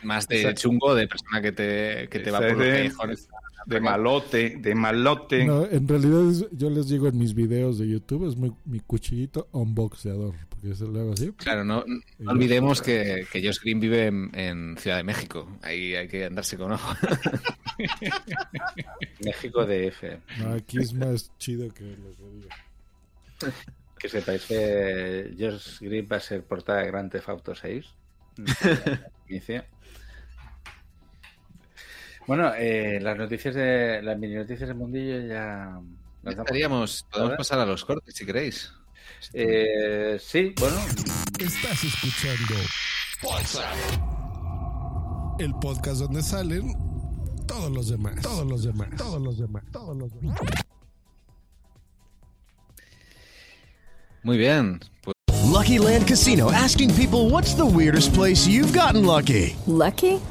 más 0.03 0.27
de 0.29 0.41
Esa- 0.41 0.55
chungo, 0.55 0.95
de 0.95 1.09
persona 1.09 1.43
que 1.43 1.53
te, 1.53 2.09
que 2.09 2.21
te 2.21 2.31
va 2.31 2.39
por 2.39 2.53
los 2.53 2.59
callejones. 2.59 3.29
De 3.67 3.81
malote, 3.81 4.57
de 4.61 4.75
malote. 4.75 5.45
No, 5.45 5.67
en 5.67 5.89
realidad 5.89 6.31
es- 6.31 6.47
yo 6.53 6.71
les 6.71 6.89
digo 6.89 7.09
en 7.09 7.19
mis 7.19 7.35
videos 7.35 7.79
de 7.79 7.89
YouTube, 7.89 8.29
es 8.29 8.37
mi, 8.37 8.53
mi 8.65 8.81
cuchillito 8.81 9.49
unboxeador. 9.53 10.35
Porque 10.49 10.69
hago 10.99 11.13
así. 11.13 11.33
Claro, 11.33 11.65
no, 11.65 11.85
no 12.19 12.31
olvidemos 12.31 12.81
que, 12.81 13.27
que 13.31 13.45
Josh 13.45 13.61
Green 13.61 13.81
vive 13.81 14.07
en, 14.07 14.31
en 14.35 14.77
Ciudad 14.79 14.97
de 14.99 15.05
México. 15.05 15.59
Ahí 15.63 15.95
hay 15.95 16.09
que 16.09 16.25
andarse 16.25 16.57
con 16.57 16.73
ojo. 16.73 16.95
México 19.25 19.67
DF. 19.67 20.03
No, 20.39 20.55
aquí 20.55 20.79
es 20.79 20.93
más 20.95 21.31
chido 21.39 21.73
que 21.75 21.85
lo 21.85 22.15
que 22.17 22.23
digo. 22.33 22.49
Que 23.99 24.09
sepáis 24.09 24.45
que 24.47 25.35
Josh 25.39 25.81
Green 25.81 26.09
va 26.11 26.17
a 26.17 26.21
ser 26.21 26.45
portada 26.45 26.81
de 26.83 26.87
Grand 26.89 27.11
Theft 27.11 27.29
Auto 27.29 27.55
6. 27.55 27.85
Inicio. 29.29 29.65
Bueno, 32.27 32.53
eh, 32.57 32.99
las 33.01 33.17
noticias 33.17 33.55
de 33.55 34.03
las 34.03 34.19
mini 34.19 34.35
noticias 34.35 34.69
del 34.69 34.77
mundillo 34.77 35.21
ya 35.21 35.81
las. 36.23 36.37
Estaríamos, 36.37 37.07
podemos 37.13 37.37
pasar 37.37 37.61
a 37.61 37.67
los 37.67 37.85
cortes 37.85 38.15
si 38.15 38.27
queréis. 38.27 38.73
Eh, 39.33 40.19
sí, 40.21 40.53
bueno, 40.59 40.77
Estás 41.39 41.85
escuchando 41.85 42.55
el 45.39 45.55
podcast 45.61 46.01
donde 46.01 46.23
salen 46.23 46.73
todos 47.47 47.71
los 47.71 47.89
demás, 47.89 48.21
todos 48.23 48.47
los 48.47 48.65
demás, 48.65 48.89
todos 48.97 49.23
los 49.23 49.39
demás, 49.39 49.63
todos 49.71 49.97
los 49.97 50.13
demás. 50.15 50.41
Muy 54.25 54.39
bien. 54.39 54.81
Pues 55.03 55.15
Lucky 55.45 55.79
Land 55.79 56.07
Casino 56.09 56.51
asking 56.51 56.93
people 56.95 57.31
what's 57.31 57.55
the 57.55 57.65
weirdest 57.65 58.13
place 58.13 58.47
you've 58.47 58.73
gotten 58.73 59.07
lucky? 59.07 59.57
Lucky? 59.67 60.21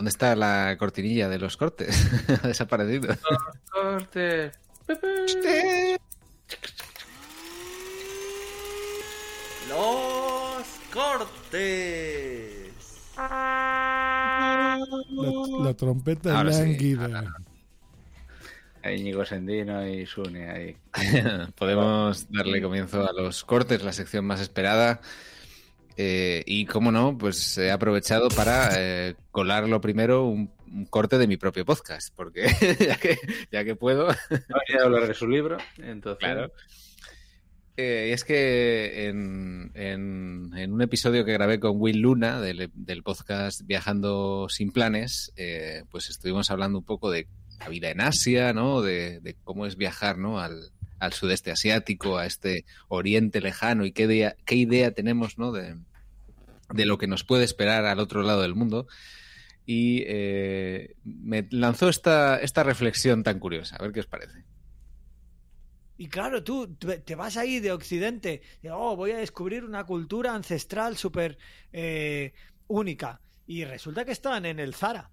¿dónde 0.00 0.08
está 0.08 0.34
la 0.34 0.76
cortinilla 0.78 1.28
de 1.28 1.38
los 1.38 1.58
cortes? 1.58 2.08
ha 2.42 2.48
desaparecido. 2.48 3.14
corte. 3.70 4.50
Los 9.68 10.64
cortes. 10.90 12.72
La, 13.18 14.78
la 15.62 15.74
trompeta 15.74 16.38
Ahora 16.38 16.54
sí, 16.54 16.62
lánguida. 16.62 17.34
Hay 18.82 19.00
Íñigo 19.00 19.26
Sendino 19.26 19.86
y 19.86 20.06
Sune 20.06 20.50
ahí. 20.50 20.76
Podemos 21.56 22.26
darle 22.32 22.62
comienzo 22.62 23.06
a 23.06 23.12
los 23.12 23.44
cortes, 23.44 23.84
la 23.84 23.92
sección 23.92 24.24
más 24.24 24.40
esperada. 24.40 25.02
Eh, 25.96 26.42
y 26.46 26.64
como 26.66 26.90
no, 26.92 27.18
pues 27.18 27.58
he 27.58 27.70
aprovechado 27.70 28.28
para 28.28 28.70
eh, 28.76 29.14
colar 29.30 29.68
lo 29.68 29.80
primero 29.80 30.24
un, 30.26 30.50
un 30.72 30.86
corte 30.86 31.18
de 31.18 31.26
mi 31.26 31.36
propio 31.36 31.64
podcast, 31.64 32.14
porque 32.14 32.46
ya 32.80 32.96
que, 32.96 33.18
ya 33.52 33.64
que 33.64 33.76
puedo. 33.76 34.06
Voy 34.06 34.78
a 34.80 34.84
hablar 34.84 35.06
de 35.08 35.14
su 35.14 35.28
libro, 35.28 35.58
entonces. 35.78 36.18
Claro. 36.20 36.52
Eh, 37.76 38.08
y 38.10 38.12
es 38.12 38.24
que 38.24 39.08
en, 39.08 39.70
en- 39.74 40.50
en 40.56 40.72
un 40.72 40.82
episodio 40.82 41.24
que 41.24 41.32
grabé 41.32 41.58
con 41.60 41.72
Will 41.76 42.00
Luna 42.00 42.40
del, 42.40 42.70
del 42.74 43.02
podcast 43.02 43.62
Viajando 43.64 44.48
sin 44.50 44.70
planes, 44.72 45.32
eh, 45.36 45.84
pues 45.90 46.10
estuvimos 46.10 46.50
hablando 46.50 46.78
un 46.78 46.84
poco 46.84 47.10
de 47.10 47.26
la 47.58 47.68
vida 47.68 47.90
en 47.90 48.00
Asia, 48.00 48.52
¿no? 48.52 48.82
De, 48.82 49.20
de 49.20 49.34
cómo 49.44 49.66
es 49.66 49.76
viajar, 49.76 50.18
¿no? 50.18 50.40
Al, 50.40 50.70
al 51.00 51.12
sudeste 51.12 51.50
asiático, 51.50 52.18
a 52.18 52.26
este 52.26 52.64
oriente 52.88 53.40
lejano 53.40 53.84
y 53.84 53.92
qué 53.92 54.04
idea, 54.04 54.36
qué 54.44 54.54
idea 54.54 54.92
tenemos, 54.92 55.38
¿no? 55.38 55.50
De, 55.50 55.76
de 56.72 56.86
lo 56.86 56.98
que 56.98 57.06
nos 57.06 57.24
puede 57.24 57.44
esperar 57.44 57.84
al 57.86 57.98
otro 57.98 58.22
lado 58.22 58.42
del 58.42 58.54
mundo. 58.54 58.86
Y 59.66 60.02
eh, 60.06 60.94
me 61.04 61.46
lanzó 61.50 61.88
esta, 61.88 62.40
esta 62.40 62.62
reflexión 62.62 63.22
tan 63.22 63.38
curiosa. 63.38 63.76
A 63.76 63.82
ver 63.82 63.92
qué 63.92 64.00
os 64.00 64.06
parece. 64.06 64.44
Y 65.96 66.08
claro, 66.08 66.42
tú 66.42 66.76
te 66.76 67.14
vas 67.14 67.36
ahí 67.36 67.60
de 67.60 67.72
Occidente, 67.72 68.40
y, 68.62 68.68
oh, 68.68 68.96
voy 68.96 69.10
a 69.10 69.18
descubrir 69.18 69.64
una 69.64 69.84
cultura 69.84 70.34
ancestral 70.34 70.96
súper 70.96 71.36
eh, 71.74 72.32
única. 72.68 73.20
Y 73.46 73.64
resulta 73.64 74.04
que 74.06 74.12
están 74.12 74.46
en 74.46 74.60
el 74.60 74.74
Zara. 74.74 75.10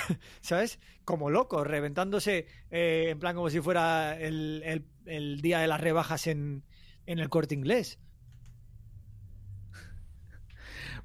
¿Sabes? 0.40 0.78
Como 1.04 1.30
locos, 1.30 1.66
reventándose 1.66 2.46
eh, 2.70 3.08
en 3.10 3.18
plan 3.18 3.34
como 3.36 3.50
si 3.50 3.60
fuera 3.60 4.18
el, 4.20 4.62
el- 4.64 4.86
el 5.06 5.40
día 5.42 5.58
de 5.60 5.66
las 5.66 5.80
rebajas 5.80 6.26
en, 6.28 6.64
en 7.06 7.18
el 7.18 7.28
corte 7.28 7.54
inglés. 7.54 7.98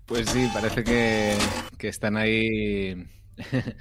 Pues 0.05 0.29
sí, 0.29 0.47
parece 0.53 0.83
que, 0.83 1.33
que 1.77 1.87
están 1.89 2.17
ahí. 2.17 3.05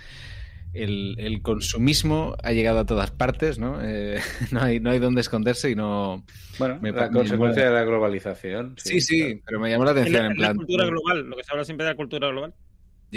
El, 0.72 1.16
el 1.18 1.40
consumismo 1.40 2.36
ha 2.42 2.52
llegado 2.52 2.80
a 2.80 2.84
todas 2.84 3.10
partes, 3.10 3.58
¿no? 3.58 3.78
Eh, 3.82 4.20
no 4.52 4.60
hay 4.60 4.78
no 4.78 4.90
hay 4.90 4.98
dónde 4.98 5.22
esconderse 5.22 5.70
y 5.70 5.74
no. 5.74 6.22
Bueno, 6.58 6.78
me 6.82 6.92
la 6.92 7.10
consecuencia 7.10 7.62
me- 7.62 7.68
de 7.70 7.74
la 7.74 7.84
globalización. 7.84 8.74
Sí, 8.76 9.00
sí, 9.00 9.40
pero 9.46 9.58
me 9.58 9.70
llamó 9.70 9.86
la 9.86 9.92
atención 9.92 10.22
la, 10.22 10.26
en 10.26 10.32
es 10.32 10.38
la 10.38 10.48
plan. 10.48 10.56
cultura 10.56 10.84
global, 10.84 11.22
lo 11.30 11.36
que 11.36 11.44
se 11.44 11.52
habla 11.52 11.64
siempre 11.64 11.84
de 11.86 11.92
la 11.92 11.96
cultura 11.96 12.28
global. 12.28 12.54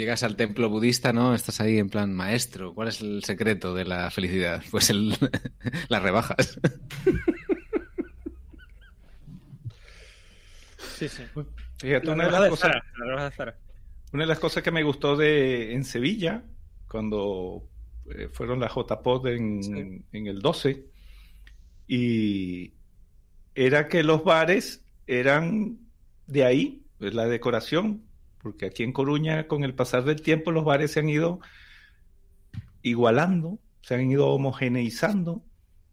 Llegas 0.00 0.22
al 0.22 0.34
templo 0.34 0.70
budista, 0.70 1.12
¿no? 1.12 1.34
Estás 1.34 1.60
ahí 1.60 1.76
en 1.76 1.90
plan 1.90 2.14
maestro. 2.14 2.72
¿Cuál 2.72 2.88
es 2.88 3.02
el 3.02 3.22
secreto 3.22 3.74
de 3.74 3.84
la 3.84 4.10
felicidad? 4.10 4.62
Pues 4.70 4.88
el, 4.88 5.14
las 5.90 6.02
rebajas. 6.02 6.58
Sí, 10.96 11.06
sí. 11.06 11.22
Fíjate, 11.76 12.08
una 12.08 12.24
de 12.24 12.30
las 12.30 12.42
de 12.44 12.48
cosas, 12.48 12.76
una 14.10 14.22
de 14.22 14.26
las 14.26 14.38
cosas 14.38 14.62
que 14.62 14.70
me 14.70 14.82
gustó 14.82 15.18
de 15.18 15.74
en 15.74 15.84
Sevilla, 15.84 16.44
cuando 16.88 17.68
eh, 18.10 18.30
fueron 18.32 18.58
las 18.58 18.72
JPOD 18.72 19.26
en, 19.26 20.06
en 20.12 20.26
el 20.26 20.40
12, 20.40 20.82
y 21.88 22.72
era 23.54 23.86
que 23.86 24.02
los 24.02 24.24
bares 24.24 24.82
eran 25.06 25.78
de 26.26 26.46
ahí, 26.46 26.86
de 26.98 27.12
la 27.12 27.26
decoración, 27.26 28.02
porque 28.42 28.66
aquí 28.66 28.82
en 28.82 28.92
Coruña, 28.92 29.46
con 29.46 29.64
el 29.64 29.74
pasar 29.74 30.04
del 30.04 30.22
tiempo, 30.22 30.50
los 30.52 30.64
bares 30.64 30.92
se 30.92 31.00
han 31.00 31.08
ido 31.08 31.40
igualando, 32.82 33.58
se 33.82 33.94
han 33.94 34.10
ido 34.10 34.28
homogeneizando. 34.28 35.44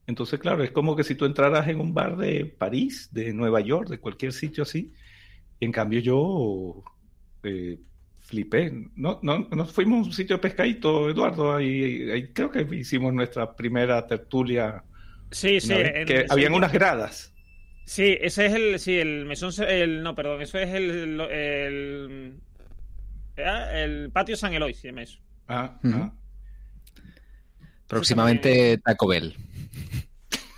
Entonces, 0.05 0.39
claro, 0.39 0.63
es 0.63 0.71
como 0.71 0.95
que 0.95 1.03
si 1.03 1.15
tú 1.15 1.25
entraras 1.25 1.67
en 1.67 1.79
un 1.81 1.93
bar 1.93 2.15
de 2.17 2.45
París, 2.45 3.09
de 3.11 3.33
Nueva 3.33 3.59
York, 3.59 3.89
de 3.89 3.99
cualquier 3.99 4.31
sitio 4.31 4.63
así, 4.63 4.93
en 5.59 5.71
cambio 5.71 5.99
yo 5.99 6.83
eh, 7.43 7.79
flipé. 8.21 8.71
No, 8.95 9.19
no, 9.21 9.39
nos 9.51 9.73
fuimos 9.73 10.05
a 10.05 10.07
un 10.07 10.13
sitio 10.13 10.37
de 10.37 10.41
pescadito, 10.41 11.09
Eduardo, 11.09 11.53
ahí, 11.55 12.09
ahí 12.09 12.31
creo 12.31 12.51
que 12.51 12.61
hicimos 12.75 13.13
nuestra 13.13 13.53
primera 13.55 14.05
tertulia. 14.07 14.83
Sí, 15.31 15.59
sí. 15.59 15.73
una 15.73 15.77
vez, 15.83 15.91
en- 15.95 16.07
que 16.07 16.19
sí. 16.21 16.25
habían 16.29 16.53
unas 16.53 16.71
gradas. 16.71 17.33
Sí, 17.87 18.17
ese 18.19 18.47
es 18.47 18.53
el. 18.53 18.79
Sí, 18.79 18.99
el 18.99 19.23
mesón. 19.25 19.53
El, 19.65 20.03
no, 20.03 20.13
perdón, 20.13 20.41
eso 20.41 20.59
es 20.59 20.73
el. 20.73 21.21
El, 21.21 22.33
ah, 23.37 23.69
el 23.79 24.11
patio 24.11 24.35
San 24.35 24.53
Eloy, 24.53 24.73
se 24.73 24.89
llama 24.89 25.03
eso. 25.03 25.19
Ah, 25.47 25.79
Ujú. 25.81 26.11
Próximamente 27.87 28.77
Taco 28.79 29.07
Bell. 29.07 29.33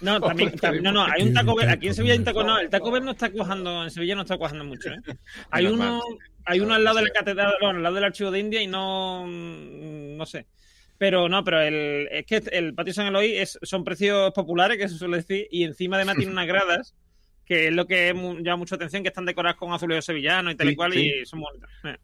No, 0.01 0.19
también, 0.19 0.51
tam- 0.59 0.82
no, 0.82 0.91
no, 0.91 1.03
hay 1.05 1.21
un 1.21 1.34
Taco 1.36 1.55
Bell. 1.55 1.69
Aquí 1.69 1.88
en 1.88 1.93
Sevilla 1.93 2.13
hay 2.13 2.19
un 2.19 2.25
Taco 2.25 2.43
No, 2.43 2.59
el 2.59 2.69
Taco 2.69 2.89
Bell 2.89 3.05
no 3.05 3.11
está 3.11 3.30
cuajando. 3.30 3.84
En 3.84 3.91
Sevilla 3.91 4.15
no 4.15 4.21
está 4.23 4.38
cuajando 4.38 4.65
mucho, 4.65 4.89
¿eh? 4.89 4.97
Hay 5.51 5.67
uno, 5.67 6.01
hay 6.45 6.59
uno 6.61 6.73
al 6.73 6.84
lado 6.84 6.97
de 6.97 7.03
la 7.03 7.09
catedral, 7.11 7.53
bueno, 7.61 7.77
al 7.77 7.84
lado 7.84 7.95
del 7.95 8.05
archivo 8.05 8.32
de 8.32 8.39
India 8.39 8.59
y 8.61 8.65
no. 8.65 9.27
No 9.27 10.25
sé. 10.25 10.47
Pero 10.97 11.30
no, 11.30 11.43
pero 11.43 11.61
el, 11.61 12.07
es 12.11 12.25
que 12.25 12.41
el 12.51 12.73
patio 12.73 12.93
San 12.93 13.05
Eloy 13.07 13.38
es, 13.38 13.59
son 13.61 13.84
precios 13.84 14.32
populares, 14.34 14.77
que 14.80 14.89
se 14.89 14.97
suele 14.97 15.17
decir, 15.17 15.47
y 15.51 15.63
encima 15.63 15.95
además 15.95 16.15
tiene 16.17 16.32
unas 16.32 16.47
gradas, 16.47 16.95
que 17.50 17.68
es 17.68 17.74
lo 17.74 17.88
que 17.88 18.14
mu- 18.14 18.38
llama 18.39 18.58
mucha 18.58 18.76
atención, 18.76 19.02
que 19.04 19.10
están 19.10 19.26
decoradas 19.26 19.58
con 19.58 19.74
azulejos 19.74 20.06
sevillanos 20.06 20.54
y 20.54 20.56
tal 20.56 20.68
y 20.68 20.70
Sí, 20.72 20.76
cual, 20.78 20.93
sí. 20.93 21.14
y 21.22 21.26
son 21.26 21.41
bonitas. 21.41 21.70
Eh, 21.84 21.97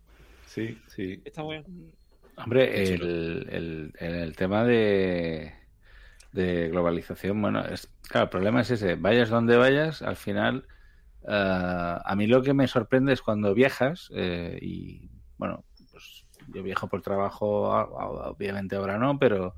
Sí, 0.47 0.77
sí. 0.87 1.21
Está 1.23 1.43
muy 1.43 1.57
bien. 1.57 1.91
Hombre, 2.37 2.93
el, 2.93 3.01
el, 3.49 3.93
el- 3.99 4.13
el 4.23 4.35
tema 4.35 4.63
de, 4.65 5.53
de 6.33 6.69
globalización, 6.69 7.41
bueno, 7.41 7.63
es, 7.65 7.87
claro, 8.09 8.25
el 8.25 8.29
problema 8.29 8.61
es 8.61 8.71
ese, 8.71 8.95
vayas 8.95 9.29
donde 9.29 9.55
vayas, 9.55 10.01
al 10.01 10.15
final, 10.15 10.65
eh, 11.27 11.97
a 12.03 12.15
mí 12.17 12.27
lo 12.27 12.41
que 12.41 12.53
me 12.53 12.67
sorprende 12.67 13.13
es 13.13 13.21
cuando 13.21 13.53
viajas, 13.53 14.09
eh, 14.15 14.57
y 14.61 15.09
bueno, 15.37 15.63
pues 15.91 16.25
yo 16.53 16.63
viajo 16.63 16.87
por 16.87 17.01
trabajo, 17.01 17.69
obviamente 17.71 18.75
ahora 18.75 18.97
no, 18.97 19.17
pero 19.19 19.55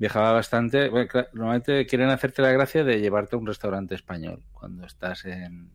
viajaba 0.00 0.32
bastante, 0.32 0.88
bueno, 0.88 1.10
normalmente 1.34 1.86
quieren 1.86 2.08
hacerte 2.08 2.40
la 2.40 2.50
gracia 2.50 2.82
de 2.82 3.00
llevarte 3.00 3.36
a 3.36 3.38
un 3.38 3.46
restaurante 3.46 3.94
español 3.94 4.42
cuando 4.50 4.86
estás 4.86 5.26
en, 5.26 5.70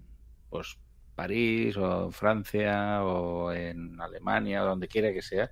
pues, 0.50 0.80
París 1.14 1.78
o 1.78 2.12
Francia 2.12 3.04
o 3.04 3.54
en 3.54 4.02
Alemania 4.02 4.64
o 4.64 4.66
donde 4.66 4.88
quiera 4.88 5.14
que 5.14 5.22
sea. 5.22 5.52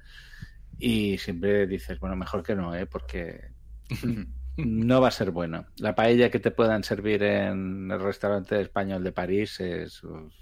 Y 0.80 1.20
siempre 1.20 1.68
dices, 1.68 2.00
bueno, 2.00 2.16
mejor 2.16 2.42
que 2.42 2.56
no, 2.56 2.76
¿eh? 2.76 2.88
porque 2.88 3.52
no 4.58 5.02
va 5.02 5.10
a 5.10 5.12
ser 5.12 5.30
bueno. 5.30 5.68
La 5.78 5.94
paella 5.94 6.32
que 6.32 6.40
te 6.40 6.50
puedan 6.50 6.84
servir 6.84 7.22
en 7.22 7.92
el 7.92 8.00
restaurante 8.00 8.60
español 8.60 9.04
de 9.04 9.12
París 9.12 9.60
es 9.60 10.04
uf, 10.04 10.34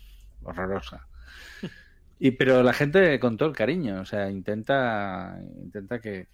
horrorosa. 0.43 1.05
Y 2.23 2.29
pero 2.29 2.61
la 2.61 2.71
gente 2.71 3.19
con 3.19 3.35
todo 3.35 3.49
el 3.49 3.55
cariño, 3.55 3.99
o 3.99 4.05
sea, 4.05 4.29
intenta 4.29 5.39
intenta 5.59 5.99
que, 5.99 6.27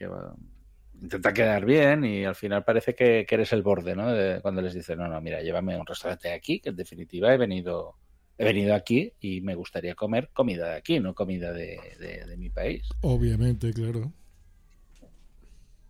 intenta 1.01 1.33
quedar 1.33 1.65
bien 1.65 2.03
y 2.05 2.25
al 2.25 2.35
final 2.35 2.63
parece 2.63 2.95
que, 2.95 3.25
que 3.27 3.35
eres 3.35 3.53
el 3.53 3.61
borde, 3.61 3.95
¿no? 3.95 4.11
De- 4.11 4.39
cuando 4.41 4.61
les 4.61 4.73
dices, 4.73 4.97
no, 4.97 5.07
no, 5.07 5.19
mira, 5.21 5.41
llévame 5.41 5.75
a 5.75 5.79
un 5.79 5.85
restaurante 5.85 6.29
de 6.29 6.33
aquí, 6.33 6.59
que 6.59 6.69
en 6.69 6.75
definitiva 6.75 7.33
he 7.33 7.37
venido 7.37 7.95
he 8.39 8.43
venido 8.45 8.75
aquí 8.75 9.11
y 9.19 9.41
me 9.41 9.55
gustaría 9.55 9.95
comer 9.95 10.29
comida 10.31 10.69
de 10.69 10.75
aquí, 10.75 10.99
no 10.99 11.15
comida 11.15 11.51
de, 11.53 11.79
de- 11.99 12.23
de 12.25 12.37
mi 12.37 12.49
país. 12.51 12.83
Obviamente, 13.01 13.73
claro. 13.73 14.11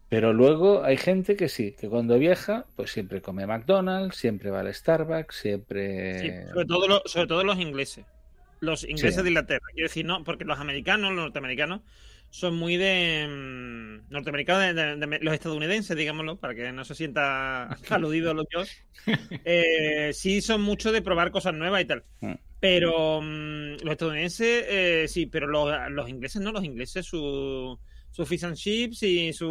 Pero 0.10 0.32
luego 0.32 0.84
hay 0.86 0.96
gente 0.96 1.36
que 1.36 1.50
sí, 1.50 1.76
que 1.78 1.90
cuando 1.90 2.18
viaja, 2.18 2.66
pues 2.78 2.92
siempre 2.92 3.22
come 3.22 3.46
McDonald's, 3.46 4.16
siempre 4.16 4.50
va 4.50 4.62
al 4.62 4.74
Starbucks, 4.74 5.36
siempre... 5.36 6.20
Sí, 6.22 6.48
sobre 6.54 6.66
todo, 6.66 6.88
lo- 6.88 7.02
sobre 7.06 7.28
todo 7.28 7.44
los 7.44 7.60
ingleses. 7.60 8.06
Los 8.62 8.84
ingleses 8.86 9.16
Sí. 9.16 9.24
de 9.24 9.30
Inglaterra. 9.30 9.66
Quiero 9.74 9.90
decir, 9.90 10.06
no, 10.06 10.24
porque 10.24 10.46
los 10.46 10.58
americanos, 10.60 11.12
los 11.12 11.24
norteamericanos, 11.26 11.82
son 12.30 12.56
muy 12.56 12.78
de. 12.78 13.28
mm, 13.30 14.12
norteamericanos, 14.12 14.62
de, 14.64 14.74
de- 14.74 14.96
de- 15.08 15.20
los 15.22 15.34
estadounidenses, 15.34 15.96
digámoslo, 15.98 16.38
para 16.38 16.56
que 16.56 16.72
no 16.72 16.84
se 16.86 16.96
sienta 16.96 17.64
aludido 17.90 18.34
los 18.34 18.46
yo. 18.54 18.64
Eh, 19.46 20.12
sí, 20.14 20.42
son 20.42 20.62
mucho 20.62 20.92
de 20.92 21.02
probar 21.02 21.32
cosas 21.32 21.54
nuevas 21.54 21.82
y 21.82 21.86
tal. 21.86 22.04
Mm. 22.22 22.34
Pero 22.60 23.22
mm, 23.22 23.84
los 23.84 23.92
estadounidenses, 23.92 24.66
eh, 24.68 25.06
sí, 25.08 25.26
pero 25.28 25.48
los, 25.48 25.72
los 25.92 26.10
ingleses 26.10 26.42
no, 26.42 26.52
los 26.52 26.64
ingleses, 26.64 27.06
su, 27.06 27.78
su 28.12 28.26
fish 28.26 28.46
and 28.46 28.56
chips 28.56 29.04
y 29.04 29.32
su 29.34 29.48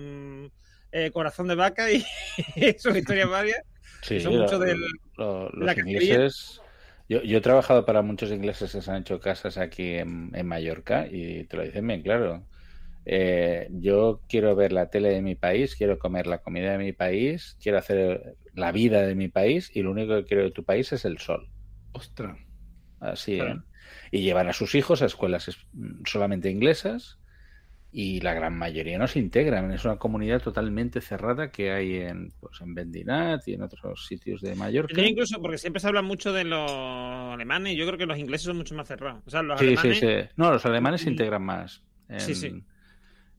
mm, 0.00 0.46
eh, 0.92 1.10
corazón 1.12 1.48
de 1.48 1.54
vaca 1.54 1.90
y 1.92 2.02
sus 2.78 2.96
historias 2.96 3.28
varias. 3.28 3.60
Sí, 4.02 4.18
son 4.20 4.34
lo- 4.36 4.42
mucho 4.44 4.58
lo- 4.58 4.64
de 4.64 4.76
los 5.16 5.54
la 5.54 5.74
cacería. 5.74 6.00
ingleses... 6.14 6.61
Yo, 7.12 7.22
yo 7.22 7.38
he 7.38 7.40
trabajado 7.40 7.84
para 7.84 8.02
muchos 8.02 8.30
ingleses 8.30 8.72
que 8.72 8.80
se 8.82 8.90
han 8.90 9.02
hecho 9.02 9.20
casas 9.20 9.58
aquí 9.58 9.94
en, 9.96 10.30
en 10.34 10.46
Mallorca 10.46 11.06
y 11.10 11.44
te 11.46 11.56
lo 11.56 11.62
dicen 11.64 11.86
bien 11.86 12.02
claro. 12.02 12.48
Eh, 13.04 13.68
yo 13.72 14.22
quiero 14.28 14.56
ver 14.56 14.72
la 14.72 14.90
tele 14.90 15.10
de 15.10 15.22
mi 15.22 15.34
país, 15.36 15.76
quiero 15.76 15.98
comer 15.98 16.26
la 16.26 16.38
comida 16.38 16.72
de 16.72 16.78
mi 16.78 16.92
país, 16.92 17.56
quiero 17.60 17.78
hacer 17.78 18.36
la 18.54 18.72
vida 18.72 19.02
de 19.06 19.14
mi 19.16 19.28
país 19.28 19.70
y 19.74 19.82
lo 19.82 19.90
único 19.92 20.14
que 20.16 20.24
quiero 20.24 20.44
de 20.44 20.52
tu 20.52 20.64
país 20.64 20.92
es 20.92 21.04
el 21.04 21.18
sol. 21.18 21.50
Ostras. 21.92 22.38
Así, 23.00 23.36
Claro. 23.36 23.60
¿eh? 23.60 23.62
Y 24.12 24.22
llevan 24.22 24.48
a 24.48 24.52
sus 24.52 24.74
hijos 24.74 25.02
a 25.02 25.06
escuelas 25.06 25.48
es- 25.48 25.58
solamente 26.06 26.50
inglesas 26.50 27.20
y 27.94 28.20
la 28.20 28.32
gran 28.32 28.56
mayoría 28.56 28.98
no 28.98 29.06
se 29.06 29.18
integran. 29.18 29.70
Es 29.70 29.84
una 29.84 29.96
comunidad 29.96 30.40
totalmente 30.40 31.02
cerrada 31.02 31.50
que 31.50 31.70
hay 31.72 31.96
en, 31.96 32.32
pues, 32.40 32.60
en 32.62 32.74
Bendinat 32.74 33.46
y 33.46 33.52
en 33.52 33.62
otros 33.62 34.06
sitios 34.06 34.40
de 34.40 34.54
Mallorca. 34.54 34.94
Yo 34.96 35.02
incluso, 35.02 35.40
porque 35.42 35.58
siempre 35.58 35.80
se 35.80 35.88
habla 35.88 36.00
mucho 36.00 36.32
de 36.32 36.44
los 36.44 36.70
alemanes, 36.70 37.76
yo 37.76 37.84
creo 37.86 37.98
que 37.98 38.06
los 38.06 38.18
ingleses 38.18 38.46
son 38.46 38.56
mucho 38.56 38.74
más 38.74 38.88
cerrados. 38.88 39.22
O 39.26 39.30
sea, 39.30 39.42
los 39.42 39.60
Sí, 39.60 39.66
alemanes. 39.66 39.98
sí, 39.98 40.06
sí. 40.06 40.28
No, 40.36 40.50
los 40.50 40.64
alemanes 40.64 41.02
se 41.02 41.10
integran 41.10 41.42
más. 41.42 41.82
En, 42.08 42.20
Sí, 42.20 42.34
sí. 42.34 42.64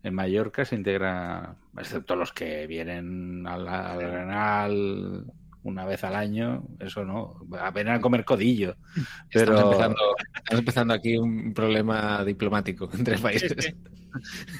En 0.03 0.13
Mallorca 0.13 0.65
se 0.65 0.75
integra, 0.75 1.55
excepto 1.77 2.15
los 2.15 2.31
que 2.33 2.67
vienen 2.67 3.47
al, 3.47 3.67
al 3.67 3.99
Granal 3.99 5.25
una 5.63 5.85
vez 5.85 6.03
al 6.03 6.15
año, 6.15 6.63
eso 6.79 7.03
no, 7.05 7.35
a 7.59 7.71
venir 7.71 7.93
a 7.93 7.99
comer 8.01 8.23
codillo. 8.25 8.75
Pero 9.31 9.53
Estamos, 9.53 9.63
empezando, 9.73 10.15
estamos 10.35 10.59
empezando 10.59 10.93
aquí 10.93 11.17
un 11.17 11.53
problema 11.53 12.23
diplomático 12.25 12.89
entre 12.93 13.17
países. 13.17 13.73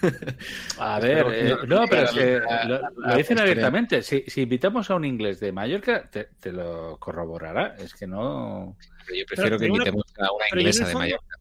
A 0.80 1.00
ver, 1.00 1.26
Pero, 1.28 1.32
eh, 1.32 1.68
no, 1.68 1.82
no, 1.82 1.88
pero 1.88 2.04
es 2.06 2.12
que 2.12 2.42
lo, 2.68 3.16
dicen 3.16 3.40
abiertamente. 3.40 4.02
Si, 4.02 4.24
si 4.28 4.42
invitamos 4.42 4.90
a 4.90 4.96
un 4.96 5.06
inglés 5.06 5.40
de 5.40 5.52
Mallorca, 5.52 6.10
te, 6.10 6.30
te 6.40 6.52
lo 6.52 6.98
corroborará. 6.98 7.76
Es 7.78 7.94
que 7.94 8.08
no. 8.08 8.76
Yo 9.16 9.26
prefiero 9.28 9.60
que 9.60 9.66
una- 9.66 9.74
invitemos 9.76 10.06
a 10.18 10.32
una 10.32 10.46
inglesa 10.60 10.88
de 10.88 10.94
Mallorca. 10.96 11.38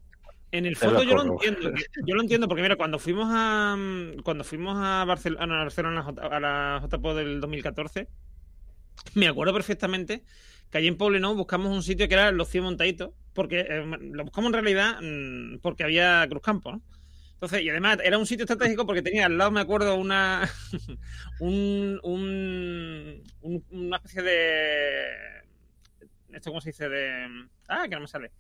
En 0.51 0.67
el 0.67 0.77
fondo 0.77 1.03
yo 1.03 1.15
lo 1.17 1.23
entiendo. 1.33 1.73
yo 2.07 2.15
lo 2.15 2.21
entiendo 2.21 2.47
porque 2.49 2.61
mira, 2.61 2.77
cuando 2.77 2.99
fuimos 2.99 3.29
a 3.33 3.75
cuando 4.23 4.45
fuimos 4.45 4.77
a 4.79 5.03
Barcelona, 5.07 5.45
a 5.45 5.63
Barcelona 5.65 6.01
a 6.01 6.05
la 6.05 6.13
J- 6.13 6.37
a 6.37 6.41
la 6.41 6.83
JPO 6.87 7.15
del 7.15 7.41
2014, 7.41 8.09
me 9.15 9.29
acuerdo 9.29 9.53
perfectamente 9.55 10.25
que 10.71 10.79
allí 10.79 10.89
en 10.89 10.97
Poblenou 10.97 11.35
buscamos 11.35 11.71
un 11.75 11.83
sitio 11.83 12.09
que 12.09 12.15
era 12.15 12.33
los 12.33 12.49
100 12.49 12.65
montaditos, 12.65 13.11
porque 13.35 13.61
eh, 13.61 13.85
lo 14.01 14.25
buscamos 14.25 14.49
en 14.49 14.55
realidad 14.55 14.99
mm, 15.03 15.59
porque 15.61 15.85
había 15.85 16.27
Cruzcampo, 16.29 16.73
¿no? 16.73 16.83
Entonces, 17.35 17.63
y 17.63 17.71
además 17.71 17.99
era 18.05 18.19
un 18.19 18.27
sitio 18.27 18.45
estratégico 18.45 18.87
porque 18.87 19.03
tenía 19.03 19.27
al 19.27 19.37
lado, 19.37 19.51
me 19.51 19.61
acuerdo, 19.61 19.97
una 19.97 20.49
un, 21.41 21.99
un- 22.05 23.23
un- 23.43 23.65
una 23.71 23.97
especie 23.97 24.23
de 24.23 25.07
esto 26.33 26.51
cómo 26.51 26.61
se 26.61 26.71
dice 26.71 26.89
de 26.89 27.27
ah 27.69 27.85
que 27.89 27.95
no 27.95 28.01
me 28.03 28.09
sale 28.09 28.33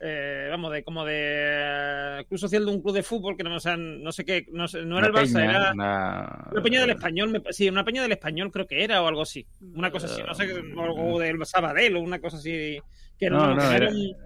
eh, 0.00 0.46
vamos 0.50 0.72
de 0.72 0.84
como 0.84 1.04
de 1.04 2.24
club 2.28 2.38
social 2.38 2.64
de 2.64 2.70
un 2.70 2.80
club 2.82 2.94
de 2.94 3.02
fútbol 3.02 3.36
que 3.36 3.42
no, 3.42 3.54
o 3.56 3.60
sea, 3.60 3.76
no 3.76 4.12
sé 4.12 4.24
qué 4.24 4.46
no, 4.52 4.68
sé- 4.68 4.82
no 4.84 4.98
era 4.98 5.08
el 5.08 5.12
Barça 5.12 5.34
peña, 5.34 5.50
era 5.50 5.72
una- 5.72 6.48
una 6.52 6.62
peña 6.62 6.80
del 6.82 6.90
español 6.90 7.30
me- 7.30 7.42
sí 7.52 7.68
una 7.68 7.84
peña 7.84 8.02
del 8.02 8.12
español 8.12 8.50
creo 8.52 8.66
que 8.66 8.84
era 8.84 9.02
o 9.02 9.08
algo 9.08 9.22
así. 9.22 9.46
Una 9.74 9.90
cosa 9.90 10.06
así 10.06 10.22
no 10.22 10.34
sé 10.34 10.46
o, 10.76 11.14
o 11.14 11.18
del 11.18 11.44
Sabadell 11.46 11.96
o 11.96 12.00
una 12.00 12.20
cosa 12.20 12.36
así 12.36 12.78
que 13.18 13.28
No, 13.30 13.38
no, 13.48 13.54
no, 13.56 13.68
que 13.70 13.76
era- 13.76 13.88
un- 13.88 14.16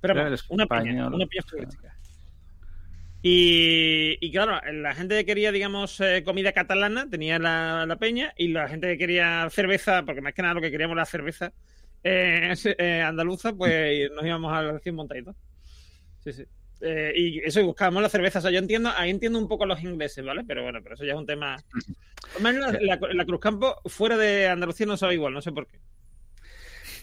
pero 0.00 0.14
era 0.14 0.22
vamos, 0.24 0.40
el 0.48 0.54
una 0.54 0.66
peña 0.66 0.80
español. 0.90 1.14
una 1.14 1.26
peña 1.26 1.42
futbolística. 1.42 1.94
Y, 3.20 4.16
y 4.20 4.30
claro, 4.30 4.60
la 4.72 4.94
gente 4.94 5.16
que 5.16 5.24
quería, 5.26 5.50
digamos, 5.50 5.98
eh, 6.00 6.22
comida 6.24 6.52
catalana 6.52 7.08
tenía 7.10 7.40
la, 7.40 7.84
la 7.84 7.96
peña 7.96 8.32
y 8.36 8.48
la 8.48 8.68
gente 8.68 8.86
que 8.86 8.96
quería 8.98 9.48
cerveza, 9.50 10.04
porque 10.04 10.20
más 10.20 10.34
que 10.34 10.42
nada 10.42 10.54
lo 10.54 10.60
que 10.60 10.70
queríamos 10.70 10.94
era 10.94 11.04
cerveza 11.04 11.52
eh, 12.04 12.54
eh, 12.78 13.02
andaluza, 13.02 13.52
pues 13.52 14.10
nos 14.14 14.24
íbamos 14.24 14.52
al 14.52 14.80
100 14.80 14.94
montaditos. 14.94 15.36
Sí, 16.24 16.32
sí. 16.32 16.44
Eh, 16.80 17.12
y 17.16 17.38
eso, 17.40 17.60
y 17.60 17.64
buscábamos 17.64 18.02
la 18.02 18.08
cerveza. 18.08 18.38
O 18.38 18.42
sea, 18.42 18.50
yo 18.50 18.58
entiendo, 18.58 18.90
ahí 18.96 19.10
entiendo 19.10 19.38
un 19.38 19.48
poco 19.48 19.64
a 19.64 19.66
los 19.66 19.82
ingleses, 19.82 20.24
¿vale? 20.24 20.44
Pero 20.46 20.62
bueno, 20.62 20.80
pero 20.82 20.94
eso 20.94 21.04
ya 21.04 21.12
es 21.12 21.18
un 21.18 21.26
tema. 21.26 21.56
Menos 22.40 22.72
La, 22.80 22.96
la, 22.96 23.14
la 23.14 23.24
Cruzcampo 23.24 23.80
fuera 23.86 24.16
de 24.16 24.48
Andalucía 24.48 24.86
no 24.86 24.96
sabe 24.96 25.14
igual, 25.14 25.32
no 25.34 25.42
sé 25.42 25.52
por 25.52 25.66
qué. 25.66 25.78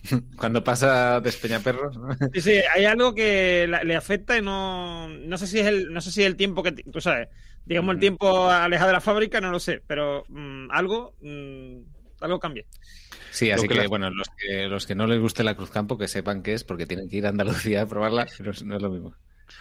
Cuando 0.37 0.63
pasa 0.63 1.19
Despeñaperros, 1.19 1.97
¿no? 1.97 2.13
Sí, 2.33 2.41
sí, 2.41 2.51
hay 2.73 2.85
algo 2.85 3.13
que 3.15 3.65
la- 3.67 3.83
le 3.83 3.95
afecta 3.95 4.37
y 4.37 4.41
no, 4.41 5.07
no 5.09 5.37
sé 5.37 5.47
si 5.47 5.59
es 5.59 5.65
el, 5.67 5.91
no 5.93 6.01
sé 6.01 6.11
si 6.11 6.21
es 6.21 6.27
el 6.27 6.35
tiempo 6.35 6.61
que, 6.63 6.71
tú 6.71 7.01
sabes, 7.01 7.29
digamos 7.65 7.95
el 7.95 7.99
tiempo 7.99 8.47
alejado 8.49 8.87
de 8.89 8.93
la 8.93 9.01
fábrica, 9.01 9.41
no 9.41 9.51
lo 9.51 9.59
sé, 9.59 9.81
pero 9.87 10.25
mm, 10.29 10.69
algo, 10.71 11.15
mm, 11.21 11.77
algo 12.25 12.39
cambia. 12.39 12.65
Sí, 13.31 13.51
así 13.51 13.63
Lo 13.63 13.69
que 13.69 13.75
que, 13.75 13.81
la- 13.83 13.87
bueno, 13.89 14.09
los 14.09 14.27
que, 14.37 14.67
los 14.67 14.85
que 14.87 14.95
no 14.95 15.07
les 15.07 15.19
guste 15.19 15.43
la 15.43 15.55
Cruzcampo, 15.55 15.97
que 15.97 16.07
sepan 16.07 16.41
que 16.43 16.53
es 16.53 16.63
porque 16.63 16.85
tienen 16.85 17.09
que 17.09 17.17
ir 17.17 17.25
a 17.25 17.29
Andalucía 17.29 17.81
a 17.81 17.85
probarla, 17.87 18.25
pero 18.37 18.51
no 18.65 18.75
es 18.75 18.81
lo 18.81 18.89
mismo. 18.89 19.13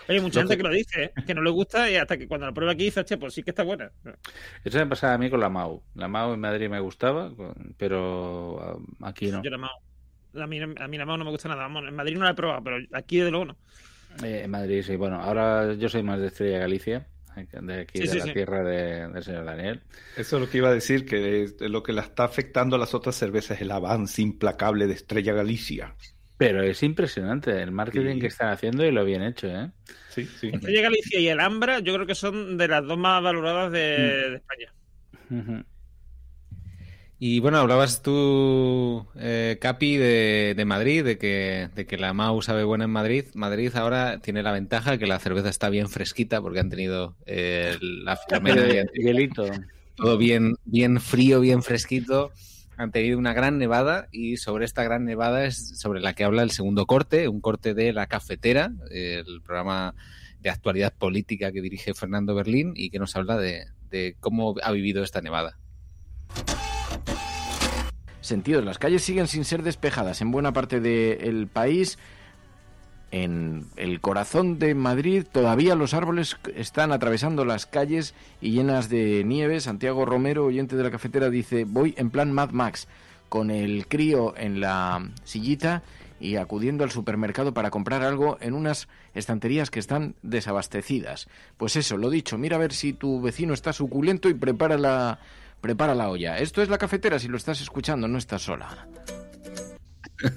Oye, 0.08 0.20
mucha 0.20 0.40
Lo 0.42 0.48
gente 0.48 0.56
que- 0.56 0.62
que 0.62 0.68
lo 0.68 0.74
dice, 0.74 1.02
¿eh? 1.04 1.12
que 1.26 1.34
no 1.34 1.42
le 1.42 1.50
gusta 1.50 1.90
y 1.90 1.96
hasta 1.96 2.16
que 2.16 2.26
cuando 2.26 2.46
la 2.46 2.52
prueba 2.54 2.72
aquí 2.72 2.84
dice, 2.84 3.04
che, 3.04 3.16
pues 3.18 3.34
sí 3.34 3.42
que 3.42 3.50
está 3.50 3.62
buena. 3.64 3.90
Eso 4.64 4.78
me 4.78 4.86
pasaba 4.86 5.14
a 5.14 5.18
mí 5.18 5.28
con 5.30 5.40
la 5.40 5.48
MAU. 5.50 5.82
La 5.94 6.08
MAU 6.08 6.34
en 6.34 6.40
Madrid 6.40 6.68
me 6.68 6.80
gustaba, 6.80 7.30
pero 7.76 8.60
ah, 9.02 9.08
aquí 9.08 9.26
no. 9.30 9.42
Yo 9.42 9.50
la 9.50 9.58
Mao- 9.58 9.70
a 10.42 10.46
mí, 10.46 10.58
a 10.60 10.88
mí 10.88 10.98
la 10.98 11.06
Mao 11.06 11.16
no 11.18 11.24
me 11.24 11.30
gusta 11.30 11.48
nada. 11.48 11.62
Vamos, 11.62 11.84
en 11.86 11.94
Madrid 11.94 12.16
no 12.16 12.24
la 12.24 12.30
he 12.30 12.34
probado, 12.34 12.62
pero 12.64 12.76
aquí 12.92 13.18
desde 13.18 13.30
luego 13.30 13.44
no. 13.46 13.56
Eh, 14.24 14.42
en 14.44 14.50
Madrid 14.50 14.82
sí. 14.82 14.96
Bueno, 14.96 15.20
ahora 15.20 15.74
yo 15.74 15.88
soy 15.88 16.02
más 16.02 16.18
de 16.20 16.28
Estrella 16.28 16.58
Galicia, 16.60 17.06
de 17.34 17.80
aquí 17.80 17.98
Sí, 17.98 18.04
de 18.04 18.08
sí, 18.12 18.18
la 18.18 18.24
sí. 18.24 18.32
tierra 18.32 18.62
de- 18.62 19.08
del 19.08 19.22
señor 19.24 19.44
Daniel. 19.44 19.80
Eso 20.16 20.36
es 20.36 20.42
lo 20.42 20.48
que 20.50 20.58
iba 20.58 20.68
a 20.68 20.74
decir, 20.74 21.04
que 21.06 21.42
es- 21.44 21.60
lo 21.60 21.82
que 21.82 21.92
la 21.92 22.02
está 22.02 22.24
afectando 22.24 22.76
a 22.76 22.78
las 22.78 22.94
otras 22.94 23.14
cervezas 23.16 23.56
es 23.56 23.62
el 23.62 23.70
avance 23.70 24.22
implacable 24.22 24.86
de 24.86 24.94
Estrella 24.94 25.32
Galicia. 25.32 25.94
Pero 26.36 26.62
es 26.62 26.82
impresionante 26.82 27.62
el 27.62 27.70
marketing 27.70 28.14
Sí. 28.14 28.20
que 28.20 28.26
están 28.26 28.48
haciendo 28.50 28.84
y 28.84 28.90
lo 28.90 29.04
bien 29.04 29.22
hecho, 29.22 29.46
¿eh? 29.46 29.70
Sí, 30.10 30.24
sí. 30.26 30.50
Estrella 30.52 30.82
Galicia 30.82 31.20
y 31.20 31.28
el 31.28 31.40
Ambra, 31.40 31.78
yo 31.78 31.94
creo 31.94 32.06
que 32.06 32.14
son 32.16 32.56
de 32.56 32.68
las 32.68 32.84
dos 32.84 32.98
más 32.98 33.22
valoradas 33.22 33.70
de, 33.72 33.96
Mm. 33.98 34.30
de 34.30 34.36
España. 34.36 35.64
Y 37.26 37.40
bueno, 37.40 37.56
hablabas 37.56 38.02
tú, 38.02 39.06
eh, 39.16 39.56
Capi, 39.58 39.96
de, 39.96 40.52
de 40.54 40.64
Madrid, 40.66 41.02
de 41.02 41.16
que, 41.16 41.70
de 41.74 41.86
que 41.86 41.96
la 41.96 42.12
MAU 42.12 42.42
sabe 42.42 42.64
buena 42.64 42.84
en 42.84 42.90
Madrid. 42.90 43.24
Madrid 43.32 43.74
ahora 43.76 44.18
tiene 44.18 44.42
la 44.42 44.52
ventaja 44.52 44.98
que 44.98 45.06
la 45.06 45.18
cerveza 45.18 45.48
está 45.48 45.70
bien 45.70 45.88
fresquita 45.88 46.42
porque 46.42 46.60
han 46.60 46.68
tenido 46.68 47.16
eh, 47.24 47.78
la 47.80 48.18
filomena 48.18 48.84
Hielito. 48.92 49.46
todo 49.94 50.18
bien, 50.18 50.56
bien 50.66 51.00
frío, 51.00 51.40
bien 51.40 51.62
fresquito. 51.62 52.30
Han 52.76 52.92
tenido 52.92 53.18
una 53.18 53.32
gran 53.32 53.56
nevada 53.56 54.06
y 54.12 54.36
sobre 54.36 54.66
esta 54.66 54.84
gran 54.84 55.06
nevada 55.06 55.46
es 55.46 55.78
sobre 55.78 56.02
la 56.02 56.12
que 56.12 56.24
habla 56.24 56.42
el 56.42 56.50
segundo 56.50 56.84
corte, 56.84 57.28
un 57.28 57.40
corte 57.40 57.72
de 57.72 57.94
La 57.94 58.06
Cafetera, 58.06 58.70
el 58.90 59.40
programa 59.40 59.94
de 60.42 60.50
actualidad 60.50 60.92
política 60.92 61.52
que 61.52 61.62
dirige 61.62 61.94
Fernando 61.94 62.34
Berlín 62.34 62.74
y 62.76 62.90
que 62.90 62.98
nos 62.98 63.16
habla 63.16 63.38
de, 63.38 63.64
de 63.88 64.14
cómo 64.20 64.56
ha 64.62 64.72
vivido 64.72 65.02
esta 65.02 65.22
nevada. 65.22 65.56
Sentidos, 68.24 68.64
las 68.64 68.78
calles 68.78 69.02
siguen 69.02 69.28
sin 69.28 69.44
ser 69.44 69.62
despejadas 69.62 70.22
en 70.22 70.30
buena 70.30 70.54
parte 70.54 70.80
del 70.80 71.46
país. 71.46 71.98
En 73.10 73.66
el 73.76 74.00
corazón 74.00 74.58
de 74.58 74.74
Madrid 74.74 75.26
todavía 75.30 75.74
los 75.74 75.92
árboles 75.92 76.38
están 76.56 76.90
atravesando 76.90 77.44
las 77.44 77.66
calles 77.66 78.14
y 78.40 78.52
llenas 78.52 78.88
de 78.88 79.24
nieve. 79.24 79.60
Santiago 79.60 80.06
Romero, 80.06 80.46
oyente 80.46 80.74
de 80.74 80.84
la 80.84 80.90
cafetera, 80.90 81.28
dice, 81.28 81.64
voy 81.64 81.94
en 81.98 82.08
plan 82.08 82.32
Mad 82.32 82.52
Max, 82.52 82.88
con 83.28 83.50
el 83.50 83.86
crío 83.88 84.34
en 84.38 84.58
la 84.58 85.06
sillita 85.24 85.82
y 86.18 86.36
acudiendo 86.36 86.82
al 86.82 86.90
supermercado 86.90 87.52
para 87.52 87.70
comprar 87.70 88.02
algo 88.02 88.38
en 88.40 88.54
unas 88.54 88.88
estanterías 89.14 89.70
que 89.70 89.80
están 89.80 90.14
desabastecidas. 90.22 91.28
Pues 91.58 91.76
eso, 91.76 91.98
lo 91.98 92.08
dicho, 92.08 92.38
mira 92.38 92.56
a 92.56 92.60
ver 92.60 92.72
si 92.72 92.94
tu 92.94 93.20
vecino 93.20 93.52
está 93.52 93.74
suculento 93.74 94.30
y 94.30 94.34
prepara 94.34 94.78
la, 94.78 95.18
prepara 95.64 95.94
la 95.94 96.10
olla. 96.10 96.36
Esto 96.36 96.60
es 96.60 96.68
la 96.68 96.76
cafetera, 96.76 97.18
si 97.18 97.26
lo 97.26 97.38
estás 97.38 97.62
escuchando, 97.62 98.06
no 98.06 98.18
estás 98.18 98.42
sola. 98.42 98.86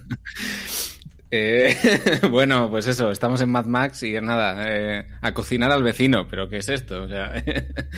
Eh, 1.30 1.76
bueno, 2.32 2.70
pues 2.70 2.88
eso, 2.88 3.12
estamos 3.12 3.42
en 3.42 3.50
Mad 3.50 3.66
Max 3.66 4.02
y 4.04 4.14
nada, 4.22 4.66
eh, 4.70 5.10
a 5.20 5.34
cocinar 5.34 5.72
al 5.72 5.84
vecino, 5.84 6.26
pero 6.26 6.48
¿qué 6.48 6.60
es 6.60 6.70
esto? 6.70 7.04
O 7.04 7.08
sea, 7.10 7.44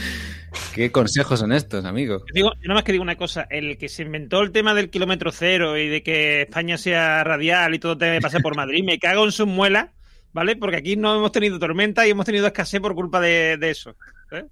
¿qué 0.73 0.91
consejos 0.91 1.39
son 1.39 1.51
estos, 1.51 1.85
amigo? 1.85 2.23
Digo, 2.33 2.53
yo 2.55 2.67
nada 2.67 2.79
más 2.79 2.83
que 2.83 2.91
digo 2.91 3.03
una 3.03 3.17
cosa, 3.17 3.45
el 3.51 3.77
que 3.77 3.87
se 3.87 4.01
inventó 4.01 4.41
el 4.41 4.51
tema 4.51 4.73
del 4.73 4.89
kilómetro 4.89 5.31
cero 5.31 5.77
y 5.77 5.87
de 5.89 6.01
que 6.01 6.41
España 6.41 6.79
sea 6.79 7.23
radial 7.23 7.75
y 7.75 7.79
todo 7.79 7.95
te 7.99 8.19
pase 8.19 8.39
por 8.39 8.55
Madrid, 8.55 8.83
me 8.83 8.97
cago 8.97 9.25
en 9.25 9.31
sus 9.31 9.45
muelas, 9.45 9.91
¿vale? 10.33 10.55
Porque 10.55 10.77
aquí 10.77 10.95
no 10.95 11.15
hemos 11.15 11.31
tenido 11.31 11.59
tormenta 11.59 12.07
y 12.07 12.09
hemos 12.09 12.25
tenido 12.25 12.47
escasez 12.47 12.81
por 12.81 12.95
culpa 12.95 13.21
de, 13.21 13.57
de 13.57 13.69
eso. 13.69 13.95
¿eh? 14.31 14.45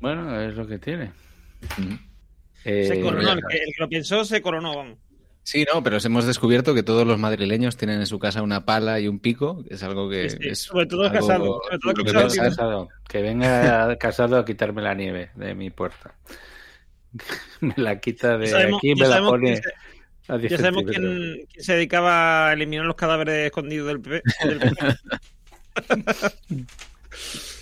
Bueno, 0.00 0.40
es 0.40 0.54
lo 0.54 0.66
que 0.66 0.78
tiene. 0.78 1.12
se 2.62 2.98
Eh, 2.98 3.00
coronó, 3.02 3.32
el 3.32 3.40
que, 3.48 3.56
el 3.58 3.64
que 3.74 3.80
lo 3.80 3.88
pensó 3.88 4.24
se 4.24 4.40
coronó, 4.42 4.76
vamos. 4.76 4.98
Sí, 5.42 5.64
no, 5.72 5.82
pero 5.82 5.96
hemos 6.04 6.26
descubierto 6.26 6.74
que 6.74 6.82
todos 6.82 7.06
los 7.06 7.18
madrileños 7.18 7.76
tienen 7.78 8.00
en 8.00 8.06
su 8.06 8.18
casa 8.18 8.42
una 8.42 8.66
pala 8.66 9.00
y 9.00 9.08
un 9.08 9.18
pico, 9.18 9.64
que 9.66 9.74
es 9.74 9.82
algo 9.82 10.10
que 10.10 10.28
Sí, 10.28 10.36
sí, 10.42 10.48
es 10.50 10.58
sobre 10.60 10.84
todo 10.86 11.04
algo- 11.04 11.14
Casado, 11.14 11.60
sobre 11.64 11.78
todo 11.78 11.94
que 11.94 12.36
Casado. 12.36 12.88
Que 13.08 13.22
venga 13.22 13.96
casado 13.96 14.36
a 14.36 14.44
quitarme 14.44 14.82
la 14.82 14.92
nieve 14.94 15.30
de 15.36 15.54
mi 15.54 15.70
puerta. 15.70 16.14
me 17.62 17.72
la 17.78 17.98
quita 17.98 18.36
de 18.36 18.48
sabemos- 18.48 18.78
aquí 18.78 18.90
y 18.90 18.94
me 18.94 19.00
la 19.00 19.08
sabemos 19.08 19.30
pone 19.30 19.44
quién 19.52 19.62
se- 19.62 20.32
a 20.32 20.36
10 20.38 20.50
Ya 20.52 20.58
sabemos 20.58 20.82
quién, 20.84 21.46
quién 21.50 21.64
se 21.64 21.72
dedicaba 21.74 22.48
a 22.48 22.52
eliminar 22.52 22.84
los 22.84 22.96
cadáveres 22.96 23.46
escondidos 23.46 23.88
del 23.88 24.00
PP. 24.02 24.22
del 24.44 24.58
PP. 24.58 24.96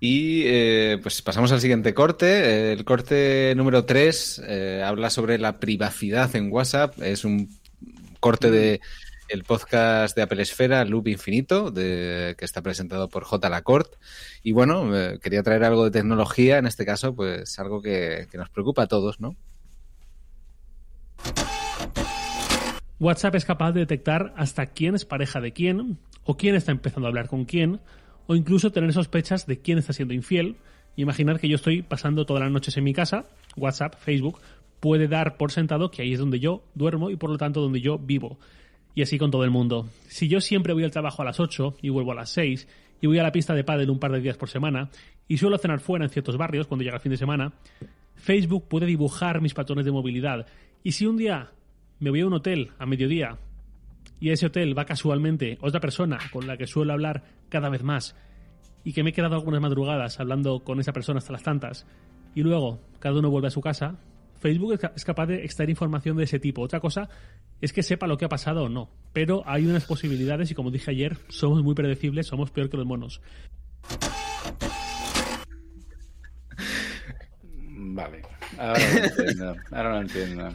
Y 0.00 0.44
eh, 0.46 0.98
pues 1.02 1.20
pasamos 1.20 1.52
al 1.52 1.60
siguiente 1.60 1.92
corte. 1.92 2.26
Eh, 2.26 2.72
El 2.72 2.84
corte 2.84 3.52
número 3.54 3.84
3 3.84 4.42
habla 4.84 5.10
sobre 5.10 5.38
la 5.38 5.60
privacidad 5.60 6.34
en 6.34 6.50
WhatsApp. 6.50 7.00
Es 7.02 7.24
un 7.24 7.50
corte 8.18 8.50
de 8.50 8.80
el 9.30 9.44
podcast 9.44 10.16
de 10.16 10.22
Apple 10.22 10.42
Esfera, 10.42 10.84
Loop 10.84 11.06
Infinito, 11.06 11.72
que 11.72 12.34
está 12.40 12.62
presentado 12.62 13.08
por 13.08 13.24
J. 13.24 13.48
Lacorte. 13.48 13.96
Y 14.42 14.52
bueno, 14.52 14.96
eh, 14.96 15.18
quería 15.22 15.42
traer 15.42 15.62
algo 15.64 15.84
de 15.84 15.92
tecnología, 15.92 16.58
en 16.58 16.66
este 16.66 16.84
caso, 16.84 17.14
pues 17.14 17.58
algo 17.58 17.80
que 17.80 18.26
nos 18.34 18.50
preocupa 18.50 18.82
a 18.82 18.86
todos, 18.88 19.20
¿no? 19.20 19.36
WhatsApp 22.98 23.36
es 23.36 23.44
capaz 23.44 23.72
de 23.72 23.80
detectar 23.80 24.34
hasta 24.36 24.66
quién 24.66 24.94
es 24.94 25.04
pareja 25.04 25.40
de 25.40 25.52
quién, 25.52 25.98
o 26.24 26.36
quién 26.36 26.54
está 26.54 26.72
empezando 26.72 27.06
a 27.06 27.10
hablar 27.10 27.28
con 27.28 27.44
quién, 27.44 27.80
o 28.30 28.36
incluso 28.36 28.70
tener 28.70 28.92
sospechas 28.92 29.48
de 29.48 29.58
quién 29.58 29.78
está 29.78 29.92
siendo 29.92 30.14
infiel. 30.14 30.54
Imaginar 30.94 31.40
que 31.40 31.48
yo 31.48 31.56
estoy 31.56 31.82
pasando 31.82 32.26
todas 32.26 32.40
las 32.40 32.52
noches 32.52 32.76
en 32.76 32.84
mi 32.84 32.92
casa, 32.92 33.26
WhatsApp, 33.56 33.96
Facebook, 33.98 34.38
puede 34.78 35.08
dar 35.08 35.36
por 35.36 35.50
sentado 35.50 35.90
que 35.90 36.02
ahí 36.02 36.12
es 36.12 36.20
donde 36.20 36.38
yo 36.38 36.62
duermo 36.76 37.10
y 37.10 37.16
por 37.16 37.30
lo 37.30 37.38
tanto 37.38 37.60
donde 37.60 37.80
yo 37.80 37.98
vivo. 37.98 38.38
Y 38.94 39.02
así 39.02 39.18
con 39.18 39.32
todo 39.32 39.42
el 39.42 39.50
mundo. 39.50 39.88
Si 40.06 40.28
yo 40.28 40.40
siempre 40.40 40.72
voy 40.74 40.84
al 40.84 40.92
trabajo 40.92 41.22
a 41.22 41.24
las 41.24 41.40
8 41.40 41.78
y 41.82 41.88
vuelvo 41.88 42.12
a 42.12 42.14
las 42.14 42.30
6 42.30 42.68
y 43.00 43.06
voy 43.08 43.18
a 43.18 43.24
la 43.24 43.32
pista 43.32 43.52
de 43.52 43.64
pádel 43.64 43.90
un 43.90 43.98
par 43.98 44.12
de 44.12 44.20
días 44.20 44.36
por 44.36 44.48
semana 44.48 44.90
y 45.26 45.38
suelo 45.38 45.58
cenar 45.58 45.80
fuera 45.80 46.04
en 46.04 46.10
ciertos 46.12 46.36
barrios 46.36 46.68
cuando 46.68 46.84
llega 46.84 46.98
el 46.98 47.02
fin 47.02 47.10
de 47.10 47.18
semana, 47.18 47.54
Facebook 48.14 48.68
puede 48.68 48.86
dibujar 48.86 49.40
mis 49.40 49.54
patrones 49.54 49.84
de 49.84 49.90
movilidad. 49.90 50.46
Y 50.84 50.92
si 50.92 51.04
un 51.04 51.16
día 51.16 51.50
me 51.98 52.10
voy 52.10 52.20
a 52.20 52.28
un 52.28 52.34
hotel 52.34 52.70
a 52.78 52.86
mediodía 52.86 53.38
y 54.20 54.30
a 54.30 54.34
ese 54.34 54.46
hotel 54.46 54.76
va 54.78 54.84
casualmente 54.84 55.58
otra 55.60 55.80
persona 55.80 56.18
con 56.32 56.46
la 56.46 56.56
que 56.56 56.66
suelo 56.66 56.92
hablar 56.92 57.24
cada 57.48 57.68
vez 57.70 57.82
más 57.82 58.14
y 58.84 58.92
que 58.92 59.02
me 59.02 59.10
he 59.10 59.12
quedado 59.12 59.34
algunas 59.34 59.60
madrugadas 59.60 60.20
hablando 60.20 60.60
con 60.60 60.78
esa 60.80 60.92
persona 60.92 61.18
hasta 61.18 61.32
las 61.32 61.42
tantas 61.42 61.86
y 62.34 62.42
luego 62.42 62.80
cada 62.98 63.18
uno 63.18 63.30
vuelve 63.30 63.48
a 63.48 63.50
su 63.50 63.60
casa, 63.60 63.96
Facebook 64.38 64.72
es 64.74 64.80
ca- 64.80 64.92
es 64.96 65.04
capaz 65.04 65.26
de 65.26 65.44
extraer 65.44 65.68
información 65.70 66.16
de 66.16 66.24
ese 66.24 66.38
tipo. 66.38 66.62
Otra 66.62 66.80
cosa 66.80 67.08
es 67.60 67.72
que 67.74 67.82
sepa 67.82 68.06
lo 68.06 68.16
que 68.16 68.24
ha 68.24 68.28
pasado 68.30 68.64
o 68.64 68.68
no, 68.68 68.88
pero 69.12 69.42
hay 69.46 69.66
unas 69.66 69.84
posibilidades 69.84 70.50
y 70.50 70.54
como 70.54 70.70
dije 70.70 70.90
ayer, 70.92 71.18
somos 71.28 71.62
muy 71.62 71.74
predecibles, 71.74 72.26
somos 72.26 72.50
peor 72.50 72.70
que 72.70 72.76
los 72.78 72.86
monos. 72.86 73.20
Vale, 77.92 78.22
ahora 78.58 78.78
lo 78.80 79.04
entiendo. 79.04 79.56
Ahora 79.70 79.90
lo 79.90 80.00
entiendo. 80.00 80.48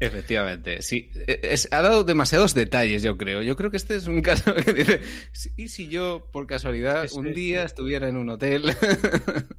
Efectivamente, 0.00 0.82
sí. 0.82 1.10
Es- 1.26 1.68
ha 1.72 1.80
dado 1.82 2.04
demasiados 2.04 2.52
detalles, 2.54 3.02
yo 3.02 3.16
creo. 3.16 3.42
Yo 3.42 3.56
creo 3.56 3.70
que 3.70 3.76
este 3.76 3.96
es 3.96 4.06
un 4.06 4.20
caso 4.22 4.54
que 4.54 4.72
dice, 4.72 5.00
¿y 5.56 5.68
si 5.68 5.88
yo, 5.88 6.28
por 6.32 6.46
casualidad, 6.46 7.06
un 7.14 7.32
día 7.32 7.64
estuviera 7.64 8.08
en 8.08 8.16
un 8.16 8.30
hotel? 8.30 8.64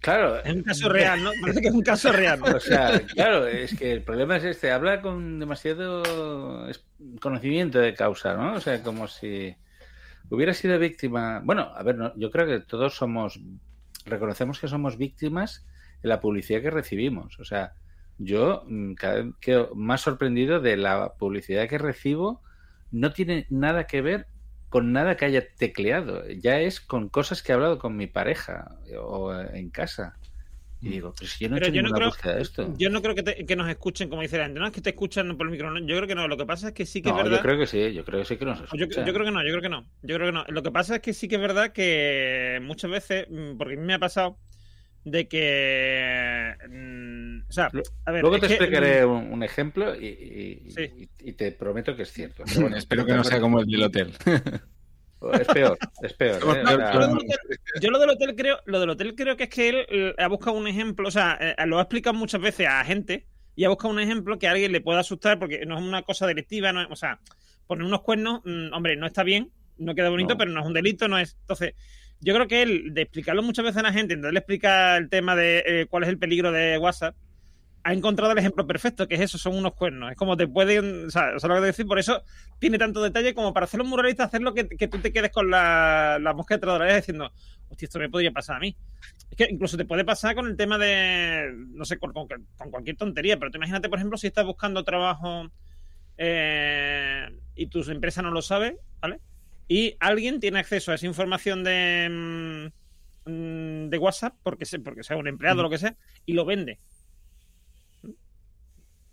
Claro. 0.00 0.42
Es 0.42 0.54
un 0.54 0.62
caso 0.62 0.88
real, 0.88 1.22
¿no? 1.22 1.32
Parece 1.40 1.60
que 1.60 1.68
es 1.68 1.74
un 1.74 1.82
caso 1.82 2.12
real. 2.12 2.40
O 2.42 2.60
sea, 2.60 3.00
claro, 3.14 3.46
es 3.46 3.76
que 3.76 3.92
el 3.92 4.02
problema 4.02 4.36
es 4.36 4.44
este, 4.44 4.70
habla 4.70 5.02
con 5.02 5.40
demasiado 5.40 6.02
conocimiento 7.20 7.80
de 7.80 7.94
causa, 7.94 8.34
¿no? 8.34 8.54
O 8.54 8.60
sea, 8.60 8.80
como 8.82 9.08
si 9.08 9.54
hubiera 10.30 10.54
sido 10.54 10.78
víctima. 10.78 11.40
Bueno, 11.44 11.72
a 11.74 11.82
ver, 11.82 11.96
no, 11.96 12.16
yo 12.16 12.30
creo 12.30 12.46
que 12.46 12.60
todos 12.60 12.94
somos, 12.94 13.40
reconocemos 14.06 14.60
que 14.60 14.68
somos 14.68 14.96
víctimas 14.96 15.66
de 16.00 16.08
la 16.08 16.20
publicidad 16.20 16.62
que 16.62 16.70
recibimos. 16.70 17.38
O 17.40 17.44
sea, 17.44 17.72
yo 18.18 18.64
mm, 18.66 18.94
cada 18.94 19.14
vez 19.22 19.34
quedo 19.40 19.74
más 19.74 20.00
sorprendido 20.02 20.60
de 20.60 20.76
la 20.76 21.14
publicidad 21.18 21.68
que 21.68 21.78
recibo. 21.78 22.42
No 22.90 23.12
tiene 23.12 23.46
nada 23.50 23.86
que 23.86 24.00
ver 24.02 24.26
con 24.68 24.92
nada 24.92 25.16
que 25.16 25.24
haya 25.26 25.44
tecleado. 25.56 26.24
Ya 26.28 26.60
es 26.60 26.80
con 26.80 27.08
cosas 27.08 27.42
que 27.42 27.52
he 27.52 27.54
hablado 27.54 27.78
con 27.78 27.96
mi 27.96 28.06
pareja 28.06 28.76
o 29.00 29.32
en 29.34 29.70
casa. 29.70 30.18
Y 30.80 30.90
digo, 30.90 31.14
pero 31.18 31.28
si 31.28 31.44
yo 31.44 31.50
no 31.50 31.56
he 31.56 31.58
Pero 31.58 31.68
hecho 31.68 31.76
yo 31.76 31.82
no 31.82 31.92
creo, 31.92 32.12
de 32.34 32.40
esto. 32.42 32.74
yo 32.78 32.90
no 32.90 33.02
creo 33.02 33.14
que, 33.14 33.22
te- 33.22 33.46
que 33.46 33.56
nos 33.56 33.68
escuchen, 33.68 34.08
como 34.08 34.22
dice 34.22 34.38
la 34.38 34.44
gente, 34.44 34.60
no 34.60 34.66
es 34.66 34.72
que 34.72 34.80
te 34.80 34.90
escuchan 34.90 35.36
por 35.36 35.46
el 35.46 35.52
micrófono. 35.52 35.80
Yo 35.80 35.96
creo 35.96 36.06
que 36.06 36.14
no. 36.14 36.28
Lo 36.28 36.36
que 36.36 36.46
pasa 36.46 36.68
es 36.68 36.74
que 36.74 36.86
sí 36.86 37.02
que 37.02 37.10
No, 37.10 37.18
es 37.18 37.24
verdad. 37.24 37.38
yo 37.38 37.42
creo 37.42 37.58
que 37.58 37.66
sí, 37.66 37.92
yo 37.92 38.04
creo 38.04 38.20
que 38.20 38.26
sí 38.26 38.36
que 38.36 38.44
nos 38.44 38.60
escuchan. 38.62 39.06
yo 39.06 39.12
creo 39.12 39.24
que 39.26 39.32
no, 39.32 39.42
yo 39.44 39.50
creo 39.50 39.62
que 39.62 39.68
no. 39.68 39.82
Yo 40.02 40.14
creo 40.16 40.28
que 40.28 40.32
no. 40.32 40.44
Lo 40.48 40.62
que 40.62 40.70
pasa 40.70 40.96
es 40.96 41.00
que 41.02 41.12
sí 41.14 41.28
que 41.28 41.36
es 41.36 41.40
verdad 41.40 41.72
que 41.72 42.60
muchas 42.62 42.90
veces, 42.90 43.26
mm, 43.30 43.56
porque 43.56 43.74
a 43.74 43.76
mí 43.76 43.84
me 43.84 43.94
ha 43.94 43.98
pasado, 43.98 44.38
de 45.10 45.28
que. 45.28 46.54
mm, 46.68 47.40
o 47.48 47.52
sea, 47.52 47.70
a 48.04 48.12
ver. 48.12 48.22
Luego 48.22 48.38
te 48.40 48.46
que, 48.48 48.54
explicaré 48.54 49.04
mm, 49.06 49.10
un, 49.10 49.32
un 49.32 49.42
ejemplo 49.42 49.94
y, 49.94 50.06
y- 50.06 50.68
y- 50.82 51.08
y 51.28 51.32
te 51.32 51.52
prometo 51.52 51.94
que 51.96 52.02
es 52.02 52.12
cierto. 52.12 52.44
Pero 52.46 52.60
bueno, 52.62 52.76
Espero 52.76 53.04
que 53.06 53.12
no 53.14 53.24
sea 53.24 53.40
como 53.40 53.60
el 53.60 53.66
del 53.66 53.82
hotel. 53.82 54.12
Es 55.32 55.48
peor, 55.48 55.78
es 56.02 56.12
peor. 56.12 56.36
¿eh? 56.42 56.44
O 56.46 56.52
sea, 56.54 56.92
Yo 56.92 57.00
lo 57.00 57.08
del 57.08 57.16
hotel- 57.18 57.38
Yo 57.80 57.90
lo 57.90 57.98
del 57.98 58.10
hotel 58.10 58.34
creo, 58.36 58.58
lo 58.66 58.80
del 58.80 58.90
hotel 58.90 59.14
creo 59.16 59.36
que 59.36 59.44
es 59.44 59.50
que 59.50 59.68
él 59.68 59.76
eh, 59.88 60.14
ha 60.18 60.28
buscado 60.28 60.56
un 60.56 60.68
ejemplo, 60.68 61.08
o 61.08 61.10
sea, 61.10 61.36
eh, 61.40 61.54
lo 61.66 61.78
ha 61.78 61.82
explicado 61.82 62.14
muchas 62.14 62.40
veces 62.40 62.68
a 62.68 62.84
gente 62.84 63.26
y 63.56 63.64
ha 63.64 63.68
buscado 63.68 63.92
un 63.92 63.98
ejemplo 64.00 64.38
que 64.38 64.46
a 64.46 64.52
alguien 64.52 64.70
le 64.70 64.80
pueda 64.80 65.00
asustar 65.00 65.38
porque 65.40 65.66
no 65.66 65.76
es 65.76 65.82
una 65.84 66.02
cosa 66.02 66.26
delictiva, 66.26 66.72
no 66.72 66.82
es- 66.82 66.88
o 66.90 66.96
sea, 66.96 67.18
poner 67.66 67.84
unos 67.84 68.02
cuernos, 68.02 68.42
mm, 68.44 68.72
hombre, 68.72 68.94
no 68.96 69.06
está 69.06 69.24
bien, 69.24 69.50
no 69.76 69.94
queda 69.96 70.08
bonito, 70.10 70.34
No. 70.34 70.38
pero 70.38 70.50
no 70.52 70.60
es 70.60 70.66
un 70.66 70.72
delito, 70.72 71.08
no 71.08 71.18
es. 71.18 71.36
Entonces, 71.40 71.74
yo 72.20 72.34
creo 72.34 72.48
que 72.48 72.62
él, 72.62 72.94
de 72.94 73.02
explicarlo 73.02 73.42
muchas 73.42 73.64
veces 73.64 73.78
a 73.78 73.82
la 73.82 73.92
gente, 73.92 74.14
entonces 74.14 74.32
le 74.34 74.40
explica 74.40 74.96
el 74.96 75.08
tema 75.08 75.36
de 75.36 75.62
eh, 75.66 75.86
cuál 75.88 76.02
es 76.04 76.08
el 76.08 76.18
peligro 76.18 76.52
de 76.52 76.78
WhatsApp, 76.78 77.14
ha 77.84 77.92
encontrado 77.94 78.32
el 78.32 78.38
ejemplo 78.38 78.66
perfecto, 78.66 79.08
que 79.08 79.14
es 79.14 79.20
eso, 79.22 79.38
son 79.38 79.56
unos 79.56 79.74
cuernos. 79.74 80.10
Es 80.10 80.16
como 80.16 80.36
te 80.36 80.46
pueden, 80.46 81.06
o 81.06 81.10
sea, 81.10 81.32
o 81.36 81.38
sea, 81.40 81.48
lo 81.48 81.54
que 81.56 81.60
te 81.62 81.66
decir, 81.68 81.86
por 81.86 81.98
eso 81.98 82.22
tiene 82.58 82.76
tanto 82.78 83.02
detalle 83.02 83.34
como 83.34 83.54
para 83.54 83.64
hacerlo 83.64 83.86
muralista, 83.86 84.24
hacerlo 84.24 84.52
que, 84.54 84.68
que 84.68 84.88
tú 84.88 84.98
te 84.98 85.12
quedes 85.12 85.30
con 85.30 85.50
la, 85.50 86.18
la 86.20 86.34
mosca 86.34 86.56
detrás 86.56 86.96
diciendo, 86.96 87.32
hostia, 87.70 87.86
esto 87.86 87.98
me 87.98 88.10
podría 88.10 88.32
pasar 88.32 88.56
a 88.56 88.60
mí. 88.60 88.76
Es 89.30 89.36
que 89.36 89.48
incluso 89.50 89.76
te 89.78 89.86
puede 89.86 90.04
pasar 90.04 90.34
con 90.34 90.46
el 90.46 90.56
tema 90.56 90.76
de, 90.78 91.50
no 91.70 91.84
sé, 91.84 91.98
con, 91.98 92.12
con- 92.12 92.28
cualquier 92.70 92.96
tontería, 92.96 93.38
pero 93.38 93.50
tú 93.50 93.56
imagínate, 93.58 93.88
por 93.88 93.98
ejemplo, 93.98 94.18
si 94.18 94.26
estás 94.26 94.44
buscando 94.44 94.84
trabajo 94.84 95.50
eh, 96.16 97.28
y 97.54 97.66
tu 97.68 97.80
empresa 97.90 98.22
no 98.22 98.30
lo 98.30 98.42
sabe, 98.42 98.78
¿vale? 99.00 99.20
Y 99.68 99.96
alguien 100.00 100.40
tiene 100.40 100.58
acceso 100.60 100.92
a 100.92 100.94
esa 100.96 101.06
información 101.06 101.62
de, 101.64 102.08
mm, 103.26 103.30
mm, 103.30 103.90
de 103.90 103.98
WhatsApp, 103.98 104.36
porque, 104.42 104.64
se, 104.66 104.78
porque 104.80 105.02
sea 105.04 105.16
un 105.16 105.28
empleado 105.28 105.60
o 105.60 105.62
lo 105.64 105.70
que 105.70 105.78
sea, 105.78 105.96
y 106.26 106.32
lo 106.34 106.44
vende. 106.46 106.80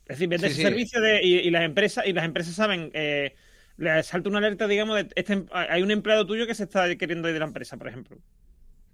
Es 0.06 0.18
decir, 0.18 0.28
vende 0.30 0.48
Sí, 0.48 0.54
ese 0.54 0.56
sí. 0.56 0.62
servicio 0.62 1.02
de, 1.02 1.24
y, 1.24 1.36
y 1.40 1.50
las 1.52 1.64
empresas 1.64 2.06
y 2.06 2.14
las 2.14 2.26
empresas 2.26 2.54
saben, 2.56 2.92
eh, 2.94 3.36
le 3.78 4.04
salta 4.04 4.30
una 4.30 4.38
alerta, 4.40 4.68
digamos, 4.68 4.96
de 4.98 5.10
este, 5.16 5.46
hay 5.52 5.82
un 5.82 5.92
empleado 5.92 6.26
tuyo 6.28 6.46
que 6.48 6.56
se 6.56 6.64
está 6.64 6.96
queriendo 6.96 7.28
ir 7.28 7.34
de 7.34 7.40
la 7.40 7.46
empresa, 7.46 7.78
por 7.78 7.88
ejemplo. 7.88 8.18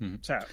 O 0.01 0.23
sea, 0.23 0.51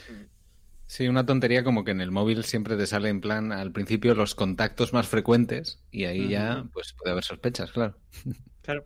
Sí, 0.87 1.07
una 1.07 1.27
tontería 1.27 1.63
como 1.65 1.85
que 1.85 1.91
en 1.91 2.01
el 2.01 2.11
móvil 2.11 2.45
siempre 2.45 2.77
te 2.77 2.87
sale 2.87 3.11
en 3.11 3.21
plan 3.21 3.53
al 3.53 3.73
principio 3.73 4.15
los 4.15 4.35
contactos 4.35 4.93
más 4.95 5.07
frecuentes 5.07 5.85
y 5.91 6.05
ahí 6.07 6.29
ya 6.29 6.65
pues 6.73 6.95
puede 6.95 7.13
haber 7.13 7.25
sospechas, 7.25 7.73
claro. 7.73 7.99
Claro. 8.63 8.85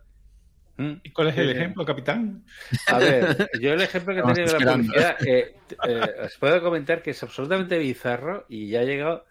¿Y 1.03 1.11
cuál 1.13 1.29
es 1.29 1.39
el 1.39 1.51
Eh, 1.51 1.53
ejemplo, 1.53 1.85
capitán? 1.85 2.45
A 2.89 2.99
ver, 2.99 3.25
yo 3.61 3.73
el 3.73 3.83
ejemplo 3.83 4.15
que 4.15 4.21
he 4.21 4.35
tenido 4.35 4.47
de 4.59 4.61
la 4.61 4.73
publicidad, 4.73 5.17
eh, 5.27 5.55
eh, 5.89 6.15
os 6.25 6.37
puedo 6.39 6.63
comentar 6.63 7.03
que 7.03 7.11
es 7.11 7.23
absolutamente 7.23 7.79
bizarro 7.79 8.47
y 8.49 8.69
ya 8.69 8.81
ha 8.81 8.85
llegado 8.85 9.25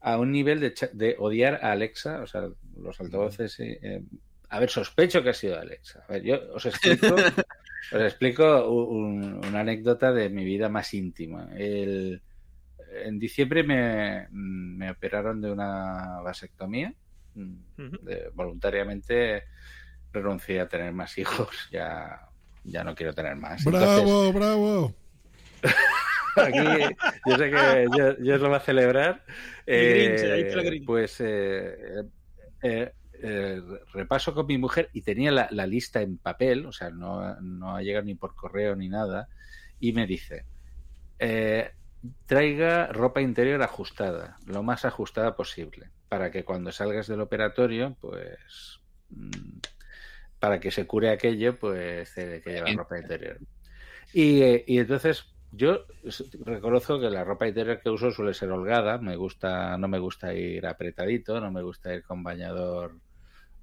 a 0.00 0.18
un 0.18 0.30
nivel 0.32 0.60
de, 0.60 0.74
cha- 0.74 0.90
de 0.92 1.16
odiar 1.18 1.60
a 1.62 1.72
Alexa, 1.72 2.20
o 2.22 2.26
sea, 2.26 2.48
los 2.76 3.00
altavoces. 3.00 3.58
eh, 3.60 3.78
eh, 3.82 4.02
a 4.50 4.60
ver, 4.60 4.70
sospecho 4.70 5.22
que 5.22 5.30
ha 5.30 5.34
sido 5.34 5.58
Alexa. 5.58 6.04
A 6.08 6.12
ver, 6.12 6.22
yo 6.22 6.52
os 6.54 6.64
explico, 6.66 7.14
os 7.14 8.02
explico 8.02 8.68
un- 8.70 9.44
una 9.46 9.60
anécdota 9.60 10.12
de 10.12 10.28
mi 10.30 10.44
vida 10.44 10.68
más 10.68 10.92
íntima. 10.94 11.48
El- 11.56 12.22
en 13.04 13.18
diciembre 13.18 13.62
me, 13.64 14.28
me 14.30 14.90
operaron 14.90 15.40
de 15.40 15.50
una 15.50 16.20
vasectomía. 16.22 16.94
De- 17.34 18.30
voluntariamente 18.34 19.44
renuncié 20.14 20.60
a 20.60 20.68
tener 20.68 20.92
más 20.92 21.18
hijos. 21.18 21.48
Ya, 21.70 22.28
ya 22.64 22.84
no 22.84 22.94
quiero 22.94 23.12
tener 23.12 23.36
más. 23.36 23.62
Bravo, 23.64 24.32
bravo. 24.32 24.94
Aquí, 26.36 26.94
yo 27.26 27.36
sé 27.36 27.50
que 27.50 27.86
yo, 27.96 28.18
yo 28.18 28.38
lo 28.38 28.50
va 28.50 28.56
a 28.56 28.60
celebrar. 28.60 29.22
Eh, 29.66 30.82
pues 30.86 31.20
eh, 31.20 32.02
eh, 32.62 32.92
eh, 33.22 33.62
repaso 33.92 34.34
con 34.34 34.46
mi 34.46 34.58
mujer 34.58 34.90
y 34.92 35.02
tenía 35.02 35.30
la, 35.30 35.48
la 35.50 35.66
lista 35.66 36.02
en 36.02 36.18
papel, 36.18 36.66
o 36.66 36.72
sea, 36.72 36.90
no, 36.90 37.40
no 37.40 37.76
ha 37.76 37.82
llegado 37.82 38.04
ni 38.04 38.14
por 38.14 38.34
correo 38.34 38.76
ni 38.76 38.88
nada, 38.88 39.28
y 39.80 39.92
me 39.92 40.06
dice, 40.06 40.44
eh, 41.18 41.72
traiga 42.26 42.88
ropa 42.88 43.20
interior 43.20 43.62
ajustada, 43.62 44.36
lo 44.46 44.62
más 44.62 44.84
ajustada 44.84 45.36
posible, 45.36 45.90
para 46.08 46.30
que 46.30 46.44
cuando 46.44 46.72
salgas 46.72 47.06
del 47.06 47.20
operatorio, 47.20 47.96
pues 48.00 48.80
mm, 49.10 49.58
para 50.44 50.60
que 50.60 50.70
se 50.70 50.86
cure 50.86 51.08
aquello, 51.08 51.58
pues 51.58 52.18
hay 52.18 52.42
que 52.42 52.52
llevar 52.52 52.76
ropa 52.76 52.98
interior. 52.98 53.38
Y, 54.12 54.42
eh, 54.42 54.64
y 54.66 54.78
entonces 54.78 55.24
yo 55.52 55.86
reconozco 56.44 57.00
que 57.00 57.08
la 57.08 57.24
ropa 57.24 57.48
interior 57.48 57.80
que 57.80 57.88
uso 57.88 58.10
suele 58.10 58.34
ser 58.34 58.50
holgada, 58.50 58.98
me 58.98 59.16
gusta, 59.16 59.78
no 59.78 59.88
me 59.88 59.98
gusta 59.98 60.34
ir 60.34 60.66
apretadito, 60.66 61.40
no 61.40 61.50
me 61.50 61.62
gusta 61.62 61.94
ir 61.94 62.02
con 62.02 62.22
bañador, 62.22 62.98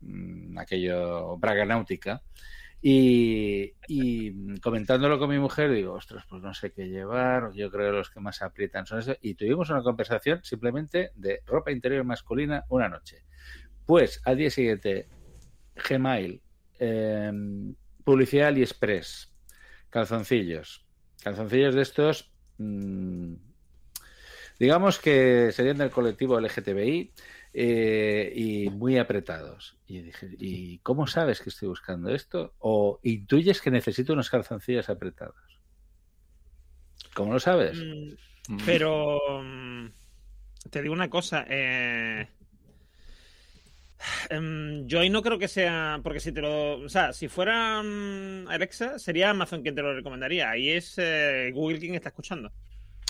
mm, 0.01 0.57
aquello, 0.57 1.38
braga 1.38 1.65
náutica. 1.65 2.23
Y, 2.82 3.73
y 3.88 4.59
comentándolo 4.59 5.19
con 5.19 5.29
mi 5.29 5.38
mujer, 5.38 5.69
digo, 5.69 5.93
ostras, 5.93 6.25
pues 6.27 6.41
no 6.41 6.51
sé 6.55 6.71
qué 6.71 6.88
llevar, 6.88 7.51
yo 7.53 7.69
creo 7.69 7.91
que 7.91 7.97
los 7.97 8.09
que 8.09 8.21
más 8.21 8.41
aprietan 8.41 8.88
son 8.88 8.97
eso. 8.97 9.15
Y 9.21 9.36
tuvimos 9.36 9.69
una 9.69 9.84
conversación 9.84 10.43
simplemente 10.43 11.11
de 11.13 11.43
ropa 11.45 11.71
interior 11.71 12.03
masculina 12.05 12.65
una 12.69 12.89
noche. 12.89 13.23
Pues 13.86 14.19
al 14.25 14.38
día 14.38 14.49
siguiente, 14.49 15.09
Gmail, 15.88 16.41
eh, 16.82 17.32
publicidad 18.03 18.49
AliExpress, 18.49 19.34
calzoncillos. 19.89 20.86
Calzoncillos 21.23 21.75
de 21.75 21.82
estos, 21.84 22.34
mm, 22.57 23.36
digamos 24.59 24.99
que 24.99 25.51
serían 25.51 25.77
del 25.77 25.91
colectivo 25.91 26.38
LGTBI 26.39 27.13
eh, 27.53 28.34
y 28.36 28.69
muy 28.69 28.97
apretados. 28.97 29.77
Y 29.86 30.01
dije, 30.01 30.29
¿y 30.39 30.79
cómo 30.79 31.07
sabes 31.07 31.41
que 31.41 31.49
estoy 31.49 31.67
buscando 31.69 32.09
esto? 32.13 32.55
¿O 32.59 32.99
intuyes 33.03 33.61
que 33.61 33.71
necesito 33.71 34.13
unos 34.13 34.29
calzoncillos 34.29 34.89
apretados? 34.89 35.36
¿Cómo 37.13 37.34
lo 37.34 37.39
sabes? 37.39 37.77
Mm, 37.77 38.57
Pero 38.65 39.19
mm, 39.43 39.88
te 40.69 40.82
digo 40.82 40.93
una 40.93 41.09
cosa. 41.09 41.45
eh, 41.49 42.27
em, 44.30 44.86
yo 44.88 44.99
ahí 44.99 45.10
no 45.10 45.22
creo 45.22 45.38
que 45.39 45.47
sea. 45.47 45.99
Porque 46.04 46.20
si 46.20 46.32
te 46.32 46.41
lo. 46.41 46.80
O 46.80 46.89
sea, 46.89 47.14
si 47.14 47.28
fuera 47.28 47.82
mm, 47.84 48.47
Alexa, 48.47 48.99
sería 48.99 49.30
Amazon 49.32 49.62
quien 49.62 49.76
te 49.76 49.82
lo 49.82 49.93
recomendaría. 49.93 50.49
Ahí 50.49 50.70
es 50.70 50.95
eh, 50.97 51.52
Google 51.54 51.80
quien 51.80 51.95
está 51.95 52.10
escuchando. 52.10 52.52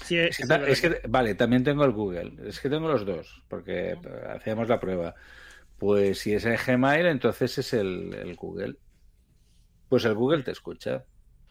Si 0.05 0.17
es- 0.17 0.39
Es 0.39 0.47
que, 0.47 0.71
es 0.71 0.81
que- 0.81 1.01
vale, 1.07 1.35
también 1.35 1.63
tengo 1.63 1.85
el 1.85 1.91
Google. 1.91 2.33
Es 2.47 2.59
que 2.59 2.69
tengo 2.69 2.87
los 2.87 3.05
dos, 3.05 3.43
porque 3.47 3.95
hacíamos 4.35 4.67
la 4.67 4.79
prueba. 4.79 5.13
Pues 5.77 6.19
si 6.19 6.33
es 6.33 6.45
el 6.45 6.57
Gmail, 6.57 7.05
entonces 7.07 7.57
es 7.57 7.73
el, 7.73 8.13
el 8.13 8.35
Google. 8.35 8.75
Pues 9.89 10.05
el 10.05 10.13
Google 10.15 10.43
te 10.43 10.51
escucha. 10.51 11.03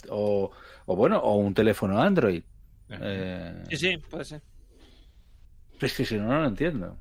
O, 0.08 0.50
o 0.86 0.96
bueno, 0.96 1.18
o 1.18 1.36
un 1.36 1.52
teléfono 1.54 2.00
Android. 2.00 2.42
Eh, 2.88 3.62
Sí, 3.70 3.76
sí, 3.76 3.96
puede 3.98 4.24
ser. 4.24 4.42
es 5.80 5.94
que 5.96 6.04
si 6.04 6.16
no, 6.16 6.26
no 6.28 6.40
lo 6.40 6.46
entiendo. 6.48 6.98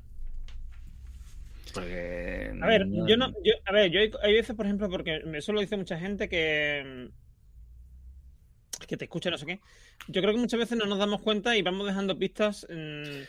Porque. 1.72 2.52
A 2.60 2.66
ver, 2.66 2.86
yo 3.06 3.16
no, 3.16 3.30
yo, 3.44 3.52
a 3.64 3.72
ver, 3.72 3.90
yo 3.90 4.00
hay, 4.00 4.10
hay 4.22 4.34
veces, 4.34 4.54
por 4.56 4.66
ejemplo, 4.66 4.88
porque 4.90 5.22
eso 5.34 5.52
lo 5.52 5.60
dice 5.60 5.76
mucha 5.76 5.98
gente 5.98 6.28
que 6.28 7.08
mm, 7.10 8.86
que 8.86 8.96
te 8.96 9.04
escucha, 9.04 9.30
no 9.30 9.38
sé 9.38 9.46
qué. 9.46 9.60
Yo 10.08 10.20
creo 10.22 10.34
que 10.34 10.40
muchas 10.40 10.58
veces 10.58 10.76
no 10.78 10.86
nos 10.86 10.98
damos 10.98 11.20
cuenta 11.22 11.56
y 11.56 11.62
vamos 11.62 11.86
dejando 11.86 12.18
pistas. 12.18 12.66
mm, 12.68 13.22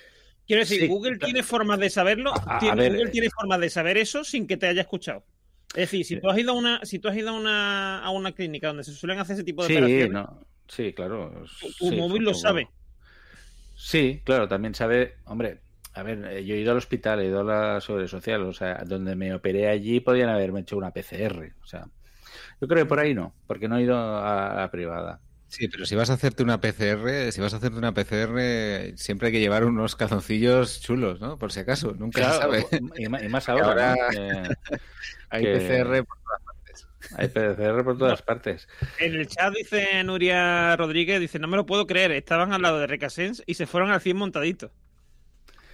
quiero 0.47 0.59
decir, 0.61 0.81
Sí, 0.81 0.87
Google 0.87 1.17
claro. 1.17 1.25
tiene 1.25 1.43
formas 1.43 1.79
de 1.79 1.89
saberlo. 1.89 2.33
A- 2.33 2.55
a 2.55 2.59
tiene- 2.59 2.75
ver, 2.75 2.91
Google 2.93 3.07
eh. 3.09 3.11
tiene 3.11 3.29
formas 3.29 3.59
de 3.59 3.69
saber 3.69 3.97
eso 3.97 4.23
sin 4.23 4.47
que 4.47 4.57
te 4.57 4.67
haya 4.67 4.81
escuchado. 4.81 5.23
Es 5.69 5.89
decir, 5.89 6.03
si 6.05 6.19
tú 6.19 6.29
has 6.29 6.37
ido 6.37 6.51
a 6.51 6.55
una, 6.55 6.83
si 6.83 6.99
tú 6.99 7.07
has 7.07 7.15
ido 7.15 7.29
a 7.29 7.33
una, 7.33 7.99
a 8.03 8.09
una 8.11 8.33
clínica 8.33 8.67
donde 8.67 8.83
se 8.83 8.91
suelen 8.93 9.19
hacer 9.19 9.35
ese 9.35 9.43
tipo 9.45 9.61
de 9.63 9.67
Sí, 9.69 9.73
operaciones, 9.75 10.11
no, 10.11 10.45
sí, 10.67 10.93
claro. 10.93 11.45
tu 11.79 11.89
sí, 11.89 11.95
móvil 11.95 12.23
lo 12.23 12.33
sabe. 12.33 12.67
Sí, 13.75 14.21
claro, 14.25 14.47
también 14.49 14.75
sabe, 14.75 15.15
hombre, 15.25 15.61
a 15.93 16.03
ver, 16.03 16.25
eh, 16.25 16.45
yo 16.45 16.55
he 16.55 16.59
ido 16.59 16.71
al 16.71 16.77
hospital, 16.77 17.19
he 17.21 17.27
ido 17.27 17.41
a 17.41 17.43
la 17.43 17.81
Seguridad 17.81 18.07
Social, 18.07 18.41
o 18.43 18.53
sea, 18.53 18.83
donde 18.85 19.15
me 19.15 19.33
operé 19.33 19.67
allí 19.67 19.99
podían 19.99 20.29
haberme 20.29 20.61
hecho 20.61 20.77
una 20.77 20.91
PCR, 20.91 21.53
o 21.61 21.65
sea, 21.65 21.85
yo 22.61 22.67
creo 22.67 22.83
que 22.83 22.89
por 22.89 22.99
ahí 22.99 23.13
no, 23.13 23.33
porque 23.47 23.67
no 23.67 23.77
he 23.77 23.83
ido 23.83 23.97
a 23.97 24.53
la 24.55 24.71
privada. 24.71 25.19
Sí, 25.47 25.67
pero 25.67 25.85
si 25.85 25.95
vas 25.97 26.09
a 26.09 26.13
hacerte 26.13 26.43
una 26.43 26.61
PCR, 26.61 27.29
si 27.33 27.41
vas 27.41 27.53
a 27.53 27.57
hacerte 27.57 27.77
una 27.77 27.93
PCR, 27.93 28.95
siempre 28.97 29.27
hay 29.27 29.33
que 29.33 29.41
llevar 29.41 29.65
unos 29.65 29.97
calzoncillos 29.97 30.79
chulos, 30.79 31.19
¿no? 31.19 31.37
Por 31.37 31.51
si 31.51 31.59
acaso, 31.59 31.93
nunca 31.99 32.21
Claro, 32.21 32.53
se 32.53 32.61
sabe. 32.61 32.65
y 33.25 33.27
más 33.27 33.49
ahora, 33.49 33.95
¿no? 33.95 34.09
Que- 34.11 34.55
hay 35.29 35.43
que- 35.43 35.57
PCR 35.57 36.05
por 36.05 36.17
todas 36.19 36.41
partes. 36.45 36.87
Hay 37.17 37.27
PCR 37.27 37.83
por 37.83 37.97
todas 37.97 38.21
partes. 38.21 38.67
En 38.99 39.15
el 39.15 39.27
chat 39.27 39.53
dice 39.53 40.01
Nuria 40.05 40.77
Rodríguez, 40.77 41.19
dice, 41.19 41.37
no 41.37 41.49
me 41.49 41.57
lo 41.57 41.65
puedo 41.65 41.85
creer, 41.85 42.11
estaban 42.11 42.53
al 42.53 42.61
lado 42.61 42.79
de 42.79 42.87
Recasens 42.87 43.43
y 43.45 43.55
se 43.55 43.65
fueron 43.67 43.91
al 43.91 43.99
100 43.99 44.15
montaditos. 44.15 44.71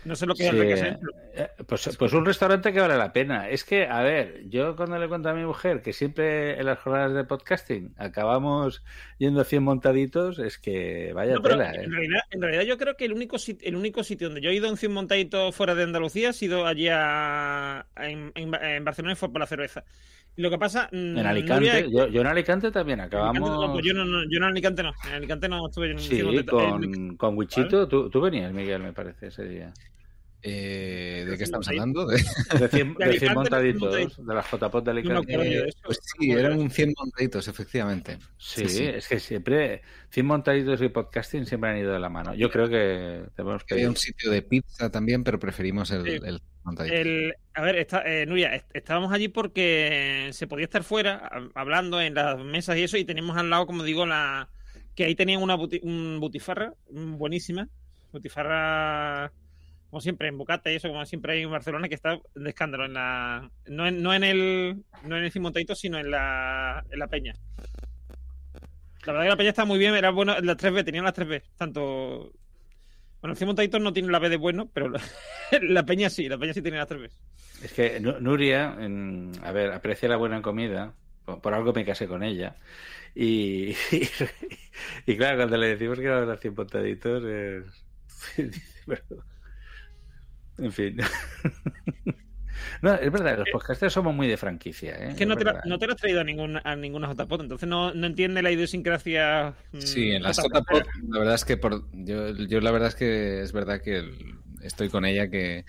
No 0.07 0.15
sé 0.15 0.25
lo 0.25 0.33
que 0.35 0.45
es 0.45 0.51
Sí, 0.51 0.57
Recasens. 0.57 0.99
eh, 1.35 1.49
pues, 1.67 1.95
pues 1.99 2.13
un 2.13 2.25
restaurante 2.25 2.71
que 2.71 2.79
vale 2.79 2.95
la 2.97 3.11
pena. 3.11 3.49
Es 3.49 3.63
que, 3.65 3.85
a 3.87 4.01
ver, 4.01 4.41
yo 4.47 4.75
cuando 4.75 4.97
le 4.97 5.07
cuento 5.09 5.27
a 5.29 5.33
mi 5.33 5.43
mujer 5.43 5.81
que 5.81 5.91
siempre 5.91 6.57
en 6.59 6.65
las 6.65 6.79
jornadas 6.79 7.13
de 7.13 7.25
podcasting 7.25 7.93
acabamos 7.97 8.83
yendo 9.17 9.41
a 9.41 9.43
100 9.43 9.63
montaditos, 9.63 10.39
es 10.39 10.57
que 10.57 11.11
vaya 11.13 11.33
No, 11.35 11.41
tela, 11.41 11.71
¿eh? 11.73 11.83
en, 11.83 11.91
realidad, 11.91 12.21
en 12.31 12.41
realidad 12.41 12.63
yo 12.63 12.77
creo 12.77 12.95
que 12.95 13.05
el 13.05 13.13
único, 13.13 13.35
el 13.61 13.75
único 13.75 14.03
sitio 14.03 14.27
donde 14.29 14.41
yo 14.41 14.49
he 14.49 14.55
ido 14.55 14.67
a 14.67 14.71
un 14.71 14.77
100 14.77 14.93
montadito 14.93 15.51
fuera 15.51 15.75
de 15.75 15.83
Andalucía 15.83 16.29
ha 16.29 16.33
sido 16.33 16.65
allí 16.65 16.87
a, 16.89 17.85
en, 17.97 18.31
en- 18.35 18.55
en 18.55 18.83
Barcelona 18.85 19.13
y 19.13 19.15
fue 19.17 19.29
por 19.31 19.39
la 19.41 19.47
cerveza. 19.47 19.83
Y 20.35 20.41
lo 20.43 20.49
que 20.51 20.57
pasa... 20.59 20.87
mm, 20.91 21.17
En 21.17 21.25
Alicante, 21.25 21.87
yo, 21.91 22.07
yo 22.07 22.21
en 22.21 22.27
Alicante 22.27 22.69
también 22.71 23.01
acabamos. 23.01 23.49
no, 23.49 23.73
pues 23.73 23.83
yo, 23.85 23.93
no, 23.93 24.05
no, 24.05 24.21
yo 24.29 24.37
en 24.37 24.43
Alicante 24.43 24.83
no. 24.83 24.93
En 25.07 25.13
Alicante 25.15 25.49
no 25.49 25.65
estuve 25.67 25.87
en 25.87 25.93
un 25.93 25.99
Sí, 25.99 26.15
100 26.21 26.25
montadito. 26.27 26.59
En- 26.61 26.93
con, 26.93 27.17
con 27.17 27.37
Wichito. 27.37 27.87
Tú, 27.87 28.09
tú 28.09 28.21
venías, 28.21 28.53
Miguel, 28.53 28.83
me 28.83 28.93
parece, 28.93 29.27
ese 29.27 29.43
día. 29.45 29.73
Eh, 30.43 31.25
¿De 31.27 31.37
qué 31.37 31.43
estamos 31.43 31.67
hablando? 31.67 32.05
De, 32.07 32.17
De 32.59 32.67
100, 32.69 32.93
De 32.95 33.05
de 33.05 33.19
100 33.19 33.29
Alicante, 33.29 33.33
montaditos, 33.33 34.17
de 34.27 34.33
la 34.33 34.41
JPOT 34.43 34.85
de 34.85 34.91
Alicante. 34.91 35.33
Eh, 35.33 35.73
pues 35.83 35.99
sí, 36.03 36.31
eran 36.31 36.59
un 36.59 36.69
100 36.69 36.93
montaditos, 36.97 37.47
efectivamente. 37.47 38.17
Sí, 38.37 38.63
es 38.85 39.07
que 39.07 39.19
siempre 39.19 39.81
100 40.11 40.25
montaditos 40.25 40.81
y 40.81 40.89
podcasting 40.89 41.45
siempre 41.45 41.71
han 41.71 41.77
ido 41.79 41.91
de 41.91 41.99
la 41.99 42.09
mano. 42.09 42.33
Yo 42.35 42.49
creo 42.51 42.69
que 42.69 43.23
tenemos 43.35 43.63
que 43.63 43.73
Había 43.73 43.89
un 43.89 43.95
sitio 43.97 44.29
de 44.31 44.41
pizza 44.43 44.89
también, 44.91 45.23
pero 45.23 45.39
preferimos 45.39 45.89
el, 45.91 46.03
Sí. 46.03 46.19
el 46.23 46.39
montadito. 46.63 46.95
El- 46.95 47.33
a 47.55 47.61
ver, 47.61 47.75
está, 47.77 48.03
eh, 48.05 48.25
Nuria, 48.27 48.53
est- 48.53 48.69
estábamos 48.75 49.11
allí 49.11 49.29
porque 49.29 50.29
se 50.33 50.45
podía 50.45 50.65
estar 50.65 50.83
fuera 50.83 51.29
hablando 51.55 51.99
en 51.99 52.13
las 52.13 52.37
mesas 52.39 52.77
y 52.77 52.83
eso, 52.83 52.95
y 52.97 53.03
teníamos 53.05 53.35
al 53.37 53.49
lado, 53.49 53.65
como 53.65 53.83
digo, 53.83 54.05
la 54.05 54.47
que 54.95 55.05
ahí 55.05 55.15
tenían 55.15 55.41
una 55.41 55.55
buti- 55.57 55.79
un 55.83 56.19
butifarra 56.19 56.73
buenísima, 56.89 57.67
butifarra 58.13 59.31
como 59.89 60.01
siempre 60.01 60.27
en 60.27 60.37
Bocata 60.37 60.71
y 60.71 60.75
eso, 60.75 60.87
como 60.89 61.05
siempre 61.05 61.33
hay 61.33 61.43
en 61.43 61.51
Barcelona, 61.51 61.87
que 61.89 61.95
está 61.95 62.19
de 62.35 62.49
escándalo 62.49 62.85
en 62.85 62.93
la 62.93 63.49
no 63.67 63.87
en, 63.87 64.01
no 64.03 64.13
en 64.13 64.23
el 64.23 64.83
no 65.03 65.17
en 65.17 65.23
el 65.23 65.31
Cimontadito, 65.31 65.75
sino 65.75 65.97
en 65.97 66.11
la 66.11 66.83
en 66.89 66.99
la 66.99 67.07
Peña. 67.07 67.33
La 69.05 69.13
verdad 69.13 69.25
que 69.25 69.29
la 69.29 69.37
Peña 69.37 69.49
está 69.49 69.65
muy 69.65 69.79
bien, 69.79 69.95
era 69.95 70.09
bueno, 70.11 70.37
las 70.41 70.57
3B, 70.57 70.83
tenían 70.83 71.05
las 71.05 71.13
3B, 71.15 71.41
tanto 71.57 72.33
bueno, 73.21 73.31
el 73.33 73.37
Cimontadito 73.37 73.79
no 73.79 73.93
tiene 73.93 74.11
la 74.11 74.19
B 74.19 74.29
de 74.29 74.37
bueno, 74.37 74.69
pero 74.73 74.89
la, 74.89 75.01
Peña 75.85 76.09
sí, 76.09 76.27
la 76.27 76.37
Peña 76.37 76.53
sí 76.53 76.61
tiene 76.61 76.77
las 76.77 76.89
3B. 76.89 77.09
Es 77.63 77.73
que 77.73 77.99
Nu- 77.99 78.19
Nuria, 78.19 78.77
a 79.43 79.51
ver, 79.51 79.71
aprecia 79.71 80.07
la 80.09 80.17
buena 80.17 80.41
comida. 80.41 80.93
Por, 81.25 81.53
algo 81.53 81.73
me 81.73 81.83
casé 81.83 82.07
con 82.07 82.23
ella. 82.23 82.55
Y, 83.15 83.75
y, 85.05 85.17
claro, 85.17 85.37
cuando 85.37 85.57
le 85.57 85.67
decimos 85.69 85.99
que 85.99 86.07
va 86.07 86.19
a 86.19 86.21
haber 86.21 86.37
100 86.37 86.53
montaditos, 86.55 87.23
es- 87.23 87.85
Pero- 88.85 89.23
En 90.57 90.71
fin. 90.71 90.97
No, 92.81 92.93
es 92.95 93.11
verdad, 93.11 93.37
los 93.37 93.49
podcasters 93.51 93.93
somos 93.93 94.15
muy 94.15 94.27
de 94.27 94.35
franquicia. 94.35 94.95
¿eh? 94.95 95.09
Es 95.09 95.15
que 95.15 95.25
no 95.27 95.33
Es 95.33 95.39
te, 95.39 95.45
la- 95.45 95.53
verdad. 95.53 95.65
no 95.69 95.77
te 95.77 95.85
lo 95.87 95.93
has 95.93 95.99
traído 95.99 96.21
a, 96.21 96.23
ningún, 96.23 96.59
a 96.63 96.75
ninguna 96.75 97.07
JPOT, 97.13 97.41
entonces 97.41 97.69
no, 97.69 97.93
no 97.93 98.07
entiende 98.07 98.41
la 98.41 98.51
idiosincrasia. 98.51 99.53
mm, 99.73 99.79
Sí, 99.79 100.11
en 100.11 100.23
las 100.23 100.37
JPOT. 100.37 100.63
JPOT, 100.65 100.87
la 101.09 101.19
verdad 101.19 101.35
es 101.35 101.45
que 101.45 101.57
por, 101.57 101.83
yo, 101.93 102.31
yo 102.35 102.59
la 102.61 102.71
verdad 102.71 102.89
es 102.89 102.95
que 102.95 103.41
es 103.41 103.51
verdad 103.53 103.81
que 103.81 103.97
el- 103.97 104.39
estoy 104.63 104.89
con 104.89 105.05
ella 105.05 105.29
que 105.29 105.65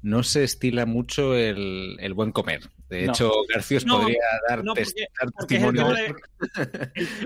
no 0.00 0.22
se 0.22 0.44
estila 0.44 0.86
mucho 0.86 1.34
el, 1.34 1.96
el 1.98 2.14
buen 2.14 2.30
comer. 2.32 2.60
De 2.88 3.04
No. 3.06 3.12
hecho, 3.12 3.30
Garcios 3.52 3.84
No, 3.84 4.00
podría 4.00 4.18
dar, 4.48 4.64
no, 4.64 4.72
porque- 4.74 4.92
testimonio. 5.38 5.94
el- 5.94 6.14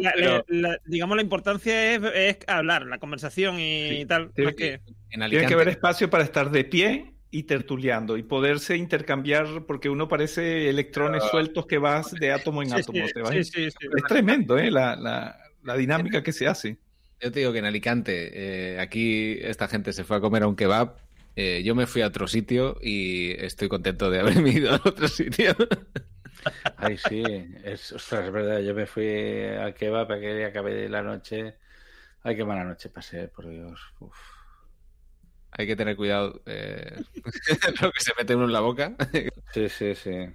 la- 0.00 0.12
Pero- 0.16 0.44
la- 0.48 0.68
la- 0.70 0.78
digamos, 0.86 1.16
la 1.16 1.22
importancia 1.22 1.94
es, 1.94 2.02
es 2.14 2.36
hablar, 2.48 2.86
la 2.86 2.98
conversación 2.98 3.56
y 3.58 4.04
tal. 4.06 4.32
Tiene 4.32 4.50
más 4.50 4.54
que- 4.56 4.80
Tiene 5.28 5.46
que 5.46 5.54
haber 5.54 5.68
espacio 5.68 6.10
para 6.10 6.24
estar 6.24 6.50
de 6.50 6.64
pie 6.64 7.12
y 7.30 7.44
tertuleando 7.44 8.16
y 8.16 8.22
poderse 8.24 8.76
intercambiar 8.76 9.64
porque 9.66 9.88
uno 9.88 10.08
parece 10.08 10.68
electrones 10.68 11.22
Ah. 11.24 11.28
sueltos 11.30 11.66
que 11.66 11.78
vas 11.78 12.10
de 12.12 12.32
átomo 12.32 12.62
en 12.62 12.70
Sí, 12.70 12.74
átomo. 12.80 13.06
sí, 13.06 13.12
te 13.12 13.20
vas- 13.22 13.30
sí, 13.30 13.44
sí, 13.44 13.70
sí. 13.70 13.86
Es 13.96 14.04
tremendo, 14.08 14.58
¿eh? 14.58 14.70
La, 14.70 14.96
la- 14.96 15.36
la 15.62 15.76
dinámica 15.76 16.22
que 16.22 16.32
se 16.32 16.46
hace. 16.48 16.76
Yo 17.20 17.30
te 17.30 17.38
digo 17.38 17.52
que 17.52 17.60
en 17.60 17.66
Alicante, 17.66 18.30
eh, 18.74 18.80
aquí 18.80 19.38
esta 19.40 19.68
gente 19.68 19.92
se 19.92 20.02
fue 20.02 20.16
a 20.16 20.20
comer 20.20 20.42
a 20.42 20.48
un 20.48 20.56
kebab. 20.56 20.96
Eh, 21.36 21.62
yo 21.64 21.74
me 21.74 21.86
fui 21.86 22.02
a 22.02 22.08
otro 22.08 22.26
sitio 22.26 22.78
y 22.82 23.32
estoy 23.32 23.68
contento 23.68 24.10
de 24.10 24.20
haberme 24.20 24.50
ido 24.50 24.72
a 24.72 24.80
otro 24.84 25.08
sitio. 25.08 25.54
Ay, 26.76 26.98
sí, 26.98 27.22
es, 27.64 27.92
ostras, 27.92 28.26
es 28.26 28.32
verdad. 28.32 28.60
Yo 28.60 28.74
me 28.74 28.86
fui 28.86 29.44
al 29.44 29.74
kebab 29.74 30.10
aquel 30.12 30.38
día 30.38 30.48
acabé 30.48 30.74
de 30.74 30.88
la 30.88 31.02
noche. 31.02 31.56
Ay, 32.22 32.36
qué 32.36 32.44
mala 32.44 32.64
noche 32.64 32.88
pasé, 32.88 33.28
por 33.28 33.48
Dios. 33.48 33.80
Uf. 34.00 34.16
Hay 35.52 35.66
que 35.66 35.76
tener 35.76 35.96
cuidado 35.96 36.42
eh, 36.46 37.02
lo 37.82 37.92
que 37.92 38.00
se 38.00 38.12
mete 38.16 38.34
uno 38.34 38.46
en 38.46 38.52
la 38.52 38.60
boca. 38.60 38.94
Sí, 39.52 39.68
sí, 39.68 39.94
sí. 39.94 40.28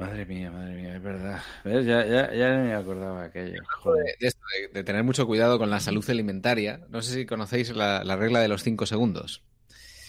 Madre 0.00 0.24
mía, 0.26 0.50
madre 0.50 0.74
mía, 0.74 0.96
es 0.96 1.02
verdad. 1.02 1.42
¿Ves? 1.62 1.84
Ya, 1.86 2.04
ya, 2.06 2.32
ya 2.34 2.56
no 2.56 2.64
me 2.64 2.74
acordaba 2.74 3.20
de 3.20 3.26
aquello. 3.28 3.62
Joder. 3.82 4.16
de, 4.18 4.26
esto, 4.28 4.40
de- 4.62 4.68
de 4.72 4.82
tener 4.84 5.04
mucho 5.04 5.26
cuidado 5.26 5.58
con 5.58 5.68
la 5.68 5.78
salud 5.78 6.08
alimentaria. 6.08 6.80
No 6.88 7.02
sé 7.02 7.12
si 7.14 7.26
conocéis 7.26 7.76
la, 7.76 8.02
la 8.02 8.16
regla 8.16 8.40
de 8.40 8.48
los 8.48 8.62
5 8.62 8.86
segundos. 8.86 9.42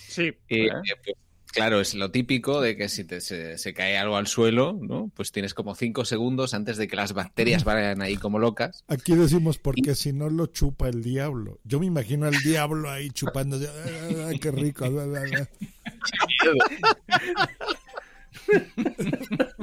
Sí. 0.08 0.34
Y, 0.48 0.68
eh, 0.68 0.72
pues, 1.04 1.16
claro, 1.54 1.82
es 1.82 1.94
lo 1.94 2.10
típico 2.10 2.62
de 2.62 2.78
que 2.78 2.88
si 2.88 3.04
te- 3.04 3.20
se, 3.20 3.58
se 3.58 3.74
cae 3.74 3.98
algo 3.98 4.16
al 4.16 4.28
suelo, 4.28 4.80
¿no? 4.82 5.12
Pues 5.14 5.34
tienes 5.34 5.54
como 5.54 5.76
5 5.76 6.06
segundos 6.06 6.54
antes 6.54 6.78
de 6.78 6.88
que 6.88 6.96
las 6.96 7.12
bacterias 7.12 7.66
vayan 7.66 8.02
ahí 8.02 8.16
como 8.16 8.40
locas. 8.40 8.86
Aquí 8.88 9.14
decimos 9.16 9.58
porque 9.58 9.94
si 9.96 10.14
no 10.14 10.30
lo 10.30 10.46
chupa 10.48 10.88
el 10.88 11.04
diablo. 11.04 11.60
Yo 11.66 11.82
me 11.82 11.86
imagino 11.88 12.28
al 12.28 12.38
diablo 12.44 12.90
ahí 12.90 13.10
chupando. 13.12 13.58
ah, 13.58 14.30
ah, 14.30 14.32
qué 14.40 14.52
rico. 14.52 14.86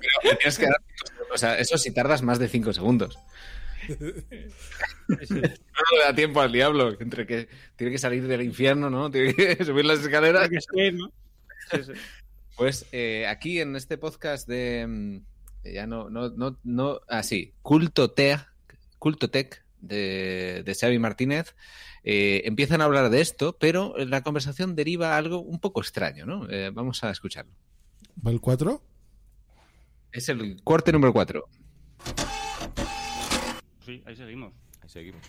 Pero 0.00 0.30
te 0.34 0.36
tienes 0.36 0.58
que 0.58 0.66
dar 0.66 0.80
cinco 0.86 1.06
segundos. 1.06 1.34
O 1.34 1.38
sea, 1.38 1.58
eso 1.58 1.78
si 1.78 1.92
tardas 1.92 2.22
más 2.22 2.38
de 2.38 2.48
5 2.48 2.72
segundos. 2.72 3.18
No 5.08 5.16
le 5.18 6.04
da 6.04 6.14
tiempo 6.14 6.40
al 6.40 6.52
diablo. 6.52 6.96
Entre 7.00 7.26
que 7.26 7.48
tiene 7.76 7.92
que 7.92 7.98
salir 7.98 8.26
del 8.26 8.42
infierno, 8.42 8.90
¿no? 8.90 9.10
Tiene 9.10 9.34
que 9.34 9.56
subir 9.64 9.84
las 9.84 10.00
escaleras. 10.00 10.48
que 10.48 10.60
sí, 10.60 10.92
¿no? 10.92 11.10
Sí, 11.70 11.84
sí. 11.84 11.92
Pues 12.56 12.86
eh, 12.92 13.26
aquí 13.26 13.60
en 13.60 13.76
este 13.76 13.98
podcast 13.98 14.48
de. 14.48 14.86
mm, 14.86 15.18
Ya 15.74 15.86
no, 15.86 16.08
no, 16.10 16.30
no, 16.30 16.58
no. 16.64 17.00
Ah, 17.08 17.22
sí. 17.22 17.54
Culto 17.62 18.10
Tech, 18.12 18.46
Culto 18.98 19.30
Tech 19.30 19.64
de, 19.80 20.62
de 20.64 20.74
Xavi 20.74 20.98
Martínez. 20.98 21.54
eh, 22.02 22.42
empiezan 22.44 22.80
a 22.80 22.84
hablar 22.84 23.10
de 23.10 23.20
esto, 23.20 23.56
pero 23.58 23.94
la 23.98 24.22
conversación 24.22 24.74
deriva 24.74 25.14
a 25.14 25.16
algo 25.18 25.40
un 25.40 25.60
poco 25.60 25.80
extraño, 25.80 26.24
¿no? 26.26 26.48
Eh, 26.50 26.70
vamos 26.72 27.04
a 27.04 27.10
escucharlo. 27.10 27.52
¿Va 28.26 28.30
el 28.30 28.40
4? 28.40 28.82
Es 30.16 30.28
el 30.30 30.56
corte 30.64 30.92
número 30.92 31.12
4. 31.12 31.44
Sí, 33.84 34.02
ahí 34.06 34.16
seguimos. 34.16 34.54
Ahí 34.82 34.88
seguimos. 34.88 35.20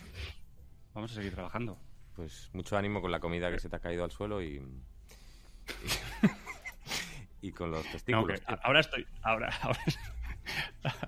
Vamos 0.94 1.12
a 1.12 1.16
seguir 1.16 1.34
trabajando. 1.34 1.78
Pues 2.16 2.50
mucho 2.54 2.78
ánimo 2.78 3.02
con 3.02 3.12
la 3.12 3.20
comida 3.20 3.52
que 3.52 3.60
se 3.60 3.68
te 3.70 3.76
ha 3.76 3.80
caído 3.80 4.04
al 4.06 4.12
suelo 4.12 4.42
y. 4.42 4.62
y, 7.42 7.48
y 7.48 7.52
con 7.52 7.70
los 7.72 7.86
testículos. 7.92 8.42
ahora 8.64 8.80
estoy. 8.80 9.06
Ahora, 9.22 9.50
ahora, 9.62 9.80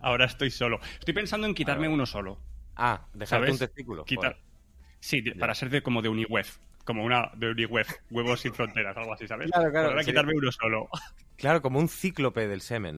ahora 0.02 0.26
estoy 0.26 0.52
solo. 0.52 0.80
Estoy 1.00 1.14
pensando 1.14 1.48
en 1.48 1.54
quitarme 1.56 1.88
uno 1.88 2.06
solo. 2.06 2.40
Ah, 2.76 3.08
dejarte 3.14 3.26
¿Sabes? 3.48 3.52
un 3.52 3.60
testículo. 3.60 4.04
Quitar. 4.06 4.38
Sí, 5.00 5.22
de- 5.22 5.36
para 5.36 5.56
ser 5.56 5.70
de, 5.70 5.82
como 5.82 6.02
de 6.02 6.10
Uniweb. 6.10 6.46
Como 6.84 7.04
una 7.06 7.32
de 7.36 7.52
Uniweb. 7.52 7.88
Huevos 8.12 8.42
sin 8.42 8.54
fronteras, 8.54 8.96
algo 8.98 9.14
así, 9.14 9.26
¿sabes? 9.28 9.50
Claro, 9.50 9.72
claro, 9.72 9.90
ahora 9.90 10.04
sí. 10.04 10.10
quitarme 10.12 10.34
uno 10.36 10.52
solo. 10.52 10.90
Claro, 11.38 11.62
como 11.62 11.80
un 11.80 11.88
cíclope 11.88 12.48
del 12.50 12.60
semen. 12.62 12.98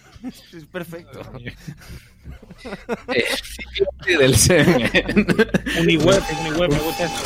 Es 0.53 0.65
perfecto. 0.65 1.21
del 4.05 4.35
semen. 4.35 4.89
Uniweb, 5.79 6.23
Uniweb, 6.41 6.71
me 6.71 6.79
gusta 6.79 7.05
eso. 7.05 7.23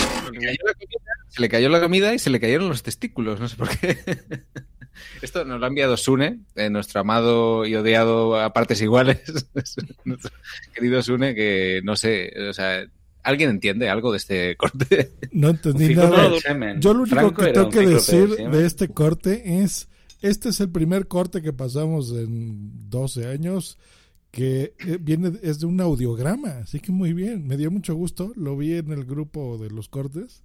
Se 1.29 1.41
le 1.41 1.49
cayó 1.49 1.69
la 1.69 1.81
comida 1.81 2.13
y 2.13 2.19
se 2.19 2.29
le 2.29 2.39
cayeron 2.39 2.69
los 2.69 2.83
testículos, 2.83 3.39
no 3.39 3.49
sé 3.49 3.57
por 3.57 3.69
qué. 3.69 3.97
Esto 5.21 5.43
nos 5.43 5.59
lo 5.59 5.65
ha 5.65 5.69
enviado 5.69 5.97
Sune, 5.97 6.39
eh, 6.55 6.69
nuestro 6.69 7.01
amado 7.01 7.65
y 7.65 7.75
odiado 7.75 8.39
a 8.39 8.53
partes 8.53 8.81
iguales. 8.81 9.21
nuestro 10.05 10.31
querido 10.73 11.01
Sune, 11.01 11.35
que 11.35 11.81
no 11.83 11.95
sé, 11.95 12.31
o 12.49 12.53
sea, 12.53 12.85
¿alguien 13.23 13.49
entiende 13.49 13.89
algo 13.89 14.11
de 14.11 14.17
este 14.17 14.55
corte? 14.55 15.11
No 15.31 15.49
entendí 15.49 15.95
nada. 15.95 16.31
Yo 16.77 16.93
lo 16.93 17.01
único 17.01 17.15
Franco 17.15 17.43
que 17.43 17.51
tengo 17.51 17.69
que 17.69 17.87
decir 17.87 18.29
de 18.29 18.65
este 18.65 18.87
corte 18.87 19.61
es, 19.61 19.89
este 20.25 20.49
es 20.49 20.59
el 20.59 20.69
primer 20.69 21.07
corte 21.07 21.41
que 21.43 21.53
pasamos 21.53 22.11
en 22.11 22.89
12 22.89 23.27
años 23.27 23.77
que 24.31 24.73
eh, 24.79 24.97
viene 24.99 25.33
es 25.43 25.59
de 25.59 25.67
un 25.67 25.79
audiograma, 25.79 26.49
así 26.57 26.79
que 26.79 26.91
muy 26.91 27.13
bien, 27.13 27.47
me 27.47 27.57
dio 27.57 27.69
mucho 27.69 27.95
gusto, 27.95 28.33
lo 28.35 28.57
vi 28.57 28.73
en 28.73 28.91
el 28.91 29.05
grupo 29.05 29.57
de 29.57 29.69
los 29.69 29.87
cortes. 29.87 30.43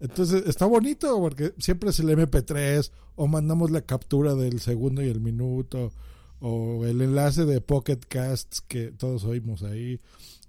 Entonces 0.00 0.44
está 0.46 0.66
bonito 0.66 1.18
porque 1.18 1.54
siempre 1.58 1.90
es 1.90 1.98
el 1.98 2.10
MP3 2.10 2.90
o 3.14 3.26
mandamos 3.26 3.70
la 3.70 3.80
captura 3.80 4.34
del 4.34 4.60
segundo 4.60 5.02
y 5.02 5.08
el 5.08 5.20
minuto 5.20 5.92
o 6.40 6.84
el 6.84 7.00
enlace 7.00 7.46
de 7.46 7.62
Pocket 7.62 8.00
Casts 8.06 8.60
que 8.60 8.92
todos 8.92 9.24
oímos 9.24 9.62
ahí. 9.62 9.98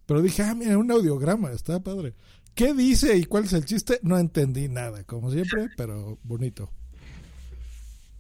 Pero 0.06 0.22
dije, 0.22 0.44
ah, 0.44 0.54
mira, 0.54 0.78
un 0.78 0.92
audiograma, 0.92 1.52
está 1.52 1.82
padre. 1.82 2.16
¿Qué 2.54 2.74
dice 2.74 3.16
y 3.16 3.24
cuál 3.24 3.46
es 3.46 3.54
el 3.54 3.64
chiste? 3.64 4.00
No 4.04 4.20
entendí 4.20 4.68
nada, 4.68 5.06
como 5.06 5.32
siempre, 5.32 5.70
pero 5.78 6.20
bonito. 6.24 6.70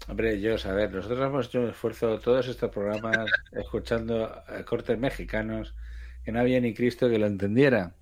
Hombre, 0.08 0.40
yo, 0.40 0.56
a 0.64 0.72
ver, 0.74 0.92
nosotros 0.94 1.20
hemos 1.20 1.48
hecho 1.48 1.60
un 1.60 1.70
esfuerzo 1.70 2.20
todos 2.20 2.48
estos 2.48 2.72
programas 2.72 3.30
escuchando 3.52 4.26
a 4.26 4.64
cortes 4.64 4.98
mexicanos 4.98 5.74
que 6.24 6.32
no 6.32 6.40
había 6.40 6.60
ni 6.62 6.74
Cristo 6.74 7.10
que 7.10 7.20
lo 7.20 7.26
entendiera. 7.28 7.94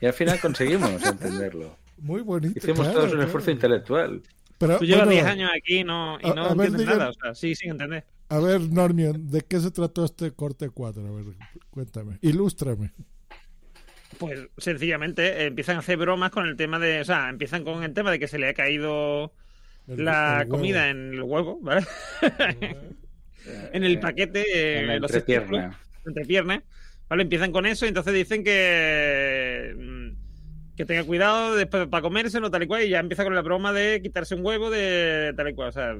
Y 0.00 0.06
al 0.06 0.12
final 0.12 0.38
conseguimos 0.40 0.90
entenderlo. 1.04 1.76
Muy 1.98 2.22
bonito. 2.22 2.56
Hicimos 2.58 2.80
claro, 2.80 2.92
todos 2.92 3.04
un 3.06 3.10
claro. 3.12 3.24
esfuerzo 3.26 3.50
intelectual. 3.50 4.22
Pero, 4.58 4.78
Tú 4.78 4.84
llevas 4.84 5.06
bueno, 5.06 5.12
10 5.22 5.26
años 5.26 5.50
aquí 5.56 5.84
no, 5.84 6.18
y 6.20 6.28
a- 6.28 6.34
no 6.34 6.44
a 6.44 6.54
ver, 6.54 6.66
entiendes 6.68 6.80
digan- 6.86 6.98
nada. 6.98 7.10
O 7.10 7.12
sea, 7.14 7.34
sí, 7.34 7.54
sin 7.54 7.70
entender. 7.72 8.04
A 8.28 8.38
ver, 8.40 8.60
Normion, 8.60 9.30
¿de 9.30 9.40
qué 9.40 9.58
se 9.58 9.70
trató 9.70 10.04
este 10.04 10.30
corte 10.32 10.68
4? 10.70 11.06
A 11.06 11.10
ver, 11.10 11.24
cuéntame, 11.70 12.18
ilústrame. 12.20 12.92
Pues 14.18 14.48
sencillamente 14.58 15.42
eh, 15.42 15.46
empiezan 15.46 15.76
a 15.76 15.78
hacer 15.80 15.96
bromas 15.96 16.30
con 16.30 16.46
el 16.46 16.56
tema 16.56 16.78
de. 16.78 17.00
O 17.00 17.04
sea, 17.04 17.28
empiezan 17.30 17.64
con 17.64 17.82
el 17.84 17.94
tema 17.94 18.10
de 18.10 18.18
que 18.18 18.26
se 18.28 18.38
le 18.38 18.48
ha 18.48 18.54
caído 18.54 19.32
El- 19.88 20.04
la 20.04 20.42
el 20.42 20.48
comida 20.48 20.90
en 20.90 21.14
el 21.14 21.22
huevo, 21.22 21.58
¿vale? 21.62 21.86
en 23.72 23.84
el 23.84 23.98
paquete, 24.00 24.40
eh, 24.54 24.80
En 24.80 24.86
la 24.88 24.98
los 24.98 25.10
entrepierna. 25.10 25.78
entrepierna, 26.06 26.62
¿vale? 27.08 27.22
Empiezan 27.22 27.52
con 27.52 27.66
eso 27.66 27.84
y 27.84 27.88
entonces 27.88 28.14
dicen 28.14 28.44
que. 28.44 29.74
mm, 29.78 30.08
Que 30.76 30.84
tenga 30.84 31.02
cuidado 31.04 31.56
después 31.56 31.88
para 31.88 32.02
comérselo, 32.02 32.50
tal 32.52 32.62
y 32.62 32.66
cual, 32.68 32.84
y 32.84 32.90
ya 32.90 33.00
empieza 33.00 33.24
con 33.24 33.34
la 33.34 33.42
broma 33.42 33.72
de 33.72 34.00
quitarse 34.00 34.36
un 34.36 34.44
huevo 34.46 34.70
de 34.70 35.32
tal 35.36 35.48
y 35.48 35.54
cual. 35.54 35.70
O 35.70 35.72
sea, 35.72 35.96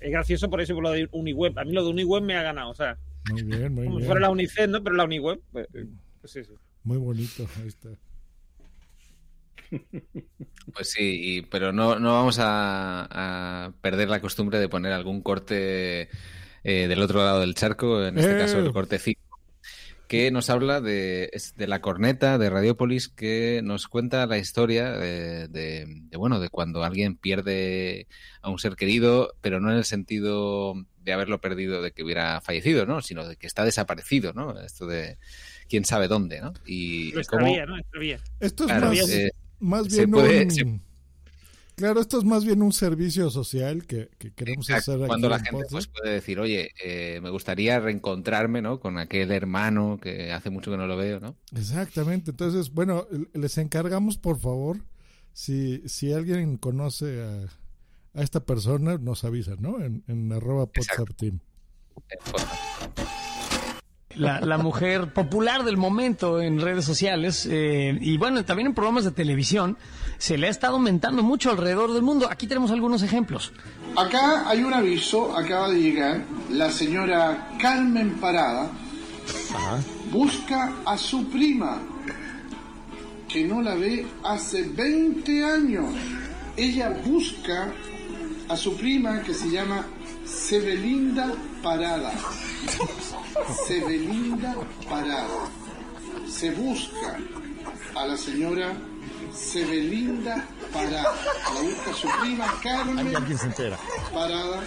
es 0.00 0.10
gracioso 0.12 0.48
por 0.48 0.60
eso 0.60 0.72
y 0.72 0.74
por 0.76 0.84
lo 0.84 0.90
de 0.92 1.08
Uniweb. 1.10 1.58
A 1.58 1.64
mí 1.64 1.72
lo 1.72 1.82
de 1.84 1.90
Uniweb 1.90 2.22
me 2.22 2.36
ha 2.36 2.42
ganado, 2.42 2.70
o 2.70 2.74
sea, 2.74 2.98
Muy 3.30 3.42
bien, 3.42 3.72
muy 3.74 3.84
como 3.86 3.96
si 3.96 4.02
bien. 4.02 4.06
fuera 4.06 4.20
la 4.20 4.30
Unicef, 4.30 4.68
¿no? 4.68 4.82
Pero 4.82 4.94
la 4.94 5.04
Uniweb, 5.06 5.40
pues, 5.50 5.66
pues 5.72 6.32
sí, 6.32 6.44
sí. 6.44 6.52
Muy 6.84 6.98
bonito, 6.98 7.48
ahí 7.60 7.66
está. 7.68 7.88
Pues 10.74 10.90
sí, 10.90 11.36
y- 11.38 11.42
pero 11.42 11.72
no, 11.72 11.98
no 11.98 12.12
vamos 12.14 12.38
a, 12.40 13.06
a 13.10 13.72
perder 13.80 14.08
la 14.08 14.20
costumbre 14.20 14.58
de 14.58 14.68
poner 14.68 14.92
algún 14.92 15.22
corte 15.22 16.08
eh, 16.64 16.86
del 16.88 17.02
otro 17.02 17.24
lado 17.24 17.40
del 17.40 17.54
charco, 17.54 18.04
en 18.04 18.18
este 18.18 18.34
Eh. 18.34 18.38
caso 18.38 18.58
el 18.58 18.72
corte 18.72 18.98
5, 18.98 19.20
que 20.08 20.30
nos 20.30 20.50
habla 20.50 20.80
de, 20.80 21.30
es 21.32 21.54
de 21.56 21.66
la 21.66 21.80
corneta 21.80 22.38
de 22.38 22.50
Radiopolis, 22.50 23.08
que 23.08 23.60
nos 23.64 23.88
cuenta 23.88 24.26
la 24.26 24.38
historia 24.38 24.92
de, 24.92 25.48
de- 25.48 25.86
de, 25.88 26.16
bueno, 26.16 26.38
de 26.38 26.48
cuando 26.50 26.84
alguien 26.84 27.16
pierde 27.16 28.06
a 28.42 28.50
un 28.50 28.58
ser 28.58 28.76
querido, 28.76 29.34
pero 29.40 29.58
no 29.60 29.70
en 29.72 29.78
el 29.78 29.84
sentido 29.84 30.74
de 31.02 31.12
haberlo 31.12 31.40
perdido, 31.40 31.82
de 31.82 31.90
que 31.92 32.04
hubiera 32.04 32.40
fallecido, 32.42 32.86
¿no? 32.86 33.00
Sino 33.02 33.26
de 33.26 33.36
que 33.36 33.46
está 33.48 33.64
desaparecido, 33.64 34.32
¿no? 34.34 34.60
Esto 34.60 34.86
de 34.86 35.18
quién 35.68 35.84
sabe 35.84 36.06
dónde, 36.06 36.40
¿no? 36.40 36.52
Y 36.64 37.08
y 37.08 37.12
cómo-. 37.26 37.46
Esto 38.38 38.64
es 38.64 38.70
Claro, 38.70 38.88
más, 38.88 38.96
eh, 39.10 39.32
más 39.62 39.84
se 39.86 39.96
bien 40.06 40.10
puede- 40.10 40.44
un... 40.44 40.50
se- 40.50 40.80
Claro, 41.74 42.00
esto 42.00 42.18
es 42.18 42.24
más 42.24 42.44
bien 42.44 42.60
un 42.62 42.72
servicio 42.74 43.30
social 43.30 43.86
que, 43.86 44.10
que 44.18 44.30
queremos 44.34 44.68
Exacto, 44.68 44.92
hacer 44.92 45.02
aquí 45.04 45.08
cuando 45.08 45.28
la 45.30 45.38
en 45.38 45.44
gente 45.46 45.64
pues, 45.70 45.86
puede 45.88 46.12
decir, 46.12 46.38
oye, 46.38 46.70
eh, 46.84 47.18
me 47.22 47.30
gustaría 47.30 47.80
reencontrarme, 47.80 48.60
¿no? 48.60 48.78
Con 48.78 48.98
aquel 48.98 49.32
hermano 49.32 49.98
que 50.00 50.32
hace 50.32 50.50
mucho 50.50 50.70
que 50.70 50.76
no 50.76 50.86
lo 50.86 50.98
veo, 50.98 51.18
¿no? 51.18 51.34
Exactamente. 51.56 52.30
Entonces, 52.32 52.70
bueno, 52.72 53.06
les 53.32 53.56
encargamos, 53.56 54.18
por 54.18 54.38
favor, 54.38 54.84
si, 55.32 55.82
si 55.88 56.12
alguien 56.12 56.58
conoce 56.58 57.22
a, 57.22 58.20
a 58.20 58.22
esta 58.22 58.44
persona, 58.44 58.98
nos 58.98 59.24
avisa, 59.24 59.56
¿no? 59.58 59.82
En, 59.82 60.04
en 60.08 60.30
arroba 60.30 60.64
WhatsApp 60.76 61.08
Team. 61.16 61.40
La, 64.16 64.40
la 64.40 64.58
mujer 64.58 65.12
popular 65.12 65.64
del 65.64 65.76
momento 65.76 66.40
en 66.40 66.60
redes 66.60 66.84
sociales 66.84 67.46
eh, 67.50 67.96
y 68.00 68.16
bueno, 68.18 68.44
también 68.44 68.68
en 68.68 68.74
programas 68.74 69.04
de 69.04 69.10
televisión, 69.10 69.76
se 70.18 70.38
le 70.38 70.46
ha 70.46 70.50
estado 70.50 70.74
aumentando 70.74 71.22
mucho 71.22 71.50
alrededor 71.50 71.92
del 71.92 72.02
mundo. 72.02 72.28
Aquí 72.30 72.46
tenemos 72.46 72.70
algunos 72.70 73.02
ejemplos. 73.02 73.52
Acá 73.96 74.48
hay 74.48 74.62
un 74.62 74.72
aviso, 74.72 75.36
acaba 75.36 75.68
de 75.68 75.80
llegar. 75.80 76.24
La 76.50 76.70
señora 76.70 77.50
Carmen 77.60 78.20
Parada 78.20 78.70
busca 80.10 80.72
a 80.84 80.96
su 80.96 81.28
prima, 81.28 81.80
que 83.28 83.44
no 83.44 83.62
la 83.62 83.74
ve 83.74 84.06
hace 84.24 84.62
20 84.62 85.44
años. 85.44 85.86
Ella 86.56 86.94
busca 87.04 87.72
a 88.48 88.56
su 88.56 88.76
prima 88.76 89.22
que 89.22 89.34
se 89.34 89.50
llama 89.50 89.86
Sebelinda 90.32 91.32
Parada. 91.62 92.12
Sebelinda 93.66 94.54
Parada. 94.88 95.48
Se 96.28 96.50
busca 96.52 97.18
a 97.94 98.06
la 98.06 98.16
señora 98.16 98.72
Sebelinda 99.34 100.46
Parada. 100.72 101.14
La 101.54 101.60
busca 101.60 101.92
su 101.92 102.08
prima 102.20 102.46
Carmen 102.62 103.14
Alguien 103.14 103.38
se 103.38 103.46
entera. 103.46 103.78
Parada. 104.12 104.62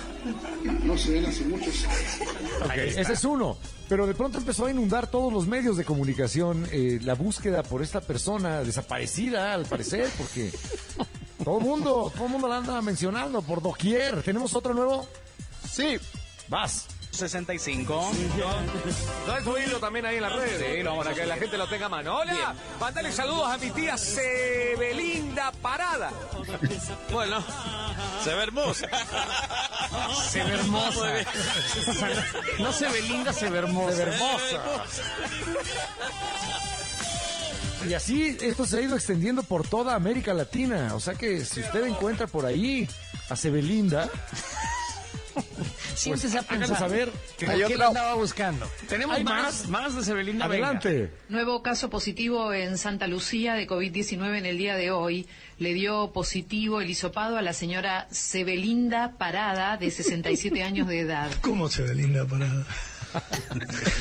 No 0.84 0.98
se 0.98 1.14
ven 1.14 1.26
hace 1.26 1.44
muchos 1.46 1.84
años. 1.86 2.98
Ese 2.98 3.14
es 3.14 3.26
uno. 3.26 3.58
Pero 3.90 4.08
de 4.08 4.14
pronto 4.14 4.38
empezó 4.38 4.68
a 4.68 4.72
inundar 4.72 5.08
todos 5.08 5.34
los 5.34 5.48
medios 5.48 5.78
de 5.78 5.86
comunicación 5.86 6.68
eh, 6.72 7.00
la 7.04 7.16
búsqueda 7.16 7.64
por 7.64 7.82
esta 7.82 8.02
persona 8.02 8.64
desaparecida, 8.64 9.54
al 9.54 9.66
parecer, 9.66 10.10
porque 10.18 10.52
todo 11.44 11.60
el 11.60 11.64
mundo, 11.64 12.12
todo 12.16 12.26
el 12.26 12.32
mundo 12.32 12.48
la 12.48 12.58
anda 12.58 12.82
mencionando 12.82 13.42
por 13.42 13.62
doquier. 13.62 14.24
¿Tenemos 14.24 14.56
otro 14.56 14.74
nuevo? 14.74 15.08
Sí. 15.70 15.98
Vas. 16.48 16.88
65. 17.16 18.12
Dale 19.26 19.42
tu 19.44 19.58
hilo 19.58 19.80
también 19.80 20.06
ahí 20.06 20.18
en 20.18 20.22
las 20.22 20.34
redes, 20.34 20.86
para 20.86 21.14
que 21.14 21.26
la 21.26 21.38
gente 21.38 21.58
lo 21.58 21.68
tenga 21.68 21.86
a 21.86 21.90
mano. 21.90 22.18
Hola, 22.18 22.54
mandale 22.80 23.12
saludos 23.12 23.50
a 23.50 23.58
mi 23.58 23.72
tía 23.72 23.98
Sebelinda 23.98 25.52
Parada. 25.62 26.12
Bueno, 27.12 27.44
se 28.24 28.34
ve 28.34 28.44
hermosa. 28.44 28.88
Se 30.30 30.44
ve 30.44 30.54
hermosa. 30.56 31.14
No 32.60 32.74
se 32.74 32.90
ve 32.90 33.02
linda, 33.04 33.32
se 33.32 33.50
ve 33.50 33.60
hermosa. 33.60 33.96
Se 33.96 34.06
ve 34.06 34.12
hermosa. 34.12 34.86
Y 37.88 37.94
así 37.94 38.38
esto 38.42 38.66
se 38.66 38.80
ha 38.80 38.82
ido 38.82 38.96
extendiendo 38.96 39.44
por 39.44 39.68
toda 39.68 39.96
América 39.96 40.34
Latina. 40.34 40.94
O 40.96 41.00
sea 41.00 41.14
que 41.14 41.46
si 41.46 41.62
usted 41.62 41.86
encuentra 41.86 42.28
por 42.28 42.46
ahí 42.46 42.90
a 43.30 43.36
Sebelinda, 43.36 44.10
Siéntese 45.96 46.38
a 46.38 46.42
háganos 46.42 46.70
pensar. 46.70 46.90
saber 46.90 47.12
que 47.38 47.78
la 47.78 47.88
andaba 47.88 48.14
buscando. 48.16 48.70
Tenemos 48.88 49.18
¿Hay 49.18 49.24
más, 49.24 49.68
más 49.70 49.96
de 49.96 50.04
Sebelinda. 50.04 50.48
venga. 50.48 50.68
Adelante. 50.68 51.12
Nuevo 51.30 51.62
caso 51.64 51.90
positivo 51.90 52.54
en 52.54 52.78
Santa 52.78 53.08
Lucía 53.08 53.54
de 53.54 53.68
COVID-19 53.68 54.38
en 54.38 54.46
el 54.46 54.58
día 54.58 54.76
de 54.76 54.92
hoy. 54.92 55.28
Le 55.58 55.74
dio 55.74 56.12
positivo 56.12 56.82
el 56.82 56.90
hisopado 56.90 57.38
a 57.38 57.42
la 57.42 57.54
señora 57.54 58.08
Sebelinda 58.12 59.14
Parada, 59.18 59.78
de 59.78 59.90
67 59.92 60.64
años 60.64 60.88
de 60.88 61.00
edad. 61.00 61.32
¿Cómo 61.42 61.70
se 61.70 61.84
ve 61.84 61.96
linda 61.96 62.26
parada? 62.26 62.66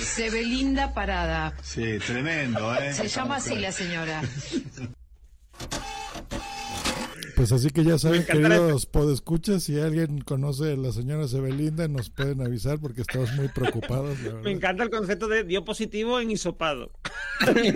Sebelinda 0.03 0.93
Parada. 0.93 1.55
Sí, 1.63 1.99
tremendo, 2.05 2.75
¿eh? 2.75 2.93
Se 2.93 3.07
llama 3.09 3.37
así 3.37 3.55
la 3.57 3.71
señora. 3.73 4.23
Pues 7.37 7.51
así 7.53 7.71
que 7.71 7.83
ya 7.85 7.99
saben, 7.99 8.25
queridos 8.25 8.87
podescuchas, 8.87 9.65
si 9.65 9.79
alguien 9.81 10.21
conoce 10.21 10.73
a 10.73 10.77
la 10.77 10.93
señora 10.93 11.27
Sebelinda, 11.27 11.89
nos 11.89 12.09
pueden 12.11 12.41
avisar 12.43 12.79
porque 12.79 13.01
estamos 13.03 13.33
muy 13.33 13.49
preocupados. 13.49 14.21
la 14.23 14.35
Me 14.35 14.53
encanta 14.53 14.85
el 14.85 14.91
concepto 14.91 15.27
de 15.27 15.43
dio 15.45 15.65
positivo 15.65 16.21
en 16.21 16.31
hisopado. 16.31 16.93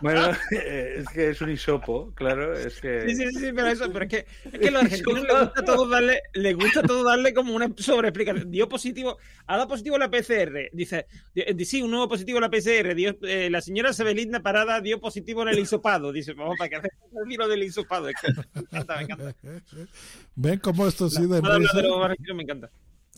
Bueno, 0.00 0.30
eh, 0.52 0.96
es 1.00 1.08
que 1.08 1.30
es 1.30 1.40
un 1.40 1.50
hisopo, 1.50 2.12
claro, 2.14 2.54
es 2.56 2.80
que... 2.80 3.08
Sí, 3.08 3.16
sí, 3.16 3.30
sí, 3.32 3.52
pero 3.54 3.66
eso, 3.68 3.90
pero 3.92 4.04
es 4.04 4.10
que, 4.10 4.26
es 4.52 4.58
que 4.60 4.68
a 4.68 4.70
los 4.70 4.82
argentinos 4.84 5.22
les 5.22 5.40
gusta 5.40 5.64
todo 5.64 5.88
darle, 5.88 6.20
les 6.34 6.54
gusta 6.54 6.82
todo 6.82 7.02
darle 7.04 7.34
como 7.34 7.54
una 7.54 7.72
sobreexplicación. 7.76 8.50
Dio 8.50 8.68
positivo, 8.68 9.18
ha 9.46 9.56
dado 9.56 9.68
positivo 9.68 9.98
la 9.98 10.10
PCR. 10.10 10.68
Dice, 10.72 11.06
di- 11.34 11.64
sí, 11.64 11.82
un 11.82 11.90
nuevo 11.90 12.08
positivo 12.08 12.38
la 12.38 12.50
PCR. 12.50 12.94
Dio, 12.94 13.16
eh, 13.22 13.48
la 13.50 13.60
señora 13.60 13.92
Sebelinda 13.92 14.40
Parada 14.40 14.80
dio 14.80 15.00
positivo 15.00 15.42
en 15.42 15.48
el 15.48 15.58
hisopado. 15.58 16.12
Dice, 16.12 16.34
vamos, 16.34 16.56
para 16.58 16.68
que 16.70 16.76
hace 16.76 16.88
el 17.22 17.28
tiro 17.28 17.48
del 17.48 17.62
hisopado. 17.64 17.97
Es 18.06 18.14
que 18.20 18.32
me 18.32 18.60
encanta, 18.60 18.96
me 18.96 19.02
encanta. 19.02 19.34
¿Ven 20.34 20.58
cómo 20.60 20.86
esto 20.86 21.08
sí 21.08 21.22
de 21.22 21.40
me 22.34 22.42
encanta. 22.42 22.70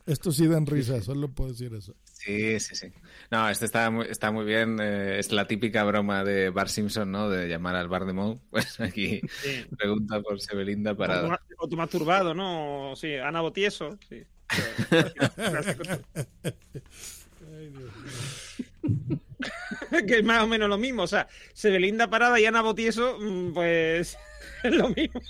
Esto 0.07 0.32
sí 0.32 0.47
dan 0.47 0.66
risa, 0.66 1.01
solo 1.02 1.28
puedo 1.28 1.51
decir 1.51 1.73
eso. 1.74 1.94
Sí, 2.05 2.59
sí, 2.59 2.74
sí. 2.74 2.86
No, 3.31 3.48
este 3.48 3.66
está 3.66 3.90
muy, 3.90 4.07
está 4.07 4.32
muy 4.32 4.44
bien. 4.44 4.78
eh, 4.81 5.19
es 5.19 5.31
la 5.31 5.47
típica 5.47 5.85
broma 5.85 6.24
de 6.24 6.51
Bar 6.51 6.69
Simpson, 6.69 7.12
¿no? 7.12 7.28
De 7.28 7.48
llamar 7.48 7.77
al 7.77 7.89
bar 7.89 8.07
de 8.07 8.12
Moe. 8.15 8.39
Pues 8.51 8.81
aquí 8.81 9.20
Sí. 9.43 9.66
pregunta 9.77 10.20
por 10.20 10.40
Sebelinda 10.40 10.93
O 10.93 10.97
tu, 10.97 11.36
o 11.59 11.69
tu 11.69 11.77
masturbado, 11.77 12.35
¿no? 12.35 12.94
Sí, 12.97 13.15
Ana 13.15 13.40
Botieso. 13.43 13.98
Sí. 14.09 14.23
que 20.07 20.19
es 20.19 20.24
más 20.24 20.43
o 20.43 20.47
menos 20.47 20.69
lo 20.69 20.78
mismo. 20.78 21.02
O 21.02 21.07
sea, 21.07 21.28
Sebelinda 21.52 22.09
Parada 22.09 22.40
y 22.40 22.47
Ana 22.47 22.62
Botieso, 22.62 23.19
mm, 23.20 23.52
pues 23.52 24.16
es 24.65 24.74
lo 24.74 24.89
mismo. 24.91 25.20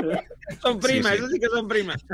son 0.62 0.80
primas, 0.80 1.12
Sí, 1.12 1.18
sí. 1.18 1.24
eso 1.24 1.28
sí 1.28 1.40
que 1.40 1.46
son 1.46 1.68
primas. 1.68 2.04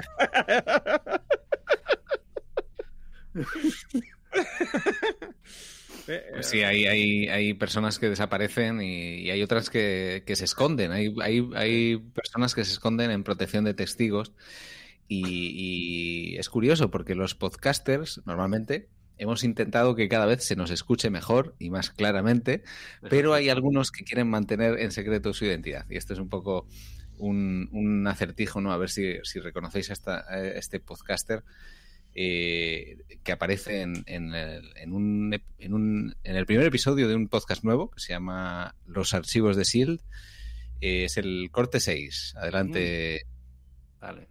Pues 6.07 6.47
sí, 6.47 6.63
hay, 6.63 6.87
hay, 6.87 7.29
hay 7.29 7.55
personas 7.55 7.99
que 7.99 8.09
desaparecen 8.09 8.81
y, 8.81 9.21
y 9.21 9.31
hay 9.31 9.43
otras 9.43 9.71
que, 9.71 10.23
que 10.27 10.37
se 10.37 10.45
esconden. 10.45 10.93
Hay, 10.93 11.15
hay, 11.23 11.49
hay 11.55 11.97
personas 11.99 12.55
que 12.55 12.65
se 12.65 12.73
esconden 12.73 13.11
en 13.11 13.25
protección 13.25 13.65
de 13.65 13.75
testigos. 13.75 14.33
Y, 15.09 16.33
y 16.35 16.37
es 16.39 16.49
curioso 16.49 16.91
porque 16.91 17.15
los 17.15 17.35
podcasters 17.35 18.23
normalmente 18.25 18.89
hemos 19.23 19.45
intentado 19.45 19.95
que 19.95 20.09
cada 20.09 20.27
vez 20.27 20.45
se 20.45 20.57
nos 20.57 20.71
escuche 20.71 21.11
mejor 21.11 21.55
y 21.59 21.71
más 21.71 21.91
claramente, 21.91 22.63
pero 23.09 23.35
hay 23.35 23.49
algunos 23.49 23.91
que 23.91 24.05
quieren 24.05 24.29
mantener 24.29 24.79
en 24.81 24.91
secreto 24.93 25.33
su 25.33 25.45
identidad. 25.45 25.87
Y 25.91 25.97
esto 25.97 26.13
es 26.13 26.19
un 26.19 26.29
poco 26.29 26.67
un, 27.19 27.69
un 27.73 28.07
acertijo, 28.07 28.61
¿no? 28.61 28.73
A 28.73 28.77
ver 28.77 28.91
si, 28.91 29.17
si 29.25 29.41
reconocéis 29.41 29.91
a, 29.91 29.93
esta- 29.93 30.25
a 30.29 30.45
este 30.45 30.81
podcaster 30.81 31.45
eh, 32.15 32.99
que 33.23 33.33
aparece 33.33 33.81
en, 33.81 34.03
en 34.07 34.35
el, 34.35 34.71
en, 34.77 34.93
un, 34.93 35.41
en, 35.59 35.73
un- 35.75 36.17
en 36.25 36.37
el 36.37 36.45
primer 36.47 36.67
episodio 36.67 37.09
de 37.09 37.15
un 37.15 37.29
podcast 37.29 37.65
nuevo 37.65 37.91
que 37.91 38.01
se 38.01 38.13
llama 38.13 38.75
Los 38.87 39.15
Archivos 39.15 39.57
de 39.57 39.65
Shield. 39.65 40.01
Eh, 40.81 41.05
es 41.05 41.17
el 41.17 41.49
corte 41.53 41.79
6. 41.81 42.35
Adelante. 42.37 43.23
Vale. 44.01 44.27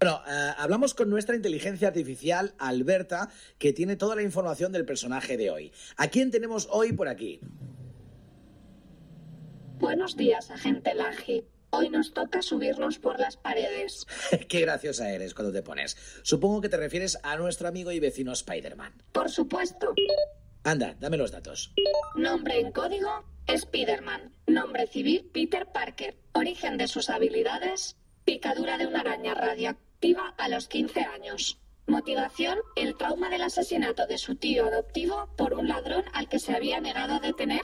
Bueno, 0.00 0.22
eh, 0.28 0.52
hablamos 0.56 0.94
con 0.94 1.10
nuestra 1.10 1.34
inteligencia 1.34 1.88
artificial, 1.88 2.54
Alberta, 2.58 3.30
que 3.58 3.72
tiene 3.72 3.96
toda 3.96 4.14
la 4.14 4.22
información 4.22 4.70
del 4.70 4.84
personaje 4.84 5.36
de 5.36 5.50
hoy. 5.50 5.72
¿A 5.96 6.06
quién 6.06 6.30
tenemos 6.30 6.68
hoy 6.70 6.92
por 6.92 7.08
aquí? 7.08 7.40
Buenos 9.80 10.16
días, 10.16 10.52
agente 10.52 10.94
Laji. 10.94 11.44
Hoy 11.70 11.90
nos 11.90 12.14
toca 12.14 12.42
subirnos 12.42 13.00
por 13.00 13.18
las 13.18 13.36
paredes. 13.36 14.06
Qué 14.48 14.60
graciosa 14.60 15.10
eres 15.10 15.34
cuando 15.34 15.52
te 15.52 15.62
pones. 15.62 15.96
Supongo 16.22 16.60
que 16.60 16.68
te 16.68 16.76
refieres 16.76 17.18
a 17.24 17.36
nuestro 17.36 17.66
amigo 17.66 17.90
y 17.90 17.98
vecino 17.98 18.32
Spider-Man. 18.32 19.02
Por 19.10 19.28
supuesto. 19.28 19.94
Anda, 20.62 20.94
dame 21.00 21.16
los 21.16 21.32
datos. 21.32 21.74
Nombre 22.14 22.60
en 22.60 22.70
código, 22.70 23.24
Spider-Man. 23.48 24.32
Nombre 24.46 24.86
civil, 24.86 25.28
Peter 25.32 25.66
Parker. 25.66 26.16
Origen 26.34 26.78
de 26.78 26.86
sus 26.86 27.10
habilidades, 27.10 27.96
picadura 28.24 28.78
de 28.78 28.86
una 28.86 29.00
araña 29.00 29.34
radiactiva 30.00 30.34
a 30.38 30.48
los 30.48 30.68
15 30.68 31.00
años. 31.00 31.58
Motivación, 31.86 32.58
el 32.76 32.96
trauma 32.96 33.30
del 33.30 33.42
asesinato 33.42 34.06
de 34.06 34.18
su 34.18 34.34
tío 34.36 34.66
adoptivo 34.66 35.28
por 35.36 35.54
un 35.54 35.68
ladrón 35.68 36.04
al 36.12 36.28
que 36.28 36.38
se 36.38 36.54
había 36.54 36.80
negado 36.80 37.14
a 37.14 37.20
detener. 37.20 37.62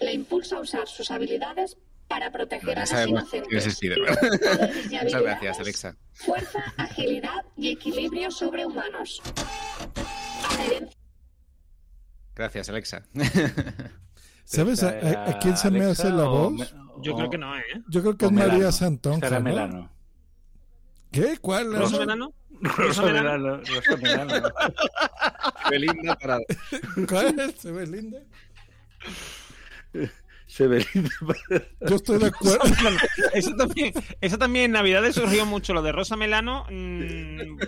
Le 0.00 0.12
impulsa 0.12 0.56
a 0.56 0.60
usar 0.60 0.88
sus 0.88 1.10
habilidades 1.10 1.76
para 2.08 2.32
proteger 2.32 2.78
a 2.78 2.82
los 2.82 3.06
inocentes. 3.08 3.80
Y 3.80 4.96
Muchas 5.04 5.22
gracias, 5.22 5.60
Alexa. 5.60 5.96
Fuerza, 6.12 6.62
agilidad 6.76 7.44
y 7.56 7.70
equilibrio 7.70 8.30
sobrehumanos. 8.30 9.22
Adherencia 10.50 10.98
Gracias, 12.34 12.68
Alexa. 12.70 13.02
¿Sabes 14.44 14.82
a, 14.82 14.88
a- 14.88 15.30
a 15.30 15.38
quién 15.38 15.56
se 15.56 15.70
me 15.70 15.84
hace 15.84 16.10
la 16.10 16.24
voz? 16.24 16.52
me- 16.52 16.66
Yo 17.02 17.14
creo 17.14 17.30
que 17.30 17.38
no, 17.38 17.56
¿eh? 17.56 17.62
Yo 17.88 18.00
creo 18.02 18.16
que 18.16 18.24
o 18.26 18.28
es 18.28 18.34
María. 18.34 18.72
Santonja, 18.72 19.30
¿no? 19.30 19.40
Melano. 19.40 19.91
¿Qué? 21.12 21.36
¿Cuál? 21.40 21.72
¿Rosa 21.74 21.92
¿No? 21.96 22.00
Melano? 22.00 22.34
Rosa 22.62 23.02
Melano. 23.02 23.56
Rosa 23.58 23.96
Melano. 24.00 24.48
Belinda 25.70 26.16
Parada. 26.20 26.42
¿Cuál? 27.08 27.54
¿Se 27.58 27.70
ve 27.72 27.86
linda? 27.86 28.18
Se 30.46 30.66
ve 30.66 30.84
lindo. 30.94 31.10
Yo 31.88 31.96
estoy 31.96 32.18
de 32.18 32.26
acuerdo. 32.26 32.60
Eso 33.34 33.54
también, 33.56 33.92
eso 34.20 34.38
también 34.38 34.66
en 34.66 34.70
Navidades 34.72 35.14
surgió 35.14 35.46
mucho, 35.46 35.72
lo 35.74 35.82
de 35.82 35.92
Rosa 35.92 36.16
Melano. 36.16 36.66
mm. 36.70 37.58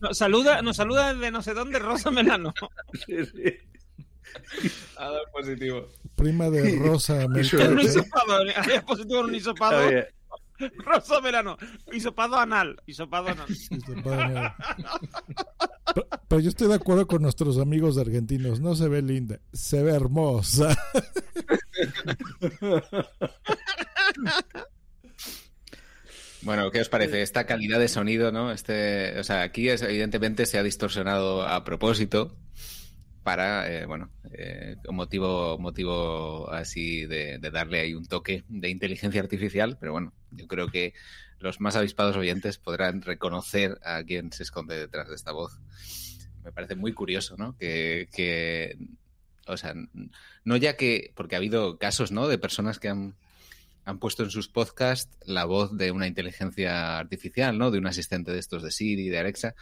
Nos 0.00 0.18
saluda, 0.18 0.62
nos 0.62 0.76
saluda 0.76 1.14
desde 1.14 1.30
no 1.30 1.42
sé 1.42 1.54
dónde 1.54 1.78
Rosa 1.78 2.10
Melano. 2.10 2.52
Sí, 3.06 3.16
sí. 3.26 3.58
Ha 4.96 5.04
dado 5.04 5.22
positivo. 5.32 5.88
Prima 6.14 6.48
de 6.50 6.78
Rosa 6.78 7.14
Un 7.26 7.32
Melchor. 7.32 7.80
hisopado, 7.80 8.42
había 8.56 8.82
positivo 8.82 9.20
un 9.22 9.34
hisopado. 9.34 9.78
A 9.88 10.04
Rosa 10.84 11.20
Melano, 11.20 11.56
hisopado 11.92 12.36
anal, 12.36 12.80
hisopado 12.86 13.28
anal. 13.28 13.46
Pero, 15.92 16.06
pero 16.28 16.40
yo 16.40 16.48
estoy 16.48 16.68
de 16.68 16.74
acuerdo 16.74 17.06
con 17.06 17.22
nuestros 17.22 17.58
amigos 17.58 17.98
argentinos. 17.98 18.60
No 18.60 18.74
se 18.74 18.88
ve 18.88 19.02
linda, 19.02 19.40
se 19.52 19.82
ve 19.82 19.92
hermosa. 19.92 20.76
Bueno, 26.42 26.70
¿qué 26.70 26.80
os 26.80 26.88
parece? 26.88 27.20
Esta 27.20 27.44
calidad 27.44 27.78
de 27.78 27.88
sonido, 27.88 28.32
¿no? 28.32 28.50
Este, 28.50 29.18
o 29.18 29.24
sea, 29.24 29.42
aquí 29.42 29.68
es, 29.68 29.82
evidentemente 29.82 30.46
se 30.46 30.58
ha 30.58 30.62
distorsionado 30.62 31.42
a 31.46 31.64
propósito 31.64 32.34
para, 33.22 33.70
eh, 33.70 33.84
bueno, 33.84 34.10
eh, 34.32 34.76
un 34.88 34.96
motivo, 34.96 35.58
motivo 35.58 36.50
así 36.50 37.04
de, 37.04 37.38
de 37.38 37.50
darle 37.50 37.80
ahí 37.80 37.92
un 37.94 38.06
toque 38.06 38.44
de 38.48 38.70
inteligencia 38.70 39.20
artificial, 39.20 39.76
pero 39.78 39.92
bueno, 39.92 40.14
yo 40.32 40.46
creo 40.46 40.68
que 40.68 40.94
los 41.38 41.60
más 41.60 41.76
avispados 41.76 42.16
oyentes 42.16 42.58
podrán 42.58 43.02
reconocer 43.02 43.78
a 43.82 44.02
quién 44.04 44.32
se 44.32 44.42
esconde 44.42 44.78
detrás 44.78 45.08
de 45.08 45.14
esta 45.14 45.32
voz. 45.32 45.58
Me 46.44 46.52
parece 46.52 46.74
muy 46.74 46.92
curioso, 46.92 47.36
¿no? 47.36 47.56
Que, 47.56 48.08
que 48.12 48.78
o 49.46 49.56
sea, 49.56 49.74
no 50.44 50.56
ya 50.56 50.76
que, 50.76 51.12
porque 51.14 51.34
ha 51.34 51.38
habido 51.38 51.78
casos, 51.78 52.12
¿no? 52.12 52.28
De 52.28 52.38
personas 52.38 52.78
que 52.78 52.88
han 52.88 53.14
han 53.84 53.98
puesto 53.98 54.22
en 54.22 54.30
sus 54.30 54.48
podcasts 54.48 55.16
la 55.26 55.44
voz 55.44 55.76
de 55.76 55.90
una 55.90 56.06
inteligencia 56.06 56.98
artificial, 56.98 57.56
¿no? 57.58 57.70
De 57.70 57.78
un 57.78 57.86
asistente 57.86 58.30
de 58.32 58.38
estos 58.38 58.62
de 58.62 58.70
Siri, 58.70 59.08
de 59.08 59.18
Alexa, 59.18 59.54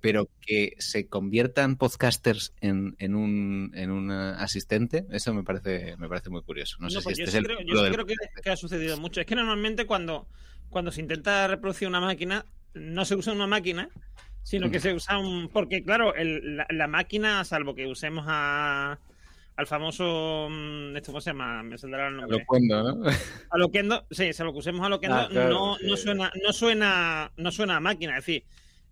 pero 0.00 0.28
que 0.40 0.74
se 0.78 1.06
conviertan 1.06 1.76
podcasters 1.76 2.54
en, 2.60 2.96
en 2.98 3.14
un, 3.14 3.72
en 3.74 3.90
un 3.90 4.10
asistente, 4.10 5.06
eso 5.10 5.32
me 5.34 5.42
parece, 5.44 5.96
me 5.98 6.08
parece 6.08 6.30
muy 6.30 6.42
curioso. 6.42 6.76
No, 6.80 6.88
sé 6.90 6.96
No, 6.96 7.00
si 7.00 7.04
pues 7.04 7.18
este 7.18 7.24
yo 7.24 7.28
es 7.30 7.34
el 7.36 7.44
creo, 7.44 7.58
yo 7.60 7.76
sí 7.78 7.84
del 7.84 7.92
creo 7.92 8.06
que, 8.06 8.14
que 8.42 8.50
ha 8.50 8.56
sucedido 8.56 8.96
mucho. 8.98 9.20
Es 9.20 9.26
que 9.26 9.34
normalmente 9.36 9.86
cuando, 9.86 10.26
cuando 10.70 10.90
se 10.90 11.00
intenta 11.00 11.46
reproducir 11.46 11.88
una 11.88 12.00
máquina, 12.00 12.44
no 12.74 13.04
se 13.04 13.14
usa 13.16 13.32
una 13.32 13.46
máquina, 13.46 13.88
sino 14.42 14.70
que 14.70 14.80
se 14.80 14.94
usa 14.94 15.18
un... 15.18 15.48
Porque 15.48 15.82
claro, 15.84 16.14
el- 16.14 16.56
la, 16.56 16.66
la 16.70 16.86
máquina, 16.88 17.44
salvo 17.44 17.74
que 17.74 17.86
usemos 17.86 18.24
a, 18.28 18.98
al 19.58 19.66
famoso... 19.66 20.46
mm, 20.48 20.96
¿Esto 20.96 21.10
cómo 21.10 21.20
se 21.20 21.30
llama? 21.30 21.64
Me 21.64 21.76
saldrá 21.76 22.06
el 22.06 22.16
nombre. 22.16 22.38
Locuendo, 22.38 22.94
¿no? 22.94 23.04
A 23.50 23.58
Loquendo, 23.58 24.06
sí, 24.08 24.32
salvo 24.32 24.52
que 24.52 24.60
usemos 24.60 24.86
a 24.86 24.88
Loquendo, 24.88 25.16
Ah, 25.16 25.28
claro, 25.28 25.50
no, 25.50 25.74
sí. 25.76 25.86
no 25.86 25.96
suena, 25.96 26.32
no 26.44 26.52
suena, 26.52 27.32
no 27.36 27.50
suena 27.50 27.76
a 27.76 27.80
máquina, 27.80 28.16
es 28.16 28.24
decir, 28.24 28.44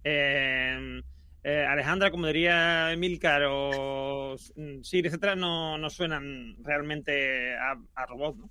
eh, 0.02 1.00
eh, 1.44 1.66
Alejandra, 1.70 2.10
como 2.10 2.26
diría 2.26 2.92
Emilcar 2.92 3.44
o 3.48 4.34
mm, 4.56 4.82
Siri, 4.82 5.06
etcétera, 5.06 5.36
no, 5.36 5.78
no 5.78 5.88
suenan 5.88 6.56
realmente 6.64 7.54
a, 7.56 7.78
a 7.94 8.06
robot, 8.06 8.36
¿no? 8.36 8.50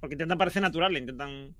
Porque 0.00 0.14
intentan 0.14 0.38
parecer 0.38 0.62
naturales, 0.62 1.00
intentan. 1.02 1.54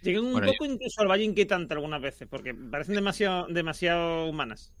Llegan 0.00 0.24
un 0.24 0.32
Bueno, 0.32 0.46
poco 0.46 0.64
incluso 0.64 1.02
al 1.02 1.08
valle 1.08 1.24
inquietante 1.24 1.74
algunas 1.74 2.00
veces, 2.00 2.28
porque 2.30 2.54
parecen 2.54 2.94
demasiado, 2.94 3.46
demasiado 3.48 4.26
humanas. 4.26 4.72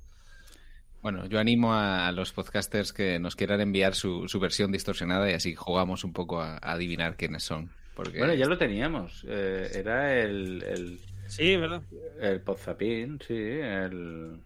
Bueno, 1.04 1.26
yo 1.26 1.38
animo 1.38 1.74
a, 1.74 2.08
a 2.08 2.12
los 2.12 2.32
podcasters 2.32 2.94
que 2.94 3.18
nos 3.18 3.36
quieran 3.36 3.60
enviar 3.60 3.94
su, 3.94 4.26
su 4.26 4.40
versión 4.40 4.72
distorsionada 4.72 5.30
y 5.30 5.34
así 5.34 5.54
jugamos 5.54 6.02
un 6.02 6.14
poco 6.14 6.40
a, 6.40 6.54
a 6.54 6.72
adivinar 6.72 7.18
quiénes 7.18 7.42
son. 7.42 7.68
Porque 7.94 8.16
Bueno, 8.16 8.32
ya 8.32 8.46
lo 8.46 8.56
teníamos. 8.56 9.22
Eh, 9.28 9.70
era 9.74 10.18
el, 10.18 10.62
el. 10.62 10.98
Sí, 11.26 11.58
¿verdad? 11.58 11.82
El 12.18 12.40
Podzapín, 12.40 13.20
sí. 13.20 13.34
El. 13.34 14.40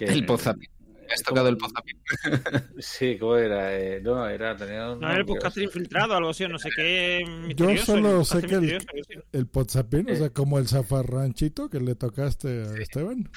El 0.00 0.26
Podzapín. 0.26 0.68
Has 1.08 1.22
tocado 1.22 1.48
el 1.48 1.56
Podzapín. 1.56 1.96
Sí, 2.80 3.16
¿cómo 3.16 3.36
era? 3.36 3.78
Eh, 3.78 4.00
no, 4.02 4.28
era. 4.28 4.56
Tenía 4.56 4.90
un 4.90 4.98
No, 4.98 5.08
era 5.08 5.18
el 5.18 5.26
podcaster 5.26 5.62
infiltrado 5.62 6.14
o 6.14 6.16
algo 6.16 6.30
así, 6.30 6.42
o 6.42 6.48
no 6.48 6.58
sé 6.58 6.70
qué. 6.74 7.24
Yo 7.54 7.76
solo 7.76 8.18
el 8.18 8.24
sé 8.24 8.42
que 8.42 8.54
el, 8.56 8.84
el 9.30 9.46
Podzapín, 9.46 10.10
o 10.10 10.16
sea, 10.16 10.30
como 10.30 10.58
el 10.58 10.66
zafarranchito 10.66 11.70
que 11.70 11.78
le 11.78 11.94
tocaste 11.94 12.48
a 12.48 12.82
Esteban. 12.82 13.30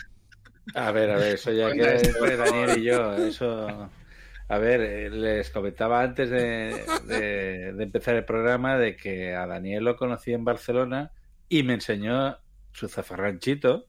A 0.75 0.91
ver, 0.91 1.09
a 1.11 1.17
ver, 1.17 1.35
eso 1.35 1.51
ya 1.51 1.71
queda 1.71 1.93
entre 1.93 2.37
Daniel 2.37 2.77
y 2.77 2.83
yo. 2.83 3.15
Eso. 3.15 3.89
A 4.51 4.57
ver, 4.57 4.81
eh, 4.81 5.09
les 5.11 5.49
comentaba 5.51 6.01
antes 6.01 6.29
de, 6.29 6.83
de- 7.05 7.73
de 7.73 7.83
empezar 7.83 8.15
el 8.15 8.25
programa 8.25 8.77
de 8.77 8.95
que 8.95 9.35
a 9.35 9.45
Daniel 9.45 9.83
lo 9.83 9.95
conocí 9.95 10.33
en 10.33 10.43
Barcelona 10.43 11.11
y 11.47 11.63
me 11.63 11.73
enseñó 11.75 12.37
su 12.71 12.87
zafarranchito. 12.87 13.85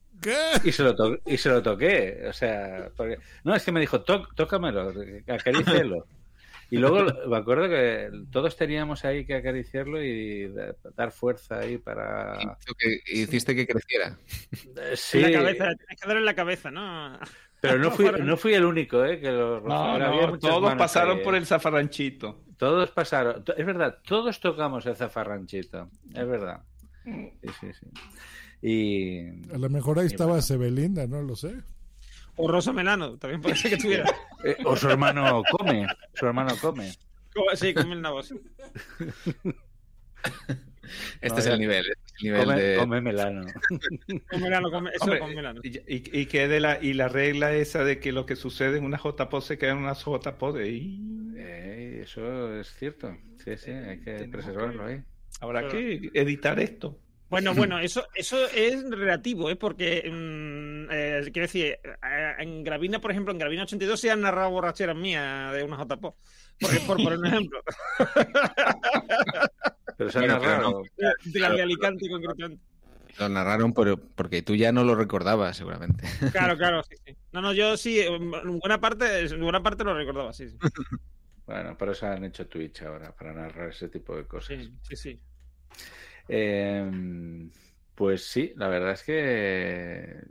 Y 0.64 0.72
se 0.72 0.82
lo, 0.82 0.94
to- 0.94 1.18
y 1.24 1.38
se 1.38 1.48
lo 1.48 1.62
toqué. 1.62 2.24
O 2.28 2.32
sea, 2.34 2.90
porque- 2.96 3.16
no, 3.44 3.54
es 3.54 3.64
que 3.64 3.72
me 3.72 3.80
dijo, 3.80 4.02
"Tó- 4.02 4.28
tócamelo, 4.36 4.92
acarícialo. 5.28 6.04
Y 6.70 6.76
luego 6.78 7.04
me 7.28 7.36
acuerdo 7.36 7.68
que 7.68 8.10
todos 8.30 8.56
teníamos 8.56 9.04
ahí 9.04 9.24
que 9.26 9.34
acariciarlo 9.34 10.02
y 10.02 10.48
da- 10.52 10.74
dar 10.96 11.10
fuerza 11.12 11.58
ahí 11.58 11.78
para. 11.78 12.38
Que- 12.78 13.00
hiciste 13.12 13.54
que 13.56 13.66
creciera. 13.66 14.16
Eh, 14.76 14.92
Sí, 14.94 15.18
En 15.18 15.32
la 15.32 15.38
cabeza, 15.40 15.64
tienes 15.76 16.00
que 16.00 16.06
darle 16.06 16.20
en 16.20 16.26
la 16.26 16.34
cabeza, 16.34 16.70
¿no? 16.70 17.18
pero 17.60 17.78
no 17.78 17.90
fui, 17.90 18.06
no 18.22 18.36
fui 18.36 18.54
el 18.54 18.64
único, 18.64 19.04
¿eh? 19.04 19.20
Que 19.20 19.30
lo 19.30 19.60
No, 19.60 19.98
no, 19.98 20.38
todos 20.38 20.74
pasaron 20.76 21.18
ahí, 21.18 21.24
por 21.24 21.34
¿eh? 21.34 21.38
el 21.38 21.46
zafarranchito. 21.46 22.44
Todos 22.56 22.90
pasaron. 22.92 23.42
To- 23.44 23.56
Es 23.56 23.66
verdad, 23.66 23.98
todos 24.06 24.38
tocamos 24.40 24.86
el 24.86 24.94
zafarranchito. 24.96 25.90
Es 26.14 26.26
verdad. 26.28 26.62
Sí, 27.04 27.32
sí, 27.60 27.66
sí. 27.72 27.86
Y. 28.62 29.52
A 29.54 29.58
lo 29.58 29.68
mejor 29.70 29.98
ahí 29.98 30.06
estaba 30.06 30.40
Sebelinda, 30.42 31.06
no 31.06 31.22
lo 31.22 31.34
sé. 31.34 31.54
O 32.42 32.48
Rosa 32.48 32.72
Melano, 32.72 33.16
también 33.18 33.40
puede 33.40 33.56
ser 33.56 33.70
que 33.72 33.76
tuviera. 33.76 34.04
eh, 34.44 34.56
o 34.64 34.74
su 34.76 34.88
hermano 34.88 35.42
come. 35.50 35.86
Su 36.14 36.26
hermano 36.26 36.52
come. 36.60 36.92
Sí, 37.54 37.72
come 37.74 37.94
el 37.94 38.00
nabo. 38.02 38.20
Este 41.20 41.28
No, 41.28 41.38
es 41.38 41.44
ya- 41.44 41.52
el 41.54 41.60
nivel. 41.60 41.86
este 41.86 41.92
es 41.92 42.14
el 42.18 42.24
nivel 42.24 42.44
come, 42.44 42.60
de... 42.60 42.76
come 42.78 43.00
melano. 43.00 43.46
Con 44.30 44.40
Melano, 44.42 44.70
come- 44.72 44.90
eso 44.90 45.04
Hombre, 45.04 45.18
con 45.20 45.34
Melano. 45.34 45.60
y, 45.62 45.68
y- 45.78 46.20
y 46.20 46.26
que 46.26 46.48
de 46.48 46.58
la, 46.58 46.82
y 46.82 46.94
la 46.94 47.06
regla 47.08 47.52
esa 47.54 47.84
de 47.84 48.00
que 48.00 48.10
lo 48.10 48.26
que 48.26 48.34
sucede 48.34 48.78
en 48.78 48.84
una 48.84 48.98
JPO 48.98 49.40
se 49.40 49.56
queda 49.56 49.70
en 49.72 49.78
una 49.78 49.94
JPO 49.94 50.60
y 50.62 51.32
Eh, 51.36 52.00
eso 52.02 52.56
es 52.58 52.74
cierto. 52.74 53.16
Sí, 53.44 53.56
sí, 53.56 53.70
hay 53.70 54.00
que 54.00 54.28
preservarlo 54.32 54.84
ahí. 54.86 55.00
habrá 55.40 55.68
que 55.68 56.10
editar 56.12 56.58
esto. 56.58 56.98
Bueno, 57.30 57.54
bueno, 57.54 57.78
eso, 57.78 58.06
eso 58.14 58.44
es 58.48 58.82
relativo, 58.90 59.48
¿eh? 59.48 59.56
Porque, 59.56 60.02
mm, 60.10 60.90
eh, 60.92 61.20
quiero 61.32 61.46
decir, 61.46 61.64
eh, 61.66 62.34
en 62.38 62.62
Gravina, 62.64 63.00
por 63.00 63.10
ejemplo, 63.10 63.32
en 63.32 63.38
Gravina 63.38 63.62
82 63.62 63.98
se 64.00 64.10
han 64.10 64.20
narrado 64.20 64.50
borracheras 64.50 64.96
mías 64.96 65.52
de 65.54 65.62
una 65.64 65.76
JPO. 65.82 66.16
Porque, 66.60 66.80
por 66.86 66.96
poner 66.98 67.18
un 67.18 67.26
ejemplo. 67.26 67.62
Pero 69.96 70.10
se 70.10 70.18
ha 70.18 70.20
Bueno, 70.22 70.38
pero 70.40 70.50
narrado. 70.52 70.82
no. 70.98 71.12
De 71.24 71.40
la 71.40 71.50
de 71.52 71.62
Alicante, 71.62 72.08
concretamente. 72.08 72.62
Lo 73.18 73.28
narraron 73.28 73.72
por- 73.74 74.00
porque 74.14 74.40
tú 74.42 74.54
ya 74.54 74.72
no 74.72 74.82
lo 74.84 74.94
recordabas, 74.94 75.56
seguramente. 75.56 76.04
Claro, 76.32 76.56
claro, 76.56 76.82
sí, 76.88 76.94
sí. 77.04 77.14
No, 77.32 77.40
no, 77.42 77.52
yo 77.52 77.76
sí, 77.76 78.00
en 78.00 78.30
buena 78.60 78.80
parte, 78.80 79.20
en 79.26 79.40
buena 79.40 79.62
parte 79.62 79.84
lo 79.84 79.94
recordaba, 79.94 80.32
sí, 80.32 80.48
sí. 80.48 80.56
Bueno, 81.46 81.76
por 81.76 81.88
eso 81.88 82.06
han 82.06 82.24
hecho 82.24 82.46
Twitch 82.46 82.82
ahora, 82.82 83.10
para 83.12 83.32
narrar 83.32 83.70
ese 83.70 83.88
tipo 83.88 84.14
de 84.16 84.24
cosas. 84.24 84.56
Sí, 84.56 84.72
sí, 84.82 84.96
sí. 84.96 85.20
Eh, 86.32 87.48
pues 87.94 88.24
sí, 88.24 88.52
la 88.56 88.68
verdad 88.68 88.92
es 88.92 89.02
que 89.02 90.22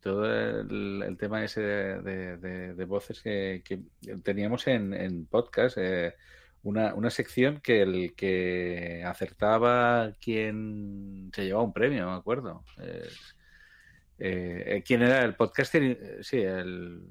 todo 0.00 0.24
el, 0.26 1.02
el 1.06 1.16
tema 1.16 1.44
ese 1.44 1.60
de, 1.60 2.02
de- 2.02 2.36
de- 2.38 2.74
de 2.74 2.84
voces 2.84 3.20
que, 3.20 3.62
que 3.64 3.80
teníamos 4.22 4.66
en, 4.66 4.94
en 4.94 5.26
podcast, 5.26 5.76
eh, 5.78 6.14
una, 6.62 6.94
una 6.94 7.10
sección 7.10 7.60
que 7.60 7.82
el 7.82 8.14
que 8.16 9.02
acertaba 9.06 10.12
quién 10.20 11.30
se 11.34 11.44
llevaba 11.44 11.64
un 11.64 11.72
premio, 11.72 12.06
me 12.10 12.16
acuerdo. 12.16 12.64
Eh, 12.80 13.08
eh, 14.18 14.82
¿Quién 14.86 15.02
era 15.02 15.24
el 15.24 15.36
podcaster? 15.36 16.18
Sí, 16.24 16.38
el... 16.38 17.02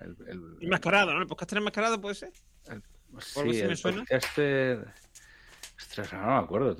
el- 0.00 0.16
el- 0.28 0.56
Enmascarado, 0.60 1.12
¿no? 1.14 1.20
El 1.20 1.26
podcaster 1.26 1.58
enmascarado 1.58 2.00
puede 2.00 2.14
ser. 2.14 2.32
Sí, 3.20 3.40
me 3.44 3.60
el 3.62 3.76
suena. 3.76 3.98
podcaster. 4.00 4.86
Ostras, 5.78 6.12
no 6.12 6.26
me 6.26 6.34
acuerdo. 6.44 6.76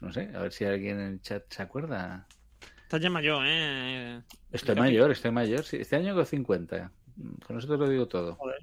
No 0.00 0.12
sé, 0.12 0.30
a 0.34 0.40
ver 0.40 0.52
si 0.52 0.64
alguien 0.64 0.98
en 1.00 1.06
el 1.14 1.20
chat 1.20 1.44
se 1.52 1.62
acuerda. 1.62 2.26
Estás 2.82 3.00
ya 3.00 3.10
mayor, 3.10 3.42
¿eh? 3.46 4.22
Estoy 4.50 4.74
mayor, 4.76 5.10
estoy 5.10 5.30
mayor. 5.30 5.64
Sí, 5.64 5.76
este 5.78 5.96
año 5.96 6.12
hago 6.12 6.24
50. 6.24 6.90
Con 7.46 7.58
eso 7.58 7.68
te 7.68 7.76
lo 7.76 7.88
digo 7.88 8.06
todo. 8.08 8.36
Joder. 8.36 8.58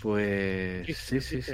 Pues 0.00 0.96
sí, 0.96 1.20
sí, 1.20 1.42
sí. 1.42 1.52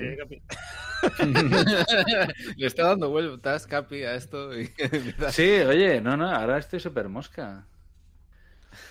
Le 2.57 2.67
está 2.67 2.85
dando 2.89 3.11
vueltas, 3.11 3.67
Capi, 3.67 4.05
a 4.05 4.15
esto. 4.15 4.59
y- 4.59 4.73
Sí, 5.33 5.49
oye, 5.61 6.01
no, 6.01 6.17
no, 6.17 6.29
ahora 6.31 6.59
estoy 6.59 6.81
súper 6.81 7.09
mosca. 7.09 7.67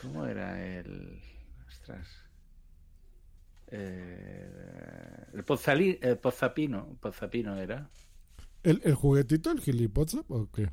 ¿Cómo 0.01 0.25
era 0.25 0.61
el. 0.65 1.21
Ostras. 1.67 2.07
Eh, 3.67 4.49
el, 5.33 5.45
Pozzali- 5.45 5.99
el 6.01 6.17
Pozzapino, 6.19 6.97
Pozzapino 7.01 7.57
era. 7.57 7.89
¿El, 8.63 8.81
el 8.83 8.95
juguetito, 8.95 9.49
el 9.51 9.61
gilipozap 9.61 10.29
o 10.29 10.51
qué? 10.51 10.69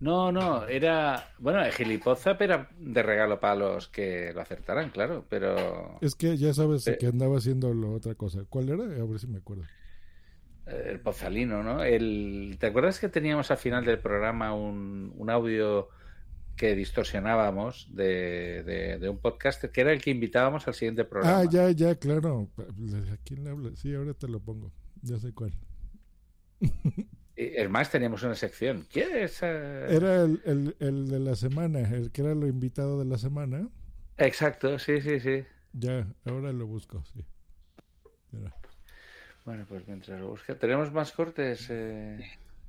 No, 0.00 0.30
no, 0.32 0.66
era. 0.66 1.34
Bueno, 1.38 1.64
el 1.64 1.72
gilipozap 1.72 2.40
era 2.42 2.68
de 2.78 3.02
regalo 3.02 3.40
para 3.40 3.54
los 3.56 3.88
que 3.88 4.32
lo 4.34 4.40
acertaran, 4.40 4.90
claro, 4.90 5.26
pero. 5.28 6.00
Es 6.00 6.14
que 6.14 6.36
ya 6.36 6.54
sabes 6.54 6.86
Eh. 6.86 6.96
que 6.98 7.06
andaba 7.08 7.38
haciendo 7.38 7.74
la 7.74 7.88
otra 7.88 8.14
cosa. 8.14 8.44
¿Cuál 8.48 8.68
era? 8.68 8.84
A 8.84 9.04
ver 9.06 9.18
si 9.18 9.26
me 9.26 9.38
acuerdo. 9.38 9.68
eh, 10.66 10.82
El 10.90 11.00
pozalino, 11.00 11.62
¿no? 11.62 11.82
El... 11.82 12.56
¿Te 12.58 12.66
acuerdas 12.68 12.98
que 13.00 13.08
teníamos 13.08 13.50
al 13.50 13.56
final 13.58 13.84
del 13.84 14.00
programa 14.00 14.54
un, 14.54 15.12
un 15.16 15.30
audio 15.30 15.88
que 16.56 16.74
distorsionábamos 16.74 17.88
de, 17.94 18.62
de- 18.62 18.98
de 18.98 19.08
un 19.08 19.18
podcast 19.18 19.64
que 19.64 19.80
era 19.80 19.92
el 19.92 20.00
que 20.00 20.10
invitábamos 20.10 20.66
al 20.68 20.74
siguiente 20.74 21.04
programa? 21.04 21.40
Ah, 21.40 21.44
ya, 21.50 21.70
ya, 21.70 21.94
claro. 21.96 22.48
¿A 22.58 23.16
quién 23.24 23.44
le 23.44 23.50
habla? 23.50 23.70
Sí, 23.76 23.94
ahora 23.94 24.14
te 24.14 24.28
lo 24.28 24.40
pongo. 24.40 24.72
Ya 25.02 25.18
sé 25.18 25.32
cuál. 25.32 25.52
Es 27.36 27.68
más, 27.68 27.90
teníamos 27.90 28.22
una 28.22 28.36
sección. 28.36 28.86
¿Quién 28.92 29.08
es? 29.16 29.40
eh? 29.42 29.86
Era 29.88 30.22
el, 30.22 30.40
el, 30.44 30.76
el 30.78 31.08
de 31.08 31.18
la 31.18 31.34
semana, 31.34 31.80
el 31.80 32.12
que 32.12 32.22
era 32.22 32.32
lo 32.32 32.46
invitado 32.46 32.96
de 32.96 33.06
la 33.06 33.18
semana. 33.18 33.68
Exacto, 34.18 34.78
sí, 34.78 35.00
sí, 35.00 35.18
sí. 35.18 35.44
Ya, 35.72 36.06
ahora 36.24 36.52
lo 36.52 36.68
busco, 36.68 37.02
sí. 37.12 37.24
Bueno, 39.44 39.66
pues 39.68 39.86
mientras 39.88 40.20
lo 40.20 40.28
busca. 40.28 40.56
¿Tenemos 40.56 40.92
más 40.92 41.10
cortes? 41.10 41.66
eh? 41.70 42.24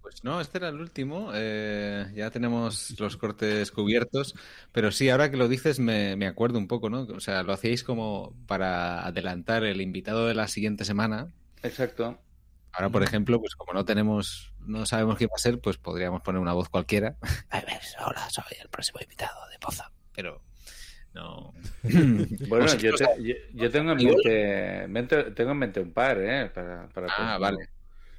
Pues 0.06 0.24
no, 0.24 0.40
este 0.40 0.60
era 0.60 0.70
el 0.70 0.80
último. 0.80 1.32
eh, 1.34 2.06
ya 2.14 2.30
tenemos 2.30 2.94
los 3.00 3.18
cortes 3.18 3.72
cubiertos. 3.72 4.36
Pero 4.72 4.92
sí, 4.92 5.10
ahora 5.10 5.32
que 5.32 5.38
lo 5.38 5.48
dices, 5.48 5.80
me, 5.80 6.16
me 6.16 6.28
acuerdo 6.28 6.60
un 6.60 6.68
poco, 6.68 6.92
¿no? 6.92 7.02
O 7.02 7.20
sea, 7.20 7.42
lo 7.42 7.54
hacíais 7.54 7.84
como 7.84 8.36
para 8.46 9.04
adelantar 9.04 9.64
el 9.64 9.82
invitado 9.82 10.28
de 10.28 10.36
la 10.36 10.48
siguiente 10.48 10.86
semana. 10.86 11.32
Exacto. 11.64 12.22
Ahora, 12.72 12.90
por 12.90 13.02
ejemplo, 13.02 13.40
pues 13.40 13.56
como 13.56 13.74
no 13.74 13.84
tenemos, 13.84 14.54
no 14.60 14.86
sabemos 14.86 15.18
quién 15.18 15.30
va 15.32 15.38
a 15.38 15.40
ser, 15.40 15.60
pues 15.60 15.78
podríamos 15.80 16.22
poner 16.22 16.40
una 16.40 16.54
voz 16.54 16.70
cualquiera. 16.70 17.16
A 17.50 17.62
ver, 17.62 17.80
hola, 18.06 18.30
soy 18.30 18.44
el 18.62 18.70
próximo 18.70 19.00
invitado 19.02 19.50
de 19.50 19.58
Poza. 19.58 19.92
Pero 20.14 20.44
no. 21.16 21.52
Bueno, 21.84 22.66
Pues, 22.66 22.78
yo, 22.78 22.94
te- 22.94 23.24
yo- 23.24 23.36
yo 23.54 23.72
tengo 23.72 23.94
en 23.94 23.98
mente, 23.98 24.88
mente- 24.88 25.32
tengo 25.32 25.52
en 25.54 25.58
mente 25.58 25.80
un 25.80 25.94
par, 25.94 26.20
¿eh? 26.22 26.52
Para, 26.54 26.88
para 26.90 27.08
Ah, 27.10 27.38
vale. 27.40 27.70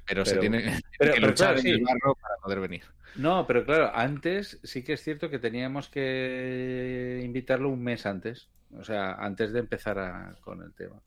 Pero, 0.07 0.25
se 0.25 0.37
tiene, 0.37 0.63
pero- 0.97 1.13
que 1.13 1.19
pero 1.19 1.35
luchar 1.35 1.35
claro, 1.35 1.59
en 1.59 1.67
el 1.67 1.79
barro 1.81 2.15
para 2.15 2.35
poder 2.37 2.59
venir. 2.61 2.83
No, 3.13 3.45
pero 3.47 3.65
claro, 3.65 3.91
antes 3.95 4.59
sí 4.63 4.83
que 4.83 4.93
es 4.93 5.01
cierto 5.03 5.29
que 5.29 5.39
teníamos 5.39 5.89
que 5.89 7.21
invitarlo 7.23 7.69
un 7.69 7.83
mes 7.83 8.05
antes. 8.05 8.49
O 8.71 8.83
sea, 8.83 9.13
antes 9.15 9.51
de 9.53 9.59
empezar 9.59 9.97
a- 9.99 10.37
con 10.41 10.61
el 10.61 10.73
tema. 10.75 11.01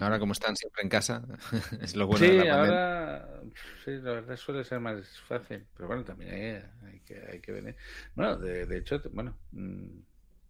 Ahora, 0.00 0.18
como 0.18 0.32
están 0.32 0.56
siempre 0.56 0.82
en 0.82 0.88
casa, 0.88 1.22
es 1.80 1.96
lo 1.96 2.06
bueno 2.06 2.26
sí, 2.26 2.26
de 2.28 2.34
la 2.34 2.46
pandemia. 2.46 2.80
ahora 2.80 3.42
sí, 3.84 3.92
la 3.92 4.12
verdad 4.12 4.36
suele 4.36 4.64
ser 4.64 4.80
más 4.80 5.20
fácil, 5.22 5.66
pero 5.74 5.88
bueno, 5.88 6.04
también 6.04 6.32
hay, 6.34 6.88
hay 6.92 7.00
que, 7.00 7.18
hay 7.30 7.40
que 7.40 7.52
venir. 7.52 7.76
Bueno, 8.14 8.36
de, 8.38 8.66
de 8.66 8.78
hecho, 8.78 9.00
bueno, 9.12 9.38
mm, 9.52 9.98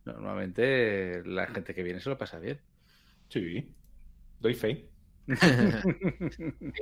normalmente 0.04 1.22
la 1.24 1.46
gente 1.48 1.74
que 1.74 1.82
viene 1.82 2.00
se 2.00 2.10
lo 2.10 2.18
pasa 2.18 2.38
bien. 2.38 2.60
Sí, 3.28 3.74
doy 4.40 4.54
fe. 4.54 4.90
Y 5.26 5.32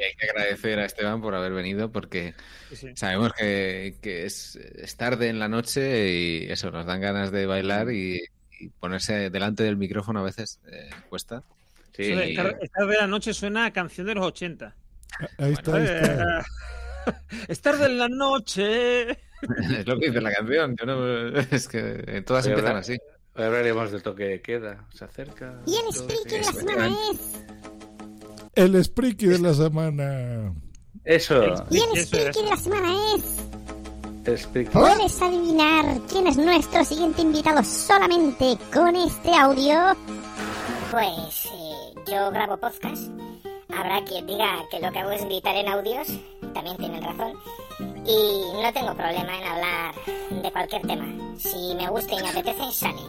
hay 0.03 0.15
que 0.19 0.31
agradecer 0.31 0.79
a 0.79 0.85
Esteban 0.85 1.21
por 1.21 1.35
haber 1.35 1.53
venido 1.53 1.91
porque 1.93 2.35
Sí, 2.71 2.77
sí. 2.77 2.89
sabemos 2.97 3.33
que, 3.35 3.97
que 4.01 4.25
es, 4.27 4.57
es 4.57 4.97
tarde 4.97 5.29
en 5.29 5.39
la 5.39 5.49
noche 5.49 6.11
y 6.13 6.51
eso, 6.51 6.71
nos 6.71 6.87
dan 6.87 7.01
ganas 7.01 7.31
de 7.31 7.47
bailar 7.47 7.91
y, 7.93 8.21
y 8.61 8.69
ponerse 8.69 9.31
delante 9.31 9.63
del 9.63 9.77
micrófono 9.77 10.21
a 10.21 10.25
veces 10.25 10.61
eh, 10.71 10.91
cuesta. 11.09 11.43
Eso 11.97 12.17
de 12.17 12.31
Estar, 12.31 12.59
estar 12.63 12.87
de 12.87 12.97
la 12.97 13.07
noche 13.07 13.35
suena 13.35 13.67
a 13.67 13.73
canción 13.73 14.07
de 14.07 14.15
los 14.15 14.25
80. 14.27 14.75
Ahí 15.39 15.53
está, 15.53 15.77
ahí 15.77 15.85
está. 15.85 16.39
Eh, 16.41 16.43
Estar 17.49 17.77
de 17.79 17.89
la 17.91 18.09
noche. 18.09 19.11
es 19.79 19.87
lo 19.87 19.99
que 19.99 20.07
dice 20.07 20.21
la 20.21 20.33
canción. 20.33 20.77
Yo 20.77 20.87
no- 20.87 21.37
es 21.39 21.69
que 21.69 22.23
todas 22.27 22.47
empiezan 22.47 22.77
así. 22.77 22.97
Hoy 23.35 23.45
hablaremos 23.45 23.91
del 23.91 24.03
toque 24.03 24.25
de 24.25 24.41
queda. 24.43 24.87
Se 24.95 25.05
acerca. 25.05 25.61
Y 25.67 25.75
el 25.77 25.89
speaker 25.93 26.31
de 26.31 26.39
la 26.47 26.53
semana 26.53 26.97
es. 27.13 27.45
El 28.55 28.85
Spriki 28.85 29.27
de 29.27 29.39
la 29.39 29.55
semana. 29.55 30.53
Eso. 31.05 31.43
Y 31.71 31.81
el 31.81 31.97
speaker 31.97 32.35
de 32.35 32.51
la 32.51 32.57
semana 32.57 32.95
es. 33.17 34.69
¿Puedes 34.73 35.21
adivinar 35.21 35.99
quién 36.09 36.29
es 36.29 36.37
nuestro 36.37 36.85
siguiente 36.85 37.23
invitado 37.23 37.65
solamente 37.65 38.57
con 38.73 38.95
este 38.95 39.35
audio? 39.35 39.97
Pues 40.91 41.47
eh, 41.47 41.95
yo 42.09 42.31
grabo 42.31 42.57
podcast. 42.59 43.09
Habrá 43.75 44.05
quien 44.05 44.27
diga 44.27 44.63
que 44.71 44.79
lo 44.79 44.93
que 44.93 44.99
hago 45.01 45.11
es 45.11 45.25
gritar 45.25 45.57
en 45.57 45.69
audios. 45.69 46.09
También 46.55 46.77
tienen 46.77 47.03
razón. 47.03 47.33
Y 48.07 48.63
no 48.63 48.73
tengo 48.73 48.95
problema 48.95 49.39
en 49.39 49.45
hablar 49.45 49.95
de 50.43 50.53
cualquier 50.53 50.83
tema. 50.83 51.07
Si 51.39 51.75
me 51.75 51.89
gusta 51.89 52.15
y 52.15 52.23
me 52.23 52.29
apetece, 52.29 52.73
sale. 52.73 53.03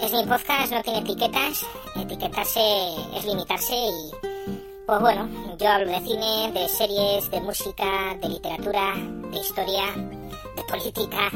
Es 0.00 0.12
mi 0.12 0.24
podcast, 0.24 0.72
no 0.72 0.82
tiene 0.82 1.00
etiquetas. 1.00 1.64
Etiquetarse 1.96 2.60
es 3.16 3.24
limitarse 3.24 3.74
y... 3.74 4.37
Pues 4.88 5.00
bueno, 5.00 5.28
yo 5.58 5.68
hablo 5.68 5.90
de 5.92 6.00
cine, 6.00 6.50
de 6.54 6.66
series, 6.66 7.30
de 7.30 7.42
música, 7.42 8.16
de 8.22 8.26
literatura, 8.30 8.94
de 9.30 9.36
historia, 9.36 9.84
de 9.94 10.62
política. 10.66 11.30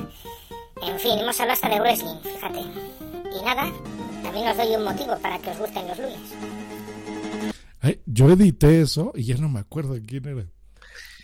En 0.82 0.98
fin, 0.98 1.18
hemos 1.18 1.38
hablado 1.38 1.52
hasta 1.52 1.68
de 1.68 1.78
wrestling, 1.78 2.18
fíjate. 2.22 2.60
Y 2.60 3.44
nada, 3.44 3.70
también 4.22 4.48
os 4.48 4.56
doy 4.56 4.74
un 4.74 4.84
motivo 4.84 5.18
para 5.18 5.38
que 5.38 5.50
os 5.50 5.58
gusten 5.58 5.86
los 5.86 5.98
lunes. 5.98 6.34
Ay, 7.82 8.00
yo 8.06 8.30
edité 8.30 8.80
eso 8.80 9.12
y 9.14 9.24
ya 9.24 9.36
no 9.36 9.50
me 9.50 9.60
acuerdo 9.60 9.98
quién 10.06 10.26
era. 10.26 10.46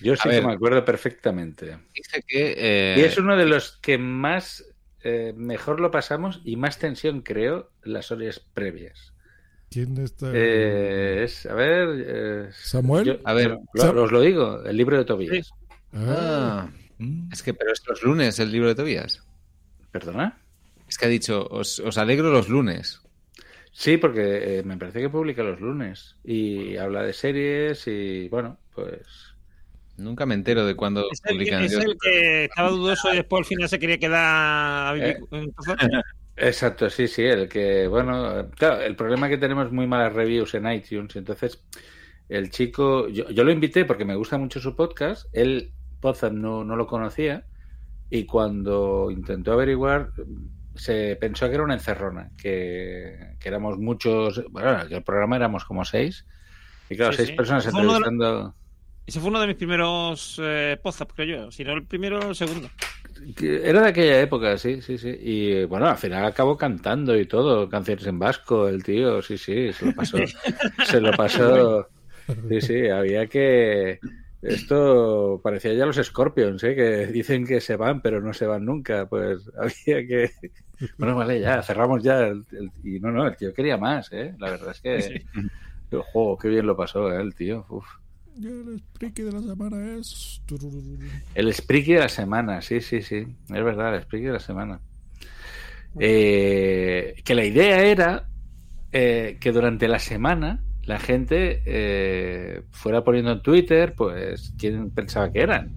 Yo 0.02 0.14
sí 0.14 0.28
que 0.28 0.42
me 0.42 0.52
acuerdo 0.52 0.84
perfectamente. 0.84 1.78
Dice 1.94 2.22
que. 2.28 2.54
eh, 2.58 2.96
Y 2.98 3.04
es 3.04 3.16
uno 3.16 3.38
de 3.38 3.46
los 3.46 3.78
que 3.78 3.96
más 3.96 4.66
eh, 5.02 5.32
mejor 5.34 5.80
lo 5.80 5.90
pasamos 5.90 6.42
y 6.44 6.56
más 6.56 6.76
tensión 6.76 7.22
creo 7.22 7.70
las 7.82 8.10
horas 8.10 8.38
previas. 8.52 9.14
¿Quién 9.70 9.98
está? 9.98 10.30
Eh, 10.32 11.24
es, 11.24 11.44
a 11.46 11.54
ver. 11.54 11.88
eh, 12.06 12.48
¿Samuel? 12.52 13.04
yo- 13.04 13.18
A 13.24 13.34
ver, 13.34 13.50
lo- 13.50 13.82
Sam- 13.82 13.96
os 13.98 14.10
lo 14.12 14.20
digo, 14.20 14.62
el 14.64 14.76
libro 14.76 14.96
de 14.96 15.04
Tobías. 15.04 15.50
Ah, 15.92 16.68
Ah, 17.00 17.28
es 17.32 17.42
que, 17.42 17.54
pero 17.54 17.72
es 17.72 17.82
los 17.86 18.02
lunes 18.02 18.38
el 18.38 18.50
libro 18.50 18.68
de 18.68 18.74
Tobías. 18.74 19.22
¿Perdona? 19.92 20.38
Es 20.88 20.96
que 20.98 21.06
ha 21.06 21.08
dicho, 21.08 21.46
os, 21.50 21.78
os 21.80 21.98
alegro 21.98 22.30
los 22.32 22.48
lunes. 22.48 23.00
Sí, 23.72 23.96
porque 23.98 24.58
eh, 24.58 24.62
me 24.64 24.76
parece 24.76 25.00
que 25.00 25.08
publica 25.10 25.42
los 25.42 25.60
lunes 25.60 26.16
y 26.24 26.76
habla 26.76 27.02
de 27.02 27.12
series 27.12 27.86
y 27.86 28.28
bueno, 28.28 28.58
pues. 28.74 29.02
Nunca 29.98 30.26
me 30.26 30.34
entero 30.34 30.64
de 30.64 30.74
cuándo 30.76 31.04
Es 31.10 31.20
el, 31.24 31.36
publican. 31.36 31.62
es 31.64 31.72
el 31.74 31.96
que 32.00 32.44
estaba 32.44 32.70
dudoso 32.70 33.12
y 33.12 33.16
después 33.16 33.40
al 33.40 33.44
final 33.46 33.68
se 33.68 33.78
quería 33.78 33.98
quedar 33.98 34.88
a 34.88 34.92
vivir 34.94 35.16
Eh. 35.30 35.46
Exacto, 36.40 36.88
sí, 36.90 37.08
sí, 37.08 37.22
el 37.24 37.48
que, 37.48 37.86
bueno, 37.88 38.48
claro, 38.56 38.80
el 38.80 38.94
problema 38.96 39.26
es 39.26 39.30
que 39.32 39.38
tenemos 39.38 39.72
muy 39.72 39.86
malas 39.86 40.12
reviews 40.12 40.54
en 40.54 40.70
iTunes, 40.70 41.16
entonces 41.16 41.64
el 42.28 42.50
chico, 42.50 43.08
yo, 43.08 43.28
yo 43.30 43.42
lo 43.44 43.50
invité 43.50 43.84
porque 43.84 44.04
me 44.04 44.14
gusta 44.14 44.38
mucho 44.38 44.60
su 44.60 44.76
podcast, 44.76 45.26
él, 45.32 45.72
Podzam, 46.00 46.40
no, 46.40 46.62
no 46.64 46.76
lo 46.76 46.86
conocía, 46.86 47.44
y 48.10 48.24
cuando 48.24 49.10
intentó 49.10 49.52
averiguar, 49.52 50.12
se 50.76 51.16
pensó 51.16 51.48
que 51.48 51.54
era 51.54 51.64
una 51.64 51.74
encerrona, 51.74 52.30
que, 52.40 53.34
que 53.40 53.48
éramos 53.48 53.78
muchos, 53.78 54.44
bueno, 54.50 54.86
que 54.88 54.94
el 54.96 55.02
programa 55.02 55.36
éramos 55.36 55.64
como 55.64 55.84
seis, 55.84 56.24
y 56.88 56.96
claro, 56.96 57.12
Sí, 57.12 57.16
seis 57.18 57.28
sí. 57.30 57.34
personas 57.34 57.64
Fue 57.64 57.80
de 57.80 57.86
los- 57.86 57.96
entrevistando... 57.96 58.54
Ese 59.06 59.20
fue 59.20 59.30
uno 59.30 59.40
de 59.40 59.46
mis 59.46 59.56
primeros 59.56 60.38
eh, 60.42 60.78
creo 61.14 61.44
yo. 61.46 61.50
Si 61.50 61.64
no 61.64 61.72
el 61.72 61.86
primero, 61.86 62.28
el 62.28 62.34
segundo. 62.34 62.68
Era 63.40 63.82
de 63.82 63.88
aquella 63.88 64.20
época, 64.20 64.56
sí, 64.58 64.80
sí, 64.82 64.98
sí. 64.98 65.16
Y 65.20 65.64
bueno, 65.64 65.86
al 65.86 65.96
final 65.98 66.24
acabó 66.24 66.56
cantando 66.56 67.18
y 67.18 67.26
todo, 67.26 67.68
canciones 67.68 68.06
en 68.06 68.18
vasco, 68.18 68.68
el 68.68 68.82
tío, 68.82 69.20
sí, 69.22 69.36
sí, 69.38 69.72
se 69.72 69.86
lo 69.86 69.94
pasó. 69.94 70.18
se 70.86 71.00
lo 71.00 71.12
pasó. 71.12 71.88
Sí, 72.48 72.60
sí, 72.60 72.88
había 72.88 73.26
que. 73.26 73.98
Esto 74.40 75.40
parecía 75.42 75.72
ya 75.74 75.84
los 75.86 75.96
Scorpions, 75.96 76.62
¿eh? 76.62 76.74
que 76.76 77.06
dicen 77.08 77.44
que 77.44 77.60
se 77.60 77.74
van, 77.76 78.00
pero 78.00 78.20
no 78.20 78.32
se 78.32 78.46
van 78.46 78.64
nunca. 78.64 79.08
Pues 79.08 79.50
había 79.58 80.06
que. 80.06 80.30
Bueno, 80.96 81.16
vale, 81.16 81.40
ya, 81.40 81.62
cerramos 81.62 82.02
ya. 82.02 82.26
el- 82.28 82.44
el- 82.52 82.70
Y 82.84 83.00
no, 83.00 83.10
no, 83.10 83.26
el 83.26 83.36
tío 83.36 83.52
quería 83.52 83.76
más, 83.76 84.12
¿eh? 84.12 84.34
La 84.38 84.50
verdad 84.50 84.70
es 84.72 84.80
que. 84.80 85.02
Sí. 85.02 85.26
Qué 86.40 86.48
bien 86.48 86.66
lo 86.66 86.76
pasó, 86.76 87.10
¿eh? 87.12 87.20
el 87.20 87.34
tío. 87.34 87.66
Uf. 87.68 87.86
El 88.40 88.80
spriki 88.80 89.22
de 89.22 89.32
la 89.32 89.40
semana 89.40 89.96
es... 89.98 90.42
El 91.34 91.52
Spriki 91.54 91.92
de 91.94 92.00
la 92.00 92.08
semana, 92.08 92.62
sí, 92.62 92.80
sí, 92.80 93.02
sí. 93.02 93.16
Es 93.16 93.64
verdad, 93.64 93.94
el 93.94 94.02
Spriki 94.02 94.26
de 94.26 94.32
la 94.32 94.40
semana. 94.40 94.80
Eh, 95.98 97.14
que 97.24 97.34
la 97.34 97.44
idea 97.44 97.82
era 97.82 98.28
eh, 98.92 99.38
que 99.40 99.52
durante 99.52 99.88
la 99.88 99.98
semana 99.98 100.62
la 100.84 100.98
gente 100.98 101.62
eh, 101.66 102.62
fuera 102.70 103.02
poniendo 103.04 103.32
en 103.32 103.42
Twitter, 103.42 103.94
pues, 103.96 104.54
quién 104.58 104.90
pensaba 104.90 105.30
que 105.32 105.40
eran. 105.40 105.74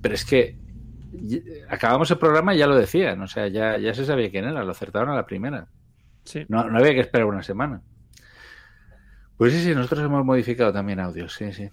Pero 0.00 0.14
es 0.14 0.24
que 0.24 0.56
y- 1.12 1.42
acabamos 1.68 2.10
el 2.10 2.18
programa 2.18 2.54
y 2.54 2.58
ya 2.58 2.66
lo 2.66 2.76
decían, 2.76 3.20
o 3.22 3.26
sea, 3.26 3.48
ya, 3.48 3.78
ya 3.78 3.92
se 3.94 4.04
sabía 4.06 4.30
quién 4.30 4.44
era, 4.44 4.64
lo 4.64 4.70
acertaron 4.70 5.10
a 5.10 5.14
la 5.16 5.26
primera. 5.26 5.68
Sí. 6.24 6.44
No, 6.48 6.68
no 6.70 6.78
había 6.78 6.94
que 6.94 7.00
esperar 7.00 7.26
una 7.26 7.42
semana. 7.42 7.82
Pues 9.36 9.52
sí, 9.52 9.62
sí, 9.62 9.74
nosotros 9.74 10.04
hemos 10.04 10.24
modificado 10.24 10.72
también 10.72 11.00
audios, 11.00 11.34
sí, 11.34 11.52
sí. 11.52 11.68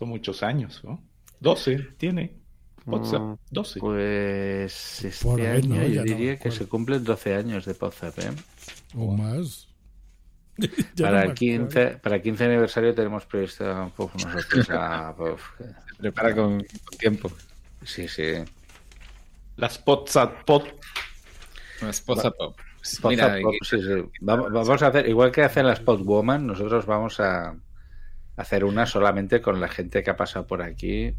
Son 0.00 0.08
muchos 0.08 0.42
años, 0.42 0.80
¿no? 0.82 0.98
12 1.40 1.78
tiene. 1.98 2.34
WhatsApp, 2.86 3.20
Mm, 3.20 3.34
12. 3.50 3.80
Pues 3.80 5.04
este 5.04 5.24
Por 5.24 5.40
año 5.42 5.76
¿no? 5.76 5.82
yo 5.82 5.88
Ya 5.88 6.00
no 6.00 6.04
diría 6.04 6.38
que 6.38 6.50
se 6.50 6.66
cumplen 6.66 7.04
12 7.04 7.34
años 7.34 7.66
de 7.66 7.76
WhatsApp, 7.78 8.18
¿eh? 8.18 8.30
O 8.96 9.12
más. 9.12 9.68
Para, 10.98 11.10
no 11.10 11.16
me 11.18 11.24
el 11.26 11.34
15, 11.34 11.86
para 12.02 12.16
el 12.16 12.22
15 12.22 12.44
aniversario 12.44 12.94
tenemos 12.94 13.26
previsto 13.26 13.92
uf, 13.98 14.14
una 14.14 14.32
sorpresa. 14.40 15.14
uf, 15.18 15.42
Prepara 15.98 16.34
con, 16.34 16.58
con 16.60 16.98
tiempo. 16.98 17.30
Sí, 17.84 18.08
sí. 18.08 18.32
Las 19.56 19.82
WhatsApp 19.86 20.44
Pod. 20.44 20.64
Las 21.82 22.02
WhatsApp 22.08 22.34
Pop. 22.38 22.56
Mira, 23.04 23.38
Pop, 23.42 23.54
sí, 23.62 23.76
sí. 23.82 24.02
Vamos, 24.22 24.50
vamos 24.50 24.82
a 24.82 24.86
hacer, 24.86 25.06
igual 25.08 25.30
que 25.30 25.42
hacen 25.42 25.66
las 25.66 25.80
Podwoman, 25.80 26.46
nosotros 26.46 26.86
vamos 26.86 27.20
a 27.20 27.54
hacer 28.40 28.64
una 28.64 28.86
solamente 28.86 29.40
con 29.40 29.60
la 29.60 29.68
gente 29.68 30.02
que 30.02 30.10
ha 30.10 30.16
pasado 30.16 30.46
por 30.46 30.62
aquí. 30.62 31.12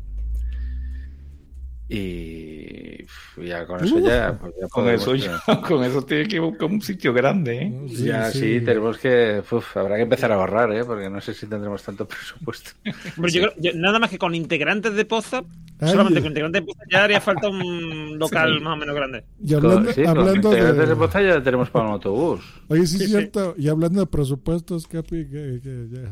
Y 1.94 3.06
ya 3.46 3.66
con 3.66 3.84
eso 3.84 4.00
ya, 4.00 4.38
pues 4.40 4.54
ya 4.62 4.68
Con 4.70 4.88
eso, 4.90 5.14
ya. 5.16 5.42
ya- 5.46 5.62
con 5.62 5.84
eso 5.84 6.02
tiene 6.04 6.26
que 6.26 6.40
buscar 6.40 6.70
un 6.70 6.82
sitio 6.82 7.12
grande, 7.12 7.64
¿eh? 7.64 7.74
ya 7.90 8.32
sí, 8.32 8.62
tenemos 8.62 8.98
que. 8.98 9.44
uf, 9.52 9.76
habrá 9.76 9.98
que 9.98 10.04
empezar 10.04 10.32
a 10.32 10.36
ahorrar, 10.36 10.72
¿eh? 10.72 10.86
Porque 10.86 11.10
no 11.10 11.20
sé 11.20 11.34
si 11.34 11.48
tendremos 11.48 11.84
tanto 11.84 12.08
presupuesto. 12.08 12.72
Hombre, 13.18 13.32
yo 13.34 13.42
creo- 13.42 13.54
yo- 13.58 13.72
nada 13.78 14.00
más 14.00 14.10
que 14.10 14.18
con 14.18 14.34
integrantes 14.36 14.94
de 14.94 15.04
Poza, 15.04 15.44
Ay. 15.82 15.90
solamente 15.92 16.22
con 16.22 16.30
integrantes 16.30 16.62
de 16.62 16.66
Poza 16.66 16.84
ya 16.90 17.04
haría 17.04 17.20
falta 17.20 17.50
un 17.50 18.18
local 18.18 18.54
Sí. 18.58 18.64
más 18.64 18.74
o 18.74 18.78
menos 18.78 18.96
grande. 18.96 19.26
Y 19.44 19.54
hablando, 19.54 19.84
Con- 19.86 19.94
sí, 19.94 20.02
integrantes 20.02 20.78
de 20.78 20.86
de... 20.86 20.96
Poza 20.96 21.22
ya 21.22 21.44
tenemos 21.44 21.70
para 21.72 21.88
un 21.88 21.92
autobús. 21.92 22.40
Oye, 22.70 22.88
sí, 22.88 23.04
es 23.04 23.10
cierto. 23.10 23.54
Y 23.58 23.68
hablando 23.68 24.00
de 24.00 24.08
presupuestos, 24.08 24.88
Capi, 24.88 25.26
que, 25.28 25.60
que 25.62 25.88
ya, 25.92 26.10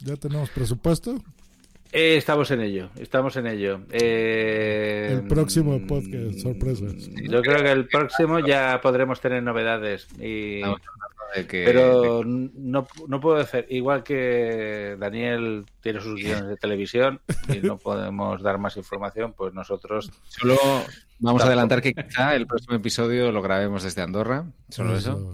ya 0.00 0.16
tenemos 0.16 0.50
presupuesto. 0.50 1.16
Eh, 1.92 2.16
estamos 2.16 2.50
en 2.50 2.60
ello, 2.60 2.90
estamos 2.96 3.36
en 3.36 3.46
ello. 3.46 3.80
Eh, 3.90 5.08
El 5.12 5.26
próximo 5.28 5.80
podcast, 5.86 6.38
sorpresas. 6.40 7.08
Yo 7.28 7.40
creo 7.42 7.62
que 7.62 7.70
el 7.70 7.86
próximo 7.88 8.40
ya 8.40 8.80
podremos 8.82 9.20
tener 9.20 9.42
novedades. 9.42 10.06
Y... 10.20 10.56
Estamos 10.58 10.80
de 11.34 11.46
que- 11.46 11.64
Pero 11.64 12.22
no, 12.24 12.86
no 13.08 13.20
puedo 13.20 13.38
decir, 13.38 13.66
igual 13.70 14.02
que 14.02 14.96
Daniel 14.98 15.64
tiene 15.80 16.00
sus 16.00 16.14
guiones 16.16 16.48
de 16.48 16.56
televisión 16.56 17.20
y 17.48 17.58
no 17.66 17.78
podemos 17.78 18.42
dar 18.42 18.58
más 18.58 18.76
información, 18.76 19.32
pues 19.36 19.54
nosotros 19.54 20.10
Solo 20.28 20.56
vamos 21.18 21.42
a 21.42 21.46
adelantar 21.46 21.80
que 21.82 21.94
quizá 21.94 22.34
el 22.34 22.46
próximo 22.46 22.76
episodio 22.76 23.32
lo 23.32 23.42
grabemos 23.42 23.82
desde 23.82 24.02
Andorra. 24.02 24.44
Solo 24.68 24.96
eso. 24.96 25.32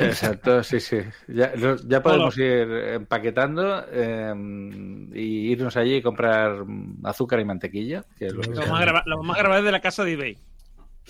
Exacto, 0.00 0.62
sí, 0.64 0.80
sí. 0.80 0.98
Ya, 1.28 2.02
podemos 2.02 2.36
ir 2.38 2.68
empaquetando 2.94 3.84
eh, 3.90 4.34
y 5.14 5.50
irnos 5.52 5.76
allí 5.76 5.96
y 5.96 6.02
comprar 6.02 6.64
azúcar 7.04 7.40
y 7.40 7.44
mantequilla. 7.44 8.04
Que 8.18 8.30
lo 8.30 8.40
vamos 8.42 8.70
a 8.70 8.80
grabar, 8.80 9.02
lo 9.06 9.16
vamos 9.18 9.36
a 9.36 9.38
grabar 9.38 9.58
desde 9.60 9.72
la 9.72 9.80
casa 9.80 10.04
de 10.04 10.12
eBay. 10.12 10.38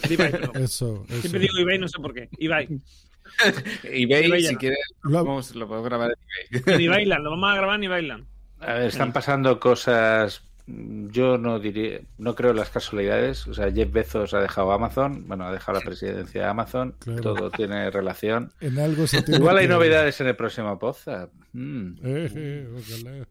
De 0.09 0.14
eBay, 0.14 0.31
perdón. 0.31 0.51
Eso, 0.62 1.05
eso. 1.09 1.20
Siempre 1.20 1.40
digo 1.40 1.55
eBay, 1.59 1.78
no 1.78 1.89
sé 1.89 1.98
por 1.98 2.12
qué. 2.12 2.28
eBay. 2.39 2.68
eBay, 3.85 4.27
eBay 4.27 4.43
si 4.44 4.56
quieres, 4.56 4.78
lo, 5.02 5.24
podemos- 5.24 5.55
lo 5.55 5.66
podemos 5.66 5.89
grabar 5.89 6.10
en 6.51 6.59
eBay. 6.59 6.74
En 6.74 6.81
eBayland, 6.82 7.24
lo 7.24 7.31
vamos 7.31 7.51
a 7.51 7.56
grabar 7.56 7.77
en 7.77 7.85
eBayland. 7.85 8.24
A 8.60 8.74
ver, 8.74 8.82
están 8.89 9.12
pasando 9.12 9.59
cosas. 9.60 10.43
Yo 10.68 11.38
no 11.38 11.60
diría, 11.60 12.01
no 12.18 12.34
creo 12.34 12.51
en 12.51 12.56
las 12.56 12.70
casualidades. 12.70 13.47
O 13.47 13.55
sea, 13.55 13.70
Jeff 13.70 13.93
Bezos 13.93 14.34
ha 14.34 14.40
dejado 14.40 14.72
Amazon, 14.72 15.24
bueno, 15.28 15.44
ha 15.47 15.52
dejado 15.52 15.78
la 15.78 15.84
presidencia 15.84 16.43
de 16.43 16.47
Amazon, 16.48 16.94
Claro. 16.98 17.20
todo 17.22 17.51
tiene 17.51 17.88
relación. 17.90 18.52
En 18.60 18.78
algo 18.80 19.06
se 19.06 19.22
tiene 19.22 19.38
Igual 19.38 19.59
hay 19.59 19.66
que- 19.66 19.72
novedades 19.74 20.20
en 20.20 20.26
el 20.26 20.34
próximo 20.36 20.76
Poza. 20.78 21.28
Mm. 21.52 21.93
Eh, 22.05 22.30
eh, 22.34 22.68
ojalá. 22.76 23.26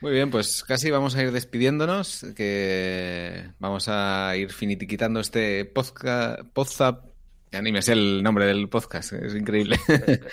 Muy 0.00 0.12
bien, 0.12 0.30
pues 0.30 0.62
casi 0.64 0.90
vamos 0.90 1.16
a 1.16 1.22
ir 1.22 1.32
despidiéndonos, 1.32 2.26
que 2.36 3.50
vamos 3.58 3.88
a 3.88 4.34
ir 4.36 4.52
finiquitando 4.52 5.20
este 5.20 5.64
podcast, 5.64 6.42
Podzap, 6.52 7.04
ya 7.50 7.62
ni 7.62 7.72
me 7.72 7.80
sé 7.82 7.92
el 7.92 8.22
nombre 8.22 8.44
del 8.46 8.68
podcast, 8.68 9.12
es 9.14 9.34
increíble. 9.34 9.76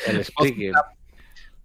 El. 0.08 0.26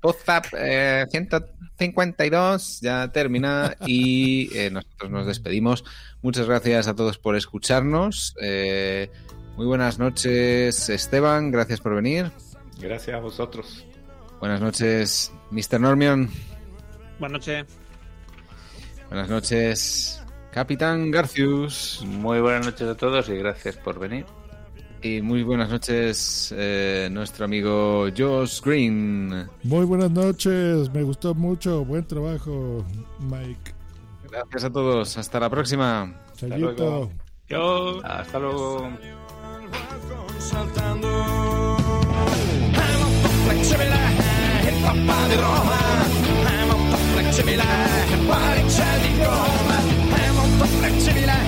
Podzap 0.00 0.46
eh, 0.56 1.06
152 1.10 2.80
ya 2.80 3.08
termina 3.08 3.76
y 3.86 4.56
eh, 4.56 4.70
nosotros 4.70 5.10
nos 5.10 5.26
despedimos. 5.26 5.84
Muchas 6.22 6.46
gracias 6.46 6.88
a 6.88 6.94
todos 6.94 7.18
por 7.18 7.36
escucharnos. 7.36 8.34
Eh, 8.40 9.10
muy 9.56 9.66
buenas 9.66 9.98
noches, 9.98 10.88
Esteban, 10.88 11.50
gracias 11.50 11.80
por 11.80 11.94
venir. 11.94 12.30
Gracias 12.80 13.16
a 13.16 13.20
vosotros. 13.20 13.84
Buenas 14.38 14.60
noches, 14.60 15.32
Mr. 15.50 15.80
Normion. 15.80 16.30
Buenas 17.18 17.40
noches. 17.40 17.66
Buenas 19.08 19.28
noches, 19.28 20.22
Capitán 20.52 21.10
Garcius. 21.10 22.04
Muy 22.06 22.40
buenas 22.40 22.66
noches 22.66 22.88
a 22.88 22.96
todos 22.96 23.28
y 23.28 23.36
gracias 23.36 23.76
por 23.76 23.98
venir. 23.98 24.26
Y 25.02 25.22
muy 25.22 25.44
buenas 25.44 25.70
noches, 25.70 26.52
eh, 26.56 27.08
nuestro 27.10 27.44
amigo 27.44 28.08
Josh 28.16 28.60
Green. 28.60 29.48
Muy 29.62 29.84
buenas 29.84 30.10
noches, 30.10 30.92
me 30.92 31.02
gustó 31.02 31.34
mucho, 31.34 31.84
buen 31.84 32.04
trabajo, 32.04 32.84
Mike. 33.20 33.74
Gracias 34.30 34.64
a 34.64 34.70
todos, 34.70 35.16
hasta 35.16 35.38
la 35.38 35.48
próxima. 35.48 36.14
Chayito. 36.36 37.10
Hasta 38.04 38.38
luego. 38.38 38.90
molto 50.48 50.66
flessibile, 50.78 51.38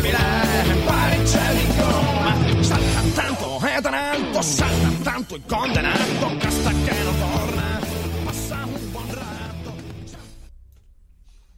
molto 0.00 0.08
flessibile, 0.08 0.84
quale 0.84 1.22
c'è 1.22 1.54
di 1.54 1.66
Roma. 1.80 2.62
Salta 2.62 3.02
tanto 3.14 3.66
ed 3.66 3.84
in 3.84 3.94
alto, 3.94 4.42
salta 4.42 5.02
tanto 5.02 5.34
il 5.36 5.42
condenato, 5.46 6.36
casta 6.38 6.70
che 6.70 7.02
non 7.02 7.18
torna. 7.18 7.80
Passa 8.24 8.64
un 8.64 8.90
buon 8.90 9.14
rato. 9.14 9.72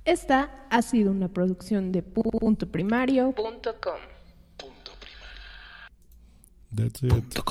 Esta 0.02 0.66
ha 0.68 0.82
sido 0.82 1.10
una 1.10 1.28
producción 1.28 1.92
de 1.92 2.02
puntoprimario.com. 2.02 3.98
That's 6.72 7.02
it. 7.02 7.42